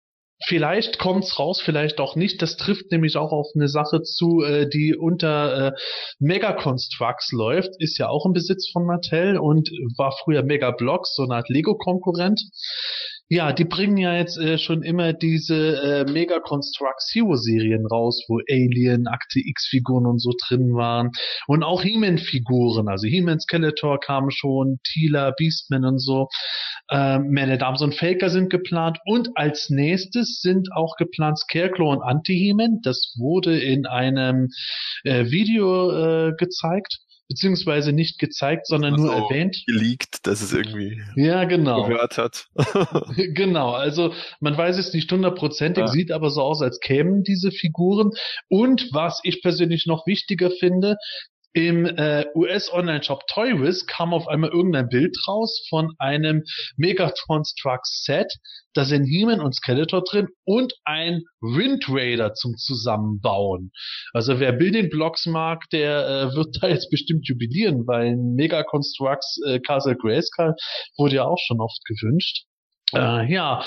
Vielleicht 0.47 1.01
kommt's 1.01 1.39
raus, 1.39 1.61
vielleicht 1.61 1.99
auch 1.99 2.15
nicht. 2.15 2.41
Das 2.43 2.57
trifft 2.57 2.93
nämlich 2.93 3.17
auch 3.17 3.33
auf 3.33 3.49
eine 3.57 3.69
Sache 3.69 4.03
zu, 4.03 4.43
äh, 4.45 4.69
die 4.69 4.95
unter 4.95 5.69
äh, 5.69 5.73
Mega 6.21 6.53
Constructs 6.53 7.33
läuft. 7.33 7.71
Ist 7.81 7.99
ja 7.99 8.09
auch 8.09 8.25
im 8.25 8.33
Besitz 8.33 8.71
von 8.71 8.87
Mattel 8.87 9.39
und 9.39 9.69
war 9.97 10.15
früher 10.23 10.45
Mega 10.45 10.71
Blocks, 10.71 11.17
so 11.17 11.25
eine 11.25 11.35
Art 11.35 11.49
Lego-Konkurrent. 11.49 12.41
Ja, 13.31 13.53
die 13.53 13.67
bringen 13.67 13.99
ja 13.99 14.15
jetzt 14.15 14.39
äh, 14.39 14.57
schon 14.57 14.83
immer 14.83 15.13
diese 15.13 15.77
äh, 15.83 16.11
Mega 16.11 16.41
Constructs 16.41 17.11
Hero 17.13 17.37
Serien 17.37 17.85
raus, 17.85 18.25
wo 18.27 18.39
Alien, 18.49 19.07
Akte 19.07 19.41
X 19.41 19.67
Figuren 19.67 20.07
und 20.07 20.19
so 20.19 20.33
drin 20.47 20.73
waren 20.75 21.11
und 21.47 21.63
auch 21.63 21.83
He-Man 21.83 22.17
Figuren, 22.17 22.89
also 22.89 23.07
He-Man 23.07 23.39
Skeletor 23.39 24.01
kam 24.01 24.31
schon, 24.31 24.79
Teela, 24.83 25.33
Beastman 25.37 25.85
und 25.85 25.99
so. 25.99 26.29
Ähm, 26.91 27.31
Man 27.31 27.51
at 27.51 27.63
Arms 27.63 27.83
und 27.83 27.95
Faker 27.95 28.31
sind 28.31 28.49
geplant 28.49 28.99
und 29.05 29.29
als 29.35 29.69
nächstes 29.69 30.41
sind 30.41 30.73
auch 30.75 30.97
geplant 30.97 31.39
Scarecrow 31.39 31.93
und 31.93 32.03
Anti-He-Man. 32.03 32.81
Das 32.83 33.13
wurde 33.19 33.61
in 33.61 33.85
einem 33.85 34.49
äh, 35.05 35.27
Video 35.27 35.91
äh, 35.91 36.33
gezeigt, 36.39 36.99
beziehungsweise 37.29 37.93
nicht 37.93 38.19
gezeigt, 38.19 38.67
sondern 38.67 38.95
nur 38.95 39.13
Also, 39.13 39.25
erwähnt. 39.29 39.63
Geleakt, 39.67 40.27
dass 40.27 40.41
es 40.41 40.53
irgendwie 40.53 41.01
Ja, 41.17 41.45
genau. 41.45 41.85
gehört 41.85 42.19
hat. 42.19 42.47
Genau, 43.35 43.71
also 43.73 44.13
man 44.41 44.57
weiß 44.57 44.79
es 44.79 44.93
nicht 44.95 45.11
hundertprozentig, 45.13 45.83
Ja. 45.83 45.89
sieht 45.89 46.11
aber 46.11 46.31
so 46.31 46.43
aus, 46.43 46.63
als 46.63 46.81
kämen 46.81 47.23
diese 47.23 47.51
Figuren. 47.53 48.11
Und 48.49 48.89
was 48.93 49.21
ich 49.25 49.43
persönlich 49.43 49.87
noch 49.87 50.07
wichtiger 50.07 50.51
finde, 50.51 50.97
im 51.53 51.87
äh, 51.87 52.27
US-Online-Shop 52.35 53.27
Toywiz 53.27 53.87
kam 53.87 54.13
auf 54.13 54.29
einmal 54.29 54.51
irgendein 54.51 54.89
Bild 54.89 55.17
raus 55.27 55.65
von 55.69 55.93
einem 55.99 56.45
Megatron 56.77 57.43
Truck 57.61 57.81
Set. 57.85 58.33
Da 58.75 58.85
sind 58.85 59.05
He-Man 59.05 59.41
und 59.41 59.55
Skeletor 59.55 60.05
drin 60.05 60.29
und 60.45 60.73
ein 60.85 61.23
Wind 61.41 61.87
Raider 61.89 62.35
zum 62.35 62.55
Zusammenbauen. 62.57 63.73
Also 64.13 64.41
wer 64.41 64.53
Building 64.53 64.91
Blocks 64.91 65.27
mag, 65.27 65.65
der 65.73 66.07
äh, 66.07 66.37
wird 66.37 66.59
da 66.63 66.69
jetzt 66.69 66.91
bestimmt 66.91 67.27
jubilieren, 67.27 67.87
weil 67.87 68.17
Mega 68.17 68.63
Constructs 68.63 69.41
äh, 69.47 69.59
Castle 69.61 69.97
Grayskull 69.97 70.55
wurde 70.97 71.17
ja 71.17 71.25
auch 71.25 71.39
schon 71.45 71.61
oft 71.61 71.81
gewünscht. 71.87 72.45
Äh, 72.95 73.33
ja, 73.33 73.65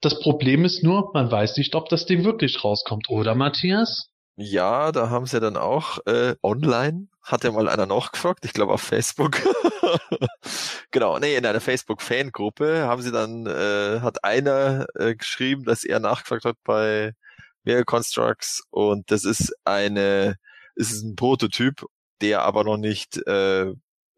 das 0.00 0.20
Problem 0.20 0.64
ist 0.64 0.82
nur, 0.82 1.10
man 1.14 1.30
weiß 1.30 1.56
nicht, 1.56 1.74
ob 1.74 1.88
das 1.88 2.06
Ding 2.06 2.24
wirklich 2.24 2.62
rauskommt, 2.62 3.08
oder 3.08 3.34
Matthias? 3.34 4.10
Ja, 4.36 4.90
da 4.90 5.10
haben 5.10 5.26
sie 5.26 5.38
dann 5.38 5.56
auch 5.56 5.98
äh, 6.06 6.34
online, 6.42 7.06
hat 7.22 7.44
ja 7.44 7.52
mal 7.52 7.68
einer 7.68 7.86
nachgefragt, 7.86 8.44
ich 8.44 8.52
glaube 8.52 8.72
auf 8.72 8.82
Facebook. 8.82 9.40
genau, 10.90 11.20
nee, 11.20 11.36
in 11.36 11.46
einer 11.46 11.60
Facebook-Fangruppe 11.60 12.82
haben 12.82 13.00
sie 13.00 13.12
dann, 13.12 13.46
äh, 13.46 14.00
hat 14.00 14.24
einer 14.24 14.86
äh, 14.96 15.14
geschrieben, 15.14 15.62
dass 15.64 15.84
er 15.84 16.00
nachgefragt 16.00 16.44
hat 16.46 16.56
bei 16.64 17.12
Mega 17.62 17.84
Constructs 17.84 18.64
und 18.70 19.10
das 19.12 19.24
ist 19.24 19.54
eine, 19.64 20.36
es 20.74 20.90
ist 20.90 21.04
ein 21.04 21.14
Prototyp, 21.14 21.84
der 22.20 22.42
aber 22.42 22.64
noch 22.64 22.76
nicht 22.76 23.16
äh, 23.28 23.72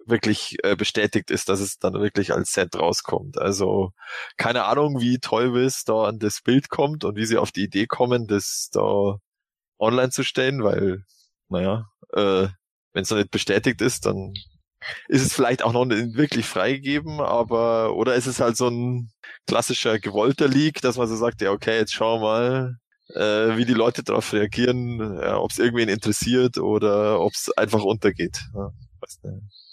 wirklich 0.07 0.57
äh, 0.65 0.77
bestätigt 0.77 1.31
ist, 1.31 1.49
dass 1.51 1.61
es 1.61 1.79
dann 1.79 1.95
wirklich 1.95 2.33
als 2.33 2.53
Set 2.53 2.75
rauskommt. 2.77 3.39
Also 3.39 3.93
keine 4.39 4.65
Ahnung, 4.65 5.01
wie 5.01 5.19
Tollwiss 5.19 5.85
da 5.85 6.05
an 6.05 6.19
das 6.19 6.41
Bild 6.43 6.71
kommt 6.71 7.05
und 7.05 7.17
wie 7.17 7.27
sie 7.27 7.37
auf 7.37 7.53
die 7.53 7.65
Idee 7.65 7.87
kommen, 7.87 8.27
das 8.27 8.71
da 8.73 9.19
online 9.79 10.11
zu 10.11 10.25
stellen, 10.25 10.63
weil, 10.63 11.05
naja, 11.49 11.89
äh, 12.13 12.49
wenn 12.93 13.03
es 13.03 13.11
noch 13.11 13.19
nicht 13.19 13.31
bestätigt 13.31 13.81
ist, 13.81 14.07
dann 14.07 14.35
ist 15.09 15.23
es 15.23 15.33
vielleicht 15.35 15.63
auch 15.63 15.73
noch 15.73 15.85
nicht 15.85 16.17
wirklich 16.17 16.47
freigegeben, 16.47 17.21
aber 17.21 17.95
oder 17.97 18.15
ist 18.15 18.27
es 18.27 18.41
halt 18.41 18.57
so 18.57 18.69
ein 18.69 19.11
klassischer 19.47 19.99
gewollter 19.99 20.49
Leak, 20.49 20.81
dass 20.81 20.97
man 20.97 21.09
so 21.09 21.17
sagt, 21.17 21.41
ja 21.43 21.51
okay, 21.51 21.79
jetzt 21.79 21.93
schauen 21.93 22.21
wir 22.21 22.27
mal, 22.27 22.77
äh, 23.15 23.57
wie 23.57 23.65
die 23.65 23.75
Leute 23.75 24.03
darauf 24.03 24.33
reagieren, 24.33 25.19
ja, 25.21 25.39
ob 25.39 25.51
es 25.51 25.59
irgendwen 25.59 25.89
interessiert 25.89 26.59
oder 26.59 27.21
ob 27.21 27.33
es 27.33 27.51
einfach 27.57 27.83
untergeht. 27.83 28.39
Ja, 28.55 28.71
weiß 29.01 29.21
nicht. 29.25 29.66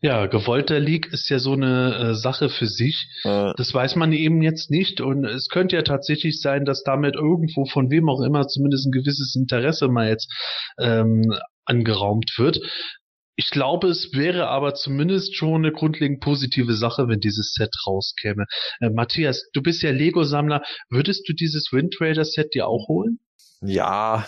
Ja, 0.00 0.26
gewollter 0.26 0.78
Leak 0.78 1.12
ist 1.12 1.28
ja 1.28 1.38
so 1.38 1.52
eine 1.52 1.94
äh, 1.94 2.14
Sache 2.14 2.48
für 2.48 2.66
sich. 2.66 3.08
Ja. 3.24 3.54
Das 3.54 3.72
weiß 3.72 3.96
man 3.96 4.12
eben 4.12 4.42
jetzt 4.42 4.70
nicht 4.70 5.00
und 5.00 5.24
es 5.24 5.48
könnte 5.48 5.76
ja 5.76 5.82
tatsächlich 5.82 6.40
sein, 6.40 6.64
dass 6.64 6.82
damit 6.82 7.14
irgendwo 7.14 7.64
von 7.64 7.90
wem 7.90 8.08
auch 8.08 8.20
immer 8.20 8.46
zumindest 8.46 8.86
ein 8.86 8.92
gewisses 8.92 9.34
Interesse 9.34 9.88
mal 9.88 10.08
jetzt 10.08 10.32
ähm, 10.78 11.34
angeraumt 11.64 12.32
wird. 12.38 12.60
Ich 13.38 13.50
glaube, 13.50 13.88
es 13.88 14.14
wäre 14.14 14.48
aber 14.48 14.74
zumindest 14.74 15.36
schon 15.36 15.56
eine 15.56 15.72
grundlegend 15.72 16.20
positive 16.20 16.74
Sache, 16.74 17.06
wenn 17.08 17.20
dieses 17.20 17.52
Set 17.52 17.74
rauskäme. 17.86 18.46
Äh, 18.80 18.90
Matthias, 18.90 19.50
du 19.52 19.62
bist 19.62 19.82
ja 19.82 19.90
Lego-Sammler. 19.90 20.62
Würdest 20.88 21.28
du 21.28 21.34
dieses 21.34 21.70
Wind 21.70 21.96
Raider 22.00 22.24
Set 22.24 22.54
dir 22.54 22.66
auch 22.66 22.88
holen? 22.88 23.18
Ja. 23.60 24.26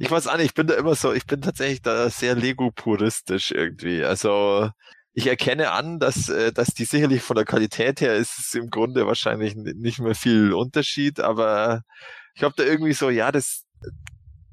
Ich 0.00 0.10
weiß 0.10 0.26
auch 0.26 0.36
nicht, 0.36 0.46
ich 0.46 0.54
bin 0.54 0.66
da 0.66 0.74
immer 0.74 0.94
so, 0.94 1.12
ich 1.12 1.26
bin 1.26 1.40
tatsächlich 1.40 1.82
da 1.82 2.10
sehr 2.10 2.34
Lego-puristisch 2.34 3.52
irgendwie. 3.52 4.04
Also 4.04 4.70
ich 5.14 5.26
erkenne 5.26 5.72
an, 5.72 5.98
dass, 5.98 6.28
äh, 6.28 6.52
dass 6.52 6.68
die 6.68 6.84
sicherlich 6.84 7.22
von 7.22 7.36
der 7.36 7.44
Qualität 7.44 8.00
her 8.00 8.14
ist 8.14 8.38
es 8.38 8.54
im 8.54 8.70
Grunde 8.70 9.06
wahrscheinlich 9.06 9.54
nicht 9.54 10.00
mehr 10.00 10.14
viel 10.14 10.52
Unterschied, 10.52 11.20
aber 11.20 11.82
ich 12.34 12.42
habe 12.42 12.54
da 12.56 12.64
irgendwie 12.64 12.94
so, 12.94 13.10
ja, 13.10 13.30
das 13.30 13.64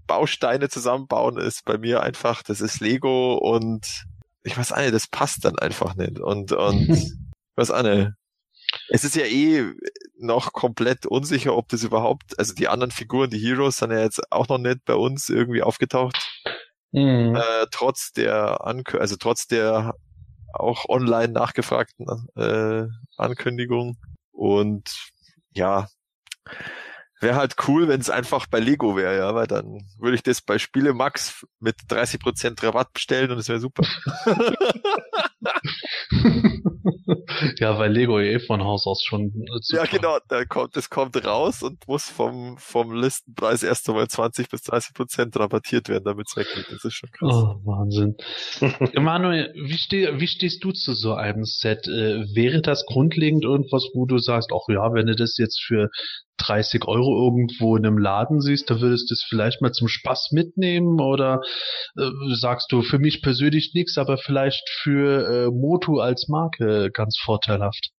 Bausteine 0.06 0.69
zusammenbauen 0.69 1.38
ist 1.38 1.64
bei 1.65 1.77
mir 1.77 2.02
einfach, 2.02 2.44
das 2.44 2.61
ist 2.61 2.81
Lego 2.81 3.36
und 3.36 4.06
ich 4.44 4.57
weiß 4.57 4.76
nicht, 4.77 4.94
das 4.94 5.07
passt 5.07 5.45
dann 5.45 5.57
einfach 5.60 5.95
nicht. 5.95 6.19
Und, 6.19 6.52
und 6.52 6.90
ich 6.90 7.14
weiß 7.56 7.72
auch 7.72 7.84
nicht. 7.84 8.11
Es 8.90 9.03
ist 9.03 9.15
ja 9.15 9.26
eh 9.26 9.72
noch 10.20 10.54
komplett 10.54 11.06
unsicher, 11.06 11.56
ob 11.56 11.70
das 11.70 11.84
überhaupt, 11.84 12.38
also 12.38 12.54
die 12.54 12.68
anderen 12.68 12.91
Figuren, 12.91 13.30
die 13.30 13.40
Heroes, 13.40 13.78
sind 13.78 13.91
ja 13.91 14.00
jetzt 14.00 14.22
auch 14.32 14.48
noch 14.50 14.58
nicht 14.58 14.86
bei 14.86 14.96
uns 14.96 15.30
irgendwie 15.30 15.64
aufgetaucht, 15.64 16.18
Mhm. 16.91 17.36
äh, 17.36 17.68
trotz 17.72 18.14
der 18.14 18.66
Ankü 18.66 18.98
also 18.98 19.16
trotz 19.16 19.46
der 19.46 19.94
auch 20.54 20.90
online 20.90 21.32
nachgefragten 21.32 22.08
äh, 22.36 22.88
Ankündigung. 23.18 23.98
Und 24.32 25.12
ja, 25.54 25.88
wäre 27.22 27.36
halt 27.36 27.56
cool, 27.68 27.88
wenn 27.88 28.02
es 28.02 28.10
einfach 28.10 28.48
bei 28.48 28.60
Lego 28.60 28.96
wäre, 28.96 29.18
ja, 29.18 29.36
weil 29.36 29.46
dann 29.48 29.88
würde 30.00 30.16
ich 30.16 30.24
das 30.24 30.41
bei 30.41 30.58
Spiele 30.58 30.94
Max 30.94 31.46
mit 31.60 31.76
30% 31.90 32.64
Rabatt 32.64 32.94
bestellen 32.94 33.30
und 33.32 33.38
es 33.38 33.50
wäre 33.50 33.60
super. 33.60 33.84
ja, 37.60 37.77
weil 37.77 37.91
Lego 37.91 38.19
eh 38.19 38.40
von 38.40 38.64
Haus 38.64 38.86
aus 38.86 39.03
schon 39.03 39.31
äh, 39.48 39.76
Ja, 39.76 39.86
genau, 39.86 40.18
da 40.27 40.45
kommt, 40.45 40.76
das 40.76 40.90
kommt 40.90 41.23
raus 41.26 41.64
und 41.64 41.88
muss 41.88 42.10
vom, 42.10 42.57
vom 42.57 42.94
Listenpreis 42.94 43.64
erst 43.64 43.90
einmal 43.90 44.07
20 44.07 44.49
bis 44.49 44.64
30 44.64 44.94
Prozent 44.94 45.38
rabattiert 45.38 45.90
werden, 45.90 46.03
damit 46.03 46.27
es 46.30 46.36
weggeht. 46.36 46.65
Das 46.72 46.84
ist 46.84 46.94
schon 46.94 47.10
krass. 47.11 47.34
Oh, 47.34 47.60
Wahnsinn. 47.65 48.15
Emanuel, 48.94 49.53
wie, 49.56 49.77
steh, 49.77 50.19
wie 50.19 50.27
stehst 50.27 50.64
du 50.64 50.72
zu 50.72 50.94
so 50.94 51.14
einem 51.14 51.45
Set? 51.45 51.88
Äh, 51.88 52.34
wäre 52.34 52.61
das 52.61 52.86
grundlegend 52.86 53.44
irgendwas, 53.44 53.88
wo 53.94 54.06
du 54.06 54.19
sagst, 54.19 54.52
ach 54.53 54.68
ja, 54.68 54.94
wenn 54.94 55.07
du 55.07 55.15
das 55.15 55.38
jetzt 55.38 55.61
für 55.61 55.90
30 56.40 56.86
Euro 56.88 57.24
irgendwo 57.26 57.76
in 57.78 57.86
einem 57.86 57.98
Laden 57.98 58.41
siehst, 58.41 58.70
da 58.70 58.82
würdest 58.82 59.10
du 59.10 59.14
es 59.14 59.26
vielleicht 59.28 59.61
mal 59.61 59.72
zum 59.72 59.88
Spaß 59.88 60.30
mitnehmen 60.32 60.99
oder 60.99 61.41
äh, 61.98 62.10
sagst 62.36 62.72
du 62.72 62.82
für 62.82 62.99
mich 62.99 63.22
persönlich 63.22 63.74
nichts, 63.74 63.98
aber 63.98 64.18
vielleicht 64.18 64.68
für 64.82 65.28
äh, 65.28 65.52
Moto 65.52 65.99
als 65.99 66.28
Marke 66.28 66.90
ganz 66.91 67.18
vorteilhaft? 67.18 67.91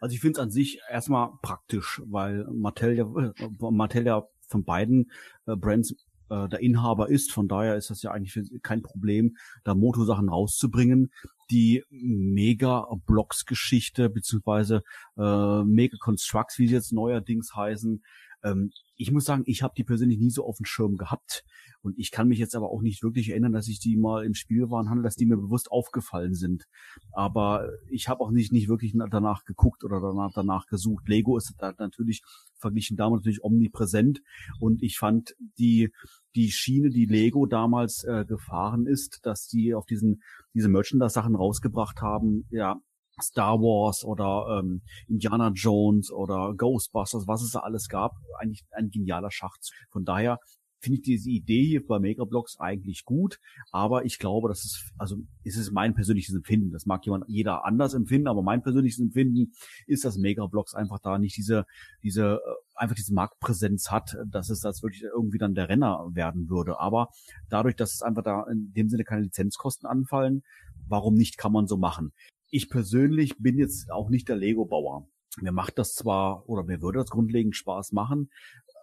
Also 0.00 0.14
ich 0.14 0.20
finde 0.20 0.38
es 0.38 0.42
an 0.42 0.50
sich 0.50 0.80
erstmal 0.90 1.30
praktisch, 1.42 2.00
weil 2.06 2.46
Mattel 2.52 2.94
ja, 2.94 3.04
äh, 3.04 3.32
Mattel 3.70 4.06
ja 4.06 4.22
von 4.48 4.64
beiden 4.64 5.10
äh, 5.46 5.56
Brands 5.56 5.94
äh, 6.30 6.48
der 6.48 6.60
Inhaber 6.60 7.08
ist. 7.08 7.32
Von 7.32 7.48
daher 7.48 7.76
ist 7.76 7.90
das 7.90 8.02
ja 8.02 8.10
eigentlich 8.10 8.62
kein 8.62 8.82
Problem, 8.82 9.36
da 9.64 9.74
Motosachen 9.74 10.28
rauszubringen. 10.28 11.10
Die 11.54 11.84
Mega-Blocks-Geschichte 11.90 14.10
beziehungsweise 14.10 14.82
äh, 15.16 15.62
Mega-Constructs, 15.62 16.58
wie 16.58 16.66
sie 16.66 16.74
jetzt 16.74 16.92
neuerdings 16.92 17.54
heißen. 17.54 18.02
Ähm, 18.42 18.72
ich 18.96 19.10
muss 19.10 19.24
sagen, 19.24 19.42
ich 19.46 19.62
habe 19.62 19.74
die 19.76 19.84
persönlich 19.84 20.18
nie 20.18 20.30
so 20.30 20.44
auf 20.44 20.56
dem 20.56 20.66
Schirm 20.66 20.96
gehabt. 20.96 21.44
Und 21.82 21.98
ich 21.98 22.10
kann 22.10 22.28
mich 22.28 22.38
jetzt 22.38 22.54
aber 22.54 22.70
auch 22.70 22.80
nicht 22.80 23.02
wirklich 23.02 23.30
erinnern, 23.30 23.52
dass 23.52 23.68
ich 23.68 23.78
die 23.78 23.96
mal 23.96 24.24
im 24.24 24.34
Spielwarenhandel, 24.34 25.02
dass 25.02 25.16
die 25.16 25.26
mir 25.26 25.36
bewusst 25.36 25.70
aufgefallen 25.70 26.34
sind. 26.34 26.64
Aber 27.12 27.68
ich 27.90 28.08
habe 28.08 28.20
auch 28.20 28.30
nicht, 28.30 28.52
nicht 28.52 28.68
wirklich 28.68 28.94
na- 28.94 29.08
danach 29.08 29.44
geguckt 29.44 29.84
oder 29.84 30.00
danach, 30.00 30.32
danach 30.34 30.66
gesucht. 30.66 31.08
Lego 31.08 31.36
ist 31.36 31.54
da 31.58 31.74
natürlich 31.76 32.22
verglichen 32.56 32.96
damit 32.96 33.20
natürlich 33.20 33.44
omnipräsent. 33.44 34.22
Und 34.60 34.82
ich 34.82 34.98
fand 34.98 35.34
die, 35.58 35.90
die 36.34 36.50
Schiene, 36.50 36.90
die 36.90 37.06
Lego 37.06 37.46
damals 37.46 38.04
äh, 38.04 38.24
gefahren 38.24 38.86
ist, 38.86 39.20
dass 39.22 39.46
die 39.46 39.74
auf 39.74 39.86
diesen, 39.86 40.22
diese 40.54 40.68
Merchandise-Sachen 40.68 41.34
rausgebracht 41.34 42.00
haben, 42.00 42.46
ja, 42.50 42.80
Star 43.22 43.60
Wars 43.60 44.04
oder 44.04 44.60
ähm, 44.60 44.82
Indiana 45.08 45.50
Jones 45.54 46.10
oder 46.10 46.54
Ghostbusters, 46.56 47.26
was 47.26 47.42
es 47.42 47.52
da 47.52 47.60
alles 47.60 47.88
gab, 47.88 48.12
eigentlich 48.38 48.64
ein 48.72 48.90
genialer 48.90 49.30
Schachzug. 49.30 49.74
Von 49.90 50.04
daher 50.04 50.38
finde 50.84 50.98
ich 50.98 51.02
diese 51.02 51.30
Idee 51.30 51.64
hier 51.64 51.86
bei 51.86 51.98
Megablocks 51.98 52.60
eigentlich 52.60 53.04
gut, 53.04 53.40
aber 53.72 54.04
ich 54.04 54.18
glaube, 54.18 54.48
das 54.48 54.64
ist, 54.64 54.92
also 54.98 55.16
es 55.42 55.56
ist 55.56 55.72
mein 55.72 55.94
persönliches 55.94 56.34
Empfinden. 56.34 56.70
Das 56.72 56.84
mag 56.84 57.04
jemand, 57.06 57.24
jeder 57.26 57.64
anders 57.64 57.94
empfinden, 57.94 58.28
aber 58.28 58.42
mein 58.42 58.62
persönliches 58.62 59.00
Empfinden 59.00 59.52
ist, 59.86 60.04
dass 60.04 60.18
Megablocks 60.18 60.74
einfach 60.74 60.98
da 60.98 61.18
nicht 61.18 61.36
diese, 61.36 61.64
diese, 62.02 62.34
äh, 62.34 62.38
einfach 62.74 62.94
diese 62.94 63.14
Marktpräsenz 63.14 63.90
hat, 63.90 64.16
dass 64.26 64.50
es 64.50 64.60
das 64.60 64.82
wirklich 64.82 65.02
irgendwie 65.02 65.38
dann 65.38 65.54
der 65.54 65.70
Renner 65.70 66.10
werden 66.12 66.50
würde. 66.50 66.78
Aber 66.78 67.08
dadurch, 67.48 67.76
dass 67.76 67.94
es 67.94 68.02
einfach 68.02 68.22
da 68.22 68.44
in 68.50 68.72
dem 68.74 68.88
Sinne 68.90 69.04
keine 69.04 69.22
Lizenzkosten 69.22 69.88
anfallen, 69.88 70.42
warum 70.86 71.14
nicht, 71.14 71.38
kann 71.38 71.52
man 71.52 71.66
so 71.66 71.78
machen. 71.78 72.12
Ich 72.56 72.70
persönlich 72.70 73.36
bin 73.36 73.58
jetzt 73.58 73.90
auch 73.90 74.10
nicht 74.10 74.28
der 74.28 74.36
Lego-Bauer. 74.36 75.08
Mir 75.40 75.50
macht 75.50 75.76
das 75.76 75.96
zwar, 75.96 76.48
oder 76.48 76.62
mir 76.62 76.80
würde 76.80 77.00
das 77.00 77.10
grundlegend 77.10 77.56
Spaß 77.56 77.90
machen, 77.90 78.30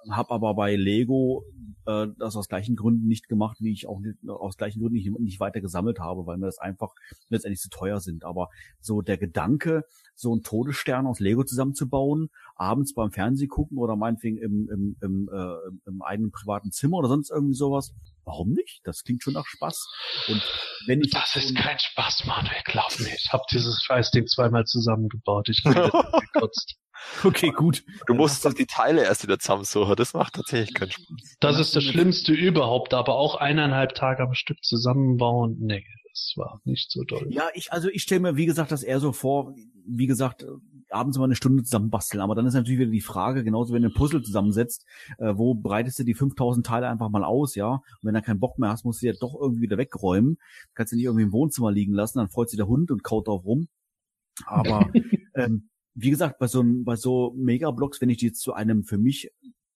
habe 0.09 0.31
aber 0.31 0.55
bei 0.55 0.75
Lego 0.75 1.45
äh, 1.85 2.07
das 2.19 2.35
aus 2.35 2.49
gleichen 2.49 2.75
Gründen 2.75 3.07
nicht 3.07 3.29
gemacht, 3.29 3.61
wie 3.61 3.71
ich 3.71 3.87
auch 3.87 4.01
nicht, 4.01 4.17
aus 4.27 4.57
gleichen 4.57 4.81
Gründen 4.81 4.95
nicht, 4.95 5.09
nicht 5.21 5.39
weiter 5.39 5.61
gesammelt 5.61 5.99
habe, 5.99 6.25
weil 6.25 6.37
mir 6.37 6.47
das 6.47 6.57
einfach 6.57 6.93
letztendlich 7.29 7.61
zu 7.61 7.69
teuer 7.69 8.01
sind. 8.01 8.25
Aber 8.25 8.49
so 8.81 9.01
der 9.01 9.17
Gedanke, 9.17 9.85
so 10.15 10.33
einen 10.33 10.43
Todesstern 10.43 11.07
aus 11.07 11.21
Lego 11.21 11.45
zusammenzubauen, 11.45 12.29
abends 12.55 12.93
beim 12.93 13.11
Fernseh 13.11 13.47
gucken 13.47 13.77
oder 13.77 13.95
meinetwegen 13.95 14.37
im, 14.37 14.69
im, 14.69 14.97
im, 15.01 15.29
äh, 15.31 15.87
im 15.87 16.01
eigenen 16.01 16.31
privaten 16.31 16.71
Zimmer 16.71 16.97
oder 16.97 17.07
sonst 17.07 17.31
irgendwie 17.31 17.55
sowas, 17.55 17.93
warum 18.25 18.49
nicht? 18.49 18.81
Das 18.83 19.03
klingt 19.03 19.23
schon 19.23 19.33
nach 19.33 19.45
Spaß. 19.45 19.87
Und 20.27 20.41
wenn 20.87 21.01
ich 21.01 21.11
Das 21.11 21.35
ist 21.35 21.55
kein 21.55 21.79
Spaß, 21.79 22.25
Manuel, 22.25 22.61
glaub 22.65 22.99
mir. 22.99 23.13
Ich 23.13 23.29
habe 23.31 23.43
dieses 23.51 23.81
Scheißding 23.83 24.27
zweimal 24.27 24.65
zusammengebaut. 24.65 25.49
Ich 25.49 25.63
bin 25.63 25.73
gekotzt. 26.33 26.75
okay, 27.23 27.51
gut. 27.51 27.83
Du 28.07 28.13
musst 28.13 28.45
die 28.57 28.65
Teile 28.65 29.03
erst 29.03 29.23
wieder 29.23 29.39
zusammensuchen, 29.39 29.95
das 29.95 30.13
macht 30.13 30.33
tatsächlich 30.33 30.73
keinen 30.73 30.91
Spaß. 30.91 31.35
Das 31.39 31.59
ist 31.59 31.75
das 31.75 31.83
Schlimmste 31.83 32.33
überhaupt, 32.33 32.93
aber 32.93 33.15
auch 33.15 33.35
eineinhalb 33.35 33.95
Tage 33.95 34.23
am 34.23 34.33
Stück 34.33 34.63
zusammenbauen, 34.63 35.57
nee, 35.59 35.83
das 36.11 36.33
war 36.35 36.61
nicht 36.65 36.91
so 36.91 37.03
doll. 37.03 37.25
Ja, 37.29 37.49
ich, 37.53 37.71
also 37.71 37.89
ich 37.89 38.03
stelle 38.03 38.21
mir, 38.21 38.35
wie 38.35 38.45
gesagt, 38.45 38.71
das 38.71 38.83
eher 38.83 38.99
so 38.99 39.13
vor, 39.13 39.55
wie 39.87 40.07
gesagt, 40.07 40.45
abends 40.91 41.17
mal 41.17 41.25
eine 41.25 41.35
Stunde 41.35 41.63
zusammenbasteln. 41.63 42.21
Aber 42.21 42.35
dann 42.35 42.45
ist 42.45 42.53
natürlich 42.53 42.79
wieder 42.79 42.91
die 42.91 43.01
Frage, 43.01 43.43
genauso 43.43 43.73
wenn 43.73 43.81
du 43.81 43.89
ein 43.89 43.93
Puzzle 43.93 44.21
zusammensetzt, 44.21 44.85
äh, 45.17 45.33
wo 45.35 45.53
breitest 45.53 45.99
du 45.99 46.03
die 46.03 46.13
5000 46.13 46.65
Teile 46.65 46.89
einfach 46.89 47.09
mal 47.09 47.23
aus, 47.23 47.55
ja? 47.55 47.73
Und 47.73 47.83
wenn 48.03 48.13
du 48.13 48.21
keinen 48.21 48.39
Bock 48.39 48.59
mehr 48.59 48.69
hast, 48.69 48.85
musst 48.85 49.01
du 49.01 49.07
ja 49.07 49.13
doch 49.19 49.35
irgendwie 49.39 49.61
wieder 49.61 49.77
wegräumen. 49.77 50.37
Kannst 50.73 50.91
du 50.91 50.95
nicht 50.97 51.05
irgendwie 51.05 51.23
im 51.23 51.31
Wohnzimmer 51.31 51.71
liegen 51.71 51.93
lassen, 51.93 52.19
dann 52.19 52.29
freut 52.29 52.49
sich 52.49 52.57
der 52.57 52.67
Hund 52.67 52.91
und 52.91 53.03
kaut 53.03 53.27
drauf 53.27 53.45
rum. 53.45 53.67
Aber 54.45 54.89
ähm, 55.35 55.69
wie 55.93 56.09
gesagt, 56.09 56.39
bei 56.39 56.47
so, 56.47 56.63
bei 56.65 56.95
so 56.95 57.33
Megablocks, 57.37 58.01
wenn 58.01 58.09
ich 58.09 58.17
die 58.17 58.27
jetzt 58.27 58.41
zu 58.41 58.53
einem 58.53 58.83
für 58.83 58.97
mich 58.97 59.31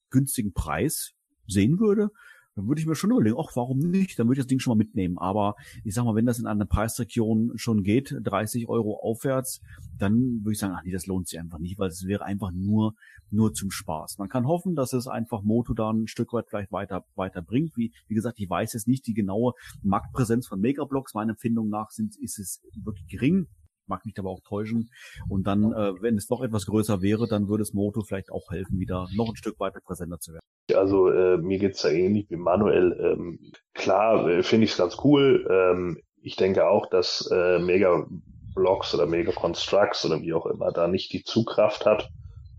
günstigen 0.09 0.53
Preis 0.53 1.13
sehen 1.47 1.79
würde, 1.79 2.09
dann 2.55 2.67
würde 2.67 2.79
ich 2.79 2.87
mir 2.87 2.95
schon 2.95 3.11
überlegen, 3.11 3.35
ach, 3.37 3.51
warum 3.55 3.79
nicht? 3.79 4.17
Dann 4.17 4.27
würde 4.27 4.39
ich 4.39 4.45
das 4.45 4.47
Ding 4.47 4.59
schon 4.59 4.71
mal 4.71 4.83
mitnehmen. 4.83 5.17
Aber 5.17 5.55
ich 5.83 5.93
sag 5.93 6.05
mal, 6.05 6.15
wenn 6.15 6.25
das 6.25 6.39
in 6.39 6.47
einer 6.47 6.65
Preisregion 6.65 7.51
schon 7.57 7.83
geht, 7.83 8.15
30 8.23 8.69
Euro 8.69 8.97
aufwärts, 9.01 9.61
dann 9.97 10.39
würde 10.43 10.53
ich 10.53 10.59
sagen, 10.59 10.73
ach 10.77 10.83
nee, 10.83 10.91
das 10.91 11.05
lohnt 11.05 11.27
sich 11.27 11.37
einfach 11.37 11.59
nicht, 11.59 11.77
weil 11.77 11.89
es 11.89 12.05
wäre 12.05 12.23
einfach 12.23 12.51
nur, 12.51 12.95
nur 13.29 13.53
zum 13.53 13.71
Spaß. 13.71 14.17
Man 14.19 14.29
kann 14.29 14.47
hoffen, 14.47 14.75
dass 14.75 14.93
es 14.93 15.07
einfach 15.07 15.41
Moto 15.43 15.73
dann 15.73 16.03
ein 16.03 16.07
Stück 16.07 16.31
weit 16.31 16.47
vielleicht 16.47 16.71
weiter, 16.71 17.05
weiter 17.15 17.41
bringt. 17.41 17.75
Wie, 17.75 17.91
wie 18.07 18.15
gesagt, 18.15 18.39
ich 18.39 18.49
weiß 18.49 18.71
jetzt 18.73 18.87
nicht 18.87 19.05
die 19.05 19.13
genaue 19.13 19.53
Marktpräsenz 19.83 20.47
von 20.47 20.61
Megablocks. 20.61 21.13
Meiner 21.13 21.31
Empfindung 21.31 21.69
nach 21.69 21.89
sind, 21.89 22.15
ist 22.17 22.39
es 22.39 22.61
wirklich 22.73 23.07
gering 23.07 23.47
mag 23.87 24.05
mich 24.05 24.17
aber 24.17 24.29
auch 24.29 24.41
täuschen. 24.41 24.89
Und 25.29 25.47
dann, 25.47 25.71
äh, 25.71 25.93
wenn 26.01 26.15
es 26.15 26.27
doch 26.27 26.41
etwas 26.41 26.65
größer 26.65 27.01
wäre, 27.01 27.27
dann 27.27 27.47
würde 27.47 27.63
es 27.63 27.73
Moto 27.73 28.01
vielleicht 28.01 28.31
auch 28.31 28.51
helfen, 28.51 28.79
wieder 28.79 29.07
noch 29.15 29.29
ein 29.29 29.35
Stück 29.35 29.59
weiter 29.59 29.79
präsenter 29.81 30.19
zu 30.19 30.33
werden. 30.33 30.43
Also 30.73 31.09
äh, 31.09 31.37
mir 31.37 31.59
geht's 31.59 31.81
da 31.81 31.89
ähnlich 31.89 32.29
wie 32.29 32.37
Manuel. 32.37 32.97
Ähm, 32.99 33.51
klar 33.73 34.27
äh, 34.27 34.43
finde 34.43 34.65
ich 34.65 34.71
es 34.71 34.77
ganz 34.77 34.97
cool. 35.03 35.47
Ähm, 35.49 36.01
ich 36.21 36.35
denke 36.35 36.67
auch, 36.67 36.89
dass 36.89 37.29
äh, 37.31 37.59
Mega 37.59 38.07
Blocks 38.55 38.95
oder 38.95 39.05
Mega 39.05 39.31
Constructs 39.31 40.05
oder 40.05 40.21
wie 40.21 40.33
auch 40.33 40.47
immer 40.47 40.71
da 40.71 40.87
nicht 40.87 41.13
die 41.13 41.23
Zugkraft 41.23 41.85
hat. 41.85 42.09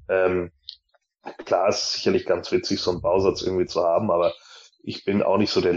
Ähm, 0.09 0.53
klar, 1.45 1.69
es 1.69 1.83
ist 1.83 1.93
sicherlich 1.95 2.27
ganz 2.27 2.53
witzig, 2.53 2.81
so 2.81 2.93
einen 2.93 3.01
Bausatz 3.01 3.43
irgendwie 3.43 3.67
zu 3.67 3.83
haben, 3.83 4.11
aber 4.11 4.33
ich 4.85 5.05
bin 5.05 5.23
auch 5.23 5.39
nicht 5.39 5.51
so 5.51 5.61
der 5.61 5.73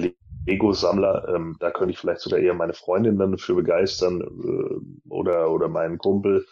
Lego-Sammler. 0.50 1.28
Ähm, 1.36 1.58
da 1.60 1.72
könnte 1.72 1.92
ich 1.92 2.00
vielleicht 2.00 2.22
sogar 2.22 2.40
eher 2.40 2.54
meine 2.54 2.74
Freundin 2.74 3.18
dann 3.18 3.38
für 3.38 3.56
begeistern 3.56 4.22
äh, 4.22 5.10
oder, 5.10 5.52
oder 5.52 5.68
meinen 5.68 5.98
Kumpel 5.98 6.46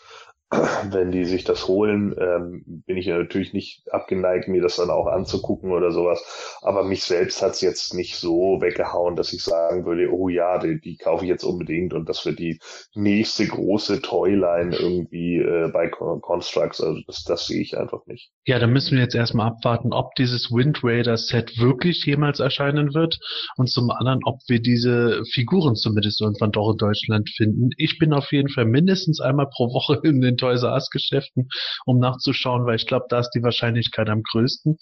wenn 0.92 1.12
die 1.12 1.26
sich 1.26 1.44
das 1.44 1.68
holen, 1.68 2.16
ähm, 2.18 2.64
bin 2.86 2.96
ich 2.96 3.08
natürlich 3.08 3.52
nicht 3.52 3.92
abgeneigt, 3.92 4.48
mir 4.48 4.62
das 4.62 4.78
dann 4.78 4.90
auch 4.90 5.08
anzugucken 5.08 5.72
oder 5.72 5.92
sowas. 5.92 6.24
Aber 6.62 6.84
mich 6.84 7.04
selbst 7.04 7.42
hat's 7.42 7.60
jetzt 7.60 7.94
nicht 7.94 8.16
so 8.16 8.62
weggehauen, 8.62 9.18
dass 9.18 9.34
ich 9.34 9.44
sagen 9.44 9.86
würde, 9.86 10.10
oh 10.10 10.30
ja, 10.30 10.58
die, 10.58 10.80
die 10.80 10.96
kaufe 10.96 11.26
ich 11.26 11.30
jetzt 11.30 11.44
unbedingt 11.44 11.94
und 11.94 12.08
das 12.08 12.26
wird 12.26 12.40
die 12.40 12.60
nächste 12.96 13.46
große 13.46 14.02
Toyline 14.02 14.74
irgendwie 14.74 15.38
äh, 15.38 15.70
bei 15.74 15.90
Constructs. 15.90 16.80
Also 16.80 17.02
das, 17.06 17.26
das 17.26 17.48
sehe 17.48 17.62
ich 17.62 17.78
einfach 17.78 18.06
nicht. 18.06 18.32
Ja, 18.46 18.58
da 18.60 18.68
müssen 18.68 18.96
wir 18.96 19.04
jetzt 19.04 19.16
erstmal 19.16 19.48
abwarten, 19.48 19.92
ob 19.92 20.16
dieses 20.16 20.50
Wind 20.50 20.80
Raider 20.82 21.18
Set 21.18 21.60
wirklich 21.60 22.06
jemals 22.06 22.40
erscheinen 22.40 22.94
wird 22.94 23.20
und 23.58 23.68
zum 23.70 23.92
anderen, 23.92 24.22
ob 24.24 24.40
wir 24.48 24.62
diese 24.62 25.24
Figuren 25.34 25.76
zumindest 25.76 26.22
irgendwann 26.22 26.54
doch 26.54 26.72
in 26.72 26.78
Deutschland 26.78 27.30
finden. 27.36 27.72
Ich 27.76 28.00
bin 28.00 28.14
auf 28.14 28.32
jeden 28.32 28.50
Fall 28.50 28.66
mindestens 28.66 29.20
einmal 29.20 29.48
pro 29.50 29.74
Woche 29.74 30.00
in 30.04 30.22
den 30.22 30.37
Toys 30.38 30.64
R 30.64 30.74
Us 30.74 30.90
Geschäften, 30.90 31.50
um 31.86 32.00
nachzuschauen, 32.00 32.66
weil 32.66 32.76
ich 32.76 32.88
glaube, 32.88 33.06
da 33.10 33.20
ist 33.20 33.32
die 33.32 33.44
Wahrscheinlichkeit 33.44 34.10
am 34.10 34.24
größten. 34.24 34.78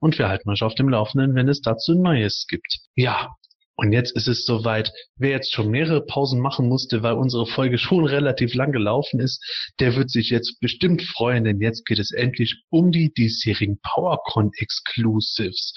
Und 0.00 0.18
wir 0.18 0.28
halten 0.28 0.50
euch 0.50 0.62
auf 0.62 0.74
dem 0.74 0.88
Laufenden, 0.88 1.34
wenn 1.34 1.48
es 1.48 1.60
dazu 1.60 1.94
Neues 1.94 2.46
gibt. 2.48 2.78
Ja, 2.96 3.34
und 3.76 3.92
jetzt 3.92 4.14
ist 4.14 4.28
es 4.28 4.44
soweit. 4.44 4.92
Wer 5.16 5.30
jetzt 5.30 5.52
schon 5.52 5.68
mehrere 5.68 6.04
Pausen 6.04 6.40
machen 6.40 6.68
musste, 6.68 7.02
weil 7.02 7.14
unsere 7.14 7.46
Folge 7.46 7.78
schon 7.78 8.06
relativ 8.06 8.54
lang 8.54 8.70
gelaufen 8.72 9.20
ist, 9.20 9.44
der 9.80 9.96
wird 9.96 10.10
sich 10.10 10.30
jetzt 10.30 10.60
bestimmt 10.60 11.02
freuen, 11.02 11.44
denn 11.44 11.60
jetzt 11.60 11.84
geht 11.84 11.98
es 11.98 12.12
endlich 12.12 12.62
um 12.70 12.92
die 12.92 13.12
diesjährigen 13.12 13.80
PowerCon 13.82 14.52
Exclusives. 14.58 15.74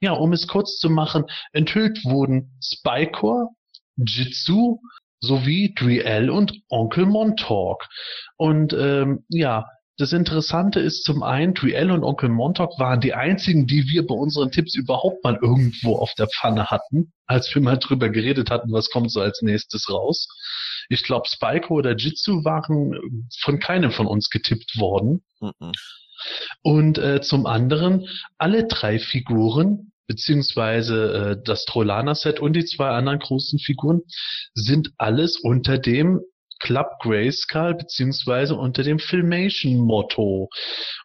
Ja, 0.00 0.12
um 0.12 0.32
es 0.32 0.48
kurz 0.48 0.78
zu 0.78 0.90
machen, 0.90 1.24
enthüllt 1.52 2.04
wurden 2.04 2.58
Spycore, 2.60 3.48
Jitsu, 3.96 4.78
sowie 5.20 5.74
Driel 5.74 6.30
und 6.30 6.52
Onkel 6.68 7.06
Montauk. 7.06 7.86
Und 8.36 8.72
ähm, 8.72 9.24
ja, 9.28 9.66
das 9.98 10.12
Interessante 10.12 10.80
ist 10.80 11.04
zum 11.04 11.22
einen, 11.22 11.54
Driel 11.54 11.90
und 11.90 12.04
Onkel 12.04 12.28
Montauk 12.28 12.78
waren 12.78 13.00
die 13.00 13.14
einzigen, 13.14 13.66
die 13.66 13.88
wir 13.88 14.06
bei 14.06 14.14
unseren 14.14 14.50
Tipps 14.50 14.74
überhaupt 14.74 15.24
mal 15.24 15.38
irgendwo 15.40 15.96
auf 15.96 16.12
der 16.18 16.28
Pfanne 16.28 16.66
hatten, 16.66 17.12
als 17.26 17.54
wir 17.54 17.62
mal 17.62 17.78
drüber 17.78 18.10
geredet 18.10 18.50
hatten, 18.50 18.72
was 18.72 18.90
kommt 18.90 19.10
so 19.10 19.20
als 19.20 19.40
nächstes 19.40 19.88
raus. 19.88 20.28
Ich 20.90 21.02
glaube, 21.02 21.26
Spyko 21.28 21.74
oder 21.74 21.96
Jitsu 21.96 22.44
waren 22.44 23.26
von 23.40 23.58
keinem 23.58 23.90
von 23.90 24.06
uns 24.06 24.28
getippt 24.28 24.78
worden. 24.78 25.24
Mhm. 25.40 25.72
Und 26.62 26.98
äh, 26.98 27.20
zum 27.22 27.46
anderen, 27.46 28.06
alle 28.38 28.66
drei 28.66 28.98
Figuren 28.98 29.92
beziehungsweise 30.06 31.12
äh, 31.12 31.42
das 31.44 31.64
Trollana-Set 31.64 32.40
und 32.40 32.54
die 32.54 32.64
zwei 32.64 32.88
anderen 32.88 33.18
großen 33.18 33.58
Figuren 33.58 34.02
sind 34.54 34.92
alles 34.98 35.38
unter 35.38 35.78
dem 35.78 36.20
Club 36.60 36.86
Grayskull 37.00 37.74
beziehungsweise 37.74 38.54
unter 38.54 38.82
dem 38.82 38.98
Filmation-Motto. 38.98 40.48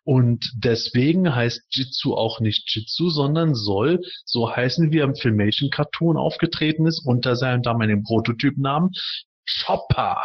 Und 0.04 0.50
deswegen 0.56 1.36
heißt 1.36 1.64
Jitsu 1.72 2.16
auch 2.16 2.40
nicht 2.40 2.74
Jitsu, 2.74 3.10
sondern 3.10 3.54
soll 3.54 4.00
so 4.26 4.56
heißen, 4.56 4.92
wie 4.92 5.00
er 5.00 5.06
im 5.06 5.16
Filmation-Cartoon 5.16 6.18
aufgetreten 6.18 6.86
ist, 6.86 7.06
unter 7.06 7.36
seinem 7.36 7.64
damaligen 7.64 8.04
Prototypnamen 8.04 8.92
Chopper 9.66 10.24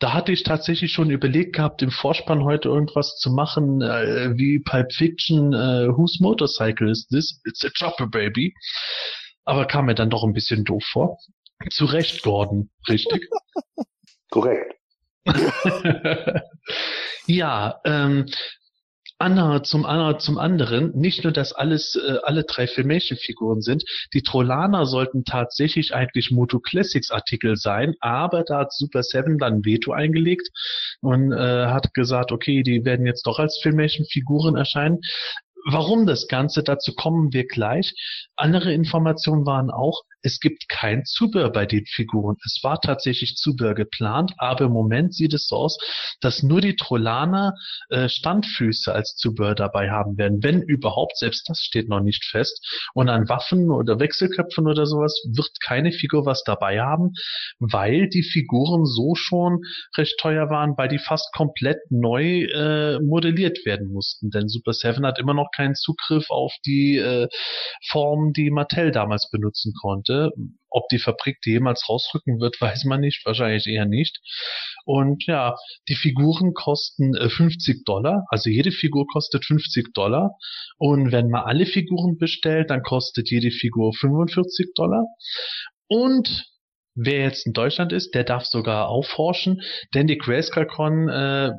da 0.00 0.14
hatte 0.14 0.32
ich 0.32 0.42
tatsächlich 0.42 0.92
schon 0.92 1.10
überlegt 1.10 1.54
gehabt, 1.54 1.82
im 1.82 1.90
Vorspann 1.90 2.42
heute 2.42 2.68
irgendwas 2.68 3.16
zu 3.18 3.30
machen, 3.30 3.82
äh, 3.82 4.36
wie 4.36 4.58
Pulp 4.58 4.92
Fiction, 4.92 5.52
äh, 5.52 5.88
Whose 5.88 6.22
Motorcycle 6.22 6.90
is 6.90 7.06
this? 7.08 7.40
It's 7.44 7.62
a 7.64 7.70
chopper, 7.78 8.06
baby. 8.06 8.54
Aber 9.44 9.66
kam 9.66 9.86
mir 9.86 9.94
dann 9.94 10.10
doch 10.10 10.24
ein 10.24 10.32
bisschen 10.32 10.64
doof 10.64 10.82
vor. 10.90 11.18
Zu 11.70 11.84
Recht, 11.84 12.22
Gordon, 12.22 12.70
richtig? 12.88 13.28
Korrekt. 14.30 14.74
ja, 17.26 17.78
ähm, 17.84 18.26
Anna 19.20 19.62
zum, 19.62 19.84
Anna 19.84 20.18
zum 20.18 20.38
anderen, 20.38 20.92
nicht 20.96 21.24
nur, 21.24 21.32
dass 21.32 21.52
alles, 21.52 21.94
äh, 21.94 22.16
alle 22.22 22.44
drei 22.44 22.66
Filmation-Figuren 22.66 23.60
sind, 23.60 23.84
die 24.14 24.22
Trollaner 24.22 24.86
sollten 24.86 25.24
tatsächlich 25.24 25.94
eigentlich 25.94 26.30
Moto 26.30 26.58
Classics 26.58 27.10
Artikel 27.10 27.56
sein, 27.56 27.94
aber 28.00 28.44
da 28.44 28.60
hat 28.60 28.72
Super 28.72 29.02
Seven 29.02 29.36
dann 29.36 29.62
Veto 29.62 29.92
eingelegt 29.92 30.48
und 31.02 31.32
äh, 31.32 31.66
hat 31.66 31.92
gesagt, 31.92 32.32
okay, 32.32 32.62
die 32.62 32.86
werden 32.86 33.04
jetzt 33.04 33.26
doch 33.26 33.38
als 33.38 33.60
Filmation-Figuren 33.62 34.56
erscheinen. 34.56 35.00
Warum 35.66 36.06
das 36.06 36.26
Ganze? 36.26 36.62
Dazu 36.62 36.94
kommen 36.94 37.34
wir 37.34 37.46
gleich. 37.46 37.92
Andere 38.36 38.72
Informationen 38.72 39.44
waren 39.44 39.70
auch, 39.70 40.00
es 40.22 40.40
gibt 40.40 40.68
kein 40.68 41.04
Zubehör 41.04 41.50
bei 41.50 41.66
den 41.66 41.86
Figuren. 41.86 42.36
Es 42.44 42.60
war 42.62 42.80
tatsächlich 42.80 43.36
Zubehör 43.36 43.74
geplant, 43.74 44.32
aber 44.38 44.66
im 44.66 44.72
Moment 44.72 45.14
sieht 45.14 45.34
es 45.34 45.48
so 45.48 45.56
aus, 45.56 45.78
dass 46.20 46.42
nur 46.42 46.60
die 46.60 46.76
Trollaner 46.76 47.54
äh, 47.88 48.08
Standfüße 48.08 48.92
als 48.92 49.16
Zubehör 49.16 49.54
dabei 49.54 49.90
haben 49.90 50.18
werden. 50.18 50.42
Wenn 50.42 50.62
überhaupt, 50.62 51.16
selbst 51.16 51.48
das 51.48 51.60
steht 51.60 51.88
noch 51.88 52.00
nicht 52.00 52.24
fest. 52.24 52.60
Und 52.94 53.08
an 53.08 53.28
Waffen 53.28 53.70
oder 53.70 53.98
Wechselköpfen 53.98 54.66
oder 54.66 54.86
sowas 54.86 55.14
wird 55.32 55.50
keine 55.64 55.92
Figur 55.92 56.26
was 56.26 56.42
dabei 56.44 56.80
haben, 56.80 57.12
weil 57.58 58.08
die 58.08 58.22
Figuren 58.22 58.84
so 58.84 59.14
schon 59.14 59.62
recht 59.96 60.18
teuer 60.20 60.50
waren, 60.50 60.74
weil 60.76 60.88
die 60.88 60.98
fast 60.98 61.32
komplett 61.34 61.78
neu 61.90 62.44
äh, 62.44 62.98
modelliert 63.00 63.58
werden 63.64 63.88
mussten. 63.92 64.30
Denn 64.30 64.48
Super 64.48 64.72
Seven 64.72 65.06
hat 65.06 65.18
immer 65.18 65.34
noch 65.34 65.50
keinen 65.54 65.74
Zugriff 65.74 66.26
auf 66.30 66.52
die 66.66 66.98
äh, 66.98 67.28
Form, 67.88 68.32
die 68.32 68.50
Mattel 68.50 68.90
damals 68.90 69.30
benutzen 69.30 69.72
konnte. 69.80 70.09
Produkte. 70.10 70.30
Ob 70.72 70.88
die 70.88 71.00
Fabrik 71.00 71.40
die 71.44 71.50
jemals 71.50 71.88
rausrücken 71.88 72.38
wird, 72.38 72.56
weiß 72.60 72.84
man 72.84 73.00
nicht, 73.00 73.26
wahrscheinlich 73.26 73.66
eher 73.66 73.86
nicht. 73.86 74.20
Und 74.84 75.26
ja, 75.26 75.56
die 75.88 75.96
Figuren 75.96 76.54
kosten 76.54 77.14
50 77.14 77.76
äh, 77.76 77.82
Dollar, 77.84 78.24
also 78.28 78.50
jede 78.50 78.70
Figur 78.70 79.06
kostet 79.12 79.44
50 79.44 79.92
Dollar. 79.94 80.36
Und 80.78 81.10
wenn 81.10 81.28
man 81.28 81.42
alle 81.42 81.66
Figuren 81.66 82.18
bestellt, 82.18 82.70
dann 82.70 82.82
kostet 82.82 83.30
jede 83.30 83.50
Figur 83.50 83.92
45 83.92 84.74
Dollar. 84.74 85.06
Und 85.88 86.46
wer 86.94 87.24
jetzt 87.24 87.46
in 87.46 87.52
Deutschland 87.52 87.92
ist, 87.92 88.14
der 88.14 88.24
darf 88.24 88.44
sogar 88.44 88.88
aufhorchen, 88.88 89.62
denn 89.94 90.06
die 90.06 90.18
Grayscale-Con 90.18 91.08
äh, 91.08 91.50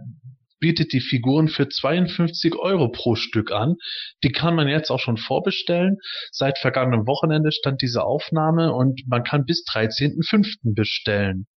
bietet 0.62 0.94
die 0.94 1.02
Figuren 1.02 1.50
für 1.50 1.68
52 1.68 2.56
Euro 2.56 2.90
pro 2.90 3.16
Stück 3.16 3.52
an. 3.52 3.76
Die 4.24 4.32
kann 4.32 4.56
man 4.56 4.70
jetzt 4.70 4.90
auch 4.90 5.00
schon 5.00 5.18
vorbestellen. 5.18 5.98
Seit 6.32 6.58
vergangenem 6.60 7.08
Wochenende 7.08 7.52
stand 7.52 7.82
diese 7.82 8.04
Aufnahme 8.04 8.72
und 8.72 9.02
man 9.08 9.24
kann 9.24 9.44
bis 9.44 9.66
13.05. 9.66 10.74
bestellen. 10.74 11.48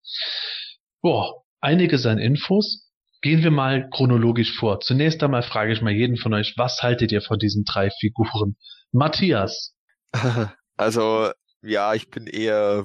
Boah, 1.00 1.44
einiges 1.60 2.06
an 2.06 2.18
Infos. 2.18 2.90
Gehen 3.22 3.42
wir 3.42 3.50
mal 3.50 3.88
chronologisch 3.90 4.56
vor. 4.58 4.80
Zunächst 4.80 5.22
einmal 5.22 5.42
frage 5.42 5.72
ich 5.72 5.80
mal 5.80 5.92
jeden 5.92 6.16
von 6.16 6.34
euch, 6.34 6.54
was 6.56 6.82
haltet 6.82 7.12
ihr 7.12 7.22
von 7.22 7.38
diesen 7.38 7.64
drei 7.64 7.90
Figuren? 8.00 8.56
Matthias. 8.90 9.74
Also, 10.76 11.30
ja, 11.62 11.94
ich 11.94 12.10
bin 12.10 12.26
eher 12.26 12.84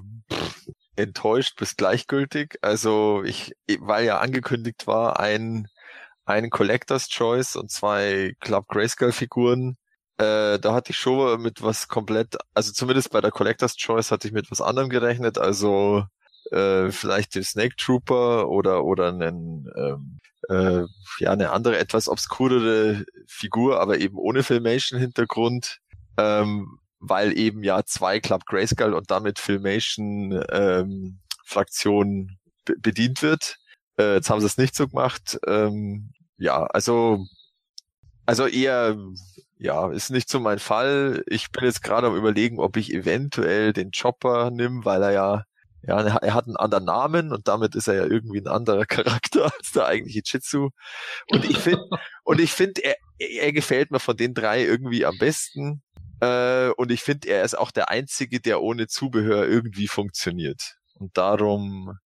enttäuscht 0.96 1.56
bis 1.58 1.76
gleichgültig. 1.76 2.60
Also 2.62 3.24
ich, 3.24 3.54
weil 3.80 4.06
ja 4.06 4.20
angekündigt 4.20 4.86
war, 4.86 5.20
ein 5.20 5.68
einen 6.30 6.50
Collector's 6.50 7.10
Choice 7.10 7.56
und 7.56 7.72
zwei 7.72 8.34
Club 8.40 8.68
Grayscale 8.68 9.12
Figuren. 9.12 9.78
Äh, 10.18 10.60
da 10.60 10.74
hatte 10.74 10.92
ich 10.92 10.98
schon 10.98 11.42
mit 11.42 11.62
was 11.64 11.88
komplett, 11.88 12.38
also 12.54 12.72
zumindest 12.74 13.12
bei 13.12 13.22
der 13.22 13.32
Collector's 13.32 13.76
Choice 13.78 14.12
hatte 14.12 14.28
ich 14.28 14.34
mit 14.34 14.52
was 14.52 14.62
anderem 14.62 14.90
gerechnet, 14.90 15.38
also 15.38 16.06
äh, 16.52 16.92
vielleicht 16.92 17.36
den 17.36 17.44
Snake 17.44 17.76
Trooper 17.78 18.50
oder 18.50 18.84
oder 18.86 19.10
einen 19.10 19.68
ähm, 19.78 20.20
äh, 20.50 20.86
ja 21.20 21.32
eine 21.32 21.52
andere 21.52 21.78
etwas 21.80 22.08
obskurere 22.10 23.06
Figur, 23.28 23.80
aber 23.82 24.00
eben 24.00 24.18
ohne 24.18 24.44
Filmation 24.44 25.00
Hintergrund. 25.00 25.80
ähm, 26.18 26.80
weil 27.00 27.38
eben 27.38 27.64
ja 27.64 27.84
zwei 27.86 28.20
Club 28.20 28.46
Grayskull 28.46 28.94
und 28.94 29.10
damit 29.12 29.40
Filmation 29.40 30.44
ähm, 30.52 31.20
Fraktion 31.46 32.38
bedient 32.66 33.22
wird. 33.22 33.58
Äh, 33.98 34.16
jetzt 34.16 34.30
haben 34.30 34.42
sie 34.42 34.48
es 34.48 34.58
nicht 34.58 34.76
so 34.76 34.88
gemacht. 34.88 35.40
Ähm, 35.48 36.12
ja, 36.40 36.64
also 36.66 37.26
also 38.26 38.48
eher 38.48 38.98
ja, 39.58 39.92
ist 39.92 40.10
nicht 40.10 40.30
so 40.30 40.40
mein 40.40 40.60
Fall. 40.60 41.24
Ich 41.28 41.52
bin 41.52 41.66
jetzt 41.66 41.84
gerade 41.84 42.08
am 42.08 42.16
überlegen, 42.16 42.60
ob 42.60 42.78
ich 42.78 42.94
eventuell 42.94 43.74
den 43.74 43.92
Chopper 43.92 44.52
nimm, 44.52 44.86
weil 44.86 45.04
er 45.04 45.12
ja 45.12 45.44
ja, 45.82 46.02
er 46.02 46.34
hat 46.34 46.46
einen 46.46 46.58
anderen 46.58 46.86
Namen 46.86 47.32
und 47.32 47.48
damit 47.48 47.74
ist 47.76 47.88
er 47.88 47.96
ja 47.96 48.06
irgendwie 48.06 48.40
ein 48.40 48.48
anderer 48.48 48.86
Charakter 48.86 49.46
als 49.58 49.72
der 49.72 49.86
eigentliche 49.86 50.22
Jitsu. 50.26 50.70
Und 51.30 51.46
ich 51.50 51.58
finde, 51.58 51.86
und 52.24 52.40
ich 52.40 52.52
finde, 52.52 52.82
er, 52.84 52.96
er 53.18 53.54
gefällt 53.54 53.92
mir 53.92 54.00
von 54.00 54.18
den 54.18 54.34
drei 54.34 54.64
irgendwie 54.64 55.06
am 55.06 55.18
besten. 55.18 55.82
Äh, 56.20 56.70
und 56.72 56.92
ich 56.92 57.02
finde, 57.02 57.30
er 57.30 57.44
ist 57.44 57.58
auch 57.58 57.72
der 57.72 57.90
einzige, 57.90 58.42
der 58.42 58.62
ohne 58.62 58.88
Zubehör 58.88 59.48
irgendwie 59.48 59.88
funktioniert. 59.88 60.76
Und 60.96 61.18
darum, 61.18 61.98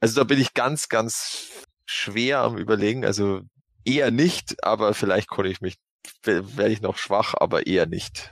also 0.00 0.20
da 0.20 0.24
bin 0.24 0.40
ich 0.40 0.54
ganz, 0.54 0.88
ganz 0.88 1.63
schwer 1.86 2.40
am 2.40 2.56
überlegen. 2.56 3.04
Also 3.04 3.42
eher 3.84 4.10
nicht, 4.10 4.64
aber 4.64 4.94
vielleicht 4.94 5.28
konnte 5.28 5.50
ich 5.50 5.60
mich, 5.60 5.76
werde 6.22 6.72
ich 6.72 6.80
noch 6.80 6.96
schwach, 6.96 7.34
aber 7.38 7.66
eher 7.66 7.86
nicht. 7.86 8.30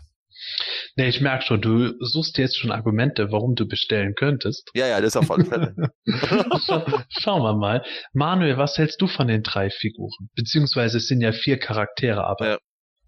Nee, 0.96 1.08
ich 1.08 1.20
merke 1.20 1.44
schon, 1.44 1.60
du 1.60 1.94
suchst 2.00 2.36
jetzt 2.36 2.58
schon 2.58 2.70
Argumente, 2.70 3.30
warum 3.32 3.54
du 3.54 3.66
bestellen 3.66 4.14
könntest. 4.14 4.70
Ja, 4.74 4.86
ja, 4.86 5.00
das 5.00 5.16
auf 5.16 5.30
alle 5.30 5.44
Fälle. 5.44 5.74
Schau, 6.66 6.84
schauen 7.08 7.42
wir 7.42 7.56
mal. 7.56 7.84
Manuel, 8.12 8.58
was 8.58 8.76
hältst 8.76 9.00
du 9.00 9.06
von 9.06 9.28
den 9.28 9.42
drei 9.42 9.70
Figuren? 9.70 10.28
Beziehungsweise 10.34 10.98
es 10.98 11.06
sind 11.06 11.20
ja 11.20 11.32
vier 11.32 11.58
Charaktere, 11.58 12.24
aber 12.26 12.46
ja. 12.46 12.58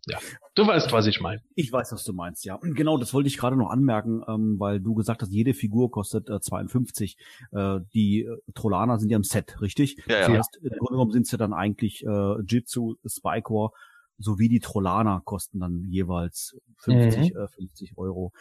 Ja. 0.07 0.19
Du 0.55 0.67
weißt, 0.67 0.93
was 0.93 1.07
ich 1.07 1.21
meine. 1.21 1.43
Ich 1.55 1.73
weiß, 1.73 1.93
was 1.93 2.05
du 2.05 2.13
meinst, 2.13 2.45
ja. 2.45 2.59
Genau, 2.63 2.99
das 2.99 3.13
wollte 3.15 3.29
ich 3.29 3.37
gerade 3.37 3.57
noch 3.57 3.71
anmerken, 3.71 4.23
ähm, 4.29 4.57
weil 4.59 4.81
du 4.81 4.95
gesagt 4.95 5.23
hast, 5.23 5.33
jede 5.33 5.55
Figur 5.55 5.91
kostet 5.91 6.29
äh, 6.31 6.41
52. 6.41 7.17
Äh, 7.53 7.81
die 7.93 8.23
äh, 8.23 8.37
Trollaner 8.55 8.99
sind 8.99 9.11
ja 9.11 9.17
im 9.17 9.25
Set, 9.25 9.61
richtig? 9.61 10.03
Ja, 10.07 10.21
ja. 10.21 10.29
Das 10.29 10.39
heißt, 10.39 10.57
im 10.63 10.71
Grunde 10.71 10.93
genommen 10.93 11.13
sind 11.13 11.23
es 11.23 11.33
ja 11.33 11.39
dann 11.39 11.53
eigentlich 11.53 12.05
äh, 12.05 12.41
Jitsu, 12.43 12.97
Spycore 13.07 13.73
sowie 14.19 14.49
die 14.49 14.61
Trollaner 14.61 15.23
kosten 15.25 15.61
dann 15.61 15.85
jeweils 15.89 16.57
50, 16.79 17.35
mhm. 17.35 17.41
äh, 17.41 17.49
50 17.49 17.99
Euro. 17.99 18.33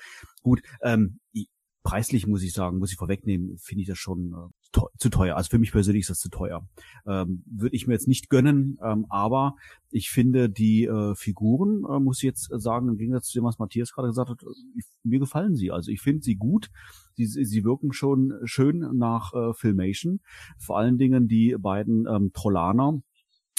Gut, 0.41 0.61
ähm, 0.81 1.19
preislich 1.83 2.27
muss 2.27 2.43
ich 2.43 2.53
sagen, 2.53 2.79
muss 2.79 2.91
ich 2.91 2.97
vorwegnehmen, 2.97 3.57
finde 3.57 3.81
ich 3.81 3.87
das 3.87 3.97
schon 3.97 4.33
äh, 4.33 4.62
teuer, 4.73 4.89
zu 4.97 5.09
teuer. 5.09 5.37
Also 5.37 5.49
für 5.49 5.59
mich 5.59 5.71
persönlich 5.71 6.01
ist 6.01 6.09
das 6.09 6.19
zu 6.19 6.29
teuer. 6.29 6.67
Ähm, 7.07 7.43
Würde 7.45 7.75
ich 7.75 7.87
mir 7.87 7.93
jetzt 7.93 8.09
nicht 8.09 8.29
gönnen, 8.29 8.77
ähm, 8.83 9.05
aber 9.09 9.55
ich 9.89 10.09
finde 10.09 10.49
die 10.49 10.85
äh, 10.85 11.15
Figuren, 11.15 11.85
äh, 11.89 11.99
muss 11.99 12.17
ich 12.17 12.23
jetzt 12.23 12.49
sagen, 12.51 12.89
im 12.89 12.97
Gegensatz 12.97 13.27
zu 13.27 13.39
dem, 13.39 13.45
was 13.45 13.59
Matthias 13.59 13.93
gerade 13.93 14.09
gesagt 14.09 14.29
hat, 14.29 14.43
ich, 14.75 14.85
mir 15.03 15.19
gefallen 15.19 15.55
sie. 15.55 15.71
Also 15.71 15.91
ich 15.91 16.01
finde 16.01 16.23
sie 16.23 16.35
gut. 16.35 16.69
Sie, 17.15 17.27
sie 17.27 17.63
wirken 17.63 17.93
schon 17.93 18.33
schön 18.43 18.79
nach 18.97 19.33
äh, 19.33 19.53
Filmation. 19.53 20.19
Vor 20.57 20.79
allen 20.79 20.97
Dingen 20.97 21.27
die 21.27 21.55
beiden 21.59 22.07
ähm, 22.07 22.31
Trollaner, 22.33 23.01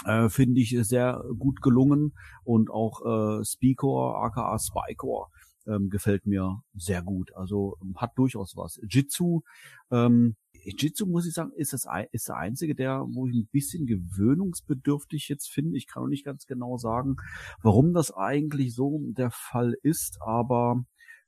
äh, 0.04 0.28
finde 0.28 0.60
ich 0.60 0.76
sehr 0.82 1.24
gut 1.38 1.62
gelungen 1.62 2.14
und 2.42 2.70
auch 2.70 3.40
äh, 3.40 3.44
Speakor, 3.44 4.22
aka 4.24 4.58
Spycore, 4.58 5.28
ähm, 5.66 5.88
gefällt 5.88 6.26
mir 6.26 6.62
sehr 6.74 7.02
gut. 7.02 7.34
Also 7.34 7.76
ähm, 7.82 7.94
hat 7.96 8.12
durchaus 8.16 8.56
was. 8.56 8.80
Jitsu, 8.88 9.42
ähm, 9.90 10.36
Jitsu 10.64 11.06
muss 11.06 11.26
ich 11.26 11.34
sagen, 11.34 11.52
ist 11.56 11.72
das 11.72 11.86
ist 12.12 12.28
der 12.28 12.36
einzige, 12.36 12.74
der 12.74 13.04
wo 13.08 13.26
ich 13.26 13.34
ein 13.34 13.48
bisschen 13.50 13.86
gewöhnungsbedürftig 13.86 15.28
jetzt 15.28 15.50
finde. 15.50 15.76
Ich 15.76 15.86
kann 15.86 16.02
noch 16.02 16.08
nicht 16.08 16.24
ganz 16.24 16.46
genau 16.46 16.76
sagen, 16.76 17.16
warum 17.62 17.92
das 17.92 18.10
eigentlich 18.12 18.74
so 18.74 19.00
der 19.12 19.30
Fall 19.30 19.74
ist, 19.82 20.18
aber 20.22 20.84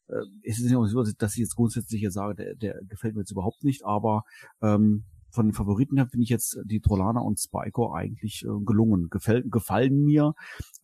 äh, 0.08 0.22
es 0.42 0.60
ist 0.60 0.74
auch 0.74 0.86
so, 0.86 1.02
dass 1.02 1.34
ich 1.34 1.40
jetzt 1.40 1.56
grundsätzlich 1.56 2.00
hier 2.00 2.10
sage, 2.10 2.34
der, 2.34 2.54
der 2.54 2.80
gefällt 2.88 3.14
mir 3.14 3.22
jetzt 3.22 3.32
überhaupt 3.32 3.64
nicht, 3.64 3.84
aber 3.84 4.24
ähm, 4.62 5.04
von 5.30 5.46
den 5.46 5.52
Favoriten 5.52 5.96
her 5.96 6.08
finde 6.08 6.24
ich 6.24 6.30
jetzt 6.30 6.58
die 6.64 6.80
Trollana 6.80 7.20
und 7.20 7.38
Spyco 7.38 7.92
eigentlich 7.92 8.42
äh, 8.44 8.64
gelungen. 8.64 9.10
Gefällt, 9.10 9.50
gefallen 9.50 10.04
mir. 10.04 10.34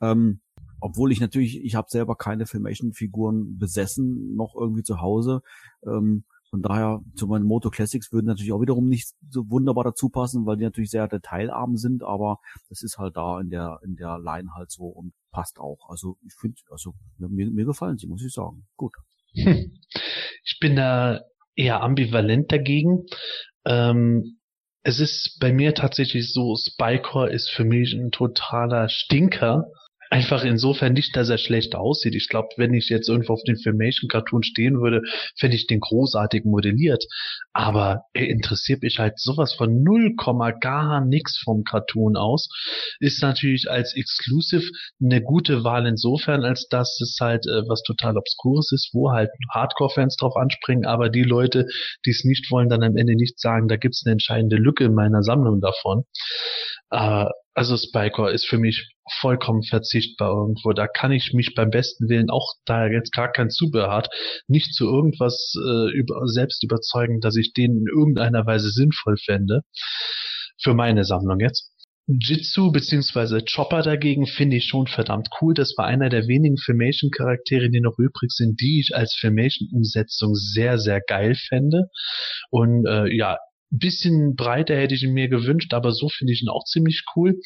Ähm, 0.00 0.40
obwohl 0.80 1.12
ich 1.12 1.20
natürlich, 1.20 1.64
ich 1.64 1.74
habe 1.74 1.88
selber 1.88 2.16
keine 2.16 2.44
Filmation-Figuren 2.44 3.56
besessen, 3.56 4.34
noch 4.34 4.54
irgendwie 4.54 4.82
zu 4.82 5.00
Hause. 5.00 5.42
Ähm, 5.86 6.24
von 6.52 6.60
daher 6.60 7.00
zu 7.16 7.26
meinen 7.26 7.46
Moto 7.46 7.70
Classics 7.70 8.12
würden 8.12 8.26
natürlich 8.26 8.52
auch 8.52 8.60
wiederum 8.60 8.86
nicht 8.86 9.08
so 9.30 9.48
wunderbar 9.48 9.84
dazu 9.84 10.10
passen, 10.10 10.44
weil 10.44 10.58
die 10.58 10.64
natürlich 10.64 10.90
sehr 10.90 11.08
detailarm 11.08 11.78
sind, 11.78 12.02
aber 12.02 12.40
das 12.68 12.82
ist 12.82 12.98
halt 12.98 13.16
da 13.16 13.40
in 13.40 13.48
der 13.48 13.80
in 13.82 13.96
der 13.96 14.18
Line 14.18 14.50
halt 14.54 14.70
so 14.70 14.84
und 14.84 15.14
passt 15.30 15.58
auch. 15.58 15.88
Also 15.88 16.18
ich 16.26 16.34
finde, 16.34 16.60
also 16.70 16.92
mir, 17.16 17.50
mir 17.50 17.64
gefallen 17.64 17.96
sie, 17.96 18.06
muss 18.06 18.22
ich 18.22 18.32
sagen. 18.32 18.66
Gut. 18.76 18.92
Ich 20.44 20.58
bin 20.60 20.74
da 20.74 21.20
eher 21.54 21.82
ambivalent 21.82 22.50
dagegen. 22.50 23.06
Ähm, 23.64 24.40
es 24.82 24.98
ist 24.98 25.38
bei 25.40 25.52
mir 25.52 25.72
tatsächlich 25.72 26.32
so, 26.32 26.56
Spycore 26.56 27.30
ist 27.30 27.48
für 27.48 27.62
mich 27.64 27.94
ein 27.94 28.10
totaler 28.10 28.88
Stinker. 28.88 29.70
Einfach 30.12 30.44
insofern 30.44 30.92
nicht, 30.92 31.16
dass 31.16 31.30
er 31.30 31.38
schlecht 31.38 31.74
aussieht. 31.74 32.14
Ich 32.14 32.28
glaube, 32.28 32.48
wenn 32.58 32.74
ich 32.74 32.90
jetzt 32.90 33.08
irgendwo 33.08 33.32
auf 33.32 33.42
den 33.44 33.56
Filmation 33.56 34.10
Cartoon 34.10 34.42
stehen 34.42 34.78
würde, 34.78 35.00
fände 35.38 35.56
ich 35.56 35.66
den 35.66 35.80
großartig 35.80 36.44
modelliert. 36.44 37.02
Aber 37.54 38.02
er 38.12 38.28
interessiert 38.28 38.82
mich 38.82 38.98
halt 38.98 39.18
sowas 39.18 39.54
von 39.54 39.82
null 39.82 40.14
Komma 40.16 40.50
gar 40.50 41.02
nichts 41.02 41.38
vom 41.38 41.64
Cartoon 41.64 42.18
aus. 42.18 42.50
Ist 43.00 43.22
natürlich 43.22 43.70
als 43.70 43.96
Exclusive 43.96 44.68
eine 45.02 45.22
gute 45.22 45.64
Wahl 45.64 45.86
insofern, 45.86 46.44
als 46.44 46.68
dass 46.68 47.00
es 47.00 47.16
halt 47.18 47.46
äh, 47.46 47.66
was 47.66 47.82
total 47.82 48.18
Obskures 48.18 48.70
ist, 48.70 48.90
wo 48.92 49.12
halt 49.12 49.30
Hardcore-Fans 49.54 50.16
drauf 50.16 50.36
anspringen, 50.36 50.84
aber 50.84 51.08
die 51.08 51.22
Leute, 51.22 51.64
die 52.04 52.10
es 52.10 52.24
nicht 52.24 52.50
wollen, 52.50 52.68
dann 52.68 52.82
am 52.82 52.98
Ende 52.98 53.16
nicht 53.16 53.40
sagen, 53.40 53.66
da 53.66 53.76
gibt 53.76 53.94
es 53.94 54.02
eine 54.04 54.12
entscheidende 54.12 54.56
Lücke 54.56 54.84
in 54.84 54.94
meiner 54.94 55.22
Sammlung 55.22 55.62
davon. 55.62 56.04
Äh, 56.90 57.30
also 57.54 57.76
Spycore 57.76 58.32
ist 58.32 58.46
für 58.46 58.58
mich 58.58 58.94
vollkommen 59.20 59.62
verzichtbar 59.62 60.30
irgendwo. 60.30 60.72
Da 60.72 60.86
kann 60.86 61.12
ich 61.12 61.32
mich 61.32 61.54
beim 61.54 61.70
besten 61.70 62.08
Willen, 62.08 62.30
auch 62.30 62.54
da 62.64 62.86
jetzt 62.86 63.12
gar 63.12 63.30
kein 63.30 63.50
Zubehör 63.50 63.90
hat, 63.90 64.08
nicht 64.46 64.74
zu 64.74 64.86
irgendwas 64.86 65.54
äh, 65.56 65.90
über, 65.92 66.26
selbst 66.26 66.62
überzeugen, 66.62 67.20
dass 67.20 67.36
ich 67.36 67.52
den 67.52 67.78
in 67.78 67.86
irgendeiner 67.86 68.46
Weise 68.46 68.70
sinnvoll 68.70 69.16
fände. 69.16 69.62
Für 70.62 70.74
meine 70.74 71.04
Sammlung 71.04 71.40
jetzt. 71.40 71.72
Jitsu 72.08 72.72
bzw. 72.72 73.42
Chopper 73.42 73.82
dagegen 73.82 74.26
finde 74.26 74.56
ich 74.56 74.64
schon 74.64 74.86
verdammt 74.86 75.28
cool. 75.40 75.54
Das 75.54 75.74
war 75.76 75.86
einer 75.86 76.08
der 76.08 76.26
wenigen 76.26 76.56
Filmation-Charaktere, 76.56 77.70
die 77.70 77.80
noch 77.80 77.98
übrig 77.98 78.30
sind, 78.32 78.60
die 78.60 78.80
ich 78.80 78.94
als 78.94 79.14
Filmation-Umsetzung 79.18 80.34
sehr, 80.34 80.78
sehr 80.78 81.00
geil 81.00 81.34
fände. 81.48 81.86
Und 82.50 82.86
äh, 82.86 83.06
ja, 83.14 83.38
bisschen 83.78 84.34
breiter 84.36 84.76
hätte 84.76 84.94
ich 84.94 85.02
ihn 85.02 85.14
mir 85.14 85.28
gewünscht, 85.28 85.72
aber 85.74 85.92
so 85.92 86.08
finde 86.08 86.32
ich 86.32 86.42
ihn 86.42 86.48
auch 86.48 86.64
ziemlich 86.64 87.04
cool. 87.16 87.40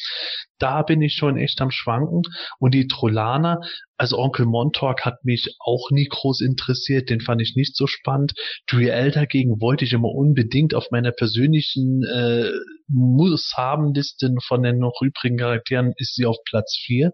Da 0.59 0.82
bin 0.82 1.01
ich 1.03 1.15
schon 1.15 1.36
echt 1.36 1.61
am 1.61 1.70
Schwanken. 1.70 2.23
Und 2.59 2.74
die 2.74 2.89
Trollaner, 2.89 3.61
also 3.97 4.18
Onkel 4.18 4.47
Montauk 4.47 5.05
hat 5.05 5.24
mich 5.24 5.56
auch 5.59 5.90
nie 5.90 6.06
groß 6.06 6.40
interessiert, 6.40 7.10
den 7.10 7.20
fand 7.20 7.40
ich 7.40 7.55
nicht 7.56 7.77
so 7.77 7.86
spannend. 7.86 8.32
Duell 8.66 9.10
dagegen 9.10 9.60
wollte 9.60 9.85
ich 9.85 9.93
immer 9.93 10.10
unbedingt 10.10 10.74
auf 10.74 10.90
meiner 10.90 11.12
persönlichen 11.12 12.02
äh, 12.05 12.51
Muss-Haben-Liste 12.89 14.35
von 14.47 14.62
den 14.62 14.78
noch 14.78 15.01
übrigen 15.02 15.39
Charakteren 15.39 15.93
ist 15.97 16.14
sie 16.14 16.27
auf 16.27 16.36
Platz 16.44 16.77
4. 16.85 17.10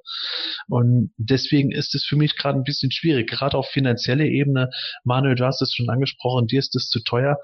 Und 0.69 1.13
deswegen 1.17 1.71
ist 1.71 1.95
es 1.95 2.05
für 2.05 2.17
mich 2.17 2.37
gerade 2.37 2.59
ein 2.59 2.65
bisschen 2.65 2.91
schwierig, 2.91 3.29
gerade 3.29 3.57
auf 3.57 3.69
finanzielle 3.69 4.27
Ebene. 4.27 4.71
Manuel, 5.05 5.37
du 5.37 5.45
hast 5.45 5.63
es 5.63 5.73
schon 5.75 5.89
angesprochen, 5.89 6.47
dir 6.47 6.59
ist 6.59 6.75
es 6.77 6.89
zu 6.89 7.03
teuer 7.03 7.39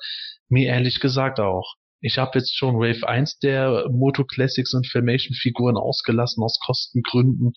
mir 0.49 0.69
ehrlich 0.69 1.01
gesagt 1.01 1.41
auch. 1.41 1.75
Ich 2.01 2.19
habe 2.19 2.39
jetzt 2.39 2.57
schon 2.57 2.77
Wave 2.77 3.07
1 3.09 3.39
der 3.39 3.87
Moto 3.91 4.25
Classics 4.25 4.75
und 4.75 4.87
Filmation 4.87 5.35
Figuren 5.35 5.77
ausgelassen 5.77 6.43
aus 6.43 6.59
Kostengründen. 6.65 7.53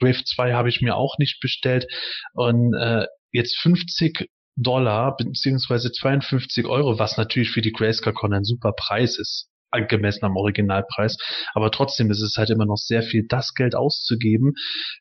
Wave 0.00 0.24
2 0.24 0.54
habe 0.54 0.68
ich 0.68 0.80
mir 0.80 0.96
auch 0.96 1.18
nicht 1.18 1.40
bestellt. 1.40 1.86
Und 2.32 2.74
äh, 2.74 3.06
jetzt 3.32 3.58
50 3.60 4.28
Dollar 4.56 5.16
beziehungsweise 5.16 5.92
52 5.92 6.66
Euro, 6.66 6.98
was 6.98 7.16
natürlich 7.16 7.50
für 7.50 7.62
die 7.62 7.72
Grayscale 7.72 8.14
Con 8.14 8.34
ein 8.34 8.44
super 8.44 8.72
Preis 8.72 9.18
ist 9.18 9.51
angemessen 9.72 10.24
am 10.24 10.36
Originalpreis. 10.36 11.16
Aber 11.54 11.70
trotzdem 11.70 12.10
ist 12.10 12.20
es 12.20 12.36
halt 12.36 12.50
immer 12.50 12.66
noch 12.66 12.76
sehr 12.76 13.02
viel, 13.02 13.26
das 13.28 13.54
Geld 13.54 13.74
auszugeben 13.74 14.52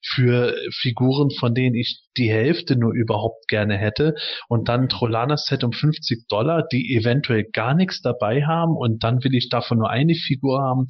für 0.03 0.56
Figuren, 0.73 1.30
von 1.31 1.53
denen 1.53 1.76
ich 1.76 2.02
die 2.18 2.30
Hälfte 2.30 2.76
nur 2.76 2.93
überhaupt 2.93 3.48
gerne 3.48 3.77
hätte. 3.77 4.15
Und 4.48 4.69
dann 4.69 4.89
Trollana-Set 4.89 5.64
um 5.64 5.72
50 5.72 6.27
Dollar, 6.27 6.65
die 6.72 6.95
eventuell 6.95 7.45
gar 7.52 7.73
nichts 7.76 8.02
dabei 8.02 8.43
haben. 8.43 8.76
Und 8.76 9.03
dann 9.03 9.23
will 9.23 9.35
ich 9.35 9.49
davon 9.49 9.80
nur 9.80 9.89
eine 9.89 10.15
Figur 10.15 10.61
haben. 10.61 10.88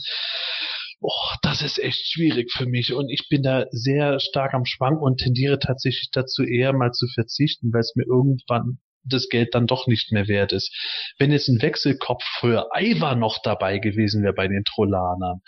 Oh, 1.03 1.35
das 1.41 1.63
ist 1.63 1.79
echt 1.79 2.11
schwierig 2.11 2.51
für 2.51 2.67
mich 2.67 2.93
und 2.93 3.09
ich 3.09 3.27
bin 3.27 3.41
da 3.41 3.65
sehr 3.71 4.19
stark 4.19 4.53
am 4.53 4.65
Schwank 4.65 5.01
und 5.01 5.17
tendiere 5.19 5.57
tatsächlich 5.57 6.09
dazu 6.11 6.43
eher 6.43 6.73
mal 6.73 6.91
zu 6.91 7.07
verzichten, 7.07 7.73
weil 7.73 7.79
es 7.79 7.95
mir 7.95 8.05
irgendwann 8.05 8.77
das 9.03 9.29
Geld 9.29 9.53
dann 9.53 9.67
doch 9.67 9.87
nicht 9.87 10.11
mehr 10.11 10.27
wert 10.27 10.51
ist. 10.51 10.71
Wenn 11.17 11.31
jetzt 11.31 11.47
ein 11.47 11.61
Wechselkopf 11.61 12.23
für 12.39 12.69
Ivar 12.77 13.15
noch 13.15 13.39
dabei 13.43 13.79
gewesen 13.79 14.23
wäre 14.23 14.33
bei 14.33 14.47
den 14.47 14.63
Trollanern 14.63 15.41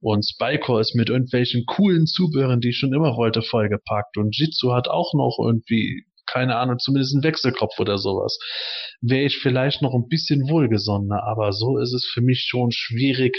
und 0.00 0.24
Spycore 0.24 0.80
ist 0.80 0.94
mit 0.94 1.08
irgendwelchen 1.08 1.64
coolen 1.66 2.06
Zubehören, 2.06 2.60
die 2.60 2.70
ich 2.70 2.78
schon 2.78 2.94
immer 2.94 3.16
wollte, 3.16 3.42
vollgepackt 3.42 4.16
und 4.16 4.36
Jitsu 4.36 4.72
hat 4.72 4.88
auch 4.88 5.14
noch 5.14 5.38
irgendwie 5.40 6.04
keine 6.26 6.56
Ahnung, 6.56 6.78
zumindest 6.78 7.14
ein 7.14 7.24
Wechselkopf 7.24 7.80
oder 7.80 7.98
sowas, 7.98 8.38
wäre 9.00 9.24
ich 9.24 9.38
vielleicht 9.38 9.82
noch 9.82 9.94
ein 9.94 10.06
bisschen 10.08 10.48
wohlgesonnener, 10.48 11.24
aber 11.24 11.52
so 11.52 11.78
ist 11.78 11.92
es 11.92 12.06
für 12.06 12.20
mich 12.20 12.46
schon 12.48 12.70
schwierig, 12.70 13.36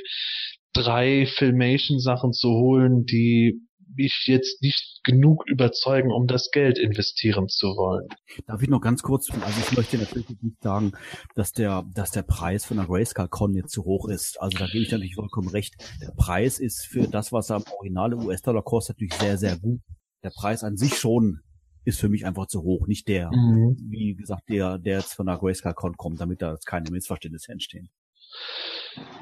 drei 0.74 1.26
Filmation-Sachen 1.26 2.34
zu 2.34 2.50
holen, 2.50 3.06
die 3.06 3.62
mich 3.96 4.24
jetzt 4.28 4.62
nicht 4.62 5.00
genug 5.04 5.44
überzeugen, 5.48 6.12
um 6.12 6.28
das 6.28 6.50
Geld 6.52 6.78
investieren 6.78 7.48
zu 7.48 7.68
wollen. 7.68 8.08
Darf 8.48 8.62
ich 8.62 8.70
noch 8.70 8.82
ganz 8.82 9.02
kurz, 9.02 9.30
also 9.32 9.60
ich 9.60 9.78
möchte 9.78 9.98
natürlich 9.98 10.30
nicht 10.42 10.62
sagen, 10.62 10.92
dass 11.36 11.52
der, 11.52 11.84
dass 11.94 12.12
der 12.12 12.24
Preis 12.24 12.66
von 12.66 12.78
der 12.78 12.86
Grayscale 12.86 13.30
Con 13.30 13.56
jetzt 13.56 13.72
zu 13.72 13.84
hoch 13.84 14.08
ist. 14.08 14.40
Also 14.42 14.58
da 14.58 14.66
gebe 14.68 14.84
ich 14.84 14.92
natürlich 14.92 15.16
vollkommen 15.16 15.50
recht. 15.50 15.76
Der 16.02 16.12
Preis 16.12 16.60
ist 16.60 16.86
für 16.86 17.08
das, 17.08 17.32
was 17.32 17.50
er 17.50 17.58
am 17.58 17.64
Original 17.78 18.14
US-Dollar 18.14 18.64
kostet, 18.64 18.98
natürlich 18.98 19.14
sehr, 19.16 19.38
sehr 19.38 19.58
gut. 19.58 19.82
Der 20.24 20.32
Preis 20.32 20.64
an 20.64 20.78
sich 20.78 20.98
schon 20.98 21.40
ist 21.84 22.00
für 22.00 22.10
mich 22.10 22.26
einfach 22.26 22.48
zu 22.48 22.62
hoch, 22.62 22.88
nicht 22.88 23.08
der, 23.08 23.32
mhm. 23.32 23.76
wie 23.90 24.16
gesagt, 24.16 24.50
der, 24.50 24.78
der 24.78 24.98
jetzt 24.98 25.14
von 25.14 25.26
der 25.26 25.38
Grayscale 25.38 25.74
Con 25.74 25.98
kommt, 25.98 26.22
damit 26.22 26.42
da 26.42 26.56
keine 26.66 26.92
Missverständnisse 26.92 27.52
entstehen. 27.52 27.90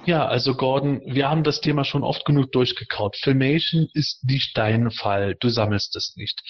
Ja, 0.06 0.28
also 0.28 0.56
Gordon, 0.56 1.02
wir 1.06 1.30
haben 1.30 1.44
das 1.44 1.62
Thema 1.62 1.84
schon 1.84 2.04
oft 2.04 2.26
genug 2.26 2.52
durchgekaut. 2.52 3.16
Filmation 3.18 3.88
ist 3.94 4.24
nicht 4.26 4.58
dein 4.58 4.90
Fall. 4.92 5.36
Du 5.40 5.50
sammelst 5.50 5.96
es 5.96 6.16
nicht. 6.16 6.42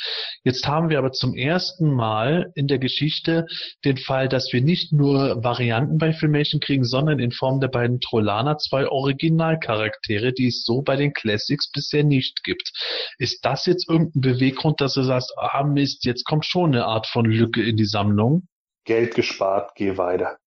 Jetzt 0.44 0.68
haben 0.68 0.90
wir 0.90 1.00
aber 1.00 1.12
zum 1.12 1.36
ersten 1.36 1.92
Mal 1.92 2.52
in 2.56 2.68
der 2.68 2.80
Geschichte 2.80 3.48
den 3.84 3.98
Fall, 3.98 4.30
dass 4.30 4.54
wir 4.54 4.62
nicht 4.62 4.94
nur 4.94 5.44
Varianten 5.44 5.98
bei 5.98 6.14
Filmation 6.14 6.62
kriegen, 6.62 6.86
sondern 6.86 7.20
in 7.20 7.32
Form 7.32 7.60
der 7.60 7.68
beiden 7.68 8.00
Trollaner 8.00 8.58
zwei 8.58 8.88
Originalcharaktere, 8.88 10.32
die 10.32 10.48
es 10.48 10.64
so 10.64 10.82
bei 10.82 10.96
den 10.96 11.12
Classics 11.12 11.70
bisher 11.72 12.04
nicht 12.04 12.44
gibt. 12.44 12.72
Ist 13.18 13.44
das 13.44 13.66
jetzt 13.66 13.90
irgendein 13.90 14.22
Beweggrund, 14.22 14.80
dass 14.80 14.94
du 14.94 15.04
sagst, 15.04 15.34
ah 15.38 15.64
Mist, 15.64 16.06
jetzt 16.06 16.24
kommt 16.24 16.46
schon 16.46 16.74
eine 16.74 16.86
Art 16.86 17.08
von 17.08 17.26
Lücke 17.26 17.64
in 17.64 17.76
die 17.76 17.86
Sammlung? 17.86 18.48
Geld 18.86 19.16
gespart, 19.16 19.72
geh 19.76 19.98
weiter. 19.98 20.38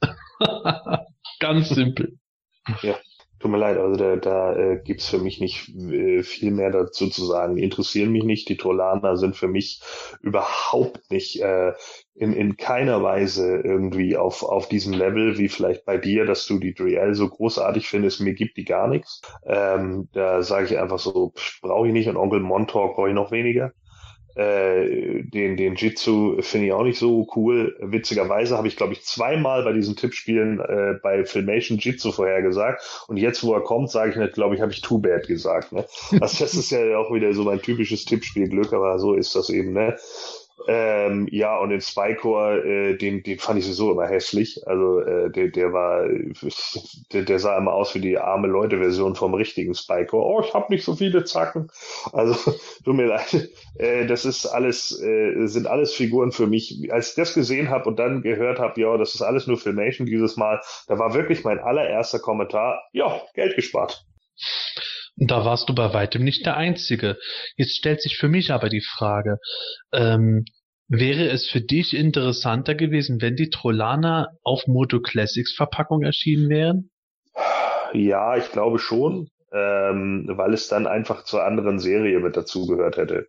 Ganz 1.40 1.68
simpel. 1.68 2.18
Ja, 2.82 2.96
tut 3.38 3.50
mir 3.50 3.58
leid, 3.58 3.76
also 3.76 3.96
da, 3.96 4.16
da 4.16 4.56
äh, 4.56 4.80
gibt's 4.82 5.08
für 5.08 5.18
mich 5.18 5.38
nicht 5.40 5.68
äh, 5.68 6.22
viel 6.22 6.50
mehr 6.50 6.70
dazu 6.70 7.08
zu 7.08 7.24
sagen. 7.26 7.56
Die 7.56 7.62
interessieren 7.62 8.10
mich 8.10 8.24
nicht. 8.24 8.48
Die 8.48 8.56
Tolaner 8.56 9.16
sind 9.16 9.36
für 9.36 9.48
mich 9.48 9.82
überhaupt 10.22 11.10
nicht 11.10 11.42
äh, 11.42 11.72
in, 12.14 12.32
in 12.32 12.56
keiner 12.56 13.02
Weise 13.02 13.60
irgendwie 13.60 14.16
auf, 14.16 14.42
auf 14.42 14.68
diesem 14.68 14.94
Level 14.94 15.36
wie 15.36 15.48
vielleicht 15.48 15.84
bei 15.84 15.98
dir, 15.98 16.24
dass 16.24 16.46
du 16.46 16.58
die 16.58 16.74
Driel 16.74 17.14
so 17.14 17.28
großartig 17.28 17.86
findest. 17.86 18.20
Mir 18.20 18.34
gibt 18.34 18.56
die 18.56 18.64
gar 18.64 18.88
nichts. 18.88 19.20
Ähm, 19.44 20.08
da 20.12 20.42
sage 20.42 20.66
ich 20.66 20.78
einfach 20.78 20.98
so, 20.98 21.34
brauche 21.60 21.88
ich 21.88 21.92
nicht 21.92 22.08
und 22.08 22.16
Onkel 22.16 22.40
Montauk 22.40 22.94
brauche 22.94 23.08
ich 23.08 23.14
noch 23.14 23.30
weniger. 23.30 23.72
Äh, 24.34 25.22
den, 25.22 25.56
den 25.56 25.76
Jitsu 25.76 26.36
finde 26.40 26.66
ich 26.66 26.72
auch 26.72 26.82
nicht 26.82 26.98
so 26.98 27.26
cool. 27.36 27.76
Witzigerweise 27.80 28.56
habe 28.56 28.68
ich, 28.68 28.76
glaube 28.76 28.92
ich, 28.92 29.02
zweimal 29.04 29.62
bei 29.62 29.72
diesen 29.72 29.96
Tippspielen 29.96 30.60
äh, 30.60 30.98
bei 31.02 31.24
Filmation 31.24 31.78
Jitsu 31.78 32.10
vorhergesagt. 32.10 32.82
Und 33.06 33.16
jetzt, 33.16 33.44
wo 33.44 33.54
er 33.54 33.62
kommt, 33.62 33.90
sage 33.90 34.10
ich 34.10 34.16
nicht, 34.16 34.34
glaube 34.34 34.56
ich, 34.56 34.60
habe 34.60 34.72
ich 34.72 34.80
Too 34.80 34.98
Bad 34.98 35.26
gesagt. 35.26 35.72
Ne? 35.72 35.84
Also 36.20 36.44
das 36.44 36.54
ist 36.54 36.70
ja 36.70 36.96
auch 36.98 37.12
wieder 37.12 37.32
so 37.34 37.44
mein 37.44 37.60
typisches 37.60 38.04
Tippspielglück, 38.04 38.72
aber 38.72 38.98
so 38.98 39.14
ist 39.14 39.34
das 39.34 39.50
eben. 39.50 39.72
Ne? 39.72 39.96
Ähm, 40.66 41.28
ja, 41.30 41.58
und 41.58 41.70
den 41.70 41.80
Spycore, 41.80 42.64
äh, 42.64 42.96
den, 42.96 43.22
den 43.22 43.38
fand 43.38 43.58
ich 43.58 43.64
sowieso 43.66 43.92
immer 43.92 44.06
hässlich. 44.06 44.66
Also 44.66 45.00
äh, 45.00 45.30
der, 45.30 45.48
der 45.48 45.72
war, 45.72 46.06
der, 47.12 47.22
der 47.22 47.38
sah 47.38 47.58
immer 47.58 47.72
aus 47.72 47.94
wie 47.94 48.00
die 48.00 48.18
arme 48.18 48.46
Leute-Version 48.48 49.14
vom 49.16 49.34
richtigen 49.34 49.74
Spycore. 49.74 50.24
Oh, 50.24 50.40
ich 50.46 50.54
habe 50.54 50.72
nicht 50.72 50.84
so 50.84 50.94
viele 50.94 51.24
Zacken. 51.24 51.70
Also 52.12 52.34
tut 52.84 52.94
mir 52.96 53.06
leid. 53.06 53.50
Äh, 53.78 54.06
das 54.06 54.24
ist 54.24 54.46
alles, 54.46 54.98
äh, 55.02 55.46
sind 55.46 55.66
alles 55.66 55.92
Figuren 55.92 56.32
für 56.32 56.46
mich. 56.46 56.88
Als 56.90 57.10
ich 57.10 57.14
das 57.16 57.34
gesehen 57.34 57.70
habe 57.70 57.88
und 57.88 57.98
dann 57.98 58.22
gehört 58.22 58.58
habe, 58.58 58.80
ja, 58.80 58.96
das 58.96 59.14
ist 59.14 59.22
alles 59.22 59.46
nur 59.46 59.58
Filmation 59.58 60.06
dieses 60.06 60.36
Mal, 60.36 60.60
da 60.86 60.98
war 60.98 61.14
wirklich 61.14 61.44
mein 61.44 61.58
allererster 61.58 62.20
Kommentar, 62.20 62.82
ja, 62.92 63.20
Geld 63.34 63.56
gespart. 63.56 64.06
Da 65.16 65.44
warst 65.44 65.68
du 65.68 65.74
bei 65.74 65.92
weitem 65.92 66.24
nicht 66.24 66.44
der 66.44 66.56
Einzige. 66.56 67.16
Jetzt 67.56 67.76
stellt 67.76 68.02
sich 68.02 68.16
für 68.16 68.28
mich 68.28 68.50
aber 68.50 68.68
die 68.68 68.82
Frage, 68.82 69.38
ähm, 69.92 70.44
wäre 70.88 71.28
es 71.28 71.48
für 71.48 71.60
dich 71.60 71.94
interessanter 71.96 72.74
gewesen, 72.74 73.20
wenn 73.20 73.36
die 73.36 73.50
Trollana 73.50 74.28
auf 74.42 74.66
Moto 74.66 75.00
Classics 75.00 75.54
Verpackung 75.54 76.02
erschienen 76.02 76.48
wären? 76.48 76.90
Ja, 77.92 78.36
ich 78.36 78.50
glaube 78.50 78.80
schon, 78.80 79.28
ähm, 79.52 80.26
weil 80.28 80.52
es 80.52 80.66
dann 80.66 80.86
einfach 80.88 81.24
zur 81.24 81.44
anderen 81.44 81.78
Serie 81.78 82.18
mit 82.18 82.36
dazugehört 82.36 82.96
hätte. 82.96 83.28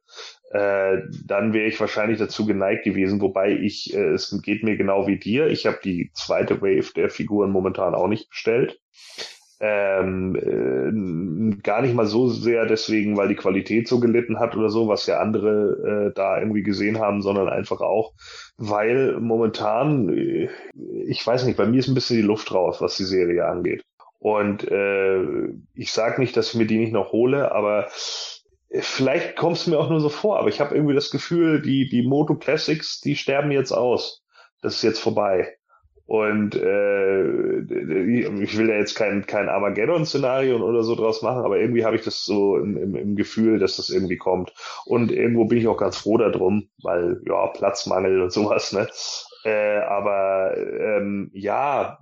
Äh, 0.50 1.04
dann 1.24 1.54
wäre 1.54 1.68
ich 1.68 1.80
wahrscheinlich 1.80 2.18
dazu 2.18 2.46
geneigt 2.46 2.84
gewesen, 2.84 3.22
wobei 3.22 3.52
ich, 3.52 3.94
äh, 3.94 4.14
es 4.14 4.42
geht 4.42 4.64
mir 4.64 4.76
genau 4.76 5.06
wie 5.06 5.20
dir. 5.20 5.48
Ich 5.48 5.68
habe 5.68 5.80
die 5.84 6.12
zweite 6.14 6.62
Wave 6.62 6.94
der 6.96 7.10
Figuren 7.10 7.52
momentan 7.52 7.94
auch 7.94 8.08
nicht 8.08 8.30
bestellt. 8.30 8.80
Ähm, 9.60 10.36
äh, 10.36 11.62
gar 11.62 11.82
nicht 11.82 11.96
mal 11.96 12.06
so 12.06 12.28
sehr 12.28 12.66
deswegen, 12.66 13.16
weil 13.16 13.30
die 13.30 13.36
Qualität 13.36 13.88
so 13.88 14.00
gelitten 14.00 14.40
hat 14.40 14.56
oder 14.56 14.70
so, 14.70 14.88
was 14.88 15.06
ja 15.06 15.20
andere 15.20 16.10
äh, 16.10 16.14
da 16.14 16.40
irgendwie 16.40 16.64
gesehen 16.64 17.00
haben, 17.00 17.22
sondern 17.22 17.48
einfach 17.48 17.80
auch, 17.80 18.14
weil 18.58 19.18
momentan, 19.20 20.10
äh, 20.10 20.50
ich 21.06 21.26
weiß 21.26 21.46
nicht, 21.46 21.58
bei 21.58 21.66
mir 21.66 21.80
ist 21.80 21.88
ein 21.88 21.94
bisschen 21.94 22.18
die 22.18 22.24
Luft 22.24 22.54
raus, 22.54 22.82
was 22.82 22.98
die 22.98 23.06
Serie 23.06 23.46
angeht. 23.46 23.84
Und 24.20 24.70
äh, 24.70 25.24
ich 25.74 25.92
sage 25.92 26.20
nicht, 26.20 26.36
dass 26.36 26.50
ich 26.50 26.56
mir 26.56 26.66
die 26.68 26.80
nicht 26.80 26.94
noch 26.94 27.12
hole, 27.12 27.52
aber 27.52 27.88
vielleicht 28.80 29.36
kommt 29.36 29.58
es 29.58 29.68
mir 29.68 29.80
auch 29.80 29.90
nur 29.90 30.00
so 30.02 30.10
vor, 30.10 30.40
aber 30.40 30.50
ich 30.50 30.60
habe 30.60 30.76
irgendwie 30.76 30.96
das 30.96 31.12
Gefühl, 31.12 31.62
die, 31.62 31.88
die 31.88 32.06
Moto 32.06 32.36
Classics, 32.36 33.00
die 33.00 33.16
sterben 33.16 33.52
jetzt 33.52 33.72
aus. 33.72 34.24
Das 34.62 34.76
ist 34.76 34.82
jetzt 34.82 35.00
vorbei. 35.00 35.55
Und 36.08 36.56
äh, 36.56 37.60
ich 38.44 38.58
will 38.58 38.68
da 38.68 38.76
jetzt 38.76 38.94
kein, 38.96 39.26
kein 39.26 39.50
Armageddon-Szenario 39.50 40.58
oder 40.58 40.84
so 40.84 40.94
draus 40.96 41.24
machen, 41.24 41.44
aber 41.44 41.58
irgendwie 41.60 41.84
habe 41.84 41.96
ich 41.96 42.04
das 42.04 42.24
so 42.26 42.58
im, 42.58 42.78
im, 42.78 42.96
im 42.96 43.16
Gefühl, 43.16 43.58
dass 43.58 43.78
das 43.78 43.90
irgendwie 43.90 44.18
kommt. 44.18 44.54
Und 44.86 45.12
irgendwo 45.12 45.46
bin 45.46 45.58
ich 45.58 45.68
auch 45.68 45.78
ganz 45.78 45.98
froh 45.98 46.18
darum, 46.18 46.70
weil 46.84 47.22
ja, 47.28 47.48
Platzmangel 47.48 48.22
und 48.22 48.32
sowas, 48.32 48.72
ne? 48.72 48.88
Äh, 49.46 49.78
aber 49.78 50.58
ähm, 50.58 51.30
ja, 51.32 52.00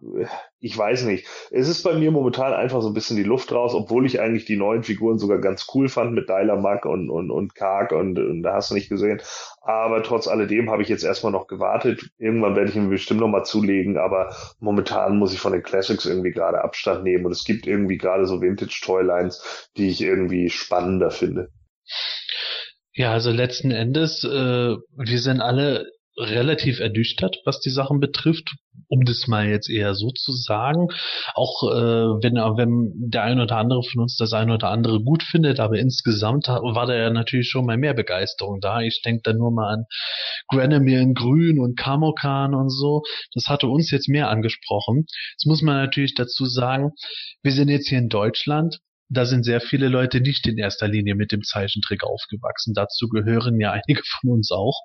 ich 0.61 0.77
weiß 0.77 1.03
nicht. 1.03 1.27
Es 1.51 1.67
ist 1.67 1.83
bei 1.83 1.93
mir 1.93 2.09
momentan 2.09 2.53
einfach 2.53 2.81
so 2.81 2.87
ein 2.87 2.93
bisschen 2.93 3.17
die 3.17 3.23
Luft 3.23 3.51
raus, 3.51 3.73
obwohl 3.75 4.05
ich 4.05 4.21
eigentlich 4.21 4.45
die 4.45 4.55
neuen 4.55 4.83
Figuren 4.83 5.19
sogar 5.19 5.39
ganz 5.39 5.67
cool 5.73 5.89
fand 5.89 6.13
mit 6.13 6.29
Dylamak 6.29 6.85
und, 6.85 7.09
und, 7.09 7.31
und 7.31 7.53
Kark 7.53 7.91
und, 7.91 8.17
und 8.17 8.43
da 8.43 8.53
hast 8.53 8.71
du 8.71 8.75
nicht 8.75 8.87
gesehen. 8.87 9.21
Aber 9.61 10.03
trotz 10.03 10.29
alledem 10.29 10.71
habe 10.71 10.83
ich 10.83 10.87
jetzt 10.87 11.03
erstmal 11.03 11.33
noch 11.33 11.47
gewartet. 11.47 12.09
Irgendwann 12.17 12.55
werde 12.55 12.69
ich 12.69 12.77
ihn 12.77 12.89
bestimmt 12.89 13.19
nochmal 13.19 13.43
zulegen, 13.43 13.97
aber 13.97 14.33
momentan 14.61 15.17
muss 15.17 15.33
ich 15.33 15.39
von 15.41 15.51
den 15.51 15.63
Classics 15.63 16.05
irgendwie 16.05 16.31
gerade 16.31 16.63
Abstand 16.63 17.03
nehmen 17.03 17.25
und 17.25 17.33
es 17.33 17.43
gibt 17.43 17.67
irgendwie 17.67 17.97
gerade 17.97 18.25
so 18.25 18.41
Vintage-Toylines, 18.41 19.69
die 19.75 19.89
ich 19.89 19.99
irgendwie 19.99 20.49
spannender 20.49 21.11
finde. 21.11 21.49
Ja, 22.93 23.11
also 23.11 23.31
letzten 23.31 23.71
Endes, 23.71 24.23
äh, 24.23 24.27
wir 24.77 25.19
sind 25.19 25.41
alle 25.41 25.87
relativ 26.17 26.79
ernüchtert, 26.79 27.37
was 27.45 27.59
die 27.59 27.69
Sachen 27.69 27.99
betrifft, 27.99 28.55
um 28.87 29.03
das 29.05 29.27
mal 29.27 29.47
jetzt 29.47 29.69
eher 29.69 29.95
so 29.95 30.11
zu 30.11 30.31
sagen. 30.31 30.87
Auch 31.33 31.63
äh, 31.71 32.23
wenn, 32.23 32.35
wenn 32.35 32.93
der 33.09 33.23
ein 33.23 33.39
oder 33.39 33.57
andere 33.57 33.83
von 33.83 34.03
uns 34.03 34.17
das 34.17 34.33
ein 34.33 34.51
oder 34.51 34.69
andere 34.69 35.01
gut 35.01 35.23
findet, 35.23 35.59
aber 35.59 35.77
insgesamt 35.77 36.47
war 36.47 36.85
da 36.85 36.95
ja 36.95 37.09
natürlich 37.09 37.49
schon 37.49 37.65
mal 37.65 37.77
mehr 37.77 37.93
Begeisterung 37.93 38.59
da. 38.59 38.81
Ich 38.81 39.01
denke 39.03 39.21
da 39.23 39.33
nur 39.33 39.51
mal 39.51 39.73
an 39.73 39.85
Granomir 40.47 40.99
in 40.99 41.13
Grün 41.13 41.59
und 41.59 41.77
Kamokan 41.77 42.53
und 42.53 42.69
so. 42.69 43.01
Das 43.33 43.47
hatte 43.47 43.67
uns 43.67 43.91
jetzt 43.91 44.09
mehr 44.09 44.29
angesprochen. 44.29 45.05
Jetzt 45.33 45.45
muss 45.45 45.61
man 45.61 45.77
natürlich 45.77 46.13
dazu 46.13 46.45
sagen, 46.45 46.91
wir 47.41 47.51
sind 47.51 47.69
jetzt 47.69 47.89
hier 47.89 47.99
in 47.99 48.09
Deutschland 48.09 48.79
da 49.13 49.25
sind 49.25 49.43
sehr 49.43 49.61
viele 49.61 49.87
Leute 49.87 50.21
nicht 50.21 50.47
in 50.47 50.57
erster 50.57 50.87
Linie 50.87 51.15
mit 51.15 51.31
dem 51.31 51.43
Zeichentrick 51.43 52.03
aufgewachsen. 52.03 52.73
Dazu 52.73 53.07
gehören 53.07 53.59
ja 53.59 53.71
einige 53.87 54.01
von 54.03 54.31
uns 54.31 54.51
auch. 54.51 54.81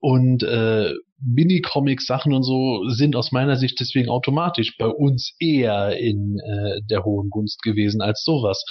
Und 0.00 0.42
äh, 0.42 0.92
Mini-Comic-Sachen 1.24 2.32
und 2.32 2.42
so 2.42 2.88
sind 2.88 3.16
aus 3.16 3.32
meiner 3.32 3.56
Sicht 3.56 3.78
deswegen 3.80 4.08
automatisch 4.08 4.76
bei 4.78 4.86
uns 4.86 5.34
eher 5.38 5.96
in 5.98 6.38
äh, 6.38 6.80
der 6.90 7.04
hohen 7.04 7.30
Gunst 7.30 7.62
gewesen 7.62 8.00
als 8.00 8.22
sowas. 8.24 8.64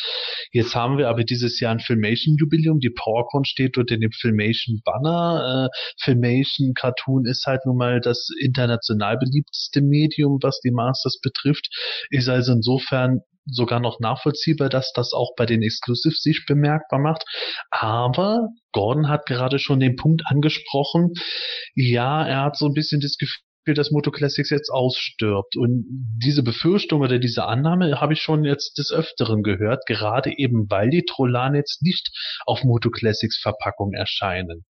Jetzt 0.51 0.75
haben 0.75 0.97
wir 0.97 1.09
aber 1.09 1.23
dieses 1.23 1.59
Jahr 1.59 1.71
ein 1.71 1.79
Filmation-Jubiläum. 1.79 2.79
Die 2.79 2.89
PowerCon 2.89 3.45
steht 3.45 3.77
unter 3.77 3.97
dem 3.97 4.11
Filmation-Banner. 4.11 5.69
Äh, 5.69 5.77
Filmation-Cartoon 6.03 7.25
ist 7.25 7.45
halt 7.45 7.61
nun 7.65 7.77
mal 7.77 8.01
das 8.01 8.29
international 8.41 9.17
beliebteste 9.17 9.81
Medium, 9.81 10.39
was 10.41 10.59
die 10.59 10.71
Masters 10.71 11.19
betrifft. 11.21 11.67
Ist 12.09 12.29
also 12.29 12.53
insofern 12.53 13.21
sogar 13.45 13.79
noch 13.79 13.99
nachvollziehbar, 13.99 14.69
dass 14.69 14.91
das 14.93 15.13
auch 15.13 15.31
bei 15.35 15.45
den 15.45 15.63
Exclusives 15.63 16.21
sich 16.21 16.45
bemerkbar 16.47 16.99
macht. 16.99 17.23
Aber 17.71 18.49
Gordon 18.71 19.09
hat 19.09 19.25
gerade 19.25 19.59
schon 19.59 19.79
den 19.79 19.95
Punkt 19.95 20.23
angesprochen. 20.25 21.13
Ja, 21.75 22.25
er 22.25 22.43
hat 22.43 22.57
so 22.57 22.65
ein 22.65 22.73
bisschen 22.73 23.01
das 23.01 23.17
Gefühl, 23.17 23.75
dass 23.75 23.91
Moto 23.91 24.11
Classics 24.11 24.49
jetzt 24.49 24.69
ausstirbt. 24.69 25.55
Und 25.55 25.85
diese 26.23 26.43
Befürchtung 26.43 27.01
oder 27.01 27.19
diese 27.19 27.45
Annahme 27.45 28.01
habe 28.01 28.13
ich 28.13 28.21
schon 28.21 28.43
jetzt 28.43 28.77
des 28.77 28.91
Öfteren 28.91 29.43
gehört, 29.43 29.85
gerade 29.85 30.37
eben 30.37 30.69
weil 30.69 30.89
die 30.89 31.03
Trollaner 31.03 31.57
jetzt 31.57 31.83
nicht 31.83 32.09
auf 32.45 32.63
Moto 32.63 32.89
Classics 32.89 33.39
Verpackung 33.41 33.93
erscheinen. 33.93 34.65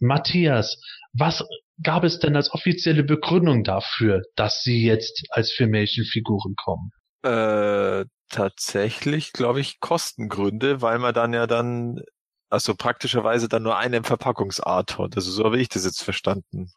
Matthias, 0.00 0.78
was 1.12 1.44
gab 1.82 2.04
es 2.04 2.18
denn 2.18 2.36
als 2.36 2.52
offizielle 2.52 3.04
Begründung 3.04 3.64
dafür, 3.64 4.22
dass 4.34 4.62
sie 4.62 4.84
jetzt 4.84 5.24
als 5.30 5.50
Filmation-Figuren 5.52 6.54
kommen? 6.56 6.90
Äh, 7.22 8.04
tatsächlich, 8.30 9.32
glaube 9.32 9.60
ich, 9.60 9.80
Kostengründe, 9.80 10.82
weil 10.82 10.98
man 10.98 11.14
dann 11.14 11.32
ja 11.32 11.46
dann, 11.46 12.00
also 12.48 12.74
praktischerweise 12.74 13.48
dann 13.48 13.62
nur 13.62 13.76
eine 13.76 14.02
Verpackungsart 14.02 14.98
hat. 14.98 15.16
Also 15.16 15.30
so 15.30 15.44
habe 15.44 15.60
ich 15.60 15.68
das 15.68 15.84
jetzt 15.84 16.02
verstanden. 16.02 16.70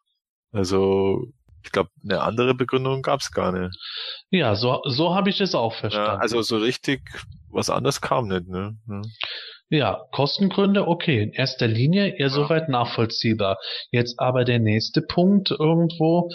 Also 0.51 1.27
ich 1.63 1.71
glaube, 1.71 1.89
eine 2.03 2.21
andere 2.21 2.55
Begründung 2.55 3.01
gab 3.01 3.19
es 3.19 3.31
gar 3.31 3.51
nicht. 3.51 3.75
Ja, 4.29 4.55
so, 4.55 4.81
so 4.85 5.13
habe 5.13 5.29
ich 5.29 5.41
es 5.41 5.55
auch 5.55 5.73
verstanden. 5.73 6.13
Ja, 6.13 6.17
also 6.17 6.41
so 6.41 6.57
richtig 6.57 7.01
was 7.49 7.69
anderes 7.69 8.01
kam 8.01 8.27
nicht, 8.27 8.47
ne? 8.47 8.77
Ja. 8.87 9.01
Ja, 9.71 10.01
Kostengründe, 10.11 10.87
okay, 10.87 11.21
in 11.21 11.31
erster 11.31 11.67
Linie 11.67 12.17
eher 12.17 12.31
soweit 12.31 12.69
nachvollziehbar. 12.69 13.59
Jetzt 13.91 14.19
aber 14.19 14.43
der 14.43 14.57
nächste 14.57 15.03
Punkt 15.03 15.51
irgendwo, 15.51 16.31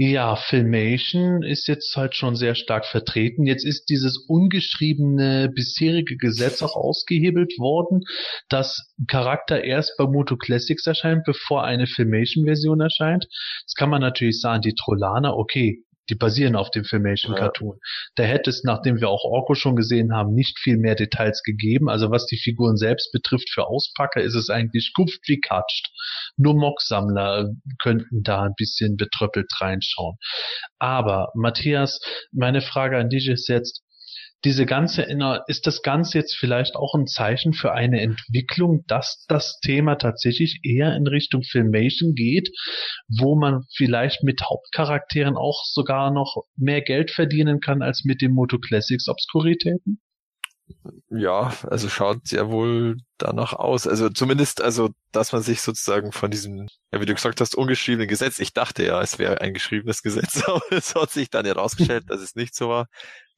ja, 0.00 0.36
Filmation 0.36 1.42
ist 1.42 1.66
jetzt 1.66 1.96
halt 1.96 2.14
schon 2.14 2.36
sehr 2.36 2.54
stark 2.54 2.86
vertreten. 2.86 3.46
Jetzt 3.46 3.64
ist 3.64 3.86
dieses 3.88 4.16
ungeschriebene 4.28 5.50
bisherige 5.52 6.16
Gesetz 6.16 6.62
auch 6.62 6.76
ausgehebelt 6.76 7.54
worden, 7.58 8.04
dass 8.48 8.94
Charakter 9.08 9.64
erst 9.64 9.96
bei 9.98 10.06
Moto 10.06 10.36
Classics 10.36 10.86
erscheint, 10.86 11.24
bevor 11.26 11.64
eine 11.64 11.88
Filmation-Version 11.88 12.80
erscheint. 12.80 13.26
Jetzt 13.62 13.74
kann 13.76 13.90
man 13.90 14.00
natürlich 14.00 14.40
sagen, 14.40 14.62
die 14.62 14.74
Trollaner, 14.74 15.36
okay, 15.36 15.82
die 16.10 16.14
basieren 16.14 16.56
auf 16.56 16.70
dem 16.70 16.84
Filmation 16.84 17.34
Cartoon. 17.34 17.78
Da 18.14 18.24
hätte 18.24 18.50
es, 18.50 18.64
nachdem 18.64 19.00
wir 19.00 19.08
auch 19.08 19.24
Orko 19.24 19.54
schon 19.54 19.76
gesehen 19.76 20.12
haben, 20.14 20.34
nicht 20.34 20.58
viel 20.58 20.78
mehr 20.78 20.94
Details 20.94 21.42
gegeben. 21.42 21.88
Also 21.88 22.10
was 22.10 22.26
die 22.26 22.38
Figuren 22.38 22.76
selbst 22.76 23.12
betrifft, 23.12 23.50
für 23.50 23.66
Auspacker 23.66 24.20
ist 24.20 24.34
es 24.34 24.50
eigentlich 24.50 24.92
guft 24.94 25.20
wie 25.26 25.40
katscht. 25.40 25.90
Nur 26.36 26.54
Mock-Sammler 26.54 27.50
könnten 27.82 28.22
da 28.22 28.42
ein 28.42 28.54
bisschen 28.56 28.96
betröppelt 28.96 29.50
reinschauen. 29.60 30.16
Aber 30.78 31.28
Matthias, 31.34 32.00
meine 32.32 32.60
Frage 32.60 32.98
an 32.98 33.10
dich 33.10 33.28
ist 33.28 33.48
jetzt, 33.48 33.82
diese 34.44 34.66
ganze, 34.66 35.06
ist 35.48 35.66
das 35.66 35.82
Ganze 35.82 36.18
jetzt 36.18 36.36
vielleicht 36.36 36.76
auch 36.76 36.94
ein 36.94 37.06
Zeichen 37.06 37.52
für 37.52 37.72
eine 37.72 38.00
Entwicklung, 38.00 38.84
dass 38.86 39.24
das 39.28 39.58
Thema 39.60 39.96
tatsächlich 39.96 40.60
eher 40.62 40.94
in 40.94 41.06
Richtung 41.06 41.42
Filmation 41.42 42.14
geht, 42.14 42.50
wo 43.08 43.36
man 43.36 43.64
vielleicht 43.74 44.22
mit 44.22 44.42
Hauptcharakteren 44.42 45.36
auch 45.36 45.64
sogar 45.64 46.12
noch 46.12 46.44
mehr 46.56 46.82
Geld 46.82 47.10
verdienen 47.10 47.60
kann 47.60 47.82
als 47.82 48.04
mit 48.04 48.22
den 48.22 48.32
Moto 48.32 48.58
Classics 48.58 49.08
Obskuritäten? 49.08 50.00
Ja, 51.10 51.54
also 51.64 51.88
schaut 51.88 52.30
ja 52.30 52.50
wohl 52.50 52.98
danach 53.16 53.54
aus. 53.54 53.86
Also 53.86 54.10
zumindest, 54.10 54.60
also, 54.60 54.90
dass 55.12 55.32
man 55.32 55.42
sich 55.42 55.62
sozusagen 55.62 56.12
von 56.12 56.30
diesem, 56.30 56.68
ja, 56.92 57.00
wie 57.00 57.06
du 57.06 57.14
gesagt 57.14 57.40
hast, 57.40 57.56
ungeschriebenen 57.56 58.06
Gesetz, 58.06 58.38
ich 58.38 58.52
dachte 58.52 58.84
ja, 58.84 59.00
es 59.00 59.18
wäre 59.18 59.40
ein 59.40 59.54
geschriebenes 59.54 60.02
Gesetz, 60.02 60.42
aber 60.46 60.60
es 60.70 60.94
hat 60.94 61.10
sich 61.10 61.30
dann 61.30 61.46
herausgestellt, 61.46 62.04
dass 62.08 62.20
es 62.20 62.36
nicht 62.36 62.54
so 62.54 62.68
war 62.68 62.86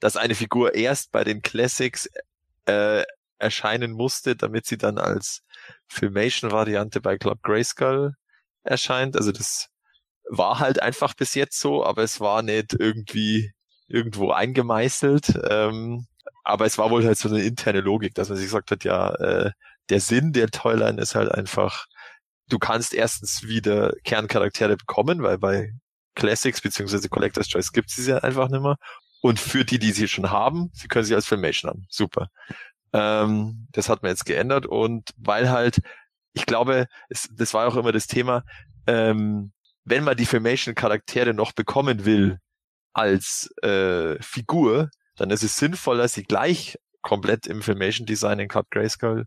dass 0.01 0.16
eine 0.16 0.35
Figur 0.35 0.74
erst 0.74 1.12
bei 1.12 1.24
den 1.24 1.43
Classics 1.43 2.09
äh, 2.66 3.05
erscheinen 3.39 3.93
musste, 3.93 4.36
damit 4.36 4.66
sie 4.66 4.78
dann 4.78 4.98
als 4.98 5.43
Filmation-Variante 5.89 7.01
bei 7.01 7.18
Club 7.18 7.43
Grayskull 7.43 8.14
erscheint. 8.62 9.16
Also 9.16 9.32
das 9.32 9.68
war 10.28 10.59
halt 10.59 10.82
einfach 10.82 11.14
bis 11.14 11.35
jetzt 11.35 11.59
so, 11.59 11.85
aber 11.85 12.02
es 12.02 12.20
war 12.20 12.43
nicht 12.43 12.74
irgendwie 12.74 13.52
irgendwo 13.89 14.31
eingemeißelt. 14.31 15.40
Ähm, 15.48 16.06
aber 16.44 16.66
es 16.66 16.78
war 16.78 16.90
wohl 16.90 17.05
halt 17.05 17.18
so 17.18 17.28
eine 17.28 17.43
interne 17.43 17.81
Logik, 17.81 18.14
dass 18.14 18.28
man 18.28 18.36
sich 18.36 18.47
gesagt 18.47 18.70
hat, 18.70 18.85
ja, 18.85 19.14
äh, 19.16 19.51
der 19.89 20.01
Sinn 20.01 20.32
der 20.32 20.48
Toyline 20.48 21.01
ist 21.01 21.14
halt 21.14 21.31
einfach, 21.32 21.86
du 22.48 22.59
kannst 22.59 22.94
erstens 22.94 23.43
wieder 23.44 23.93
Kerncharaktere 24.05 24.77
bekommen, 24.77 25.22
weil 25.22 25.39
bei 25.39 25.72
Classics 26.14 26.60
beziehungsweise 26.60 27.09
Collector's 27.09 27.48
Choice 27.48 27.72
gibt 27.72 27.90
es 27.90 27.97
sie 27.97 28.10
ja 28.10 28.18
einfach 28.18 28.48
nicht 28.48 28.62
mehr. 28.62 28.77
Und 29.20 29.38
für 29.38 29.64
die, 29.64 29.78
die 29.78 29.92
sie 29.92 30.09
schon 30.09 30.30
haben, 30.30 30.70
sie 30.72 30.88
können 30.88 31.05
sie 31.05 31.14
als 31.14 31.26
Filmation 31.26 31.70
haben. 31.70 31.86
Super. 31.90 32.28
Ähm, 32.92 33.68
das 33.72 33.88
hat 33.88 34.02
man 34.02 34.10
jetzt 34.10 34.24
geändert 34.24 34.66
und 34.66 35.10
weil 35.16 35.51
halt, 35.51 35.80
ich 36.32 36.47
glaube, 36.47 36.86
es, 37.09 37.28
das 37.32 37.55
war 37.55 37.68
auch 37.68 37.76
immer 37.76 37.92
das 37.92 38.06
Thema, 38.06 38.44
ähm, 38.86 39.52
wenn 39.84 40.05
man 40.05 40.16
die 40.16 40.26
Filmation-Charaktere 40.26 41.34
noch 41.34 41.52
bekommen 41.52 42.05
will 42.05 42.38
als 42.92 43.51
äh, 43.62 44.20
Figur, 44.20 44.90
dann 45.16 45.30
ist 45.30 45.42
es 45.42 45.56
sinnvoller, 45.56 46.09
sie 46.09 46.24
gleich 46.24 46.78
komplett 47.02 47.47
im 47.47 47.62
Filmation-Design 47.62 48.40
in 48.40 48.48
Cut 48.48 48.70
Grayskull 48.70 49.26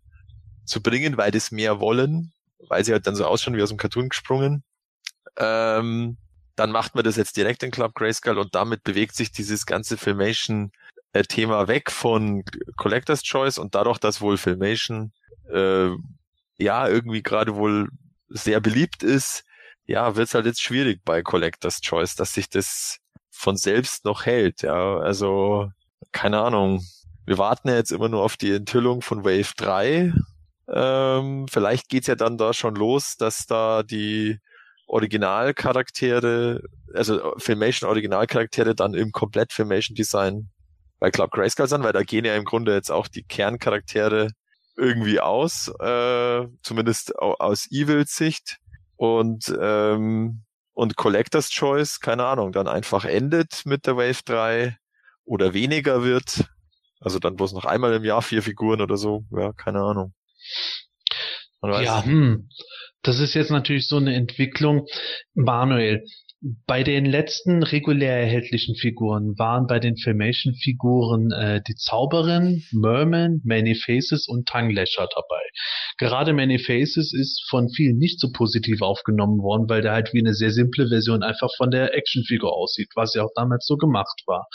zu 0.66 0.82
bringen, 0.82 1.18
weil 1.18 1.32
das 1.32 1.52
mehr 1.52 1.80
wollen, 1.80 2.34
weil 2.70 2.84
sie 2.84 2.94
halt 2.94 3.08
dann 3.08 3.16
so 3.16 3.26
ausschauen 3.26 3.56
wie 3.56 3.64
aus 3.64 3.70
dem 3.70 3.78
Cartoon 3.78 4.10
gesprungen. 4.10 4.64
Ähm, 5.38 6.18
dann 6.56 6.72
macht 6.72 6.96
man 6.96 7.04
das 7.04 7.16
jetzt 7.16 7.38
direkt 7.38 7.64
in 7.64 7.72
Club 7.72 7.96
Grayskull 7.96 8.38
und 8.38 8.54
damit 8.56 8.84
bewegt 8.84 9.16
sich 9.16 9.32
dieses 9.32 9.66
ganze 9.66 9.98
Filmation 9.98 10.72
äh, 11.14 11.24
Thema 11.24 11.68
weg 11.68 11.92
von 11.92 12.44
Collector's 12.78 13.24
Choice 13.24 13.58
und 13.58 13.76
dadurch, 13.76 14.00
dass 14.00 14.22
wohl 14.22 14.38
Filmation 14.38 15.12
äh, 15.52 15.90
ja 16.58 16.88
irgendwie 16.88 17.24
gerade 17.24 17.56
wohl 17.56 17.90
sehr 18.30 18.60
beliebt 18.60 19.04
ist, 19.04 19.44
ja, 19.86 20.16
wird's 20.16 20.34
halt 20.34 20.46
jetzt 20.46 20.62
schwierig 20.62 21.02
bei 21.04 21.22
Collector's 21.22 21.82
Choice, 21.82 22.16
dass 22.16 22.34
sich 22.34 22.50
das 22.50 23.00
von 23.32 23.58
selbst 23.58 24.06
noch 24.06 24.26
hält, 24.26 24.62
ja, 24.62 24.98
also 24.98 25.70
keine 26.12 26.40
Ahnung. 26.40 26.84
Wir 27.26 27.38
warten 27.38 27.70
ja 27.70 27.76
jetzt 27.76 27.92
immer 27.92 28.10
nur 28.10 28.22
auf 28.22 28.38
die 28.38 28.52
Enthüllung 28.52 29.02
von 29.02 29.24
Wave 29.24 29.54
3. 29.58 30.14
Ähm, 30.68 31.48
vielleicht 31.50 31.90
geht's 31.90 32.08
ja 32.08 32.16
dann 32.16 32.38
da 32.38 32.54
schon 32.54 32.76
los, 32.76 33.16
dass 33.18 33.46
da 33.46 33.84
die 33.84 34.40
Originalcharaktere, 34.94 36.62
also 36.94 37.34
Filmation 37.38 37.90
Originalcharaktere 37.90 38.76
dann 38.76 38.94
im 38.94 39.12
komplett 39.12 39.52
Filmation 39.52 39.96
Design 39.96 40.52
bei 41.00 41.10
Club 41.10 41.32
Grayskull 41.32 41.68
sind, 41.68 41.84
weil 41.84 41.94
da 41.94 42.04
gehen 42.04 42.26
ja 42.26 42.36
im 42.36 42.46
Grunde 42.46 42.74
jetzt 42.74 42.92
auch 42.92 43.08
die 43.08 43.24
Kerncharaktere 43.24 44.30
irgendwie 44.78 45.20
aus, 45.20 45.68
äh, 45.80 46.48
zumindest 46.62 47.16
aus 47.18 47.68
Evils 47.72 48.16
Sicht 48.16 48.58
und 48.96 49.52
ähm, 49.60 50.44
und 50.76 50.96
Collector's 50.96 51.50
Choice, 51.50 52.00
keine 52.00 52.26
Ahnung, 52.26 52.52
dann 52.52 52.68
einfach 52.68 53.06
endet 53.06 53.66
mit 53.66 53.86
der 53.86 53.98
Wave 53.98 54.22
3 54.26 54.78
oder 55.26 55.54
weniger 55.54 56.04
wird. 56.04 56.46
Also 57.00 57.20
dann 57.20 57.36
bloß 57.36 57.54
noch 57.54 57.66
einmal 57.66 57.94
im 57.94 58.04
Jahr 58.04 58.22
vier 58.22 58.44
Figuren 58.44 58.82
oder 58.82 58.98
so, 58.98 59.24
ja, 59.32 59.54
keine 59.54 59.82
Ahnung. 59.82 60.14
Ja, 61.84 62.04
hm. 62.04 62.50
Das 63.04 63.20
ist 63.20 63.34
jetzt 63.34 63.52
natürlich 63.52 63.88
so 63.88 63.98
eine 63.98 64.16
Entwicklung. 64.16 64.88
Manuel, 65.36 66.04
bei 66.68 66.84
den 66.84 67.06
letzten 67.06 67.64
regulär 67.64 68.18
erhältlichen 68.18 68.76
Figuren 68.76 69.38
waren 69.38 69.66
bei 69.66 69.80
den 69.80 69.96
Filmation-Figuren 69.96 71.32
äh, 71.32 71.62
die 71.66 71.76
Zauberin, 71.76 72.64
Merman, 72.72 73.40
Many 73.46 73.76
Faces 73.76 74.28
und 74.28 74.48
Tanglasher 74.48 75.08
dabei. 75.16 75.42
Gerade 75.98 76.34
Many 76.34 76.60
Faces 76.60 77.14
ist 77.14 77.46
von 77.50 77.70
vielen 77.70 77.98
nicht 77.98 78.20
so 78.20 78.30
positiv 78.34 78.82
aufgenommen 78.82 79.40
worden, 79.42 79.70
weil 79.70 79.82
der 79.82 79.94
halt 79.94 80.14
wie 80.14 80.20
eine 80.20 80.34
sehr 80.34 80.52
simple 80.52 80.90
Version 80.90 81.24
einfach 81.24 81.50
von 81.56 81.72
der 81.72 81.96
Actionfigur 81.96 82.54
aussieht, 82.54 82.90
was 82.96 83.14
ja 83.14 83.24
auch 83.24 83.32
damals 83.36 83.66
so 83.66 83.78
gemacht 83.78 84.24
war. 84.26 84.48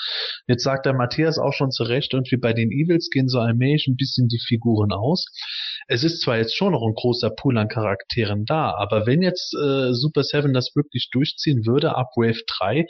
Jetzt 0.46 0.64
sagt 0.64 0.84
der 0.84 0.92
Matthias 0.94 1.38
auch 1.38 1.54
schon 1.54 1.70
zu 1.70 1.84
Recht, 1.84 2.12
und 2.12 2.30
wie 2.30 2.36
bei 2.36 2.52
den 2.52 2.70
Evils 2.70 3.08
gehen 3.10 3.28
so 3.28 3.38
allmählich 3.38 3.86
ein 3.88 3.96
bisschen 3.96 4.28
die 4.28 4.40
Figuren 4.46 4.92
aus. 4.92 5.24
Es 5.88 6.04
ist 6.04 6.20
zwar 6.20 6.36
jetzt 6.36 6.54
schon 6.54 6.72
noch 6.72 6.82
ein 6.82 6.94
großer 6.94 7.30
Pool 7.30 7.56
an 7.56 7.68
Charakteren 7.68 8.44
da, 8.44 8.74
aber 8.76 9.06
wenn 9.06 9.22
jetzt 9.22 9.54
äh, 9.54 9.94
Super 9.94 10.22
Seven 10.22 10.52
das 10.52 10.76
wirklich 10.76 11.08
durchziehen 11.10 11.64
würde, 11.66 11.96
ab 11.96 12.08
Wave 12.14 12.42
3 12.58 12.86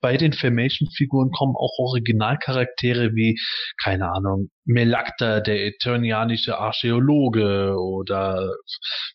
bei 0.00 0.16
den 0.16 0.32
Filmation-Figuren 0.32 1.30
kommen 1.30 1.54
auch 1.56 1.78
Originalcharaktere 1.78 3.14
wie, 3.14 3.38
keine 3.82 4.10
Ahnung, 4.12 4.50
Melakta, 4.64 5.40
der 5.40 5.64
eternianische 5.64 6.58
Archäologe 6.58 7.76
oder 7.78 8.52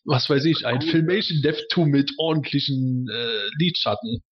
was 0.04 0.30
weiß 0.30 0.46
ich, 0.46 0.66
ein 0.66 0.80
Filmation 0.80 1.42
Dev 1.42 1.60
mit 1.84 2.10
ordentlichen 2.18 3.06
äh, 3.12 3.48
Lidschatten. 3.58 4.22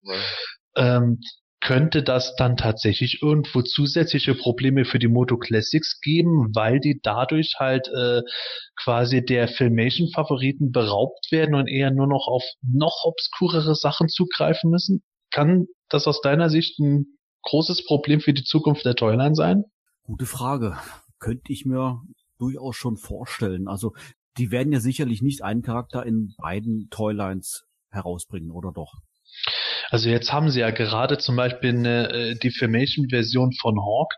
Ähm, 0.77 1.21
könnte 1.65 2.03
das 2.03 2.37
dann 2.37 2.59
tatsächlich 2.59 3.23
irgendwo 3.23 3.63
zusätzliche 3.63 4.35
Probleme 4.35 4.85
für 4.85 4.99
die 4.99 5.09
Moto 5.09 5.39
Classics 5.39 5.99
geben, 6.01 6.55
weil 6.55 6.79
die 6.79 7.01
dadurch 7.03 7.55
halt 7.59 7.89
äh, 7.89 8.21
quasi 8.77 9.25
der 9.25 9.49
Filmation-Favoriten 9.49 10.73
beraubt 10.73 11.33
werden 11.33 11.55
und 11.55 11.67
eher 11.67 11.91
nur 11.91 12.07
noch 12.07 12.29
auf 12.29 12.45
noch 12.63 13.05
obskurere 13.05 13.75
Sachen 13.75 14.09
zugreifen 14.09 14.71
müssen? 14.71 15.03
Kann 15.31 15.67
das 15.89 16.07
aus 16.07 16.21
deiner 16.21 16.51
Sicht 16.51 16.79
ein 16.79 17.07
großes 17.43 17.87
Problem 17.87 18.21
für 18.21 18.35
die 18.35 18.45
Zukunft 18.45 18.85
der 18.85 18.95
Toyline 18.95 19.35
sein? 19.35 19.65
Gute 20.03 20.27
Frage. 20.27 20.77
Könnte 21.19 21.51
ich 21.51 21.65
mir 21.65 22.03
durchaus 22.39 22.77
schon 22.77 22.99
vorstellen. 22.99 23.69
Also 23.69 23.95
die 24.37 24.51
werden 24.51 24.73
ja 24.73 24.81
sicherlich 24.81 25.23
nicht 25.23 25.43
einen 25.43 25.63
Charakter 25.63 26.05
in 26.05 26.35
beiden 26.37 26.89
Toylines 26.91 27.65
herausbringen, 27.89 28.51
oder 28.51 28.71
doch? 28.71 28.93
Also 29.91 30.09
jetzt 30.09 30.33
haben 30.33 30.51
sie 30.51 30.61
ja 30.61 30.71
gerade 30.71 31.19
zum 31.19 31.37
Beispiel 31.37 31.71
eine 31.71 32.11
äh, 32.11 32.35
Defamation-Version 32.37 33.53
von 33.61 33.79
Hawk 33.81 34.13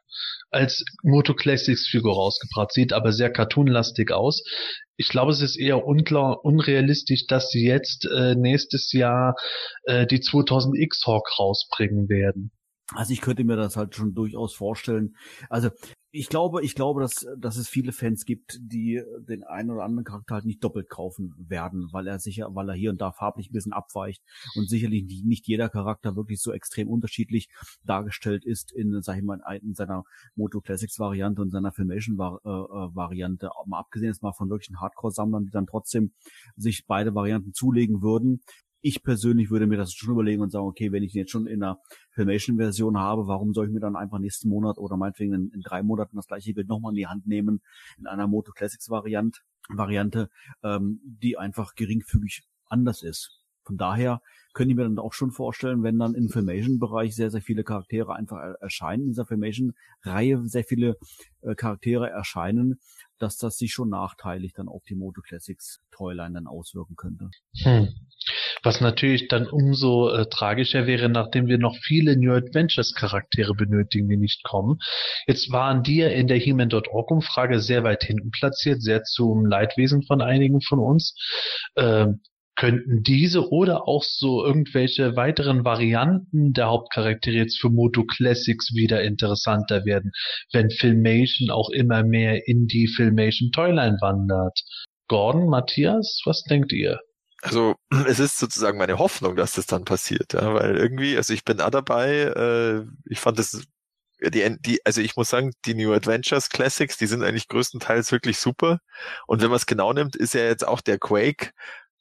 als 0.50 0.84
Moto 1.02 1.34
Classics 1.34 1.88
Figur 1.88 2.14
rausgebracht, 2.14 2.72
sieht 2.72 2.92
aber 2.92 3.12
sehr 3.12 3.30
cartoonlastig 3.30 4.12
aus. 4.12 4.42
Ich 4.96 5.08
glaube, 5.08 5.32
es 5.32 5.40
ist 5.40 5.56
eher 5.56 5.84
unklar, 5.84 6.44
unrealistisch, 6.44 7.26
dass 7.26 7.50
sie 7.50 7.66
jetzt 7.66 8.06
äh, 8.06 8.34
nächstes 8.34 8.92
Jahr 8.92 9.34
äh, 9.84 10.06
die 10.06 10.20
2000X 10.20 11.06
Hawk 11.06 11.38
rausbringen 11.38 12.08
werden. 12.08 12.52
Also 12.94 13.12
ich 13.12 13.20
könnte 13.20 13.44
mir 13.44 13.56
das 13.56 13.76
halt 13.76 13.94
schon 13.94 14.14
durchaus 14.14 14.54
vorstellen. 14.54 15.16
Also 15.50 15.70
ich 16.12 16.28
glaube, 16.28 16.64
ich 16.64 16.74
glaube, 16.74 17.02
dass, 17.02 17.26
dass 17.36 17.56
es 17.56 17.68
viele 17.68 17.92
Fans 17.92 18.24
gibt, 18.24 18.58
die 18.60 19.02
den 19.18 19.44
einen 19.44 19.70
oder 19.70 19.82
anderen 19.82 20.04
Charakter 20.04 20.36
halt 20.36 20.46
nicht 20.46 20.64
doppelt 20.64 20.88
kaufen 20.88 21.34
werden, 21.36 21.88
weil 21.92 22.06
er 22.06 22.18
sicher, 22.18 22.48
weil 22.54 22.70
er 22.70 22.74
hier 22.74 22.90
und 22.90 23.00
da 23.00 23.12
farblich 23.12 23.50
ein 23.50 23.52
bisschen 23.52 23.74
abweicht 23.74 24.22
und 24.54 24.68
sicherlich 24.68 25.04
nicht, 25.04 25.26
nicht 25.26 25.46
jeder 25.46 25.68
Charakter 25.68 26.16
wirklich 26.16 26.40
so 26.40 26.52
extrem 26.52 26.88
unterschiedlich 26.88 27.48
dargestellt 27.84 28.46
ist 28.46 28.72
in, 28.72 29.02
sag 29.02 29.18
ich 29.18 29.24
mal, 29.24 29.40
in 29.60 29.74
seiner 29.74 30.04
Moto 30.36 30.60
Classics 30.60 30.98
Variante 30.98 31.42
und 31.42 31.50
seiner 31.50 31.72
Filmation 31.72 32.18
äh, 32.18 32.48
äh, 32.48 32.94
Variante. 32.94 33.50
Mal 33.66 33.80
abgesehen 33.80 34.08
jetzt 34.08 34.22
mal 34.22 34.32
von 34.32 34.48
wirklichen 34.48 34.80
Hardcore-Sammlern, 34.80 35.44
die 35.44 35.50
dann 35.50 35.66
trotzdem 35.66 36.12
sich 36.56 36.86
beide 36.86 37.14
Varianten 37.14 37.52
zulegen 37.52 38.00
würden 38.00 38.40
ich 38.86 39.02
persönlich 39.02 39.50
würde 39.50 39.66
mir 39.66 39.76
das 39.76 39.92
schon 39.92 40.12
überlegen 40.12 40.42
und 40.42 40.50
sagen, 40.50 40.66
okay, 40.66 40.92
wenn 40.92 41.02
ich 41.02 41.12
den 41.12 41.20
jetzt 41.20 41.32
schon 41.32 41.48
in 41.48 41.60
einer 41.60 41.80
Filmation-Version 42.10 42.96
habe, 42.96 43.26
warum 43.26 43.52
soll 43.52 43.66
ich 43.66 43.72
mir 43.72 43.80
dann 43.80 43.96
einfach 43.96 44.20
nächsten 44.20 44.48
Monat 44.48 44.78
oder 44.78 44.96
meinetwegen 44.96 45.34
in, 45.34 45.50
in 45.50 45.60
drei 45.62 45.82
Monaten 45.82 46.14
das 46.14 46.28
gleiche 46.28 46.54
Bild 46.54 46.68
nochmal 46.68 46.92
in 46.92 46.96
die 46.96 47.08
Hand 47.08 47.26
nehmen, 47.26 47.62
in 47.98 48.06
einer 48.06 48.28
Moto 48.28 48.52
Classics 48.52 48.88
Variante, 48.88 49.40
Variante, 49.68 50.30
ähm, 50.62 51.00
die 51.04 51.36
einfach 51.36 51.74
geringfügig 51.74 52.44
anders 52.66 53.02
ist. 53.02 53.42
Von 53.64 53.76
daher 53.76 54.22
könnte 54.54 54.70
ich 54.70 54.76
mir 54.76 54.84
dann 54.84 55.00
auch 55.00 55.12
schon 55.12 55.32
vorstellen, 55.32 55.82
wenn 55.82 55.98
dann 55.98 56.14
im 56.14 56.28
Filmation-Bereich 56.28 57.16
sehr, 57.16 57.30
sehr 57.30 57.42
viele 57.42 57.64
Charaktere 57.64 58.14
einfach 58.14 58.38
erscheinen, 58.60 59.02
in 59.02 59.08
dieser 59.08 59.26
Filmation-Reihe 59.26 60.46
sehr 60.46 60.62
viele 60.62 60.96
äh, 61.42 61.56
Charaktere 61.56 62.08
erscheinen, 62.08 62.78
dass 63.18 63.36
das 63.36 63.58
sich 63.58 63.72
schon 63.72 63.88
nachteilig 63.88 64.52
dann 64.52 64.68
auf 64.68 64.84
die 64.84 64.94
Moto 64.94 65.20
Classics 65.22 65.80
Toyline 65.90 66.34
dann 66.34 66.46
auswirken 66.46 66.94
könnte. 66.94 67.30
Hm. 67.64 67.88
Was 68.66 68.80
natürlich 68.80 69.28
dann 69.28 69.46
umso 69.46 70.08
äh, 70.08 70.26
tragischer 70.28 70.88
wäre, 70.88 71.08
nachdem 71.08 71.46
wir 71.46 71.56
noch 71.56 71.76
viele 71.76 72.16
New 72.16 72.32
Adventures 72.32 72.94
Charaktere 72.94 73.54
benötigen, 73.54 74.08
die 74.08 74.16
nicht 74.16 74.42
kommen. 74.42 74.80
Jetzt 75.28 75.52
waren 75.52 75.84
die 75.84 75.98
ja 75.98 76.08
in 76.08 76.26
der 76.26 76.38
He-Man.org 76.38 77.12
Umfrage 77.12 77.60
sehr 77.60 77.84
weit 77.84 78.02
hinten 78.02 78.32
platziert, 78.32 78.82
sehr 78.82 79.04
zum 79.04 79.46
Leidwesen 79.46 80.02
von 80.02 80.20
einigen 80.20 80.60
von 80.62 80.80
uns. 80.80 81.14
Ähm, 81.76 82.22
könnten 82.56 83.04
diese 83.04 83.52
oder 83.52 83.86
auch 83.86 84.02
so 84.02 84.44
irgendwelche 84.44 85.14
weiteren 85.14 85.64
Varianten 85.64 86.52
der 86.52 86.66
Hauptcharaktere 86.66 87.36
jetzt 87.36 87.60
für 87.60 87.70
Moto 87.70 88.02
Classics 88.02 88.74
wieder 88.74 89.00
interessanter 89.00 89.84
werden, 89.84 90.10
wenn 90.52 90.70
Filmation 90.70 91.50
auch 91.50 91.70
immer 91.70 92.02
mehr 92.02 92.48
in 92.48 92.66
die 92.66 92.88
Filmation 92.88 93.52
Toyline 93.52 93.98
wandert. 94.00 94.58
Gordon, 95.06 95.48
Matthias, 95.48 96.20
was 96.24 96.42
denkt 96.42 96.72
ihr? 96.72 96.98
Also 97.46 97.76
es 98.08 98.18
ist 98.18 98.38
sozusagen 98.38 98.78
meine 98.78 98.98
Hoffnung, 98.98 99.36
dass 99.36 99.52
das 99.52 99.66
dann 99.66 99.84
passiert, 99.84 100.32
ja, 100.34 100.54
weil 100.54 100.76
irgendwie, 100.76 101.16
also 101.16 101.32
ich 101.32 101.44
bin 101.44 101.58
da 101.58 101.70
dabei, 101.70 102.10
äh, 102.10 102.84
ich 103.08 103.20
fand 103.20 103.38
das 103.38 103.62
die, 104.20 104.56
die, 104.60 104.80
also 104.84 105.00
ich 105.02 105.14
muss 105.16 105.28
sagen, 105.28 105.52
die 105.66 105.74
New 105.74 105.92
Adventures 105.92 106.48
Classics, 106.48 106.96
die 106.96 107.06
sind 107.06 107.22
eigentlich 107.22 107.48
größtenteils 107.48 108.12
wirklich 108.12 108.38
super. 108.38 108.78
Und 109.26 109.42
wenn 109.42 109.50
man 109.50 109.56
es 109.56 109.66
genau 109.66 109.92
nimmt, 109.92 110.16
ist 110.16 110.32
ja 110.34 110.42
jetzt 110.42 110.66
auch 110.66 110.80
der 110.80 110.98
Quake 110.98 111.50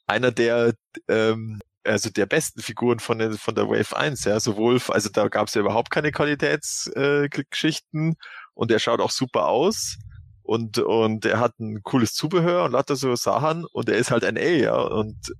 einer 0.08 0.32
der 0.32 0.74
ähm, 1.10 1.60
also 1.84 2.10
der 2.10 2.26
besten 2.26 2.62
Figuren 2.62 3.00
von, 3.00 3.20
den, 3.20 3.38
von 3.38 3.54
der 3.54 3.68
Wave 3.68 3.96
1, 3.96 4.24
ja, 4.26 4.40
sowohl, 4.40 4.82
also 4.90 5.10
da 5.10 5.28
gab 5.28 5.50
es 5.50 5.54
ja 5.54 5.62
überhaupt 5.62 5.92
keine 5.92 6.12
Qualitätsgeschichten 6.12 8.12
äh, 8.12 8.16
und 8.54 8.72
er 8.72 8.80
schaut 8.80 9.02
auch 9.02 9.12
super 9.12 9.48
aus 9.48 9.98
und, 10.46 10.78
und 10.78 11.26
er 11.26 11.40
hat 11.40 11.60
ein 11.60 11.82
cooles 11.84 12.14
Zubehör 12.14 12.66
und 12.66 12.74
lauter 12.74 12.96
so 12.96 13.16
Sachen 13.16 13.66
und 13.66 13.90
er 13.90 13.98
ist 13.98 14.12
halt 14.12 14.24
NA, 14.24 14.42
ja, 14.42 14.76
und 14.76 15.34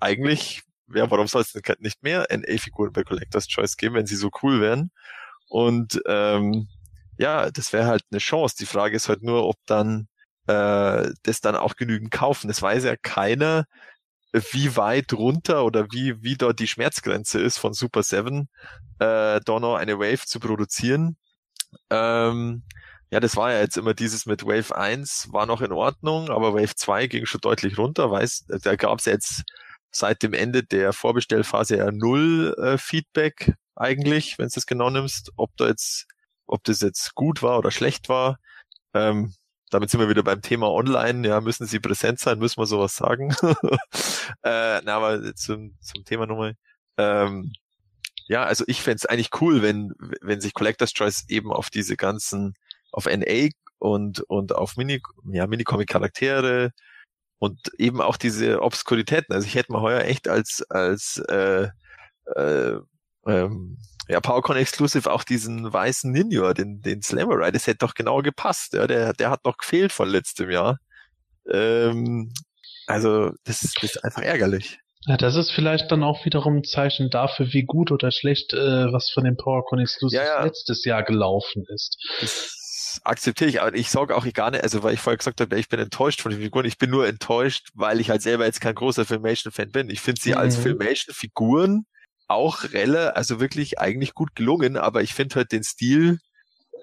eigentlich, 0.00 0.62
ja, 0.94 1.10
warum 1.10 1.26
soll 1.26 1.42
es 1.42 1.52
denn 1.52 1.62
nicht 1.80 2.02
mehr 2.02 2.26
NA-Figuren 2.30 2.92
bei 2.92 3.04
Collector's 3.04 3.46
Choice 3.46 3.76
geben, 3.76 3.94
wenn 3.96 4.06
sie 4.06 4.16
so 4.16 4.30
cool 4.42 4.60
wären? 4.60 4.90
Und 5.48 6.00
ähm, 6.06 6.68
ja, 7.18 7.50
das 7.50 7.72
wäre 7.72 7.86
halt 7.86 8.02
eine 8.10 8.20
Chance. 8.20 8.56
Die 8.58 8.66
Frage 8.66 8.96
ist 8.96 9.08
halt 9.08 9.22
nur, 9.22 9.46
ob 9.46 9.56
dann 9.66 10.08
äh, 10.46 11.10
das 11.22 11.40
dann 11.40 11.56
auch 11.56 11.76
genügend 11.76 12.10
kaufen. 12.10 12.48
Es 12.50 12.62
weiß 12.62 12.84
ja 12.84 12.96
keiner, 12.96 13.66
wie 14.32 14.76
weit 14.76 15.12
runter 15.12 15.64
oder 15.64 15.86
wie, 15.90 16.22
wie 16.22 16.36
dort 16.36 16.60
die 16.60 16.66
Schmerzgrenze 16.66 17.40
ist 17.40 17.58
von 17.58 17.72
Super 17.74 18.02
7, 18.02 18.48
äh, 18.98 19.40
da 19.44 19.60
noch 19.60 19.76
eine 19.76 19.98
Wave 19.98 20.24
zu 20.26 20.40
produzieren. 20.40 21.16
Ähm, 21.90 22.62
ja, 23.10 23.20
das 23.20 23.36
war 23.36 23.52
ja 23.52 23.60
jetzt 23.60 23.76
immer 23.76 23.94
dieses 23.94 24.26
mit 24.26 24.44
Wave 24.44 24.76
1 24.76 25.28
war 25.32 25.46
noch 25.46 25.62
in 25.62 25.72
Ordnung, 25.72 26.30
aber 26.30 26.54
Wave 26.54 26.74
2 26.74 27.06
ging 27.06 27.26
schon 27.26 27.40
deutlich 27.40 27.78
runter, 27.78 28.10
weiß, 28.10 28.46
da 28.62 28.76
gab 28.76 28.98
es 28.98 29.06
jetzt 29.06 29.44
seit 29.90 30.22
dem 30.22 30.34
Ende 30.34 30.62
der 30.62 30.92
Vorbestellphase 30.92 31.78
ja 31.78 31.90
null 31.90 32.54
äh, 32.58 32.78
Feedback 32.78 33.54
eigentlich, 33.76 34.38
wenn 34.38 34.48
du 34.48 34.54
das 34.54 34.66
genau 34.66 34.90
nimmst, 34.90 35.32
ob 35.36 35.56
da 35.56 35.68
jetzt, 35.68 36.06
ob 36.46 36.64
das 36.64 36.80
jetzt 36.80 37.14
gut 37.14 37.42
war 37.42 37.58
oder 37.58 37.70
schlecht 37.70 38.08
war. 38.08 38.38
Ähm, 38.94 39.34
damit 39.70 39.90
sind 39.90 40.00
wir 40.00 40.08
wieder 40.08 40.22
beim 40.22 40.42
Thema 40.42 40.70
Online. 40.70 41.26
Ja, 41.28 41.40
müssen 41.40 41.66
sie 41.66 41.80
präsent 41.80 42.20
sein, 42.20 42.38
müssen 42.38 42.60
wir 42.60 42.66
sowas 42.66 42.96
sagen. 42.96 43.34
äh, 44.42 44.80
na, 44.82 44.96
aber 44.96 45.34
zum, 45.34 45.76
zum 45.80 46.04
Thema 46.04 46.26
nochmal. 46.26 46.54
Ähm, 46.96 47.52
ja, 48.28 48.44
also 48.44 48.64
ich 48.66 48.82
fände 48.82 49.08
eigentlich 49.08 49.30
cool, 49.40 49.62
wenn, 49.62 49.92
wenn 50.20 50.40
sich 50.40 50.54
Collector's 50.54 50.92
Choice 50.92 51.24
eben 51.28 51.52
auf 51.52 51.70
diese 51.70 51.96
ganzen, 51.96 52.54
auf 52.92 53.06
NA 53.06 53.48
und, 53.78 54.20
und 54.28 54.54
auf 54.54 54.76
Mini, 54.76 55.00
ja, 55.32 55.46
Minicomic-Charaktere 55.46 56.72
und 57.38 57.58
eben 57.78 58.00
auch 58.00 58.16
diese 58.16 58.62
Obskuritäten. 58.62 59.34
Also 59.34 59.46
ich 59.46 59.54
hätte 59.54 59.72
mal 59.72 59.82
heuer 59.82 60.02
echt 60.02 60.28
als, 60.28 60.64
als 60.70 61.22
äh, 61.28 61.68
äh, 62.36 62.78
ähm, 63.26 63.78
ja, 64.08 64.20
PowerCon 64.20 64.56
Exclusive 64.56 65.10
auch 65.12 65.22
diesen 65.22 65.70
weißen 65.70 66.10
Ninja, 66.10 66.54
den, 66.54 66.80
den 66.80 67.02
Slamurai, 67.02 67.50
das 67.50 67.66
hätte 67.66 67.78
doch 67.86 67.94
genau 67.94 68.22
gepasst. 68.22 68.72
Ja, 68.72 68.86
der, 68.86 69.12
der 69.12 69.30
hat 69.30 69.44
noch 69.44 69.58
gefehlt 69.58 69.92
von 69.92 70.08
letztem 70.08 70.50
Jahr. 70.50 70.78
Ähm, 71.50 72.32
also, 72.86 73.32
das, 73.44 73.60
das 73.60 73.82
ist 73.82 74.04
einfach 74.04 74.22
ärgerlich. 74.22 74.78
Ja, 75.06 75.16
das 75.16 75.36
ist 75.36 75.52
vielleicht 75.52 75.92
dann 75.92 76.02
auch 76.02 76.24
wiederum 76.24 76.56
ein 76.56 76.64
Zeichen 76.64 77.10
dafür, 77.10 77.52
wie 77.52 77.62
gut 77.62 77.92
oder 77.92 78.10
schlecht 78.10 78.52
äh, 78.52 78.92
was 78.92 79.10
von 79.10 79.24
dem 79.24 79.36
PowerCon 79.36 79.78
Exclusive 79.78 80.22
ja, 80.22 80.38
ja. 80.38 80.44
letztes 80.44 80.84
Jahr 80.84 81.02
gelaufen 81.02 81.64
ist. 81.68 81.96
Das 82.20 82.57
akzeptiere 83.04 83.50
ich, 83.50 83.60
aber 83.60 83.74
ich 83.74 83.90
sage 83.90 84.16
auch 84.16 84.26
gar 84.32 84.50
nicht, 84.50 84.62
also 84.62 84.82
weil 84.82 84.94
ich 84.94 85.00
vorher 85.00 85.18
gesagt 85.18 85.40
habe, 85.40 85.58
ich 85.58 85.68
bin 85.68 85.80
enttäuscht 85.80 86.20
von 86.20 86.32
den 86.32 86.40
Figuren. 86.40 86.66
Ich 86.66 86.78
bin 86.78 86.90
nur 86.90 87.06
enttäuscht, 87.06 87.68
weil 87.74 88.00
ich 88.00 88.10
halt 88.10 88.22
selber 88.22 88.44
jetzt 88.44 88.60
kein 88.60 88.74
großer 88.74 89.04
Filmation-Fan 89.04 89.70
bin. 89.70 89.90
Ich 89.90 90.00
finde 90.00 90.20
sie 90.20 90.32
mhm. 90.32 90.38
als 90.38 90.56
Filmation-Figuren 90.56 91.86
auch 92.28 92.64
Relle, 92.72 93.16
also 93.16 93.40
wirklich 93.40 93.78
eigentlich 93.78 94.14
gut 94.14 94.34
gelungen, 94.34 94.76
aber 94.76 95.02
ich 95.02 95.14
finde 95.14 95.36
halt 95.36 95.52
den 95.52 95.64
Stil, 95.64 96.18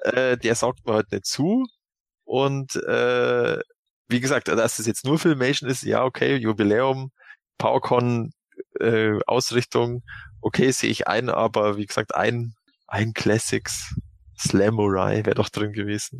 äh, 0.02 0.38
der 0.38 0.56
saugt 0.56 0.86
mir 0.86 0.94
halt 0.94 1.12
nicht 1.12 1.26
zu. 1.26 1.66
Und 2.24 2.76
äh, 2.76 3.60
wie 4.08 4.20
gesagt, 4.20 4.48
dass 4.48 4.80
es 4.80 4.88
jetzt 4.88 5.06
nur 5.06 5.20
Filmation 5.20 5.70
ist, 5.70 5.84
ja, 5.84 6.04
okay, 6.04 6.36
Jubiläum, 6.36 7.12
PowerCon, 7.58 8.32
äh, 8.80 9.20
Ausrichtung, 9.28 10.04
okay, 10.42 10.72
sehe 10.72 10.90
ich 10.90 11.08
ein, 11.08 11.30
aber 11.30 11.78
wie 11.78 11.86
gesagt, 11.86 12.16
ein, 12.16 12.54
ein 12.88 13.14
Classics 13.14 13.96
Slamurai 14.38 15.26
wäre 15.26 15.36
doch 15.36 15.50
drin 15.50 15.74
gewesen. 15.74 16.20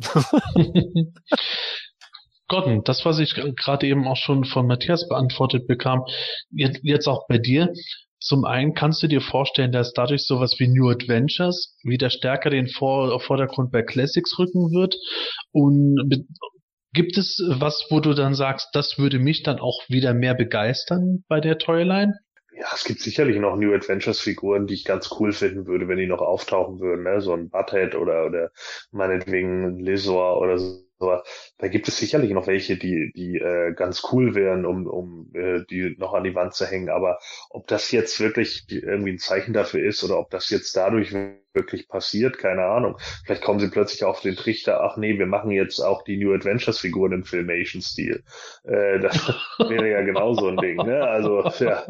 Gordon, 2.48 2.84
das, 2.84 3.04
was 3.04 3.18
ich 3.18 3.34
gerade 3.34 3.86
eben 3.86 4.06
auch 4.06 4.16
schon 4.16 4.44
von 4.44 4.66
Matthias 4.66 5.08
beantwortet 5.08 5.66
bekam, 5.66 6.04
jetzt 6.52 7.08
auch 7.08 7.26
bei 7.26 7.38
dir, 7.38 7.72
zum 8.20 8.44
einen 8.44 8.74
kannst 8.74 9.02
du 9.02 9.08
dir 9.08 9.20
vorstellen, 9.20 9.72
dass 9.72 9.92
dadurch 9.92 10.26
sowas 10.26 10.56
wie 10.58 10.68
New 10.68 10.88
Adventures 10.88 11.76
wieder 11.82 12.10
stärker 12.10 12.50
den 12.50 12.68
Vor 12.68 13.20
Vordergrund 13.20 13.70
bei 13.72 13.82
Classics 13.82 14.38
rücken 14.38 14.72
wird. 14.72 14.96
Und 15.52 16.26
gibt 16.92 17.18
es 17.18 17.42
was, 17.46 17.86
wo 17.90 18.00
du 18.00 18.14
dann 18.14 18.34
sagst, 18.34 18.68
das 18.72 18.98
würde 18.98 19.18
mich 19.18 19.42
dann 19.42 19.60
auch 19.60 19.82
wieder 19.88 20.14
mehr 20.14 20.34
begeistern 20.34 21.24
bei 21.28 21.40
der 21.40 21.58
Toyline? 21.58 22.14
Ja, 22.58 22.68
es 22.74 22.84
gibt 22.84 23.00
sicherlich 23.00 23.36
noch 23.38 23.56
New 23.56 23.74
Adventures 23.74 24.18
Figuren, 24.20 24.66
die 24.66 24.74
ich 24.74 24.84
ganz 24.84 25.10
cool 25.20 25.32
finden 25.32 25.66
würde, 25.66 25.88
wenn 25.88 25.98
die 25.98 26.06
noch 26.06 26.22
auftauchen 26.22 26.80
würden, 26.80 27.02
ne? 27.04 27.20
So 27.20 27.34
ein 27.34 27.50
Butthead 27.50 27.94
oder, 27.94 28.24
oder 28.26 28.50
meinetwegen 28.92 29.64
ein 29.64 29.78
Lizor 29.78 30.38
oder 30.40 30.58
so 30.58 30.82
aber 30.98 31.24
da 31.58 31.68
gibt 31.68 31.88
es 31.88 31.98
sicherlich 31.98 32.30
noch 32.30 32.46
welche, 32.46 32.78
die, 32.78 33.12
die 33.14 33.36
äh, 33.36 33.74
ganz 33.74 34.02
cool 34.12 34.34
wären, 34.34 34.64
um, 34.64 34.86
um 34.86 35.30
äh, 35.34 35.60
die 35.68 35.94
noch 35.98 36.14
an 36.14 36.24
die 36.24 36.34
Wand 36.34 36.54
zu 36.54 36.64
hängen. 36.64 36.88
Aber 36.88 37.18
ob 37.50 37.66
das 37.66 37.90
jetzt 37.90 38.18
wirklich 38.18 38.64
irgendwie 38.70 39.10
ein 39.12 39.18
Zeichen 39.18 39.52
dafür 39.52 39.84
ist 39.86 40.02
oder 40.04 40.18
ob 40.18 40.30
das 40.30 40.48
jetzt 40.48 40.74
dadurch 40.74 41.12
wirklich 41.52 41.88
passiert, 41.88 42.38
keine 42.38 42.64
Ahnung. 42.64 42.96
Vielleicht 43.26 43.42
kommen 43.42 43.60
sie 43.60 43.68
plötzlich 43.68 44.04
auf 44.04 44.22
den 44.22 44.36
Trichter, 44.36 44.80
ach 44.82 44.96
nee, 44.96 45.18
wir 45.18 45.26
machen 45.26 45.50
jetzt 45.50 45.80
auch 45.80 46.02
die 46.02 46.16
New 46.16 46.32
Adventures 46.32 46.78
Figuren 46.78 47.12
im 47.12 47.24
Filmation-Stil. 47.24 48.24
Äh, 48.64 48.98
das 49.00 49.16
wäre 49.68 49.90
ja 49.90 50.00
genauso 50.00 50.48
ein 50.48 50.56
Ding, 50.56 50.76
ne? 50.76 51.06
Also, 51.06 51.42
ja. 51.62 51.84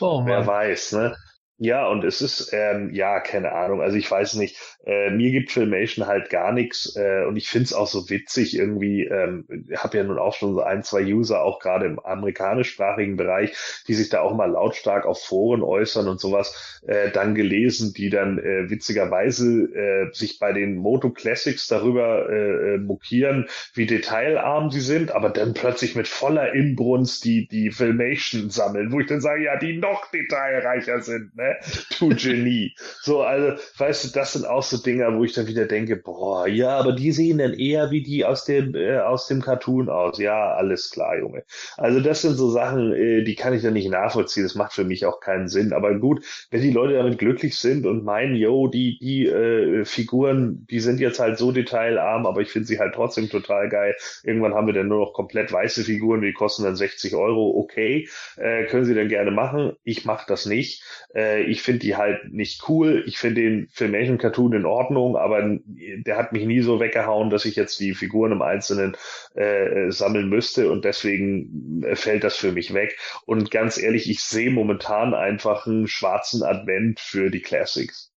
Oh, 0.00 0.24
wer 0.24 0.46
weiß, 0.46 0.92
ne? 0.92 1.16
Ja, 1.58 1.88
und 1.88 2.04
es 2.04 2.20
ist, 2.20 2.50
ähm, 2.52 2.90
ja, 2.92 3.18
keine 3.20 3.52
Ahnung, 3.52 3.80
also 3.80 3.96
ich 3.96 4.10
weiß 4.10 4.34
nicht, 4.34 4.58
äh, 4.84 5.08
mir 5.08 5.30
gibt 5.30 5.50
Filmation 5.50 6.06
halt 6.06 6.28
gar 6.28 6.52
nichts 6.52 6.94
äh, 6.96 7.24
und 7.26 7.36
ich 7.36 7.48
find's 7.48 7.72
auch 7.72 7.86
so 7.86 8.10
witzig 8.10 8.58
irgendwie, 8.58 9.04
ähm, 9.04 9.46
habe 9.74 9.96
ja 9.96 10.04
nun 10.04 10.18
auch 10.18 10.34
schon 10.34 10.52
so 10.52 10.60
ein, 10.60 10.82
zwei 10.82 11.02
User, 11.02 11.42
auch 11.42 11.58
gerade 11.58 11.86
im 11.86 11.98
amerikanischsprachigen 11.98 13.16
Bereich, 13.16 13.56
die 13.88 13.94
sich 13.94 14.10
da 14.10 14.20
auch 14.20 14.34
mal 14.34 14.50
lautstark 14.50 15.06
auf 15.06 15.24
Foren 15.24 15.62
äußern 15.62 16.08
und 16.08 16.20
sowas, 16.20 16.82
äh, 16.86 17.10
dann 17.10 17.34
gelesen, 17.34 17.94
die 17.94 18.10
dann 18.10 18.38
äh, 18.38 18.68
witzigerweise 18.68 19.46
äh, 19.74 20.12
sich 20.12 20.38
bei 20.38 20.52
den 20.52 20.76
Moto 20.76 21.08
Classics 21.08 21.68
darüber 21.68 22.28
äh, 22.28 22.74
äh 22.74 22.78
mokieren, 22.78 23.48
wie 23.72 23.86
detailarm 23.86 24.70
sie 24.70 24.80
sind, 24.80 25.10
aber 25.10 25.30
dann 25.30 25.54
plötzlich 25.54 25.96
mit 25.96 26.06
voller 26.06 26.52
Inbrunst 26.52 27.24
die, 27.24 27.48
die 27.48 27.70
Filmation 27.70 28.50
sammeln, 28.50 28.92
wo 28.92 29.00
ich 29.00 29.06
dann 29.06 29.22
sage, 29.22 29.42
ja, 29.42 29.58
die 29.58 29.78
noch 29.78 30.10
detailreicher 30.10 31.00
sind, 31.00 31.34
ne? 31.34 31.45
Du 31.98 32.10
Genie. 32.10 32.74
So, 33.02 33.22
also, 33.22 33.60
weißt 33.78 34.04
du, 34.04 34.08
das 34.18 34.34
sind 34.34 34.46
auch 34.46 34.62
so 34.62 34.76
Dinger, 34.78 35.16
wo 35.16 35.24
ich 35.24 35.32
dann 35.32 35.46
wieder 35.46 35.66
denke, 35.66 35.96
boah, 35.96 36.46
ja, 36.46 36.78
aber 36.78 36.92
die 36.92 37.12
sehen 37.12 37.38
dann 37.38 37.54
eher 37.54 37.90
wie 37.90 38.02
die 38.02 38.24
aus 38.24 38.44
dem, 38.44 38.74
äh, 38.74 38.98
aus 38.98 39.28
dem 39.28 39.40
Cartoon 39.42 39.88
aus. 39.88 40.18
Ja, 40.18 40.54
alles 40.54 40.90
klar, 40.90 41.18
Junge. 41.18 41.44
Also, 41.76 42.00
das 42.00 42.22
sind 42.22 42.34
so 42.34 42.50
Sachen, 42.50 42.92
äh, 42.92 43.22
die 43.22 43.34
kann 43.34 43.54
ich 43.54 43.62
dann 43.62 43.74
nicht 43.74 43.90
nachvollziehen. 43.90 44.44
Das 44.44 44.54
macht 44.54 44.72
für 44.72 44.84
mich 44.84 45.06
auch 45.06 45.20
keinen 45.20 45.48
Sinn. 45.48 45.72
Aber 45.72 45.94
gut, 45.98 46.24
wenn 46.50 46.62
die 46.62 46.70
Leute 46.70 46.94
damit 46.94 47.18
glücklich 47.18 47.56
sind 47.56 47.86
und 47.86 48.04
meinen, 48.04 48.34
yo, 48.36 48.68
die, 48.68 48.98
die 48.98 49.26
äh, 49.26 49.84
Figuren, 49.84 50.66
die 50.70 50.80
sind 50.80 51.00
jetzt 51.00 51.18
halt 51.18 51.38
so 51.38 51.52
detailarm, 51.52 52.26
aber 52.26 52.40
ich 52.40 52.50
finde 52.50 52.68
sie 52.68 52.78
halt 52.78 52.94
trotzdem 52.94 53.28
total 53.28 53.68
geil. 53.68 53.94
Irgendwann 54.22 54.54
haben 54.54 54.66
wir 54.66 54.74
dann 54.74 54.88
nur 54.88 55.00
noch 55.00 55.12
komplett 55.12 55.52
weiße 55.52 55.84
Figuren, 55.84 56.20
die 56.22 56.32
kosten 56.32 56.64
dann 56.64 56.76
60 56.76 57.14
Euro. 57.14 57.58
Okay, 57.58 58.08
äh, 58.36 58.64
können 58.66 58.84
sie 58.84 58.94
dann 58.94 59.08
gerne 59.08 59.30
machen. 59.30 59.72
Ich 59.84 60.04
mache 60.04 60.26
das 60.28 60.46
nicht. 60.46 60.82
Äh, 61.14 61.35
äh, 61.36 61.42
ich 61.42 61.62
finde 61.62 61.80
die 61.80 61.96
halt 61.96 62.32
nicht 62.32 62.68
cool. 62.68 63.04
Ich 63.06 63.18
finde 63.18 63.42
den 63.42 63.68
Filmation 63.72 64.18
Cartoon 64.18 64.52
in 64.52 64.66
Ordnung, 64.66 65.16
aber 65.16 65.58
der 65.66 66.16
hat 66.16 66.32
mich 66.32 66.44
nie 66.44 66.60
so 66.60 66.80
weggehauen, 66.80 67.30
dass 67.30 67.44
ich 67.44 67.56
jetzt 67.56 67.78
die 67.80 67.94
Figuren 67.94 68.32
im 68.32 68.42
Einzelnen 68.42 68.96
äh, 69.34 69.90
sammeln 69.90 70.28
müsste 70.28 70.70
und 70.70 70.84
deswegen 70.84 71.82
äh, 71.84 71.96
fällt 71.96 72.24
das 72.24 72.36
für 72.36 72.52
mich 72.52 72.74
weg. 72.74 72.98
Und 73.24 73.50
ganz 73.50 73.78
ehrlich, 73.78 74.10
ich 74.10 74.20
sehe 74.20 74.50
momentan 74.50 75.14
einfach 75.14 75.66
einen 75.66 75.86
schwarzen 75.86 76.42
Advent 76.42 77.00
für 77.00 77.30
die 77.30 77.42
Classics 77.42 78.12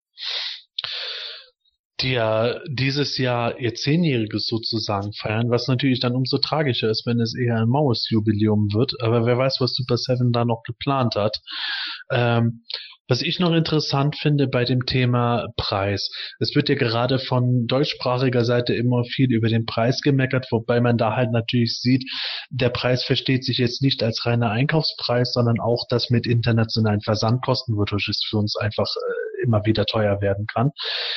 die 2.02 2.12
ja 2.12 2.60
dieses 2.68 3.18
Jahr 3.18 3.58
ihr 3.58 3.74
Zehnjähriges 3.74 4.46
sozusagen 4.46 5.12
feiern, 5.12 5.50
was 5.50 5.68
natürlich 5.68 6.00
dann 6.00 6.14
umso 6.14 6.38
tragischer 6.38 6.88
ist, 6.88 7.06
wenn 7.06 7.20
es 7.20 7.34
eher 7.36 7.56
ein 7.56 7.68
maues 7.68 8.08
Jubiläum 8.10 8.72
wird. 8.72 8.94
Aber 9.00 9.26
wer 9.26 9.38
weiß, 9.38 9.56
was 9.60 9.74
Super 9.74 9.96
Seven 9.96 10.32
da 10.32 10.44
noch 10.44 10.62
geplant 10.62 11.14
hat. 11.16 11.38
Ähm, 12.10 12.64
was 13.10 13.22
ich 13.22 13.40
noch 13.40 13.52
interessant 13.52 14.16
finde 14.16 14.46
bei 14.46 14.64
dem 14.64 14.86
Thema 14.86 15.48
Preis. 15.56 16.10
Es 16.38 16.54
wird 16.54 16.68
ja 16.68 16.76
gerade 16.76 17.18
von 17.18 17.66
deutschsprachiger 17.66 18.44
Seite 18.44 18.72
immer 18.72 19.02
viel 19.02 19.32
über 19.32 19.48
den 19.48 19.66
Preis 19.66 20.00
gemeckert, 20.00 20.46
wobei 20.52 20.80
man 20.80 20.96
da 20.96 21.16
halt 21.16 21.32
natürlich 21.32 21.80
sieht, 21.80 22.08
der 22.50 22.68
Preis 22.70 23.02
versteht 23.02 23.44
sich 23.44 23.58
jetzt 23.58 23.82
nicht 23.82 24.00
als 24.04 24.24
reiner 24.26 24.50
Einkaufspreis, 24.50 25.32
sondern 25.32 25.58
auch 25.58 25.86
das 25.88 26.10
mit 26.10 26.24
internationalen 26.24 27.00
Versandkosten, 27.00 27.76
wodurch 27.76 28.06
es 28.08 28.24
für 28.30 28.36
uns 28.36 28.56
einfach 28.56 28.86
äh, 28.86 29.42
immer 29.42 29.64
wieder 29.66 29.86
teuer 29.86 30.20
werden 30.20 30.46
kann. 30.46 30.70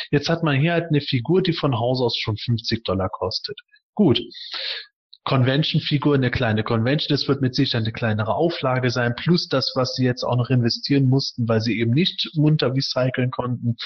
Jetzt 0.09 0.29
hat 0.29 0.41
man 0.41 0.59
hier 0.59 0.73
halt 0.73 0.87
eine 0.89 1.01
Figur, 1.01 1.43
die 1.43 1.53
von 1.53 1.77
Haus 1.77 2.01
aus 2.01 2.17
schon 2.17 2.37
50 2.37 2.83
Dollar 2.83 3.09
kostet. 3.09 3.59
Gut. 3.93 4.19
Convention-Figur, 5.25 6.15
eine 6.15 6.31
kleine 6.31 6.63
Convention. 6.63 7.15
Das 7.15 7.27
wird 7.27 7.41
mit 7.41 7.55
Sicherheit 7.55 7.85
eine 7.85 7.93
kleinere 7.93 8.35
Auflage 8.35 8.89
sein, 8.89 9.15
plus 9.15 9.47
das, 9.47 9.71
was 9.75 9.95
sie 9.95 10.03
jetzt 10.03 10.23
auch 10.23 10.35
noch 10.35 10.49
investieren 10.49 11.05
mussten, 11.05 11.47
weil 11.47 11.61
sie 11.61 11.79
eben 11.79 11.91
nicht 11.91 12.31
munter 12.35 12.73
recyceln 12.73 13.31
konnten. 13.31 13.77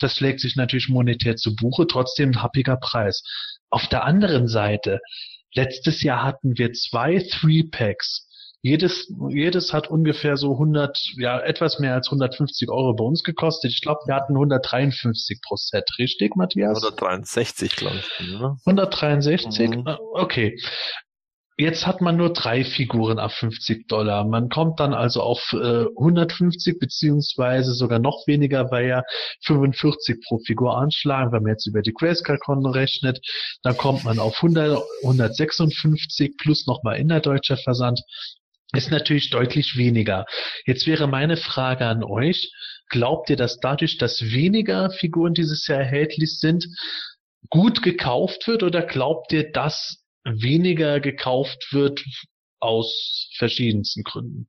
Das 0.00 0.16
schlägt 0.16 0.40
sich 0.40 0.56
natürlich 0.56 0.88
monetär 0.88 1.36
zu 1.36 1.54
Buche, 1.54 1.86
trotzdem 1.86 2.30
ein 2.30 2.42
happiger 2.42 2.76
Preis. 2.76 3.22
Auf 3.68 3.86
der 3.88 4.04
anderen 4.04 4.48
Seite, 4.48 5.00
letztes 5.54 6.02
Jahr 6.02 6.22
hatten 6.22 6.56
wir 6.56 6.72
zwei 6.72 7.18
Three-Packs 7.18 8.25
jedes, 8.66 9.12
jedes 9.28 9.72
hat 9.72 9.88
ungefähr 9.88 10.36
so 10.36 10.52
100, 10.52 10.98
ja, 11.18 11.38
etwas 11.38 11.78
mehr 11.78 11.94
als 11.94 12.08
150 12.08 12.68
Euro 12.68 12.94
bei 12.94 13.04
uns 13.04 13.22
gekostet. 13.22 13.70
Ich 13.70 13.80
glaube, 13.80 14.00
wir 14.06 14.14
hatten 14.16 14.34
153 14.34 15.40
pro 15.40 15.54
Set, 15.54 15.88
richtig, 15.98 16.34
Matthias? 16.34 16.82
163, 16.82 17.76
glaube 17.76 17.96
ich. 17.96 18.34
Oder? 18.34 18.56
163? 18.66 19.70
Mhm. 19.70 19.82
Ah, 19.86 19.98
okay. 20.14 20.58
Jetzt 21.58 21.86
hat 21.86 22.02
man 22.02 22.16
nur 22.16 22.34
drei 22.34 22.64
Figuren 22.64 23.18
ab 23.18 23.32
50 23.32 23.88
Dollar. 23.88 24.26
Man 24.26 24.50
kommt 24.50 24.78
dann 24.78 24.92
also 24.92 25.22
auf 25.22 25.40
äh, 25.54 25.86
150 25.96 26.78
beziehungsweise 26.78 27.72
sogar 27.72 27.98
noch 27.98 28.26
weniger, 28.26 28.70
weil 28.70 28.88
ja 28.88 29.02
45 29.44 30.22
pro 30.26 30.38
Figur 30.40 30.76
anschlagen, 30.76 31.32
wenn 31.32 31.44
man 31.44 31.52
jetzt 31.52 31.66
über 31.66 31.80
die 31.80 31.94
Grayscale-Konten 31.94 32.66
rechnet. 32.66 33.20
Dann 33.62 33.76
kommt 33.76 34.04
man 34.04 34.18
auf 34.18 34.36
100, 34.36 34.82
156 35.02 36.36
plus 36.36 36.66
nochmal 36.66 36.98
innerdeutscher 36.98 37.56
Versand 37.56 38.02
ist 38.72 38.90
natürlich 38.90 39.30
deutlich 39.30 39.76
weniger. 39.76 40.26
Jetzt 40.64 40.86
wäre 40.86 41.06
meine 41.06 41.36
Frage 41.36 41.86
an 41.86 42.02
euch, 42.02 42.52
glaubt 42.88 43.30
ihr, 43.30 43.36
dass 43.36 43.58
dadurch, 43.60 43.98
dass 43.98 44.22
weniger 44.22 44.90
Figuren 44.90 45.34
dieses 45.34 45.66
Jahr 45.66 45.80
erhältlich 45.80 46.38
sind, 46.38 46.66
gut 47.50 47.82
gekauft 47.82 48.46
wird 48.48 48.62
oder 48.62 48.82
glaubt 48.82 49.32
ihr, 49.32 49.50
dass 49.52 50.04
weniger 50.24 51.00
gekauft 51.00 51.68
wird 51.72 52.04
aus 52.58 53.30
verschiedensten 53.36 54.02
Gründen? 54.02 54.48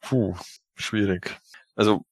Puh, 0.00 0.34
schwierig. 0.74 1.36
Also, 1.74 2.04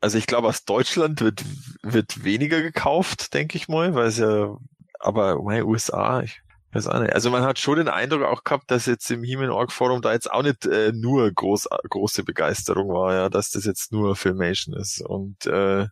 also 0.00 0.18
ich 0.18 0.26
glaube, 0.26 0.48
aus 0.48 0.64
Deutschland 0.64 1.20
wird, 1.20 1.42
wird 1.82 2.24
weniger 2.24 2.62
gekauft, 2.62 3.34
denke 3.34 3.58
ich 3.58 3.68
mal, 3.68 3.94
weil 3.94 4.06
es 4.06 4.18
ja, 4.18 4.56
aber 4.98 5.42
meine 5.42 5.66
USA, 5.66 6.22
ich 6.22 6.40
Weiß 6.72 6.86
auch 6.86 7.00
nicht. 7.00 7.12
Also 7.12 7.30
man 7.30 7.42
hat 7.42 7.58
schon 7.58 7.76
den 7.76 7.88
Eindruck 7.88 8.22
auch 8.22 8.44
gehabt, 8.44 8.70
dass 8.70 8.86
jetzt 8.86 9.10
im 9.10 9.22
Human 9.22 9.50
Org 9.50 9.72
Forum 9.72 10.00
da 10.00 10.12
jetzt 10.12 10.30
auch 10.30 10.42
nicht 10.42 10.64
äh, 10.64 10.92
nur 10.92 11.30
groß, 11.30 11.68
große 11.90 12.24
Begeisterung 12.24 12.88
war, 12.88 13.14
ja, 13.14 13.28
dass 13.28 13.50
das 13.50 13.64
jetzt 13.64 13.92
nur 13.92 14.16
Filmation 14.16 14.74
ist. 14.74 15.02
Und 15.02 15.46
äh, 15.46 15.86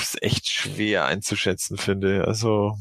ist 0.00 0.22
echt 0.22 0.46
schwer 0.50 1.06
einzuschätzen, 1.06 1.78
finde. 1.78 2.26
Also, 2.26 2.76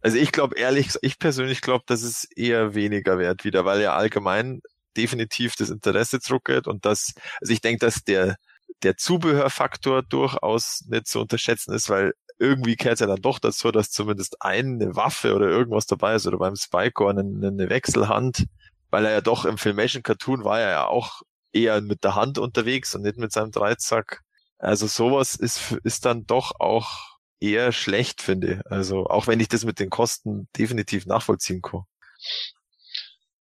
also 0.00 0.16
ich 0.16 0.32
glaube 0.32 0.58
ehrlich, 0.58 0.90
ich 1.02 1.20
persönlich 1.20 1.60
glaube, 1.60 1.84
dass 1.86 2.02
es 2.02 2.24
eher 2.34 2.74
weniger 2.74 3.16
wert 3.18 3.44
wieder, 3.44 3.64
weil 3.64 3.80
ja 3.80 3.94
allgemein 3.94 4.60
definitiv 4.96 5.54
das 5.54 5.70
Interesse 5.70 6.18
zurückgeht 6.20 6.66
und 6.66 6.84
das, 6.84 7.14
also 7.40 7.52
ich 7.52 7.60
denke, 7.60 7.86
dass 7.86 8.02
der 8.02 8.36
der 8.82 8.96
Zubehörfaktor 8.96 10.02
durchaus 10.02 10.84
nicht 10.88 11.06
zu 11.06 11.20
unterschätzen 11.20 11.72
ist, 11.72 11.88
weil 11.88 12.14
irgendwie 12.42 12.76
kehrt 12.76 13.00
ja 13.00 13.06
dann 13.06 13.22
doch 13.22 13.38
dazu, 13.38 13.70
dass 13.70 13.90
zumindest 13.90 14.36
eine 14.40 14.96
Waffe 14.96 15.34
oder 15.34 15.46
irgendwas 15.46 15.86
dabei 15.86 16.16
ist 16.16 16.26
oder 16.26 16.38
beim 16.38 16.56
Spycore 16.56 17.10
eine, 17.10 17.20
eine 17.46 17.70
Wechselhand, 17.70 18.46
weil 18.90 19.06
er 19.06 19.12
ja 19.12 19.20
doch 19.20 19.44
im 19.44 19.58
Filmation 19.58 20.02
Cartoon 20.02 20.44
war 20.44 20.60
er 20.60 20.70
ja 20.70 20.86
auch 20.86 21.22
eher 21.52 21.80
mit 21.80 22.02
der 22.02 22.16
Hand 22.16 22.38
unterwegs 22.38 22.94
und 22.94 23.02
nicht 23.02 23.16
mit 23.16 23.32
seinem 23.32 23.52
Dreizack. 23.52 24.22
Also 24.58 24.86
sowas 24.86 25.34
ist, 25.34 25.76
ist 25.84 26.04
dann 26.04 26.26
doch 26.26 26.52
auch 26.58 27.18
eher 27.40 27.72
schlecht, 27.72 28.22
finde 28.22 28.54
ich. 28.54 28.66
Also 28.66 29.06
auch 29.06 29.26
wenn 29.26 29.40
ich 29.40 29.48
das 29.48 29.64
mit 29.64 29.78
den 29.78 29.90
Kosten 29.90 30.48
definitiv 30.58 31.06
nachvollziehen 31.06 31.62
kann. 31.62 31.82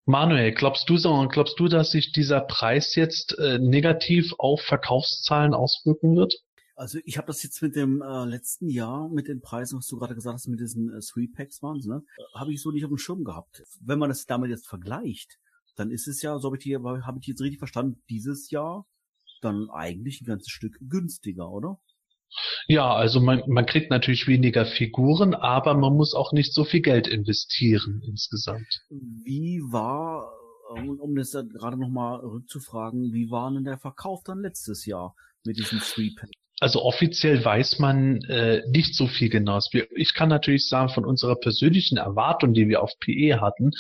Manuel, 0.07 0.53
glaubst 0.53 0.89
du 0.89 0.97
glaubst 1.29 1.61
du, 1.61 1.69
dass 1.69 1.91
sich 1.91 2.12
dieser 2.12 2.41
Preis 2.41 2.95
jetzt 2.95 3.39
äh, 3.39 3.59
negativ 3.59 4.33
auf 4.39 4.62
Verkaufszahlen 4.62 5.55
auswirken 5.55 6.16
wird? 6.16 6.35
Also 6.79 7.01
ich 7.05 7.19
habe 7.19 7.27
das 7.27 7.43
jetzt 7.43 7.61
mit 7.61 7.75
dem 7.75 8.03
äh, 8.03 8.25
letzten 8.25 8.69
Jahr, 8.69 9.09
mit 9.09 9.27
den 9.27 9.41
Preisen, 9.41 9.79
was 9.79 9.89
du 9.89 9.99
gerade 9.99 10.15
gesagt 10.15 10.35
hast, 10.35 10.47
mit 10.47 10.61
diesen 10.61 10.95
äh, 10.95 11.01
Three 11.01 11.27
Packs 11.27 11.61
waren, 11.61 11.81
ne, 11.85 12.05
habe 12.37 12.53
ich 12.53 12.63
so 12.63 12.71
nicht 12.71 12.85
auf 12.85 12.91
dem 12.91 12.99
Schirm 12.99 13.25
gehabt. 13.25 13.65
Wenn 13.81 13.99
man 13.99 14.11
das 14.11 14.27
damit 14.27 14.51
jetzt 14.51 14.69
vergleicht, 14.69 15.41
dann 15.75 15.91
ist 15.91 16.07
es 16.07 16.23
ja, 16.23 16.39
so 16.39 16.47
habe 16.47 16.57
ich, 16.57 16.73
hab 16.77 17.17
ich 17.21 17.27
jetzt 17.27 17.41
richtig 17.41 17.59
verstanden, 17.59 18.01
dieses 18.09 18.53
Jahr 18.53 18.87
dann 19.43 19.69
eigentlich 19.71 20.21
ein 20.21 20.27
ganzes 20.27 20.51
Stück 20.53 20.79
günstiger, 20.81 21.51
oder? 21.51 21.81
Ja, 22.69 22.95
also 22.95 23.21
man, 23.21 23.43
man 23.49 23.67
kriegt 23.67 23.91
natürlich 23.91 24.29
weniger 24.29 24.65
Figuren, 24.65 25.35
aber 25.35 25.75
man 25.75 25.97
muss 25.97 26.15
auch 26.15 26.33
nicht 26.33 26.55
so 26.55 26.65
viel 26.65 26.83
Geld 26.83 27.09
investieren 27.09 28.03
insgesamt. 28.07 28.85
Wie 28.89 29.61
war, 29.63 30.31
um, 30.71 31.01
um 31.01 31.17
das 31.17 31.33
gerade 31.33 31.77
nochmal 31.77 32.21
rückzufragen, 32.21 33.13
wie 33.13 33.33
war 33.33 33.51
denn 33.51 33.65
der 33.65 33.79
Verkauf 33.79 34.23
dann 34.23 34.43
letztes 34.43 34.87
Jahr 34.87 35.17
mit 35.45 35.59
diesen 35.59 35.81
Three 35.81 36.11
Packs? 36.15 36.31
Also 36.60 36.82
offiziell 36.82 37.44
weiß 37.44 37.78
man 37.78 38.20
äh, 38.22 38.62
nicht 38.68 38.94
so 38.94 39.06
viel 39.06 39.28
genau. 39.28 39.60
Ich 39.94 40.14
kann 40.14 40.28
natürlich 40.28 40.68
sagen, 40.68 40.89
von 40.89 41.05
unserer 41.05 41.36
persönlichen 41.36 41.98
Erwartung, 41.98 42.52
die 42.52 42.68
wir 42.68 42.82
auf 42.82 42.93
PE 42.98 43.40
hatten, 43.40 43.70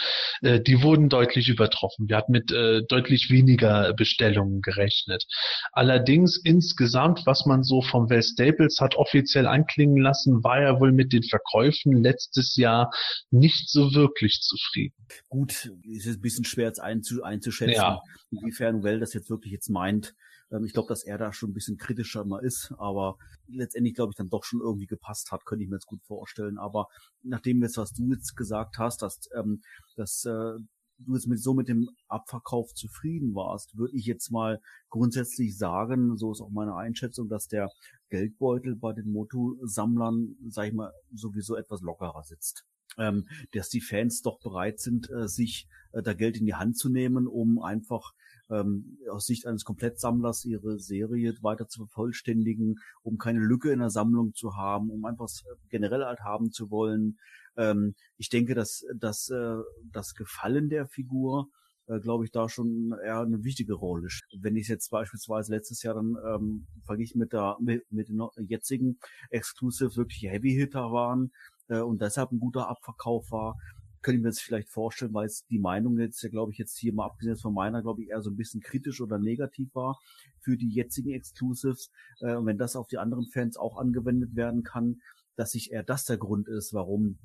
äh, 0.42 0.60
die 0.60 0.82
wurden 0.82 1.08
deutlich 1.08 1.48
übertroffen. 1.48 2.08
Wir 2.08 2.16
hatten 2.16 2.32
mit 2.32 2.52
äh, 2.52 2.82
deutlich 2.88 3.30
weniger 3.30 3.92
Bestellungen 3.94 4.60
gerechnet. 4.62 5.24
Allerdings 5.72 6.40
insgesamt, 6.42 7.22
was 7.26 7.46
man 7.46 7.64
so 7.64 7.82
vom 7.82 8.08
Well 8.10 8.22
Staples 8.22 8.78
hat 8.80 8.94
offiziell 8.94 9.46
anklingen 9.46 9.98
lassen, 9.98 10.44
war 10.44 10.60
er 10.60 10.80
wohl 10.80 10.92
mit 10.92 11.12
den 11.12 11.24
Verkäufen 11.24 11.92
letztes 12.02 12.56
Jahr 12.56 12.90
nicht 13.30 13.68
so 13.68 13.94
wirklich 13.94 14.40
zufrieden. 14.40 14.94
Gut, 15.28 15.70
ist 15.82 16.06
es 16.06 16.16
ein 16.16 16.20
bisschen 16.20 16.44
schwer 16.44 16.66
jetzt 16.66 16.80
einzuschätzen, 16.80 17.74
ja. 17.74 18.00
inwiefern 18.30 18.82
Well 18.82 19.00
das 19.00 19.14
jetzt 19.14 19.30
wirklich 19.30 19.52
jetzt 19.52 19.68
meint 19.68 20.14
Ähm, 20.50 20.64
ich 20.64 20.72
glaube, 20.72 20.88
dass 20.88 21.04
er 21.04 21.18
da 21.18 21.32
schon 21.32 21.50
ein 21.50 21.54
bisschen 21.54 21.76
kritischer 21.76 22.22
immer 22.22 22.42
ist, 22.42 22.72
aber 22.78 23.16
letztendlich 23.48 23.94
glaube 23.94 24.12
ich 24.12 24.16
dann 24.16 24.30
doch 24.30 24.44
schon 24.44 24.60
irgendwie 24.60 24.86
gepasst 24.86 25.32
hat, 25.32 25.44
könnte 25.44 25.64
ich 25.64 25.70
mir 25.70 25.76
jetzt 25.76 25.86
gut 25.86 26.02
vorstellen. 26.02 26.58
Aber 26.58 26.88
nachdem 27.22 27.62
jetzt, 27.62 27.76
was 27.76 27.92
du 27.92 28.10
jetzt 28.12 28.36
gesagt 28.36 28.78
hast, 28.78 29.02
dass, 29.02 29.28
ähm, 29.34 29.62
dass 29.96 30.24
äh, 30.24 30.58
du 30.98 31.14
jetzt 31.14 31.28
mit 31.28 31.40
so 31.40 31.54
mit 31.54 31.68
dem 31.68 31.88
Abverkauf 32.08 32.74
zufrieden 32.74 33.34
warst, 33.34 33.76
würde 33.76 33.96
ich 33.96 34.06
jetzt 34.06 34.30
mal 34.30 34.60
grundsätzlich 34.90 35.56
sagen, 35.56 36.16
so 36.16 36.32
ist 36.32 36.40
auch 36.40 36.50
meine 36.50 36.74
Einschätzung, 36.74 37.28
dass 37.28 37.48
der 37.48 37.70
Geldbeutel 38.10 38.76
bei 38.76 38.92
den 38.92 39.12
Moto-Sammlern, 39.12 40.36
sag 40.48 40.68
ich 40.68 40.74
mal, 40.74 40.92
sowieso 41.12 41.56
etwas 41.56 41.82
lockerer 41.82 42.24
sitzt. 42.24 42.64
Ähm, 42.96 43.28
dass 43.52 43.68
die 43.68 43.80
Fans 43.80 44.22
doch 44.22 44.40
bereit 44.40 44.80
sind, 44.80 45.08
äh, 45.10 45.28
sich 45.28 45.68
äh, 45.92 46.02
da 46.02 46.14
Geld 46.14 46.36
in 46.36 46.46
die 46.46 46.54
Hand 46.54 46.76
zu 46.76 46.88
nehmen, 46.88 47.26
um 47.26 47.60
einfach 47.62 48.12
ähm, 48.50 48.98
aus 49.10 49.26
Sicht 49.26 49.46
eines 49.46 49.64
Komplettsammlers 49.64 50.44
ihre 50.44 50.78
Serie 50.78 51.34
weiter 51.42 51.68
zu 51.68 51.86
vervollständigen, 51.86 52.76
um 53.02 53.18
keine 53.18 53.40
Lücke 53.40 53.72
in 53.72 53.80
der 53.80 53.90
Sammlung 53.90 54.34
zu 54.34 54.56
haben, 54.56 54.90
um 54.90 55.04
einfach 55.04 55.28
generell 55.68 56.04
halt 56.04 56.20
haben 56.20 56.50
zu 56.50 56.70
wollen. 56.70 57.18
Ähm, 57.56 57.94
ich 58.16 58.28
denke, 58.28 58.54
dass, 58.54 58.84
dass 58.96 59.28
äh, 59.30 59.56
das 59.92 60.14
Gefallen 60.14 60.70
der 60.70 60.86
Figur 60.86 61.48
äh, 61.88 62.00
glaube 62.00 62.24
ich, 62.24 62.30
da 62.30 62.48
schon 62.48 62.94
eher 63.02 63.20
eine 63.20 63.44
wichtige 63.44 63.74
Rolle. 63.74 64.08
Wenn 64.38 64.56
ich 64.56 64.68
jetzt 64.68 64.90
beispielsweise 64.90 65.54
letztes 65.54 65.82
Jahr 65.82 65.94
dann 65.94 66.16
ähm, 66.26 66.66
verglichen 66.84 67.18
mit 67.18 67.32
der 67.32 67.56
mit, 67.60 67.90
mit 67.90 68.08
den 68.08 68.20
jetzigen 68.46 68.98
Exclusive 69.30 69.96
wirklich 69.96 70.30
Heavy 70.30 70.52
Hitter 70.52 70.92
waren 70.92 71.32
äh, 71.68 71.80
und 71.80 72.02
deshalb 72.02 72.30
ein 72.30 72.40
guter 72.40 72.68
Abverkauf 72.68 73.30
war, 73.30 73.56
könnte 74.02 74.18
ich 74.18 74.22
mir 74.22 74.28
jetzt 74.28 74.42
vielleicht 74.42 74.68
vorstellen, 74.68 75.14
weil 75.14 75.26
es 75.26 75.44
die 75.46 75.58
Meinung 75.58 75.98
jetzt, 75.98 76.22
ja, 76.22 76.28
glaube 76.28 76.52
ich, 76.52 76.58
jetzt 76.58 76.78
hier 76.78 76.92
mal 76.92 77.06
abgesehen 77.06 77.36
von 77.36 77.54
meiner, 77.54 77.82
glaube 77.82 78.02
ich, 78.02 78.10
eher 78.10 78.22
so 78.22 78.30
ein 78.30 78.36
bisschen 78.36 78.60
kritisch 78.60 79.00
oder 79.00 79.18
negativ 79.18 79.74
war 79.74 79.98
für 80.40 80.56
die 80.56 80.70
jetzigen 80.70 81.10
Exclusives. 81.10 81.90
Äh, 82.20 82.34
und 82.36 82.46
wenn 82.46 82.58
das 82.58 82.76
auf 82.76 82.86
die 82.86 82.98
anderen 82.98 83.26
Fans 83.26 83.56
auch 83.56 83.76
angewendet 83.76 84.36
werden 84.36 84.62
kann, 84.62 85.00
dass 85.36 85.52
sich 85.52 85.72
eher 85.72 85.82
das 85.82 86.04
der 86.04 86.18
Grund 86.18 86.48
ist, 86.48 86.72
warum 86.74 87.18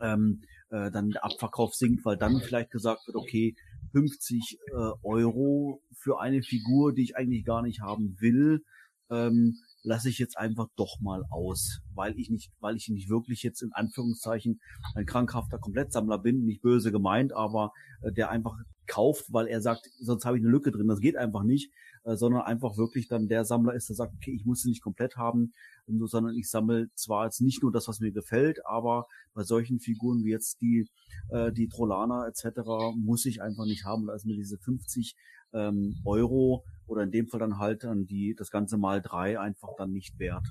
ähm, 0.00 0.42
äh, 0.70 0.90
dann 0.90 1.10
der 1.10 1.24
Abverkauf 1.24 1.74
sinkt, 1.74 2.04
weil 2.04 2.16
dann 2.16 2.40
vielleicht 2.40 2.70
gesagt 2.70 3.06
wird, 3.06 3.16
okay, 3.16 3.54
50 3.92 4.58
äh, 4.66 4.74
Euro 5.02 5.82
für 5.92 6.20
eine 6.20 6.42
Figur, 6.42 6.94
die 6.94 7.02
ich 7.02 7.16
eigentlich 7.16 7.44
gar 7.44 7.62
nicht 7.62 7.80
haben 7.80 8.16
will, 8.20 8.64
ähm, 9.10 9.56
lasse 9.82 10.08
ich 10.08 10.18
jetzt 10.18 10.36
einfach 10.36 10.68
doch 10.76 11.00
mal 11.00 11.24
aus, 11.30 11.80
weil 11.94 12.18
ich 12.18 12.30
nicht, 12.30 12.52
weil 12.60 12.76
ich 12.76 12.88
nicht 12.88 13.08
wirklich 13.08 13.42
jetzt 13.42 13.62
in 13.62 13.72
Anführungszeichen 13.72 14.60
ein 14.94 15.06
krankhafter 15.06 15.58
Komplettsammler 15.58 16.18
bin, 16.18 16.44
nicht 16.44 16.62
böse 16.62 16.92
gemeint, 16.92 17.32
aber 17.32 17.72
äh, 18.02 18.12
der 18.12 18.30
einfach 18.30 18.56
kauft, 18.86 19.32
weil 19.32 19.46
er 19.46 19.60
sagt, 19.60 19.88
sonst 20.00 20.24
habe 20.24 20.36
ich 20.36 20.42
eine 20.42 20.50
Lücke 20.50 20.72
drin, 20.72 20.88
das 20.88 21.00
geht 21.00 21.16
einfach 21.16 21.44
nicht, 21.44 21.72
äh, 22.04 22.16
sondern 22.16 22.42
einfach 22.42 22.76
wirklich 22.76 23.08
dann 23.08 23.28
der 23.28 23.44
Sammler 23.44 23.74
ist, 23.74 23.88
der 23.88 23.96
sagt, 23.96 24.14
okay, 24.14 24.32
ich 24.34 24.44
muss 24.44 24.62
sie 24.62 24.68
nicht 24.68 24.82
komplett 24.82 25.16
haben, 25.16 25.52
sondern 25.86 26.34
ich 26.34 26.50
sammle 26.50 26.88
zwar 26.94 27.24
jetzt 27.26 27.40
nicht 27.40 27.62
nur 27.62 27.72
das, 27.72 27.88
was 27.88 28.00
mir 28.00 28.12
gefällt, 28.12 28.64
aber 28.66 29.06
bei 29.32 29.44
solchen 29.44 29.80
Figuren 29.80 30.24
wie 30.24 30.30
jetzt 30.30 30.60
die, 30.60 30.88
äh, 31.30 31.52
die 31.52 31.68
Trollana 31.68 32.26
etc. 32.26 32.60
muss 32.96 33.24
ich 33.26 33.42
einfach 33.42 33.64
nicht 33.64 33.84
haben, 33.84 34.06
da 34.06 34.14
ist 34.14 34.26
mir 34.26 34.36
diese 34.36 34.58
50 34.58 35.14
ähm, 35.52 35.96
Euro 36.04 36.64
oder 36.86 37.02
in 37.02 37.10
dem 37.10 37.28
Fall 37.28 37.40
dann 37.40 37.58
halt 37.58 37.84
dann 37.84 38.06
die 38.06 38.34
das 38.36 38.50
ganze 38.50 38.76
mal 38.76 39.00
drei 39.00 39.38
einfach 39.38 39.70
dann 39.76 39.92
nicht 39.92 40.18
wert. 40.18 40.46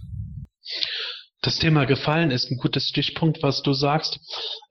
Das 1.42 1.58
Thema 1.58 1.86
Gefallen 1.86 2.32
ist 2.32 2.52
ein 2.52 2.58
gutes 2.58 2.90
Stichpunkt, 2.90 3.42
was 3.42 3.62
du 3.62 3.72
sagst. 3.72 4.20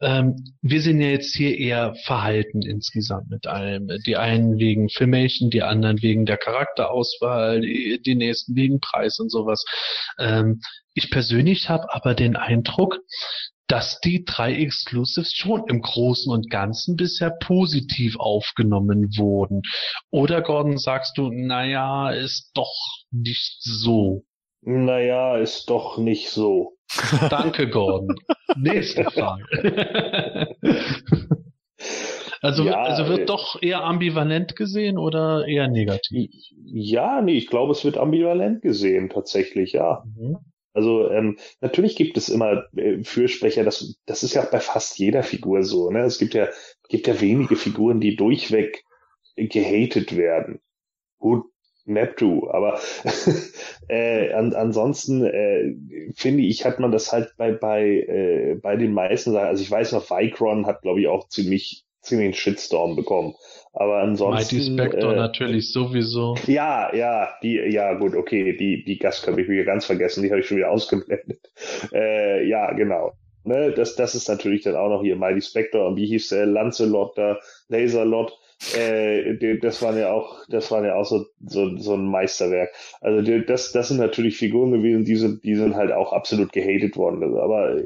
Ähm, 0.02 0.36
wir 0.60 0.82
sind 0.82 1.00
ja 1.00 1.08
jetzt 1.08 1.34
hier 1.34 1.58
eher 1.58 1.94
verhalten 2.04 2.60
insgesamt 2.60 3.30
mit 3.30 3.46
allem. 3.46 3.88
Die 4.04 4.18
einen 4.18 4.58
wegen 4.58 4.90
Filmation, 4.90 5.48
die 5.48 5.62
anderen 5.62 6.02
wegen 6.02 6.26
der 6.26 6.36
Charakterauswahl, 6.36 7.62
die, 7.62 8.02
die 8.04 8.14
nächsten 8.14 8.54
wegen 8.54 8.80
Preis 8.80 9.18
und 9.18 9.30
sowas. 9.30 9.64
Ähm, 10.18 10.60
ich 10.92 11.10
persönlich 11.10 11.70
habe 11.70 11.92
aber 11.94 12.14
den 12.14 12.36
Eindruck, 12.36 12.98
dass 13.68 14.00
die 14.00 14.24
drei 14.24 14.54
Exclusives 14.54 15.32
schon 15.34 15.64
im 15.68 15.82
Großen 15.82 16.32
und 16.32 16.50
Ganzen 16.50 16.96
bisher 16.96 17.30
positiv 17.30 18.16
aufgenommen 18.18 19.10
wurden. 19.16 19.62
Oder 20.10 20.42
Gordon, 20.42 20.78
sagst 20.78 21.18
du, 21.18 21.30
naja, 21.30 22.10
ist 22.10 22.50
doch 22.54 22.74
nicht 23.10 23.58
so. 23.60 24.24
Naja, 24.62 25.36
ist 25.36 25.70
doch 25.70 25.98
nicht 25.98 26.30
so. 26.30 26.78
Danke, 27.30 27.68
Gordon. 27.68 28.16
Nächste 28.56 29.04
Frage. 29.10 29.44
also, 32.40 32.64
ja, 32.64 32.82
also 32.82 33.06
wird 33.08 33.20
äh, 33.20 33.26
doch 33.26 33.62
eher 33.62 33.84
ambivalent 33.84 34.56
gesehen 34.56 34.96
oder 34.96 35.46
eher 35.46 35.68
negativ? 35.68 36.30
Ja, 36.64 37.20
nee, 37.20 37.36
ich 37.36 37.48
glaube, 37.48 37.72
es 37.72 37.84
wird 37.84 37.98
ambivalent 37.98 38.62
gesehen, 38.62 39.10
tatsächlich, 39.10 39.72
ja. 39.72 40.02
Mhm. 40.16 40.38
Also 40.78 41.10
ähm, 41.10 41.38
natürlich 41.60 41.96
gibt 41.96 42.16
es 42.16 42.28
immer 42.28 42.66
äh, 42.76 43.02
Fürsprecher, 43.02 43.64
das, 43.64 43.96
das 44.06 44.22
ist 44.22 44.34
ja 44.34 44.44
auch 44.44 44.50
bei 44.52 44.60
fast 44.60 44.96
jeder 44.96 45.24
Figur 45.24 45.64
so. 45.64 45.90
Ne? 45.90 46.04
Es 46.04 46.18
gibt 46.20 46.34
ja, 46.34 46.46
gibt 46.88 47.08
ja 47.08 47.20
wenige 47.20 47.56
Figuren, 47.56 48.00
die 48.00 48.14
durchweg 48.14 48.84
gehatet 49.34 50.16
werden. 50.16 50.60
Gut, 51.18 51.46
Neptu, 51.84 52.48
aber 52.48 52.80
äh, 53.88 54.32
an, 54.32 54.54
ansonsten 54.54 55.24
äh, 55.24 55.74
finde 56.14 56.44
ich, 56.44 56.64
hat 56.64 56.78
man 56.78 56.92
das 56.92 57.12
halt 57.12 57.34
bei 57.36 57.50
bei 57.50 57.82
äh, 57.82 58.54
bei 58.62 58.76
den 58.76 58.92
meisten 58.92 59.32
Sachen. 59.32 59.48
Also 59.48 59.62
ich 59.64 59.70
weiß 59.70 59.90
noch, 59.92 60.08
Vicron 60.08 60.66
hat 60.66 60.82
glaube 60.82 61.00
ich 61.00 61.08
auch 61.08 61.28
ziemlich 61.28 61.86
ziemlich 62.02 62.26
einen 62.26 62.34
Shitstorm 62.34 62.94
bekommen. 62.94 63.34
Aber 63.80 63.98
ansonsten. 63.98 64.56
Mighty 64.56 64.72
Spectre 64.72 65.12
äh, 65.12 65.16
natürlich 65.16 65.72
sowieso. 65.72 66.34
Ja, 66.48 66.92
ja, 66.92 67.28
die, 67.44 67.54
ja 67.54 67.94
gut, 67.94 68.16
okay, 68.16 68.56
die 68.56 68.82
die 68.82 68.98
Gast 68.98 69.24
habe 69.28 69.40
ich 69.40 69.48
wieder 69.48 69.62
ganz 69.62 69.84
vergessen, 69.84 70.24
die 70.24 70.30
habe 70.30 70.40
ich 70.40 70.46
schon 70.46 70.56
wieder 70.56 70.70
ausgeblendet. 70.70 71.38
Äh, 71.92 72.46
ja, 72.48 72.72
genau. 72.72 73.12
Ne, 73.44 73.72
das, 73.72 73.94
das 73.94 74.14
ist 74.14 74.28
natürlich 74.28 74.62
dann 74.62 74.76
auch 74.76 74.88
noch 74.88 75.02
hier 75.02 75.16
Mighty 75.16 75.40
Spectre 75.40 75.86
und 75.86 75.96
wie 75.96 76.06
hieß 76.06 76.28
der 76.28 76.46
Lancelot 76.46 77.16
da, 77.16 77.38
Laserlot 77.68 78.32
äh, 78.76 79.58
das 79.60 79.80
waren 79.82 79.96
ja 79.96 80.12
auch, 80.12 80.44
das 80.48 80.70
waren 80.70 80.84
ja 80.84 80.96
auch 80.96 81.04
so, 81.04 81.26
so, 81.46 81.76
so 81.76 81.94
ein 81.94 82.06
Meisterwerk. 82.06 82.70
Also 83.00 83.38
das, 83.40 83.72
das 83.72 83.88
sind 83.88 83.98
natürlich 83.98 84.36
Figuren 84.36 84.72
gewesen, 84.72 85.04
die 85.04 85.16
sind, 85.16 85.44
die 85.44 85.54
sind 85.54 85.76
halt 85.76 85.92
auch 85.92 86.12
absolut 86.12 86.52
gehatet 86.52 86.96
worden. 86.96 87.22
Aber 87.38 87.80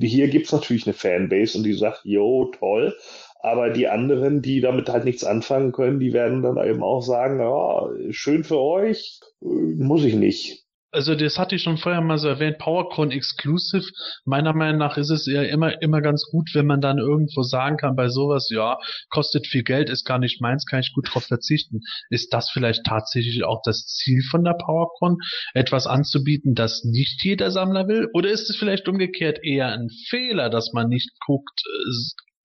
hier 0.00 0.28
gibt's 0.28 0.52
natürlich 0.52 0.86
eine 0.86 0.94
Fanbase 0.94 1.58
und 1.58 1.64
die 1.64 1.72
sagt, 1.72 2.02
yo, 2.04 2.52
toll. 2.56 2.96
Aber 3.42 3.70
die 3.70 3.88
anderen, 3.88 4.40
die 4.40 4.60
damit 4.60 4.88
halt 4.88 5.04
nichts 5.04 5.24
anfangen 5.24 5.72
können, 5.72 5.98
die 5.98 6.12
werden 6.12 6.42
dann 6.42 6.56
eben 6.64 6.82
auch 6.82 7.02
sagen, 7.02 7.40
ja, 7.40 8.12
schön 8.12 8.44
für 8.44 8.60
euch, 8.60 9.20
muss 9.40 10.04
ich 10.04 10.14
nicht 10.14 10.62
also 10.92 11.14
das 11.14 11.38
hatte 11.38 11.56
ich 11.56 11.62
schon 11.62 11.78
vorher 11.78 12.02
mal 12.02 12.18
so 12.18 12.28
erwähnt, 12.28 12.58
PowerCon 12.58 13.10
Exclusive. 13.10 13.86
Meiner 14.26 14.52
Meinung 14.52 14.78
nach 14.78 14.98
ist 14.98 15.10
es 15.10 15.26
ja 15.26 15.42
immer, 15.42 15.80
immer 15.80 16.02
ganz 16.02 16.26
gut, 16.30 16.50
wenn 16.54 16.66
man 16.66 16.82
dann 16.82 16.98
irgendwo 16.98 17.42
sagen 17.42 17.78
kann 17.78 17.96
bei 17.96 18.08
sowas, 18.08 18.50
ja, 18.50 18.76
kostet 19.08 19.46
viel 19.46 19.62
Geld, 19.64 19.88
ist 19.88 20.04
gar 20.04 20.18
nicht 20.18 20.40
meins, 20.40 20.66
kann 20.66 20.80
ich 20.80 20.92
gut 20.94 21.08
drauf 21.10 21.24
verzichten. 21.24 21.80
Ist 22.10 22.32
das 22.34 22.50
vielleicht 22.50 22.84
tatsächlich 22.84 23.42
auch 23.42 23.62
das 23.64 23.86
Ziel 23.86 24.22
von 24.30 24.44
der 24.44 24.54
PowerCon, 24.54 25.16
etwas 25.54 25.86
anzubieten, 25.86 26.54
das 26.54 26.84
nicht 26.84 27.24
jeder 27.24 27.50
Sammler 27.50 27.88
will? 27.88 28.08
Oder 28.12 28.30
ist 28.30 28.50
es 28.50 28.56
vielleicht 28.56 28.86
umgekehrt 28.86 29.38
eher 29.42 29.68
ein 29.68 29.88
Fehler, 30.10 30.50
dass 30.50 30.72
man 30.74 30.88
nicht 30.88 31.10
guckt, 31.24 31.62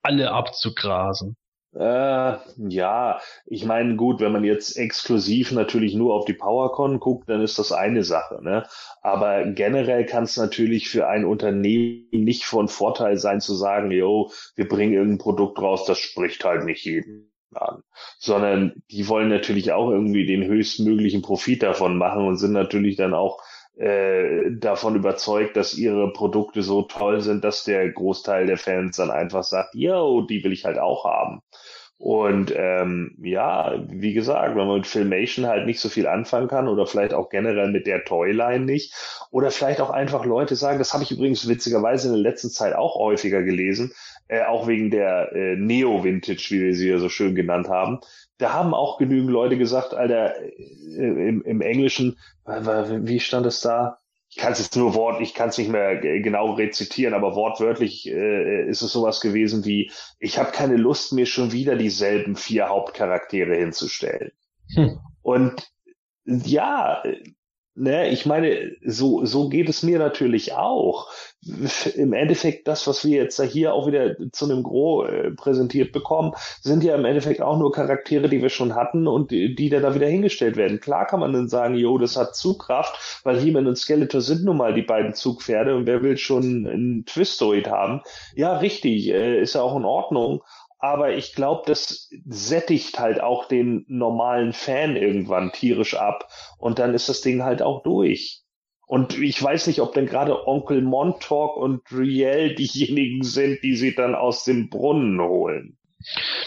alle 0.02 0.32
abzugrasen? 0.32 1.36
Äh, 1.76 2.38
ja, 2.70 3.20
ich 3.46 3.66
meine, 3.66 3.98
gut, 3.98 4.20
wenn 4.20 4.32
man 4.32 4.44
jetzt 4.44 4.78
exklusiv 4.78 5.52
natürlich 5.52 5.94
nur 5.94 6.16
auf 6.16 6.26
die 6.26 6.34
PowerCon 6.34 7.00
guckt, 7.00 7.30
dann 7.30 7.42
ist 7.42 7.60
das 7.60 7.72
eine 7.72 8.04
Sache, 8.04 8.40
ne? 8.42 8.66
Aber 9.02 9.46
generell 9.46 10.06
kann 10.06 10.24
es 10.24 10.38
natürlich 10.38 10.90
für 10.90 11.08
ein 11.08 11.26
Unternehmen 11.26 12.08
nicht 12.12 12.46
von 12.46 12.68
Vorteil 12.68 13.18
sein 13.18 13.42
zu 13.42 13.54
sagen, 13.54 13.92
yo, 13.92 14.32
wir 14.56 14.68
bringen 14.68 14.94
irgendein 14.94 15.18
Produkt 15.20 15.60
raus, 15.62 15.86
das 15.86 16.00
spricht 16.00 16.44
halt 16.46 16.64
nicht 16.64 16.84
jeden 16.86 17.32
an. 17.54 17.84
Sondern 18.18 18.82
die 18.90 19.08
wollen 19.08 19.30
natürlich 19.30 19.72
auch 19.72 19.92
irgendwie 19.92 20.26
den 20.26 20.46
höchstmöglichen 20.46 21.22
Profit 21.22 21.64
davon 21.64 21.98
machen 21.98 22.26
und 22.26 22.38
sind 22.38 22.54
natürlich 22.54 22.96
dann 22.96 23.14
auch 23.14 23.40
äh, 23.78 24.52
davon 24.52 24.96
überzeugt, 24.96 25.56
dass 25.56 25.78
ihre 25.78 26.12
Produkte 26.12 26.64
so 26.64 26.84
toll 26.84 27.22
sind, 27.22 27.44
dass 27.44 27.64
der 27.64 27.90
Großteil 27.92 28.48
der 28.48 28.58
Fans 28.58 28.98
dann 28.98 29.12
einfach 29.12 29.44
sagt, 29.44 29.76
yo, 29.76 30.22
die 30.22 30.44
will 30.44 30.52
ich 30.52 30.66
halt 30.66 30.80
auch 30.80 31.06
haben. 31.06 31.42
Und 32.00 32.54
ähm, 32.56 33.16
ja, 33.24 33.84
wie 33.90 34.14
gesagt, 34.14 34.56
wenn 34.56 34.68
man 34.68 34.78
mit 34.78 34.88
Filmation 34.88 35.48
halt 35.48 35.66
nicht 35.66 35.80
so 35.80 35.90
viel 35.90 36.06
anfangen 36.06 36.48
kann 36.48 36.68
oder 36.68 36.86
vielleicht 36.86 37.14
auch 37.14 37.30
generell 37.30 37.72
mit 37.72 37.88
der 37.88 38.04
Toyline 38.04 38.66
nicht 38.66 38.94
oder 39.32 39.50
vielleicht 39.50 39.82
auch 39.82 39.90
einfach 39.90 40.24
Leute 40.24 40.56
sagen, 40.56 40.78
das 40.78 40.94
habe 40.94 41.04
ich 41.04 41.12
übrigens 41.12 41.48
witzigerweise 41.48 42.08
in 42.08 42.14
der 42.14 42.22
letzten 42.22 42.52
Zeit 42.52 42.76
auch 42.76 42.96
häufiger 42.96 43.42
gelesen, 43.42 43.94
äh, 44.28 44.44
auch 44.44 44.68
wegen 44.68 44.92
der 44.92 45.32
äh, 45.34 45.56
Neo-Vintage, 45.56 46.48
wie 46.52 46.62
wir 46.62 46.76
sie 46.76 46.90
ja 46.90 47.00
so 47.00 47.10
schön 47.10 47.34
genannt 47.34 47.68
haben, 47.68 48.00
da 48.38 48.54
haben 48.54 48.74
auch 48.74 48.98
genügend 48.98 49.32
Leute 49.32 49.58
gesagt, 49.58 49.94
Alter, 49.94 50.36
äh, 50.42 51.30
im, 51.30 51.42
im 51.44 51.62
Englischen, 51.62 52.18
wie 52.46 53.20
stand 53.20 53.46
es 53.46 53.62
da? 53.62 54.00
Ich 54.30 54.36
kann 54.36 54.52
es 54.52 54.60
jetzt 54.60 54.76
nur 54.76 54.94
Wort, 54.94 55.22
ich 55.22 55.34
kann 55.34 55.50
es 55.50 55.58
nicht 55.58 55.70
mehr 55.70 55.98
genau 55.98 56.54
rezitieren, 56.54 57.14
aber 57.14 57.36
wortwörtlich 57.36 58.08
äh, 58.08 58.68
ist 58.68 58.82
es 58.82 58.92
sowas 58.92 59.22
gewesen 59.22 59.64
wie, 59.66 59.92
ich 60.20 60.38
habe 60.38 60.52
keine 60.52 60.76
Lust, 60.76 61.14
mir 61.14 61.26
schon 61.26 61.54
wieder 61.54 61.76
dieselben 61.76 62.36
vier 62.36 62.68
Hauptcharaktere 62.68 63.56
hinzustellen. 63.56 64.32
Hm. 64.76 65.00
Und 65.22 65.72
ja, 66.26 67.04
ne, 67.78 68.10
ich 68.10 68.26
meine, 68.26 68.72
so, 68.84 69.24
so 69.26 69.50
geht 69.50 69.70
es 69.70 69.84
mir 69.84 70.00
natürlich 70.00 70.54
auch. 70.54 71.10
Im 71.96 72.14
Endeffekt, 72.14 72.68
das, 72.68 72.88
was 72.88 73.06
wir 73.06 73.18
jetzt 73.18 73.40
da 73.40 73.44
hier 73.44 73.74
auch 73.74 73.88
wieder 73.88 74.16
zu 74.32 74.46
einem 74.46 74.64
Gros 74.64 75.08
äh, 75.08 75.32
präsentiert 75.32 75.94
bekommen, 75.94 76.34
sind 76.62 76.84
ja 76.84 76.96
im 76.96 77.06
Endeffekt 77.06 77.42
auch 77.42 77.58
nur 77.58 77.72
Charaktere, 77.72 78.28
die 78.28 78.42
wir 78.42 78.50
schon 78.50 78.76
hatten 78.76 79.08
und 79.08 79.32
die, 79.32 79.56
die 79.56 79.70
da 79.70 79.96
wieder 79.96 80.08
hingestellt 80.08 80.58
werden. 80.58 80.80
Klar 80.80 81.06
kann 81.06 81.20
man 81.20 81.32
dann 81.32 81.48
sagen, 81.48 81.76
jo, 81.76 81.98
das 81.98 82.18
hat 82.18 82.36
Zugkraft, 82.36 83.22
weil 83.24 83.40
He-Man 83.40 83.68
und 83.68 83.78
Skeletor 83.78 84.22
sind 84.22 84.44
nun 84.44 84.58
mal 84.58 84.74
die 84.74 84.82
beiden 84.82 85.14
Zugpferde 85.14 85.76
und 85.76 85.86
wer 85.86 86.02
will 86.02 86.18
schon 86.18 86.68
einen 86.68 87.06
Twistoid 87.06 87.68
haben? 87.68 88.02
Ja, 88.36 88.58
richtig, 88.58 89.08
äh, 89.10 89.42
ist 89.42 89.56
ja 89.56 89.62
auch 89.62 89.78
in 89.78 89.86
Ordnung 89.86 90.42
aber 90.80 91.14
ich 91.14 91.34
glaube, 91.34 91.64
das 91.66 92.10
sättigt 92.26 93.00
halt 93.00 93.20
auch 93.20 93.48
den 93.48 93.86
normalen 93.88 94.54
Fan 94.54 94.96
irgendwann 94.96 95.52
tierisch 95.52 95.96
ab 95.96 96.30
und 96.60 96.80
dann 96.80 96.94
ist 96.94 97.10
das 97.10 97.22
Ding 97.22 97.44
halt 97.44 97.62
auch 97.62 97.84
durch. 97.84 98.44
Und 98.86 99.20
ich 99.20 99.42
weiß 99.42 99.68
nicht, 99.68 99.82
ob 99.82 99.94
denn 99.94 100.06
gerade 100.06 100.48
Onkel 100.48 100.82
Montauk 100.82 101.58
und 101.58 101.82
Riel 101.92 102.56
diejenigen 102.56 103.24
sind, 103.24 103.62
die 103.62 103.76
sie 103.76 103.94
dann 103.94 104.16
aus 104.16 104.46
dem 104.46 104.70
Brunnen 104.70 105.20
holen. 105.20 105.78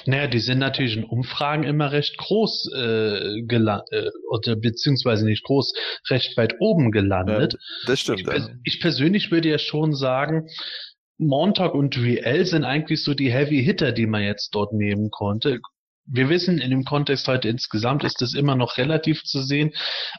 Naja, 0.06 0.26
die 0.26 0.38
sind 0.38 0.58
natürlich 0.58 0.96
in 0.96 1.04
Umfragen 1.04 1.64
immer 1.64 1.92
recht 1.92 2.16
groß 2.16 2.72
äh, 2.74 3.42
gelandet, 3.42 3.88
äh, 3.90 4.10
oder 4.30 4.56
beziehungsweise 4.56 5.26
nicht 5.26 5.44
groß, 5.44 5.74
recht 6.08 6.36
weit 6.36 6.54
oben 6.60 6.92
gelandet. 6.92 7.54
Ja, 7.54 7.58
das 7.86 8.00
stimmt. 8.00 8.20
Ich, 8.20 8.74
ich 8.74 8.80
persönlich 8.80 9.30
würde 9.30 9.50
ja 9.50 9.58
schon 9.58 9.92
sagen, 9.92 10.48
Montauk 11.20 11.74
und 11.74 11.96
Riel 11.98 12.46
sind 12.46 12.64
eigentlich 12.64 13.04
so 13.04 13.14
die 13.14 13.30
Heavy 13.30 13.62
Hitter, 13.62 13.92
die 13.92 14.06
man 14.06 14.22
jetzt 14.22 14.54
dort 14.54 14.72
nehmen 14.72 15.10
konnte. 15.10 15.60
Wir 16.06 16.28
wissen, 16.28 16.58
in 16.58 16.70
dem 16.70 16.84
Kontext 16.84 17.28
heute 17.28 17.48
insgesamt 17.48 18.02
ist 18.04 18.20
das 18.20 18.34
immer 18.34 18.56
noch 18.56 18.78
relativ 18.78 19.22
zu 19.22 19.42
sehen, 19.42 19.72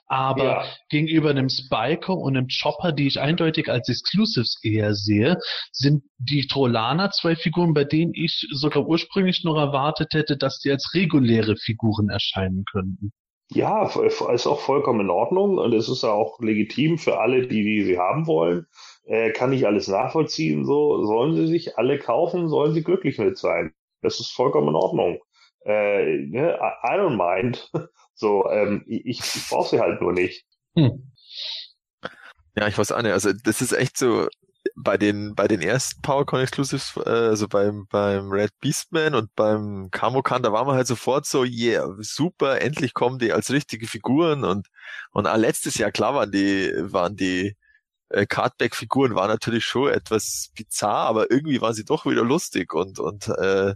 aber 0.05 0.43
ja. 0.43 0.65
gegenüber 0.89 1.31
einem 1.31 1.49
Spiker 1.49 2.15
und 2.15 2.37
einem 2.37 2.47
Chopper, 2.47 2.91
die 2.91 3.07
ich 3.07 3.19
eindeutig 3.19 3.69
als 3.69 3.89
Exclusives 3.89 4.59
eher 4.63 4.93
sehe, 4.93 5.37
sind 5.71 6.03
die 6.17 6.47
Trollaner 6.47 7.09
zwei 7.09 7.35
Figuren, 7.35 7.73
bei 7.73 7.83
denen 7.83 8.13
ich 8.13 8.47
sogar 8.51 8.85
ursprünglich 8.85 9.43
noch 9.43 9.57
erwartet 9.57 10.13
hätte, 10.13 10.37
dass 10.37 10.59
die 10.59 10.71
als 10.71 10.93
reguläre 10.93 11.57
Figuren 11.57 12.09
erscheinen 12.09 12.63
könnten. 12.71 13.11
Ja, 13.53 13.83
ist 13.83 14.47
auch 14.47 14.61
vollkommen 14.61 15.01
in 15.01 15.09
Ordnung 15.09 15.57
und 15.57 15.73
es 15.73 15.89
ist 15.89 16.05
auch 16.05 16.39
legitim 16.39 16.99
für 16.99 17.19
alle, 17.19 17.47
die, 17.47 17.63
die 17.63 17.83
sie 17.83 17.97
haben 17.97 18.27
wollen 18.27 18.65
äh, 19.05 19.31
kann 19.31 19.53
ich 19.53 19.65
alles 19.65 19.87
nachvollziehen, 19.87 20.65
so 20.65 21.05
sollen 21.05 21.35
sie 21.35 21.47
sich 21.47 21.77
alle 21.77 21.99
kaufen, 21.99 22.49
sollen 22.49 22.73
sie 22.73 22.83
glücklich 22.83 23.17
mit 23.17 23.37
sein. 23.37 23.73
Das 24.01 24.19
ist 24.19 24.31
vollkommen 24.31 24.69
in 24.69 24.75
Ordnung. 24.75 25.19
Äh, 25.65 26.17
ne? 26.27 26.57
I 26.83 26.95
don't 26.97 27.17
mind. 27.17 27.69
So, 28.13 28.47
ähm, 28.51 28.83
ich, 28.85 29.19
ich 29.19 29.49
brauche 29.49 29.69
sie 29.69 29.79
halt 29.79 29.99
nur 29.99 30.13
nicht. 30.13 30.45
Hm. 30.75 31.11
Ja, 32.55 32.67
ich 32.67 32.77
weiß 32.77 32.91
auch 32.91 33.01
nicht. 33.01 33.13
Also 33.13 33.31
das 33.33 33.61
ist 33.61 33.71
echt 33.71 33.97
so 33.97 34.27
bei 34.75 34.97
den 34.97 35.33
bei 35.35 35.47
den 35.47 35.61
ersten 35.61 36.01
PowerCon 36.01 36.41
Exclusives, 36.41 36.95
äh, 36.97 37.09
also 37.09 37.47
beim 37.47 37.87
beim 37.89 38.29
Red 38.29 38.51
Beastman 38.59 39.15
und 39.15 39.33
beim 39.35 39.89
Kamokan, 39.91 40.43
da 40.43 40.51
waren 40.51 40.67
wir 40.67 40.73
halt 40.73 40.87
sofort 40.87 41.25
so, 41.25 41.43
yeah, 41.43 41.87
super, 41.99 42.61
endlich 42.61 42.93
kommen 42.93 43.19
die 43.19 43.33
als 43.33 43.49
richtige 43.51 43.87
Figuren 43.87 44.43
und 44.43 44.67
und 45.11 45.27
letztes 45.37 45.77
Jahr 45.77 45.91
klar 45.91 46.13
waren 46.13 46.31
die 46.31 46.71
waren 46.77 47.15
die 47.15 47.55
äh, 48.11 48.25
Cardback-Figuren 48.25 49.15
war 49.15 49.27
natürlich 49.27 49.65
schon 49.65 49.89
etwas 49.89 50.51
bizarr, 50.55 51.07
aber 51.07 51.31
irgendwie 51.31 51.61
war 51.61 51.73
sie 51.73 51.85
doch 51.85 52.05
wieder 52.05 52.23
lustig 52.23 52.73
und 52.73 52.99
und 52.99 53.27
äh, 53.29 53.75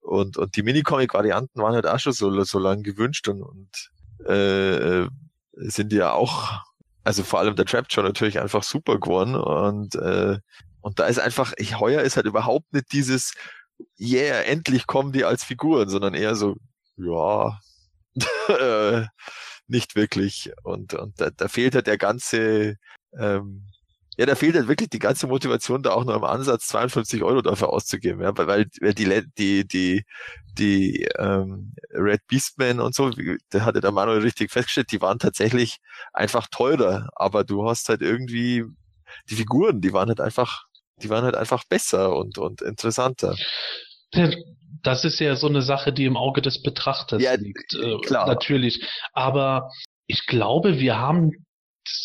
und 0.00 0.36
und 0.36 0.56
die 0.56 0.62
Minicomic-Varianten 0.62 1.60
waren 1.62 1.74
halt 1.74 1.86
auch 1.86 1.98
schon 1.98 2.12
so 2.12 2.42
so 2.44 2.58
lang 2.58 2.82
gewünscht 2.82 3.28
und 3.28 3.42
und 3.42 4.26
äh, 4.28 5.06
sind 5.52 5.92
ja 5.92 6.12
auch 6.12 6.62
also 7.04 7.22
vor 7.22 7.40
allem 7.40 7.56
der 7.56 7.66
Trap 7.66 7.90
schon 7.92 8.04
natürlich 8.04 8.40
einfach 8.40 8.62
super 8.62 8.98
geworden 8.98 9.34
und 9.34 9.94
äh, 9.96 10.38
und 10.80 10.98
da 10.98 11.06
ist 11.06 11.18
einfach 11.18 11.52
ich 11.56 11.78
heuer 11.78 12.02
ist 12.02 12.16
halt 12.16 12.26
überhaupt 12.26 12.72
nicht 12.72 12.92
dieses 12.92 13.34
yeah 14.00 14.40
endlich 14.42 14.86
kommen 14.86 15.12
die 15.12 15.24
als 15.24 15.44
Figuren 15.44 15.88
sondern 15.88 16.14
eher 16.14 16.34
so 16.34 16.56
ja 16.96 17.58
äh, 18.48 19.06
nicht 19.68 19.94
wirklich 19.96 20.52
und 20.64 20.94
und 20.94 21.20
da, 21.20 21.30
da 21.30 21.48
fehlt 21.48 21.74
halt 21.74 21.86
der 21.86 21.98
ganze 21.98 22.76
ähm, 23.18 23.64
ja, 24.18 24.26
da 24.26 24.34
fehlt 24.34 24.56
halt 24.56 24.66
wirklich 24.66 24.90
die 24.90 24.98
ganze 24.98 25.28
Motivation, 25.28 25.82
da 25.84 25.90
auch 25.90 26.04
noch 26.04 26.16
im 26.16 26.24
Ansatz 26.24 26.66
52 26.66 27.22
Euro 27.22 27.40
dafür 27.40 27.72
auszugeben, 27.72 28.20
ja, 28.20 28.36
weil, 28.36 28.66
weil 28.80 28.94
die, 28.94 29.22
die, 29.38 29.64
die, 29.68 30.04
die 30.58 31.08
ähm, 31.16 31.72
Red 31.92 32.26
Beastman 32.26 32.80
und 32.80 32.96
so, 32.96 33.12
da 33.50 33.64
hatte 33.64 33.80
der 33.80 33.92
Manuel 33.92 34.22
richtig 34.22 34.50
festgestellt, 34.50 34.90
die 34.90 35.00
waren 35.00 35.20
tatsächlich 35.20 35.76
einfach 36.12 36.48
teurer, 36.50 37.08
aber 37.14 37.44
du 37.44 37.68
hast 37.68 37.88
halt 37.88 38.02
irgendwie 38.02 38.64
die 39.30 39.36
Figuren, 39.36 39.80
die 39.80 39.92
waren 39.92 40.08
halt 40.08 40.20
einfach, 40.20 40.64
die 41.00 41.10
waren 41.10 41.24
halt 41.24 41.36
einfach 41.36 41.62
besser 41.68 42.16
und, 42.16 42.38
und 42.38 42.60
interessanter. 42.60 43.36
Das 44.82 45.04
ist 45.04 45.20
ja 45.20 45.36
so 45.36 45.46
eine 45.46 45.62
Sache, 45.62 45.92
die 45.92 46.06
im 46.06 46.16
Auge 46.16 46.42
des 46.42 46.62
Betrachters 46.62 47.22
ja, 47.22 47.34
liegt. 47.34 47.72
Äh, 47.74 47.98
klar. 48.00 48.26
Natürlich. 48.26 48.84
Aber 49.12 49.70
ich 50.06 50.26
glaube, 50.26 50.78
wir 50.80 50.98
haben 50.98 51.30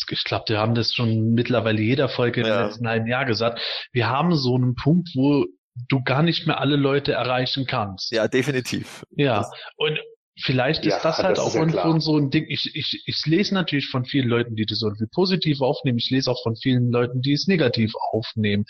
ich 0.08 0.24
glaube, 0.24 0.44
wir 0.48 0.58
haben 0.58 0.74
das 0.74 0.94
schon 0.94 1.32
mittlerweile 1.34 1.80
jeder 1.80 2.08
Folge 2.08 2.42
ja. 2.42 2.62
im 2.62 2.66
letzten 2.66 2.88
halben 2.88 3.06
Jahr 3.06 3.24
gesagt. 3.24 3.60
Wir 3.92 4.08
haben 4.08 4.34
so 4.34 4.54
einen 4.54 4.74
Punkt, 4.74 5.10
wo 5.14 5.46
du 5.88 6.02
gar 6.02 6.22
nicht 6.22 6.46
mehr 6.46 6.60
alle 6.60 6.76
Leute 6.76 7.12
erreichen 7.12 7.66
kannst. 7.66 8.12
Ja, 8.12 8.28
definitiv. 8.28 9.04
Ja. 9.10 9.38
Das 9.38 9.50
und 9.76 9.98
Vielleicht 10.36 10.84
ist 10.84 10.94
ja, 10.94 11.00
das 11.00 11.18
halt 11.18 11.38
das 11.38 11.44
auch 11.44 11.54
irgendwo 11.54 11.78
ja 11.78 12.00
so 12.00 12.18
ein 12.18 12.30
Ding. 12.30 12.46
Ich, 12.48 12.74
ich, 12.74 13.02
ich 13.06 13.26
lese 13.26 13.54
natürlich 13.54 13.86
von 13.86 14.04
vielen 14.04 14.28
Leuten, 14.28 14.56
die 14.56 14.66
das 14.66 14.82
irgendwie 14.82 15.06
positiv 15.06 15.60
aufnehmen. 15.60 15.98
Ich 15.98 16.10
lese 16.10 16.28
auch 16.28 16.42
von 16.42 16.56
vielen 16.56 16.90
Leuten, 16.90 17.20
die 17.20 17.34
es 17.34 17.46
negativ 17.46 17.92
aufnehmen. 18.10 18.64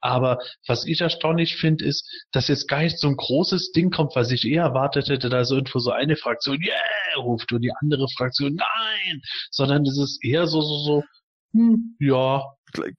Aber 0.00 0.38
was 0.68 0.86
ich 0.86 1.00
erstaunlich 1.00 1.56
finde, 1.56 1.84
ist, 1.84 2.08
dass 2.30 2.46
jetzt 2.46 2.68
gar 2.68 2.82
nicht 2.82 3.00
so 3.00 3.08
ein 3.08 3.16
großes 3.16 3.72
Ding 3.72 3.90
kommt, 3.90 4.14
was 4.14 4.30
ich 4.30 4.46
eher 4.46 4.62
erwartet 4.62 5.08
hätte, 5.08 5.28
da 5.28 5.44
so 5.44 5.56
irgendwo 5.56 5.80
so 5.80 5.90
eine 5.90 6.14
Fraktion 6.14 6.62
yeah 6.62 7.16
ruft 7.16 7.52
und 7.52 7.62
die 7.62 7.72
andere 7.80 8.06
Fraktion 8.16 8.54
nein, 8.54 9.20
sondern 9.50 9.82
es 9.82 9.98
ist 9.98 10.24
eher 10.24 10.46
so, 10.46 10.60
so, 10.60 10.78
so, 10.78 11.04
hm, 11.52 11.96
ja. 11.98 12.44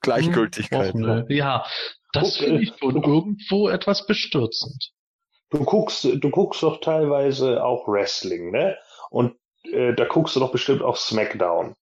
Gleichgültigkeit. 0.02 0.94
Hm? 0.94 1.26
Ja, 1.30 1.64
das 2.12 2.38
finde 2.38 2.64
ich 2.64 2.74
schon 2.80 3.02
irgendwo 3.02 3.70
etwas 3.70 4.06
bestürzend 4.08 4.92
du 5.50 5.64
guckst, 5.64 6.04
du 6.06 6.30
guckst 6.30 6.64
doch 6.64 6.82
teilweise 6.82 7.64
auch 7.64 7.88
Wrestling, 7.88 8.52
ne? 8.52 8.78
Und 9.10 9.36
äh, 9.64 9.94
da 9.94 10.06
guckst 10.06 10.36
du 10.36 10.40
doch 10.40 10.52
bestimmt 10.52 10.82
auch 10.82 10.96
SmackDown. 10.96 11.76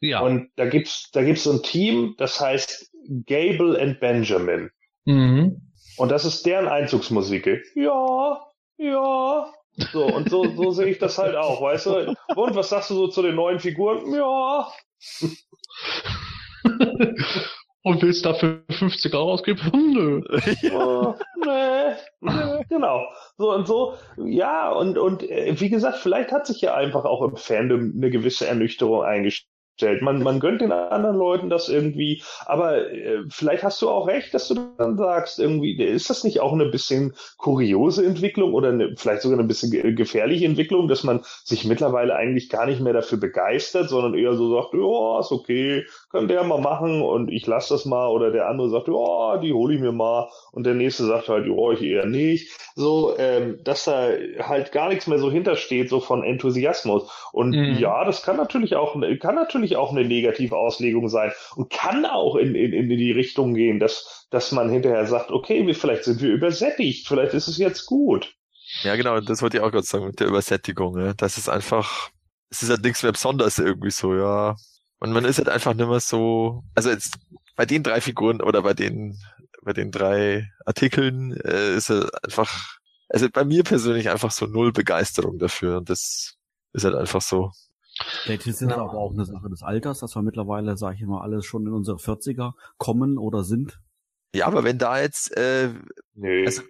Ja. 0.00 0.20
Und 0.20 0.50
da 0.56 0.66
gibt's, 0.66 1.10
da 1.12 1.22
gibt's 1.22 1.44
so 1.44 1.52
ein 1.52 1.62
Team, 1.62 2.14
das 2.16 2.40
heißt 2.40 2.90
Gable 3.26 3.80
and 3.80 4.00
Benjamin. 4.00 4.70
Mhm. 5.04 5.70
Und 5.96 6.10
das 6.10 6.24
ist 6.24 6.46
deren 6.46 6.68
Einzugsmusik. 6.68 7.46
Ja, 7.74 8.46
ja. 8.78 9.52
So, 9.92 10.04
und 10.04 10.28
so, 10.28 10.44
so 10.56 10.70
sehe 10.70 10.86
ich 10.86 10.98
das 10.98 11.18
halt 11.18 11.36
auch, 11.36 11.60
weißt 11.62 11.86
du? 11.86 12.14
Und 12.34 12.54
was 12.54 12.70
sagst 12.70 12.90
du 12.90 12.94
so 12.94 13.08
zu 13.08 13.22
den 13.22 13.34
neuen 13.34 13.60
Figuren? 13.60 14.12
Ja. 14.12 14.68
und 17.82 18.02
willst 18.02 18.26
dafür 18.26 18.62
50 18.70 19.14
Euro 19.14 19.32
ausgeben? 19.32 19.60
Hm, 19.72 19.92
nö. 19.92 20.22
ja. 20.62 21.16
nee, 21.36 21.96
nee, 22.20 22.64
genau. 22.68 23.06
So 23.38 23.52
und 23.54 23.66
so, 23.66 23.94
ja, 24.16 24.70
und, 24.70 24.98
und 24.98 25.22
äh, 25.22 25.58
wie 25.58 25.70
gesagt, 25.70 25.98
vielleicht 25.98 26.32
hat 26.32 26.46
sich 26.46 26.60
ja 26.60 26.74
einfach 26.74 27.04
auch 27.04 27.22
im 27.22 27.36
Fandom 27.36 27.92
eine 27.96 28.10
gewisse 28.10 28.46
Ernüchterung 28.46 29.02
eingestellt 29.02 29.50
stellt. 29.76 30.02
Man, 30.02 30.22
man 30.22 30.40
gönnt 30.40 30.60
den 30.60 30.72
anderen 30.72 31.16
Leuten 31.16 31.48
das 31.48 31.68
irgendwie, 31.68 32.22
aber 32.46 32.90
äh, 32.90 33.22
vielleicht 33.28 33.62
hast 33.62 33.80
du 33.80 33.88
auch 33.88 34.06
recht, 34.06 34.34
dass 34.34 34.48
du 34.48 34.54
dann 34.76 34.96
sagst, 34.96 35.38
irgendwie, 35.38 35.82
ist 35.82 36.10
das 36.10 36.24
nicht 36.24 36.40
auch 36.40 36.52
eine 36.52 36.66
bisschen 36.66 37.14
kuriose 37.38 38.04
Entwicklung 38.04 38.52
oder 38.52 38.68
eine, 38.68 38.94
vielleicht 38.96 39.22
sogar 39.22 39.38
eine 39.38 39.48
bisschen 39.48 39.70
gefährliche 39.96 40.44
Entwicklung, 40.44 40.88
dass 40.88 41.02
man 41.04 41.20
sich 41.44 41.64
mittlerweile 41.64 42.14
eigentlich 42.14 42.50
gar 42.50 42.66
nicht 42.66 42.80
mehr 42.80 42.92
dafür 42.92 43.18
begeistert, 43.18 43.88
sondern 43.88 44.14
eher 44.14 44.34
so 44.34 44.54
sagt, 44.54 44.74
ja, 44.74 45.20
ist 45.20 45.32
okay, 45.32 45.84
kann 46.10 46.28
der 46.28 46.44
mal 46.44 46.60
machen 46.60 47.02
und 47.02 47.30
ich 47.30 47.46
lasse 47.46 47.74
das 47.74 47.84
mal 47.84 48.08
oder 48.08 48.30
der 48.30 48.48
andere 48.48 48.68
sagt, 48.68 48.88
ja, 48.88 49.38
die 49.38 49.52
hole 49.52 49.74
ich 49.74 49.80
mir 49.80 49.92
mal 49.92 50.28
und 50.52 50.64
der 50.64 50.74
nächste 50.74 51.04
sagt 51.04 51.28
halt, 51.28 51.46
ja, 51.46 51.70
ich 51.72 51.82
eher 51.82 52.06
nicht. 52.06 52.50
So, 52.74 53.14
ähm, 53.18 53.58
dass 53.64 53.84
da 53.84 54.08
halt 54.40 54.72
gar 54.72 54.88
nichts 54.88 55.06
mehr 55.06 55.18
so 55.18 55.30
hintersteht, 55.30 55.88
so 55.88 56.00
von 56.00 56.22
Enthusiasmus. 56.22 57.10
Und 57.32 57.50
mhm. 57.50 57.76
ja, 57.78 58.04
das 58.04 58.22
kann 58.22 58.36
natürlich 58.36 58.76
auch, 58.76 58.96
kann 59.20 59.34
natürlich 59.34 59.69
natürlich 59.70 59.76
auch 59.76 59.96
eine 59.96 60.06
negative 60.06 60.56
Auslegung 60.56 61.08
sein 61.08 61.32
und 61.56 61.70
kann 61.70 62.04
auch 62.04 62.36
in, 62.36 62.54
in, 62.54 62.72
in 62.72 62.88
die 62.88 63.12
Richtung 63.12 63.54
gehen, 63.54 63.80
dass, 63.80 64.26
dass 64.30 64.52
man 64.52 64.70
hinterher 64.70 65.06
sagt, 65.06 65.30
okay, 65.30 65.66
wir, 65.66 65.74
vielleicht 65.74 66.04
sind 66.04 66.20
wir 66.20 66.30
übersättigt, 66.30 67.06
vielleicht 67.06 67.34
ist 67.34 67.48
es 67.48 67.58
jetzt 67.58 67.86
gut. 67.86 68.34
Ja, 68.82 68.96
genau, 68.96 69.20
das 69.20 69.42
wollte 69.42 69.56
ich 69.56 69.62
auch 69.62 69.70
gerade 69.70 69.86
sagen 69.86 70.06
mit 70.06 70.20
der 70.20 70.28
Übersättigung. 70.28 70.98
Ja. 70.98 71.12
Das 71.14 71.38
ist 71.38 71.48
einfach, 71.48 72.10
es 72.50 72.62
ist 72.62 72.70
halt 72.70 72.82
nichts 72.82 73.02
mehr 73.02 73.12
Besonderes 73.12 73.58
irgendwie 73.58 73.90
so, 73.90 74.14
ja. 74.14 74.56
Und 75.00 75.12
man 75.12 75.24
ist 75.24 75.38
halt 75.38 75.48
einfach 75.48 75.74
nicht 75.74 75.88
mehr 75.88 76.00
so, 76.00 76.62
also 76.74 76.90
jetzt 76.90 77.18
bei 77.56 77.66
den 77.66 77.82
drei 77.82 78.00
Figuren 78.00 78.40
oder 78.40 78.62
bei 78.62 78.74
den, 78.74 79.18
bei 79.62 79.72
den 79.72 79.90
drei 79.90 80.50
Artikeln 80.66 81.36
äh, 81.44 81.74
ist 81.74 81.90
halt 81.90 82.10
einfach, 82.24 82.78
also 83.08 83.28
bei 83.30 83.44
mir 83.44 83.64
persönlich 83.64 84.10
einfach 84.10 84.30
so 84.30 84.46
null 84.46 84.72
Begeisterung 84.72 85.38
dafür 85.38 85.78
und 85.78 85.90
das 85.90 86.36
ist 86.72 86.84
halt 86.84 86.94
einfach 86.94 87.22
so. 87.22 87.50
Vielleicht 88.22 88.46
ist 88.46 88.62
es 88.62 88.70
Ja. 88.70 88.76
aber 88.78 88.94
auch 88.98 89.12
eine 89.12 89.24
Sache 89.24 89.48
des 89.48 89.62
Alters, 89.62 90.00
dass 90.00 90.14
wir 90.14 90.22
mittlerweile, 90.22 90.76
sag 90.76 90.94
ich 90.96 91.02
mal, 91.02 91.20
alles 91.20 91.44
schon 91.46 91.66
in 91.66 91.72
unsere 91.72 91.98
40er 91.98 92.52
kommen 92.78 93.18
oder 93.18 93.44
sind. 93.44 93.80
Ja, 94.34 94.46
aber 94.46 94.62
wenn 94.64 94.78
da 94.78 95.00
jetzt, 95.00 95.36
äh, 95.36 95.70
Nö. 96.14 96.44
Also- 96.46 96.62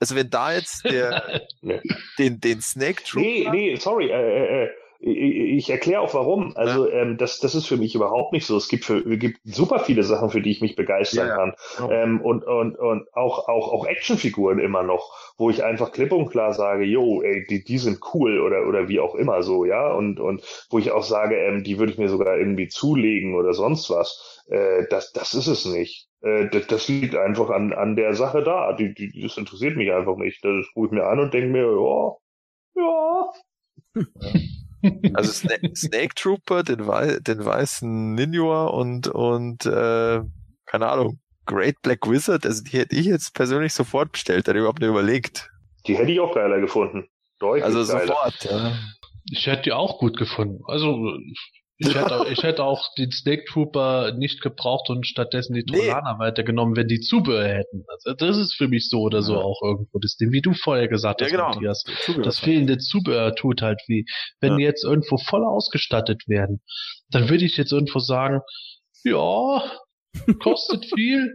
also 0.00 0.14
wenn 0.14 0.28
da 0.30 0.52
jetzt 0.52 0.84
der, 0.84 1.42
Nee. 1.62 1.80
den, 2.18 2.40
den 2.40 2.60
Snake 2.60 3.02
Trooper, 3.04 3.20
Nee, 3.26 3.48
nee, 3.50 3.76
sorry. 3.76 4.10
Äh, 4.10 4.64
äh, 4.64 4.68
ich, 4.98 5.70
erkläre 5.70 6.00
auch 6.00 6.14
warum. 6.14 6.56
Also 6.56 6.88
ähm, 6.90 7.16
das, 7.18 7.38
das 7.40 7.54
ist 7.54 7.66
für 7.66 7.76
mich 7.76 7.94
überhaupt 7.94 8.32
nicht 8.32 8.46
so. 8.46 8.56
Es 8.56 8.68
gibt, 8.68 8.84
für, 8.84 8.98
es 8.98 9.18
gibt 9.18 9.40
super 9.44 9.78
viele 9.80 10.02
Sachen, 10.02 10.30
für 10.30 10.40
die 10.40 10.50
ich 10.50 10.60
mich 10.60 10.76
begeistern 10.76 11.28
Ja, 11.28 11.28
ja. 11.28 11.36
kann. 11.36 11.54
Oh. 11.78 11.90
Ähm, 11.90 12.20
und 12.20 12.44
und, 12.44 12.76
und 12.78 13.14
auch, 13.14 13.48
auch, 13.48 13.72
auch 13.72 13.86
Actionfiguren 13.86 14.58
immer 14.58 14.82
noch, 14.82 15.12
wo 15.38 15.50
ich 15.50 15.62
einfach 15.64 15.92
klipp 15.92 16.12
und 16.12 16.30
klar 16.30 16.52
sage, 16.54 16.84
yo, 16.84 17.22
ey, 17.22 17.46
die, 17.48 17.64
die 17.64 17.78
sind 17.78 18.00
cool 18.14 18.40
oder, 18.40 18.66
oder 18.66 18.88
wie 18.88 19.00
auch 19.00 19.14
immer 19.14 19.42
so, 19.42 19.64
ja. 19.64 19.92
Und, 19.92 20.20
und 20.20 20.42
wo 20.70 20.78
ich 20.78 20.90
auch 20.92 21.04
sage, 21.04 21.36
ähm, 21.36 21.64
die 21.64 21.78
würde 21.78 21.92
ich 21.92 21.98
mir 21.98 22.08
sogar 22.08 22.36
irgendwie 22.38 22.68
zulegen 22.68 23.34
oder 23.34 23.54
sonst 23.54 23.90
was. 23.90 24.44
Äh, 24.48 24.86
das, 24.90 25.12
das 25.12 25.34
ist 25.34 25.46
es 25.46 25.64
nicht. 25.66 26.08
Äh, 26.22 26.48
das, 26.50 26.66
das 26.66 26.88
liegt 26.88 27.14
einfach 27.16 27.50
an, 27.50 27.72
an 27.72 27.96
der 27.96 28.14
Sache 28.14 28.42
da. 28.42 28.72
Die, 28.72 28.94
die, 28.94 29.22
das 29.22 29.36
interessiert 29.36 29.76
mich 29.76 29.92
einfach 29.92 30.16
nicht. 30.16 30.44
Das 30.44 30.66
rufe 30.74 30.86
ich 30.86 30.92
mir 30.92 31.06
an 31.06 31.20
und 31.20 31.34
denke 31.34 31.48
mir, 31.48 31.62
ja, 31.64 32.16
ja, 32.76 33.32
also 35.14 35.32
Snake, 35.32 35.70
Snake 35.76 36.14
Trooper, 36.14 36.62
den, 36.62 36.86
wei 36.86 37.18
den 37.20 37.44
weißen 37.44 38.14
Ninja 38.14 38.66
und, 38.66 39.08
und 39.08 39.66
äh, 39.66 40.20
keine 40.66 40.88
Ahnung, 40.88 41.20
Great 41.46 41.76
Black 41.82 42.08
Wizard, 42.10 42.44
also 42.44 42.62
die 42.64 42.78
hätte 42.78 42.96
ich 42.96 43.06
jetzt 43.06 43.34
persönlich 43.34 43.72
sofort 43.72 44.12
bestellt, 44.12 44.46
hätte 44.48 44.52
ich 44.52 44.58
überhaupt 44.58 44.80
nicht 44.80 44.88
überlegt. 44.90 45.50
Die 45.86 45.96
hätte 45.96 46.10
ich 46.10 46.20
auch 46.20 46.34
geiler 46.34 46.60
gefunden. 46.60 47.08
Deutlich 47.38 47.64
Also 47.64 47.86
geiler. 47.92 48.06
sofort, 48.06 48.44
ja. 48.44 48.72
Ich 49.30 49.46
hätte 49.46 49.62
die 49.62 49.72
auch 49.72 49.98
gut 49.98 50.16
gefunden. 50.16 50.62
Also 50.66 51.16
ich 51.78 51.94
hätte, 51.94 52.20
auch- 52.20 52.26
ich 52.30 52.42
hätte 52.42 52.64
auch 52.64 52.94
den 52.96 53.10
Snake 53.10 53.44
Trooper 53.48 54.12
nicht 54.12 54.40
gebraucht 54.40 54.88
und 54.88 55.06
stattdessen 55.06 55.54
die 55.54 55.64
Nee. 55.68 55.78
Trolaner 55.90 56.18
weitergenommen, 56.18 56.74
wenn 56.76 56.88
die 56.88 57.00
Zubehör 57.00 57.46
hätten. 57.46 57.84
Also 57.88 58.14
das 58.14 58.38
ist 58.38 58.54
für 58.54 58.68
mich 58.68 58.88
so 58.88 59.00
oder 59.00 59.22
so 59.22 59.34
Ja. 59.34 59.40
auch 59.40 59.60
irgendwo 59.62 59.98
das 59.98 60.16
Ding, 60.16 60.32
wie 60.32 60.40
du 60.40 60.52
vorher 60.54 60.88
gesagt 60.88 61.20
Ja, 61.20 61.26
hast, 61.26 61.32
genau. 61.32 61.48
Matthias. 61.48 61.84
Zubehör. 62.04 62.24
Das 62.24 62.38
fehlende 62.38 62.78
Zubehör 62.78 63.34
tut 63.34 63.60
halt 63.62 63.80
weh. 63.88 64.04
Wenn 64.40 64.52
Ja. 64.52 64.56
die 64.58 64.64
jetzt 64.64 64.84
irgendwo 64.84 65.18
voll 65.18 65.44
ausgestattet 65.44 66.22
werden, 66.28 66.62
dann 67.10 67.28
würde 67.28 67.44
ich 67.44 67.56
jetzt 67.56 67.72
irgendwo 67.72 67.98
sagen, 67.98 68.40
ja, 69.04 69.62
kostet 70.42 70.86
viel, 70.94 71.32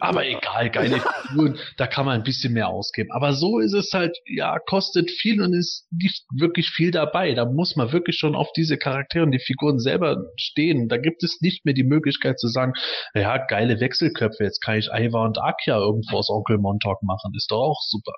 aber 0.00 0.26
egal, 0.26 0.70
geile 0.70 1.00
Figuren, 1.00 1.58
da 1.76 1.86
kann 1.86 2.06
man 2.06 2.14
ein 2.14 2.22
bisschen 2.22 2.52
mehr 2.52 2.68
ausgeben. 2.68 3.10
Aber 3.12 3.32
so 3.32 3.58
ist 3.58 3.72
es 3.72 3.92
halt, 3.92 4.16
ja, 4.26 4.58
kostet 4.60 5.10
viel 5.10 5.42
und 5.42 5.54
ist 5.54 5.88
nicht 5.90 6.24
wirklich 6.36 6.70
viel 6.70 6.92
dabei. 6.92 7.34
Da 7.34 7.46
muss 7.46 7.74
man 7.74 7.92
wirklich 7.92 8.16
schon 8.16 8.36
auf 8.36 8.52
diese 8.52 8.78
Charaktere 8.78 9.24
und 9.24 9.32
die 9.32 9.40
Figuren 9.40 9.80
selber 9.80 10.24
stehen. 10.36 10.88
Da 10.88 10.98
gibt 10.98 11.24
es 11.24 11.40
nicht 11.40 11.64
mehr 11.64 11.74
die 11.74 11.84
Möglichkeit 11.84 12.38
zu 12.38 12.46
sagen, 12.48 12.74
ja, 13.14 13.38
geile 13.38 13.80
Wechselköpfe, 13.80 14.44
jetzt 14.44 14.60
kann 14.60 14.78
ich 14.78 14.88
Ivar 14.92 15.26
und 15.26 15.38
Akia 15.38 15.78
irgendwo 15.78 16.18
aus 16.18 16.30
Onkel 16.30 16.58
Montauk 16.58 17.02
machen. 17.02 17.32
Ist 17.36 17.50
doch 17.50 17.62
auch 17.62 17.80
super. 17.82 18.12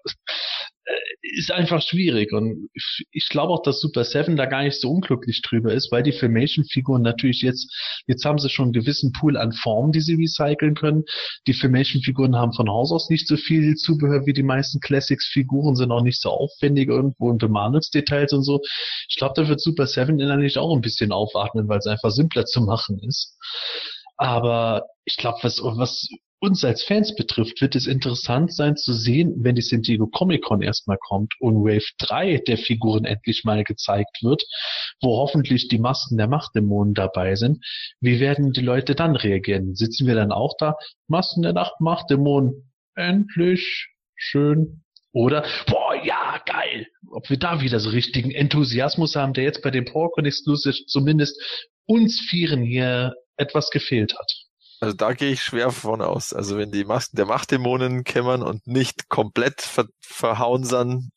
Äh, 0.87 0.93
Ist 1.39 1.51
einfach 1.51 1.83
schwierig 1.83 2.33
und 2.33 2.69
ich- 2.75 3.07
ich 3.11 3.29
glaube 3.29 3.53
auch, 3.53 3.63
dass 3.63 3.81
Super 3.81 4.05
Seven 4.05 4.37
da 4.37 4.47
gar 4.47 4.63
nicht 4.63 4.81
so 4.81 4.91
unglücklich 4.91 5.41
drüber 5.43 5.73
ist, 5.73 5.91
weil 5.91 6.03
die 6.03 6.13
Filmation-Figuren 6.13 7.03
natürlich 7.03 7.41
jetzt, 7.43 7.73
jetzt 8.07 8.25
haben 8.25 8.39
sie 8.39 8.51
schon 8.51 8.67
einen 8.67 8.73
gewissen 8.75 9.13
Pool 9.13 9.37
an 9.37 9.53
Formen, 9.53 9.91
die 9.93 10.01
sie 10.01 10.15
recyceln 10.15 10.75
können. 10.75 11.05
Die 11.47 11.55
Filmation-Figuren 11.55 12.37
haben 12.37 12.53
von 12.53 12.69
Haus 12.69 12.93
aus 12.93 13.09
nicht 13.11 13.27
so 13.27 13.37
viel 13.37 13.75
Zubehör 13.77 14.27
wie 14.27 14.33
die 14.35 14.43
meisten 14.43 14.81
Classics-Figuren, 14.81 15.75
sind 15.77 15.91
auch 15.91 16.03
nicht 16.03 16.21
so 16.21 16.31
aufwendig 16.31 16.89
irgendwo 16.89 17.31
in 17.31 17.39
Bemalungsdetails 17.39 18.33
und 18.35 18.45
so. 18.45 18.61
Ich 19.09 19.17
glaube, 19.17 19.35
da 19.37 19.49
wird 19.49 19.61
Super 19.61 19.87
Seven 19.87 20.21
innerlich 20.21 20.59
auch 20.59 20.75
ein 20.75 20.83
bisschen 20.83 21.11
aufatmen, 21.13 21.69
weil 21.69 21.79
es 21.79 21.87
einfach 21.87 22.11
simpler 22.11 22.45
zu 22.45 22.61
machen 22.61 22.99
ist. 23.01 23.37
Aber 24.17 24.85
ich 25.05 25.17
glaube, 25.17 25.39
was, 25.43 25.59
was 25.63 26.09
uns 26.45 26.63
als 26.63 26.83
Fans 26.83 27.15
betrifft, 27.15 27.61
wird 27.61 27.75
es 27.75 27.87
interessant 27.87 28.53
sein 28.53 28.77
zu 28.77 28.93
sehen, 28.93 29.33
wenn 29.39 29.55
die 29.55 29.63
San 29.63 29.83
Diego 29.83 30.07
Comic 30.07 30.43
Con 30.43 30.61
erstmal 30.63 30.99
kommt 30.99 31.33
und 31.41 31.65
Wave 31.65 31.87
3 31.99 32.43
der 32.47 32.59
Figuren 32.59 33.05
endlich 33.07 33.45
mal 33.45 33.65
gezeigt 33.65 34.23
wird, 34.23 34.45
wo 35.01 35.17
hoffentlich 35.17 35.69
die 35.69 35.79
Masken 35.79 36.19
der 36.19 36.29
Machtdämonen 36.29 36.93
dabei 36.93 37.35
sind. 37.35 37.65
Wie 38.01 38.21
werden 38.21 38.53
die 38.53 38.61
Leute 38.61 38.95
dann 38.95 39.17
reagieren? 39.17 39.75
Sitzen 39.75 40.07
wir 40.07 40.15
dann 40.15 40.33
auch 40.33 40.55
da? 40.59 40.77
Masken 41.09 41.43
der 41.43 41.55
Nacht, 41.55 41.81
Machtdämonen, 41.81 42.71
endlich, 42.95 43.89
schön. 44.15 44.83
Oder, 45.13 45.47
boah, 45.67 45.95
ja, 46.05 46.43
geil. 46.45 46.87
Ob 47.11 47.31
wir 47.31 47.39
da 47.39 47.61
wieder 47.61 47.81
so 47.81 47.89
richtigen 47.89 48.31
Enthusiasmus 48.31 49.17
haben, 49.17 49.33
der 49.33 49.45
jetzt 49.45 49.63
bei 49.63 49.71
dem 49.71 49.85
PowerCon 49.85 50.27
Exclusive 50.27 50.87
zumindest 50.87 51.41
uns 51.87 52.21
Vieren 52.29 52.63
hier 52.63 53.15
etwas 53.37 53.71
gefehlt 53.71 54.15
hat. 54.19 54.44
Also 54.85 54.97
da 54.97 55.13
gehe 55.15 55.31
ich 55.33 55.43
schwer 55.43 55.71
von 55.71 56.03
aus. 56.03 56.33
Also 56.35 56.59
wenn 56.59 56.71
die 56.71 56.85
Masken 56.85 57.17
der 57.17 57.27
Machtdämonen 57.27 58.05
kämmern 58.05 58.43
und 58.43 58.67
nicht 58.67 59.09
komplett 59.09 59.63
ver 59.63 59.87
verhauen 60.01 61.11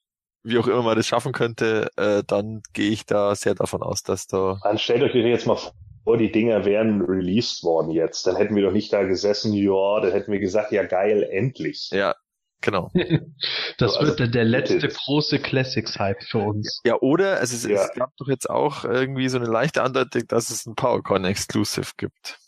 wie 0.44 0.57
auch 0.57 0.68
immer 0.68 0.81
man 0.84 0.95
das 0.95 1.07
schaffen 1.07 1.34
könnte, 1.34 1.89
äh, 1.98 2.23
dann 2.26 2.61
gehe 2.72 2.89
ich 2.91 3.06
da 3.06 3.35
sehr 3.35 3.53
davon 3.56 3.84
aus, 3.84 4.03
dass 4.03 4.27
da 4.27 4.57
Dann 4.64 4.77
stellt 4.77 5.03
euch 5.03 5.14
jetzt 5.14 5.45
mal 5.45 5.57
vor, 6.06 6.18
die 6.18 6.31
Dinger 6.31 6.64
wären 6.64 7.02
released 7.02 7.64
worden 7.64 7.91
jetzt. 7.91 8.26
Dann 8.26 8.38
hätten 8.38 8.56
wir 8.56 8.64
doch 8.64 8.72
nicht 8.72 8.94
da 8.94 9.03
gesessen, 9.03 9.52
ja, 9.53 9.99
dann 10.02 10.11
hätten 10.14 10.31
wir 10.31 10.39
gesagt, 10.39 10.72
ja 10.72 10.84
geil, 10.84 11.23
endlich. 11.23 11.89
ja 11.91 12.15
genau. 12.61 12.89
Das 13.77 13.94
So, 13.94 13.99
also, 13.99 14.11
wird 14.11 14.19
dann 14.22 14.31
der 14.31 14.45
letzte 14.45 14.76
bitte. 14.80 14.88
große 14.88 15.39
Classics-Hype 15.39 16.23
für 16.23 16.39
uns. 16.39 16.80
Ja, 16.85 16.95
oder 17.02 17.38
also 17.39 17.56
es, 17.56 17.64
Ja. 17.65 17.84
es 17.85 17.94
gab 17.94 18.15
doch 18.18 18.27
jetzt 18.27 18.49
auch 18.49 18.85
irgendwie 18.85 19.27
so 19.30 19.38
eine 19.38 19.48
leichte 19.48 19.84
Andeutung, 19.84 20.23
dass 20.27 20.49
es 20.49 20.65
ein 20.65 20.76
PowerCon 20.76 21.26
Exclusive 21.26 21.91
gibt. 21.98 22.39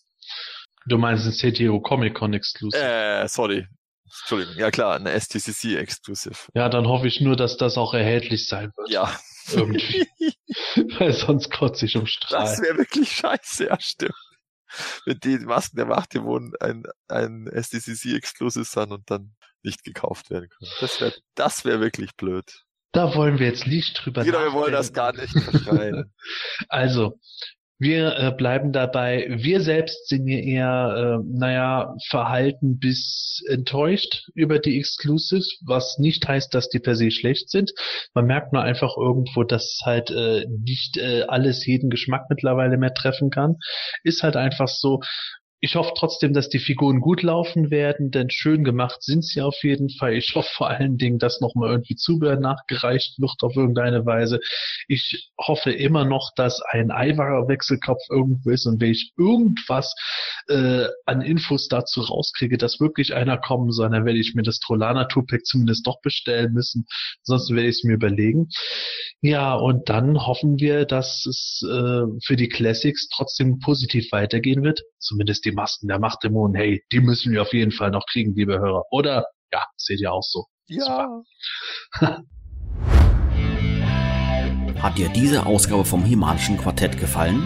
Du 0.90 0.98
meinst 0.98 1.26
ein 1.26 1.54
CTO 1.54 1.80
Comic 1.80 2.16
Con 2.16 2.34
Exclusive. 2.34 2.82
Äh, 2.82 3.28
sorry. 3.28 3.68
Entschuldigung. 4.06 4.56
Ja 4.58 4.72
klar, 4.72 4.96
eine 4.96 5.12
STCC 5.20 5.78
Exclusive. 5.78 6.36
Ja, 6.56 6.68
dann 6.68 6.88
hoffe 6.88 7.08
ich 7.08 7.22
nur, 7.22 7.36
dass 7.36 7.58
das 7.58 7.78
auch 7.78 7.94
erhältlich 7.94 8.48
sein 8.48 8.72
wird. 8.76 8.90
Ja. 8.90 9.16
Irgendwie. 9.52 10.08
Weil 10.98 11.14
sonst 11.14 11.52
kotze 11.52 11.86
ich 11.86 11.96
um 11.96 12.08
Strahl. 12.08 12.44
Das 12.44 12.62
wäre 12.62 12.78
wirklich 12.78 13.12
scheiße, 13.12 13.68
ja, 13.68 13.80
stimmt. 13.80 14.16
Wenn 15.06 15.20
die 15.20 15.38
Masken 15.40 15.78
der 15.78 15.86
Machtdämonen 15.86 16.54
ein, 16.60 16.84
ein 17.08 17.48
SDCC 17.48 18.16
Exclusive 18.16 18.66
sind 18.66 18.92
und 18.92 19.10
dann 19.10 19.36
nicht 19.64 19.84
gekauft 19.84 20.30
werden 20.30 20.50
können. 20.50 20.72
Das 20.80 21.02
wäre 21.02 21.14
das 21.36 21.66
wär 21.66 21.80
wirklich 21.80 22.16
blöd. 22.16 22.66
Da 22.92 23.14
wollen 23.16 23.38
wir 23.38 23.48
jetzt 23.48 23.68
nicht 23.68 23.94
drüber 24.04 24.24
Genau, 24.24 24.40
wir 24.40 24.54
wollen 24.54 24.72
das 24.72 24.94
gar 24.94 25.14
nicht 25.14 25.34
verschreien. 25.40 26.12
Also, 26.70 27.20
wir 27.80 28.18
äh, 28.18 28.32
bleiben 28.32 28.74
dabei. 28.74 29.26
Wir 29.30 29.62
selbst 29.62 30.10
sind 30.10 30.28
hier 30.28 30.44
eher, 30.44 31.20
äh, 31.22 31.26
naja, 31.26 31.96
verhalten 32.10 32.78
bis 32.78 33.42
enttäuscht 33.48 34.28
über 34.36 34.60
die 34.60 34.78
Exclusives, 34.78 35.60
was 35.66 35.98
nicht 35.98 36.28
heißt, 36.28 36.54
dass 36.54 36.68
die 36.68 36.80
per 36.80 36.96
se 36.96 37.10
schlecht 37.10 37.50
sind. 37.50 37.72
Man 38.14 38.26
merkt 38.26 38.52
nur 38.52 38.62
einfach 38.62 38.98
irgendwo, 38.98 39.44
dass 39.44 39.80
halt 39.86 40.12
äh, 40.12 40.46
nicht 40.50 40.98
äh, 40.98 41.24
alles 41.30 41.66
jeden 41.66 41.90
Geschmack 41.90 42.26
mittlerweile 42.30 42.78
mehr 42.78 42.94
treffen 42.94 43.30
kann. 43.30 43.56
Ist 44.04 44.24
halt 44.24 44.36
einfach 44.36 44.68
so. 44.68 45.00
Ich 45.62 45.76
hoffe 45.76 45.92
trotzdem, 45.96 46.34
dass 46.34 46.48
die 46.48 46.60
Figuren 46.60 47.02
gut 47.02 47.22
laufen 47.22 47.70
werden, 47.70 48.12
denn 48.12 48.30
schön 48.30 48.64
gemacht 48.64 49.04
sind 49.04 49.26
sie 49.26 49.42
auf 49.42 49.62
jeden 49.62 49.90
Fall. 49.90 50.14
Ich 50.14 50.34
hoffe 50.36 50.50
vor 50.54 50.70
allen 50.70 50.98
Dingen, 50.98 51.20
dass 51.20 51.42
nochmal 51.42 51.72
irgendwie 51.72 51.96
Zubehör 51.96 52.40
nachgereicht 52.40 53.20
wird 53.20 53.42
auf 53.42 53.56
irgendeine 53.56 54.06
Weise. 54.06 54.40
Ich 54.88 55.30
hoffe 55.38 55.72
immer 55.72 56.06
noch, 56.06 56.32
dass 56.36 56.62
ein 56.62 56.92
Eiwarer 56.92 57.50
Wechselkopf 57.50 58.02
irgendwo 58.10 58.52
ist 58.52 58.66
und 58.66 58.80
wenn 58.80 58.92
ich 58.92 59.12
irgendwas 59.18 59.96
äh, 60.48 60.88
an 61.06 61.22
Infos 61.22 61.68
dazu 61.68 62.02
rauskriege, 62.02 62.58
dass 62.58 62.80
wirklich 62.80 63.14
einer 63.14 63.38
kommen 63.38 63.72
soll, 63.72 63.90
dann 63.90 64.06
werde 64.06 64.20
ich 64.20 64.36
mir 64.36 64.44
das 64.44 64.60
Trolana 64.60 65.06
Tupac 65.06 65.44
zumindest 65.44 65.86
doch 65.86 66.00
bestellen 66.02 66.54
müssen. 66.54 66.86
Sonst 67.24 67.50
werde 67.50 67.68
ich 67.68 67.78
es 67.78 67.84
mir 67.84 67.96
überlegen. 67.96 68.48
Ja, 69.22 69.56
und 69.56 69.90
dann 69.90 70.26
hoffen 70.26 70.60
wir, 70.60 70.86
dass 70.86 71.26
es 71.26 71.62
äh, 71.70 72.04
für 72.26 72.38
die 72.38 72.48
Classics 72.48 73.10
trotzdem 73.10 73.60
positiv 73.60 74.12
weitergehen 74.12 74.64
wird. 74.64 74.82
Zumindest 75.00 75.46
die 75.50 75.56
Masken 75.56 75.88
der 75.88 76.00
Machtdämonen, 76.00 76.56
hey, 76.56 76.84
die 76.92 77.00
müssen 77.00 77.32
wir 77.34 77.42
auf 77.42 77.54
jeden 77.54 77.72
Fall 77.72 77.92
noch 77.92 78.06
kriegen, 78.12 78.36
liebe 78.36 78.60
Hörer. 78.60 78.84
Oder? 78.92 79.26
Ja, 79.52 79.64
seht 79.78 80.00
ihr 80.00 80.12
auch 80.14 80.24
so. 80.24 80.46
Ja. 80.68 81.08
Hat 84.82 84.98
dir 84.98 85.10
diese 85.10 85.46
Ausgabe 85.46 85.84
vom 85.84 86.06
Himalischen 86.06 86.58
Quartett 86.58 86.98
gefallen? 86.98 87.46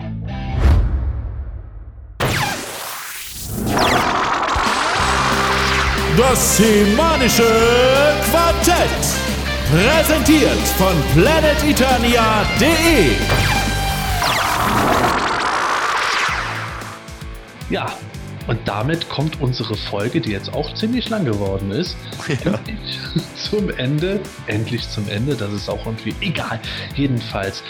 Das 6.29 6.57
semanische 6.57 7.47
Quartett. 8.29 9.01
Präsentiert 9.71 10.59
von 10.77 10.93
planeteternia.de. 11.15 13.15
Ja, 17.71 17.91
und 18.45 18.59
damit 18.65 19.09
kommt 19.09 19.41
unsere 19.41 19.75
Folge, 19.75 20.21
die 20.21 20.29
jetzt 20.29 20.53
auch 20.53 20.71
ziemlich 20.75 21.09
lang 21.09 21.25
geworden 21.25 21.71
ist, 21.71 21.97
endlich 22.27 22.99
zum 23.49 23.71
Ende. 23.71 24.19
Endlich 24.45 24.87
zum 24.87 25.09
Ende, 25.09 25.35
das 25.35 25.51
ist 25.51 25.69
auch 25.69 25.87
irgendwie 25.87 26.13
egal. 26.21 26.59
Jedenfalls, 26.95 27.63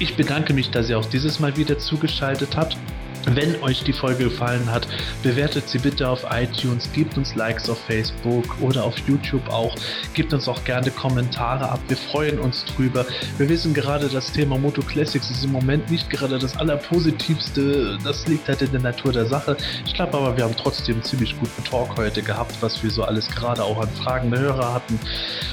ich 0.00 0.16
bedanke 0.16 0.52
mich, 0.52 0.72
dass 0.72 0.90
ihr 0.90 0.98
auch 0.98 1.06
dieses 1.06 1.38
Mal 1.38 1.56
wieder 1.56 1.78
zugeschaltet 1.78 2.56
habt. 2.56 2.76
Wenn 3.26 3.62
euch 3.62 3.82
die 3.84 3.92
Folge 3.92 4.24
gefallen 4.24 4.70
hat, 4.70 4.86
bewertet 5.22 5.68
sie 5.68 5.78
bitte 5.78 6.08
auf 6.08 6.26
iTunes, 6.30 6.90
gebt 6.92 7.16
uns 7.16 7.34
Likes 7.34 7.70
auf 7.70 7.78
Facebook 7.86 8.44
oder 8.60 8.84
auf 8.84 8.96
YouTube 9.08 9.48
auch, 9.48 9.74
gebt 10.12 10.32
uns 10.34 10.46
auch 10.46 10.62
gerne 10.64 10.90
Kommentare 10.90 11.70
ab, 11.70 11.80
wir 11.88 11.96
freuen 11.96 12.38
uns 12.38 12.64
drüber. 12.64 13.06
Wir 13.38 13.48
wissen 13.48 13.72
gerade, 13.72 14.08
das 14.08 14.32
Thema 14.32 14.58
Moto 14.58 14.82
Classics 14.82 15.30
ist 15.30 15.44
im 15.44 15.52
Moment 15.52 15.90
nicht 15.90 16.10
gerade 16.10 16.38
das 16.38 16.56
allerpositivste, 16.56 17.98
das 18.04 18.26
liegt 18.26 18.48
halt 18.48 18.62
in 18.62 18.72
der 18.72 18.80
Natur 18.80 19.12
der 19.12 19.26
Sache. 19.26 19.56
Ich 19.86 19.94
glaube 19.94 20.18
aber, 20.18 20.36
wir 20.36 20.44
haben 20.44 20.56
trotzdem 20.56 21.02
ziemlich 21.02 21.38
guten 21.38 21.64
Talk 21.64 21.96
heute 21.96 22.22
gehabt, 22.22 22.54
was 22.60 22.82
wir 22.82 22.90
so 22.90 23.04
alles 23.04 23.28
gerade 23.28 23.62
auch 23.64 23.80
an 23.80 23.88
Fragen 24.02 24.30
der 24.30 24.40
Hörer 24.40 24.74
hatten. 24.74 24.98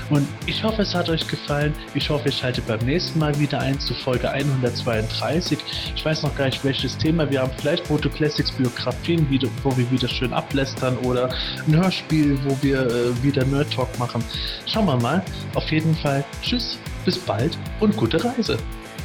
Und 0.10 0.27
ich 0.45 0.61
hoffe, 0.64 0.81
es 0.81 0.93
hat 0.93 1.10
euch 1.10 1.26
gefallen. 1.26 1.73
Ich 1.93 2.10
hoffe, 2.10 2.26
ihr 2.26 2.34
schaltet 2.34 2.68
beim 2.68 2.80
nächsten 2.85 3.18
Mal 3.19 3.38
wieder 3.39 3.60
ein 3.60 3.80
zu 3.80 3.93
Folge 3.93 4.30
132. 4.30 5.57
Ich 5.95 6.03
weiß 6.03 6.23
noch 6.23 6.35
gar 6.35 6.45
nicht, 6.45 6.64
welches 6.65 6.98
Thema 6.98 7.30
wir 7.30 7.41
haben 7.41 7.52
vielleicht 7.62 7.90
Moto 7.90 8.10
Classics 8.10 8.52
Biografien, 8.52 9.28
wo 9.64 9.78
wir 9.78 9.90
wieder 9.92 10.08
schön 10.08 10.34
ablästern 10.34 10.98
oder 11.00 11.30
ein 11.68 11.76
Hörspiel, 11.76 12.38
wo 12.44 12.58
wir 12.62 12.88
äh, 12.88 13.24
wieder 13.24 13.46
Nerd 13.46 13.72
Talk 13.72 13.88
machen. 14.00 14.24
Schauen 14.66 14.86
wir 14.86 14.98
mal. 14.98 15.24
Auf 15.54 15.70
jeden 15.72 15.96
Fall 15.96 16.24
tschüss, 16.42 16.78
bis 17.06 17.18
bald 17.20 17.58
und 17.80 17.96
gute 17.96 18.24
Reise. 18.24 18.58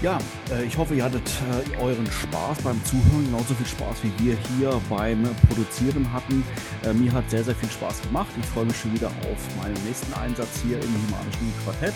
Ja, 0.02 0.18
äh, 0.50 0.64
ich 0.64 0.76
hoffe, 0.76 0.94
ihr 0.94 1.04
hattet 1.04 1.22
äh, 1.26 1.82
euren 1.82 2.06
Spaß 2.06 2.62
beim 2.62 2.82
Zuhören, 2.84 3.24
genauso 3.26 3.54
viel 3.54 3.66
Spaß 3.66 3.96
wie 4.02 4.24
wir 4.24 4.36
hier 4.56 4.80
beim 4.90 5.22
Produzieren 5.48 6.10
hatten. 6.12 6.44
Äh, 6.84 6.92
mir 6.92 7.12
hat 7.12 7.28
sehr, 7.30 7.44
sehr 7.44 7.54
viel 7.54 7.70
Spaß 7.70 8.02
gemacht. 8.02 8.28
Ich 8.40 8.46
freue 8.46 8.66
mich 8.66 8.76
schon 8.76 8.92
wieder 8.92 9.08
auf 9.08 9.56
meinen 9.62 9.76
nächsten 9.86 10.12
Einsatz 10.14 10.60
hier 10.66 10.76
im 10.76 10.94
Humanischen 11.08 11.52
Quartett. 11.64 11.94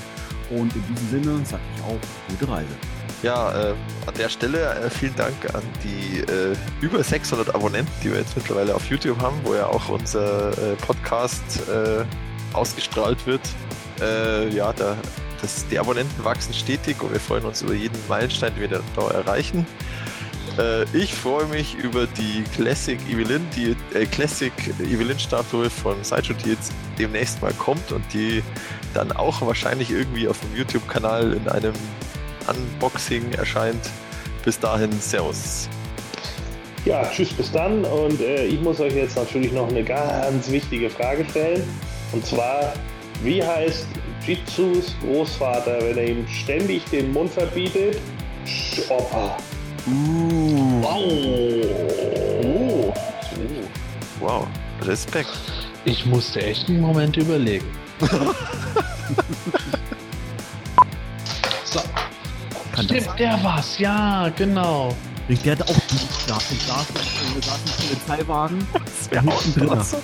Und 0.51 0.74
in 0.74 0.82
diesem 0.95 1.23
Sinne 1.23 1.45
sage 1.45 1.62
ich 1.77 1.82
auch 1.85 2.01
gute 2.28 2.51
Reise. 2.51 2.99
Ja, 3.22 3.52
äh, 3.52 3.74
an 4.06 4.14
der 4.16 4.30
Stelle 4.30 4.74
äh, 4.76 4.88
vielen 4.88 5.14
Dank 5.14 5.34
an 5.55 5.62
die 5.84 6.20
äh, 6.20 6.56
über 6.80 7.02
600 7.05 7.55
Abonnenten, 7.55 7.92
die 8.02 8.10
wir 8.10 8.18
jetzt 8.18 8.34
mittlerweile 8.34 8.74
auf 8.74 8.88
YouTube 8.88 9.20
haben, 9.20 9.38
wo 9.44 9.55
ja 9.55 9.66
auch 9.66 9.90
unser 9.90 10.52
äh, 10.52 10.74
Podcast 10.76 11.68
äh, 11.68 12.05
ausgestrahlt 12.55 13.26
wird. 13.26 13.42
Äh, 14.01 14.48
ja, 14.55 14.72
da, 14.72 14.97
das, 15.42 15.66
die 15.68 15.78
Abonnenten 15.78 16.24
wachsen 16.24 16.55
stetig 16.55 17.02
und 17.02 17.12
wir 17.12 17.20
freuen 17.20 17.44
uns 17.44 17.60
über 17.60 17.74
jeden 17.74 17.98
Meilenstein, 18.09 18.55
den 18.55 18.70
wir 18.70 18.82
da, 18.97 19.09
erreichen. 19.09 19.66
Äh, 20.56 20.84
ich 20.97 21.14
freue 21.14 21.44
mich 21.47 21.74
über 21.74 22.06
die 22.06 22.42
Classic 22.55 22.98
Evelyn, 23.10 23.47
die 23.55 23.76
äh, 23.94 24.06
Classic 24.06 24.52
Evelyn 24.80 25.18
Statue 25.18 25.68
von 25.68 26.02
Sideshow, 26.02 26.32
die 26.42 26.52
jetzt 26.52 26.72
demnächst 26.98 27.42
mal 27.42 27.52
kommt 27.52 27.92
und 27.92 28.02
die 28.14 28.42
dann 28.94 29.12
auch 29.12 29.42
wahrscheinlich 29.42 29.90
irgendwie 29.90 30.26
auf 30.26 30.40
dem 30.40 30.56
YouTube-Kanal 30.56 31.34
in 31.34 31.48
einem 31.48 31.74
Unboxing 32.51 33.32
erscheint. 33.32 33.90
Bis 34.44 34.59
dahin, 34.59 34.90
Servus. 35.01 35.68
Ja, 36.85 37.05
tschüss, 37.10 37.32
bis 37.32 37.52
dann. 37.52 37.85
Und 37.85 38.20
äh, 38.20 38.47
ich 38.47 38.60
muss 38.60 38.81
euch 38.81 38.94
jetzt 38.94 39.16
natürlich 39.16 39.52
noch 39.52 39.68
eine 39.68 39.85
ganz 39.85 40.51
wichtige 40.51 40.89
Frage 40.89 41.27
stellen. 41.28 41.62
Und 42.12 42.24
zwar, 42.24 42.72
wie 43.22 43.44
heißt 43.44 43.86
Jitsus 44.27 44.94
Großvater, 45.02 45.78
wenn 45.82 45.98
er 45.98 46.09
ihm 46.09 46.27
ständig 46.28 46.85
den 46.86 47.12
Mund 47.12 47.31
verbietet? 47.31 47.98
Opa. 48.89 49.36
Uh, 49.86 50.82
Oh. 50.82 52.93
wow, 54.20 54.47
Respekt. 54.82 55.31
Ich 55.85 56.05
musste 56.06 56.43
echt 56.43 56.68
einen 56.68 56.81
Moment 56.81 57.16
überlegen. 57.16 57.64
so. 61.64 61.81
Kann 62.81 62.97
das 62.97 63.05
Stimmt, 63.05 63.20
der 63.20 63.44
war's, 63.44 63.78
ja, 63.78 64.28
genau. 64.36 64.94
Der 65.28 65.52
hat 65.52 65.62
auch 65.62 65.66
die 65.69 66.24
Straße, 66.24 66.55
Straße, 66.57 66.93
äh, 66.93 67.43
saß 67.43 67.59
im 67.66 67.89
Polizeiwagen. 67.89 68.66
Wer 69.11 69.24
haut 69.24 69.57
drin. 69.57 69.69
das? 69.69 69.97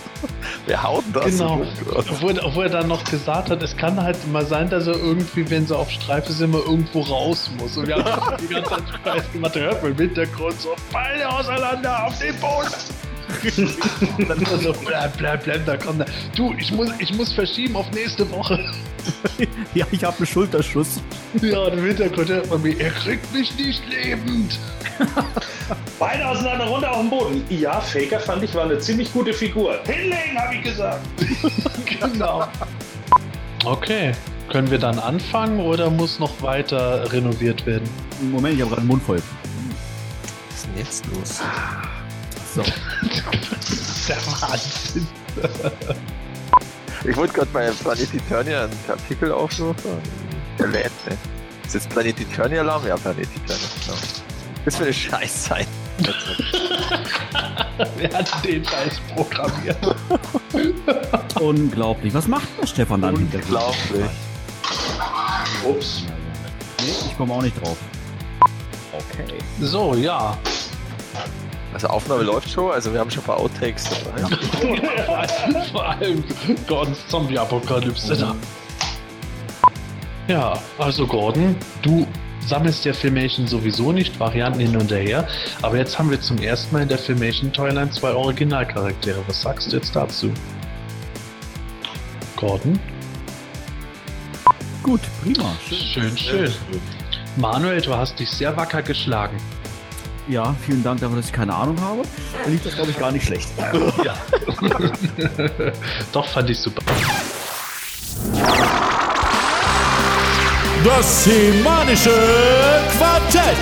Wer 0.67 0.83
haut 0.83 1.05
das? 1.13 1.25
Genau. 1.25 1.63
Oh. 1.63 1.95
Obwohl, 1.97 2.39
obwohl 2.39 2.65
er 2.65 2.71
dann 2.71 2.89
noch 2.89 3.03
gesagt 3.03 3.51
hat, 3.51 3.61
es 3.63 3.77
kann 3.77 4.01
halt 4.01 4.17
mal 4.31 4.47
sein, 4.47 4.71
dass 4.71 4.87
er 4.87 4.95
irgendwie, 4.95 5.49
wenn 5.51 5.67
sie 5.67 5.77
auf 5.77 5.91
Streife 5.91 6.33
sind, 6.33 6.53
mal 6.53 6.61
irgendwo 6.61 7.01
raus 7.01 7.51
muss. 7.59 7.77
Und 7.77 7.89
wir 7.89 7.97
haben 7.97 8.37
die 8.41 8.55
ganze 8.55 8.71
Zeit 8.71 8.85
Spaß 9.01 9.33
gemacht, 9.33 9.55
hört 9.57 9.83
man 9.83 9.93
im 9.93 9.99
Hintergrund 9.99 10.61
so, 10.61 10.77
Beine 10.93 11.29
auseinander 11.29 12.07
auf 12.07 12.19
den 12.19 12.37
Boden. 12.37 12.69
Dann 14.29 14.39
immer 14.39 14.59
so, 14.59 14.73
bleib, 14.85 15.17
bleib, 15.17 15.45
bleib, 15.45 15.67
da 15.67 15.77
kommt 15.77 16.01
er. 16.01 16.07
Du, 16.37 16.55
ich 16.59 16.73
muss, 16.73 16.91
ich 16.99 17.13
muss 17.15 17.33
verschieben 17.33 17.77
auf 17.77 17.91
nächste 17.93 18.29
Woche. 18.31 18.59
Ja, 19.75 19.87
ich 19.93 20.03
habe 20.03 20.17
einen 20.17 20.27
Schulterschuss. 20.27 21.01
Ja, 21.41 21.69
im 21.69 21.85
Hintergrund 21.85 22.29
hört 22.29 22.51
man 22.51 22.61
mich, 22.63 22.81
er 22.81 22.91
kriegt 22.91 23.33
mich 23.33 23.57
nicht 23.57 23.83
lebend. 23.89 24.59
Beine 26.01 26.27
auseinander 26.27 26.65
runter 26.65 26.91
auf 26.91 27.01
den 27.03 27.11
Boden. 27.11 27.45
Ja, 27.51 27.81
Faker 27.81 28.19
fand 28.19 28.43
ich 28.43 28.53
war 28.55 28.65
eine 28.65 28.79
ziemlich 28.81 29.13
gute 29.13 29.33
Figur. 29.33 29.79
Hinlegen, 29.85 30.37
habe 30.37 30.57
ich 30.57 30.63
gesagt. 30.63 31.07
Genau. 32.01 32.49
Okay. 33.65 34.13
Können 34.49 34.71
wir 34.71 34.79
dann 34.79 34.99
anfangen 34.99 35.59
oder 35.59 35.91
muss 35.91 36.19
noch 36.19 36.41
weiter 36.41 37.13
renoviert 37.13 37.67
werden? 37.67 37.89
Moment, 38.31 38.55
ich 38.55 38.61
habe 38.61 38.71
gerade 38.71 38.83
den 38.83 38.89
Mund 38.89 39.03
voll. 39.03 39.21
Was 40.49 40.57
ist 40.57 40.67
denn 40.67 40.79
jetzt 40.79 41.07
los? 41.07 41.43
So. 42.57 42.63
Der 44.09 44.17
Wahnsinn. 44.17 45.07
Ich 47.05 47.15
wollte 47.15 47.35
gerade 47.35 47.51
bei 47.53 47.71
Planet 47.71 48.15
Eternia 48.15 48.65
einen 48.65 48.73
Artikel 48.89 49.31
aufrufen. 49.31 49.91
Der 50.59 50.69
lädt, 50.69 50.91
ne? 51.07 51.19
Ist 51.67 51.75
jetzt 51.75 51.91
Planet 51.91 52.19
Eternia 52.19 52.61
Alarm? 52.63 52.87
Ja, 52.87 52.97
Planet 52.97 53.29
Eternia. 53.29 53.69
Genau. 53.85 53.99
Das 54.65 54.77
für 54.77 54.85
eine 54.85 54.95
Scheißzeit. 54.95 55.67
Wer 57.99 58.13
hat 58.15 58.45
den 58.45 58.65
Scheiß 58.65 59.01
programmiert? 59.15 59.77
Unglaublich. 61.41 62.15
Was 62.15 62.27
macht 62.27 62.49
der 62.61 62.67
Stefan 62.67 63.03
dann? 63.03 63.17
Unglaublich. 63.17 64.07
Ups. 65.63 66.05
Nee, 66.81 66.87
ich 67.07 67.17
komme 67.19 67.35
auch 67.35 67.43
nicht 67.43 67.63
drauf. 67.63 67.77
Okay. 68.93 69.35
So, 69.61 69.95
ja. 69.95 70.39
Also 71.77 71.89
Aufnahme 71.89 72.23
läuft 72.23 72.49
schon, 72.49 72.73
also 72.73 72.91
wir 72.91 73.01
haben 73.01 73.11
schon 73.11 73.23
ein 73.23 73.27
paar 73.27 73.37
Outtakes 73.37 73.85
dabei. 73.85 74.35
Vor 75.73 75.87
allem 75.87 76.25
Gordons 76.67 77.07
Zombie-Apokalypse 77.09 78.17
da. 78.17 78.35
Ja, 80.27 80.59
also 80.79 81.07
Gordon, 81.07 81.55
du 81.83 82.07
sammelst 82.47 82.87
ja 82.87 82.95
Filmation 82.95 83.47
sowieso 83.47 83.93
nicht, 83.93 84.19
Varianten 84.19 84.61
hin 84.61 84.75
und 84.75 84.91
her, 84.91 85.29
aber 85.61 85.77
jetzt 85.77 85.99
haben 85.99 86.11
wir 86.11 86.19
zum 86.19 86.39
ersten 86.39 86.75
Mal 86.75 86.85
in 86.85 86.89
der 86.89 86.97
Filmation 86.97 87.53
Toyline 87.53 87.91
zwei 87.91 88.15
Originalcharaktere. 88.15 89.23
Was 89.27 89.43
sagst 89.43 89.71
du 89.71 89.77
jetzt 89.77 89.95
dazu? 89.95 90.33
Gordon? 92.37 92.81
Gut, 94.83 95.03
prima. 95.23 95.55
Schön. 95.69 96.17
Schön, 96.17 96.17
schön. 96.17 96.53
Manuel, 97.37 97.83
du 97.83 97.95
hast 97.95 98.19
dich 98.19 98.31
sehr 98.31 98.57
wacker 98.57 98.81
geschlagen. 98.81 99.37
Ja, 100.29 100.55
vielen 100.65 100.83
Dank 100.83 101.01
dafür, 101.01 101.17
dass 101.17 101.27
ich 101.27 101.33
keine 101.33 101.55
Ahnung 101.55 101.81
habe. 101.81 102.03
Dann 102.43 102.53
liegt 102.53 102.67
das, 102.67 102.75
glaube 102.75 102.91
ich, 102.91 102.99
gar 102.99 103.13
nicht 103.13 103.27
schlecht. 103.27 103.49
Ja. 104.05 104.15
Doch, 106.13 106.27
fand 106.29 106.51
ich 106.51 106.59
super. 106.59 106.83
Das 110.85 111.25
semanische 111.25 112.11
Quartett. 112.99 113.57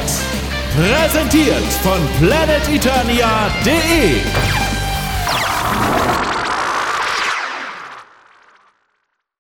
Präsentiert 0.77 1.63
von 1.83 2.01
planeteternia.de. 2.21 4.21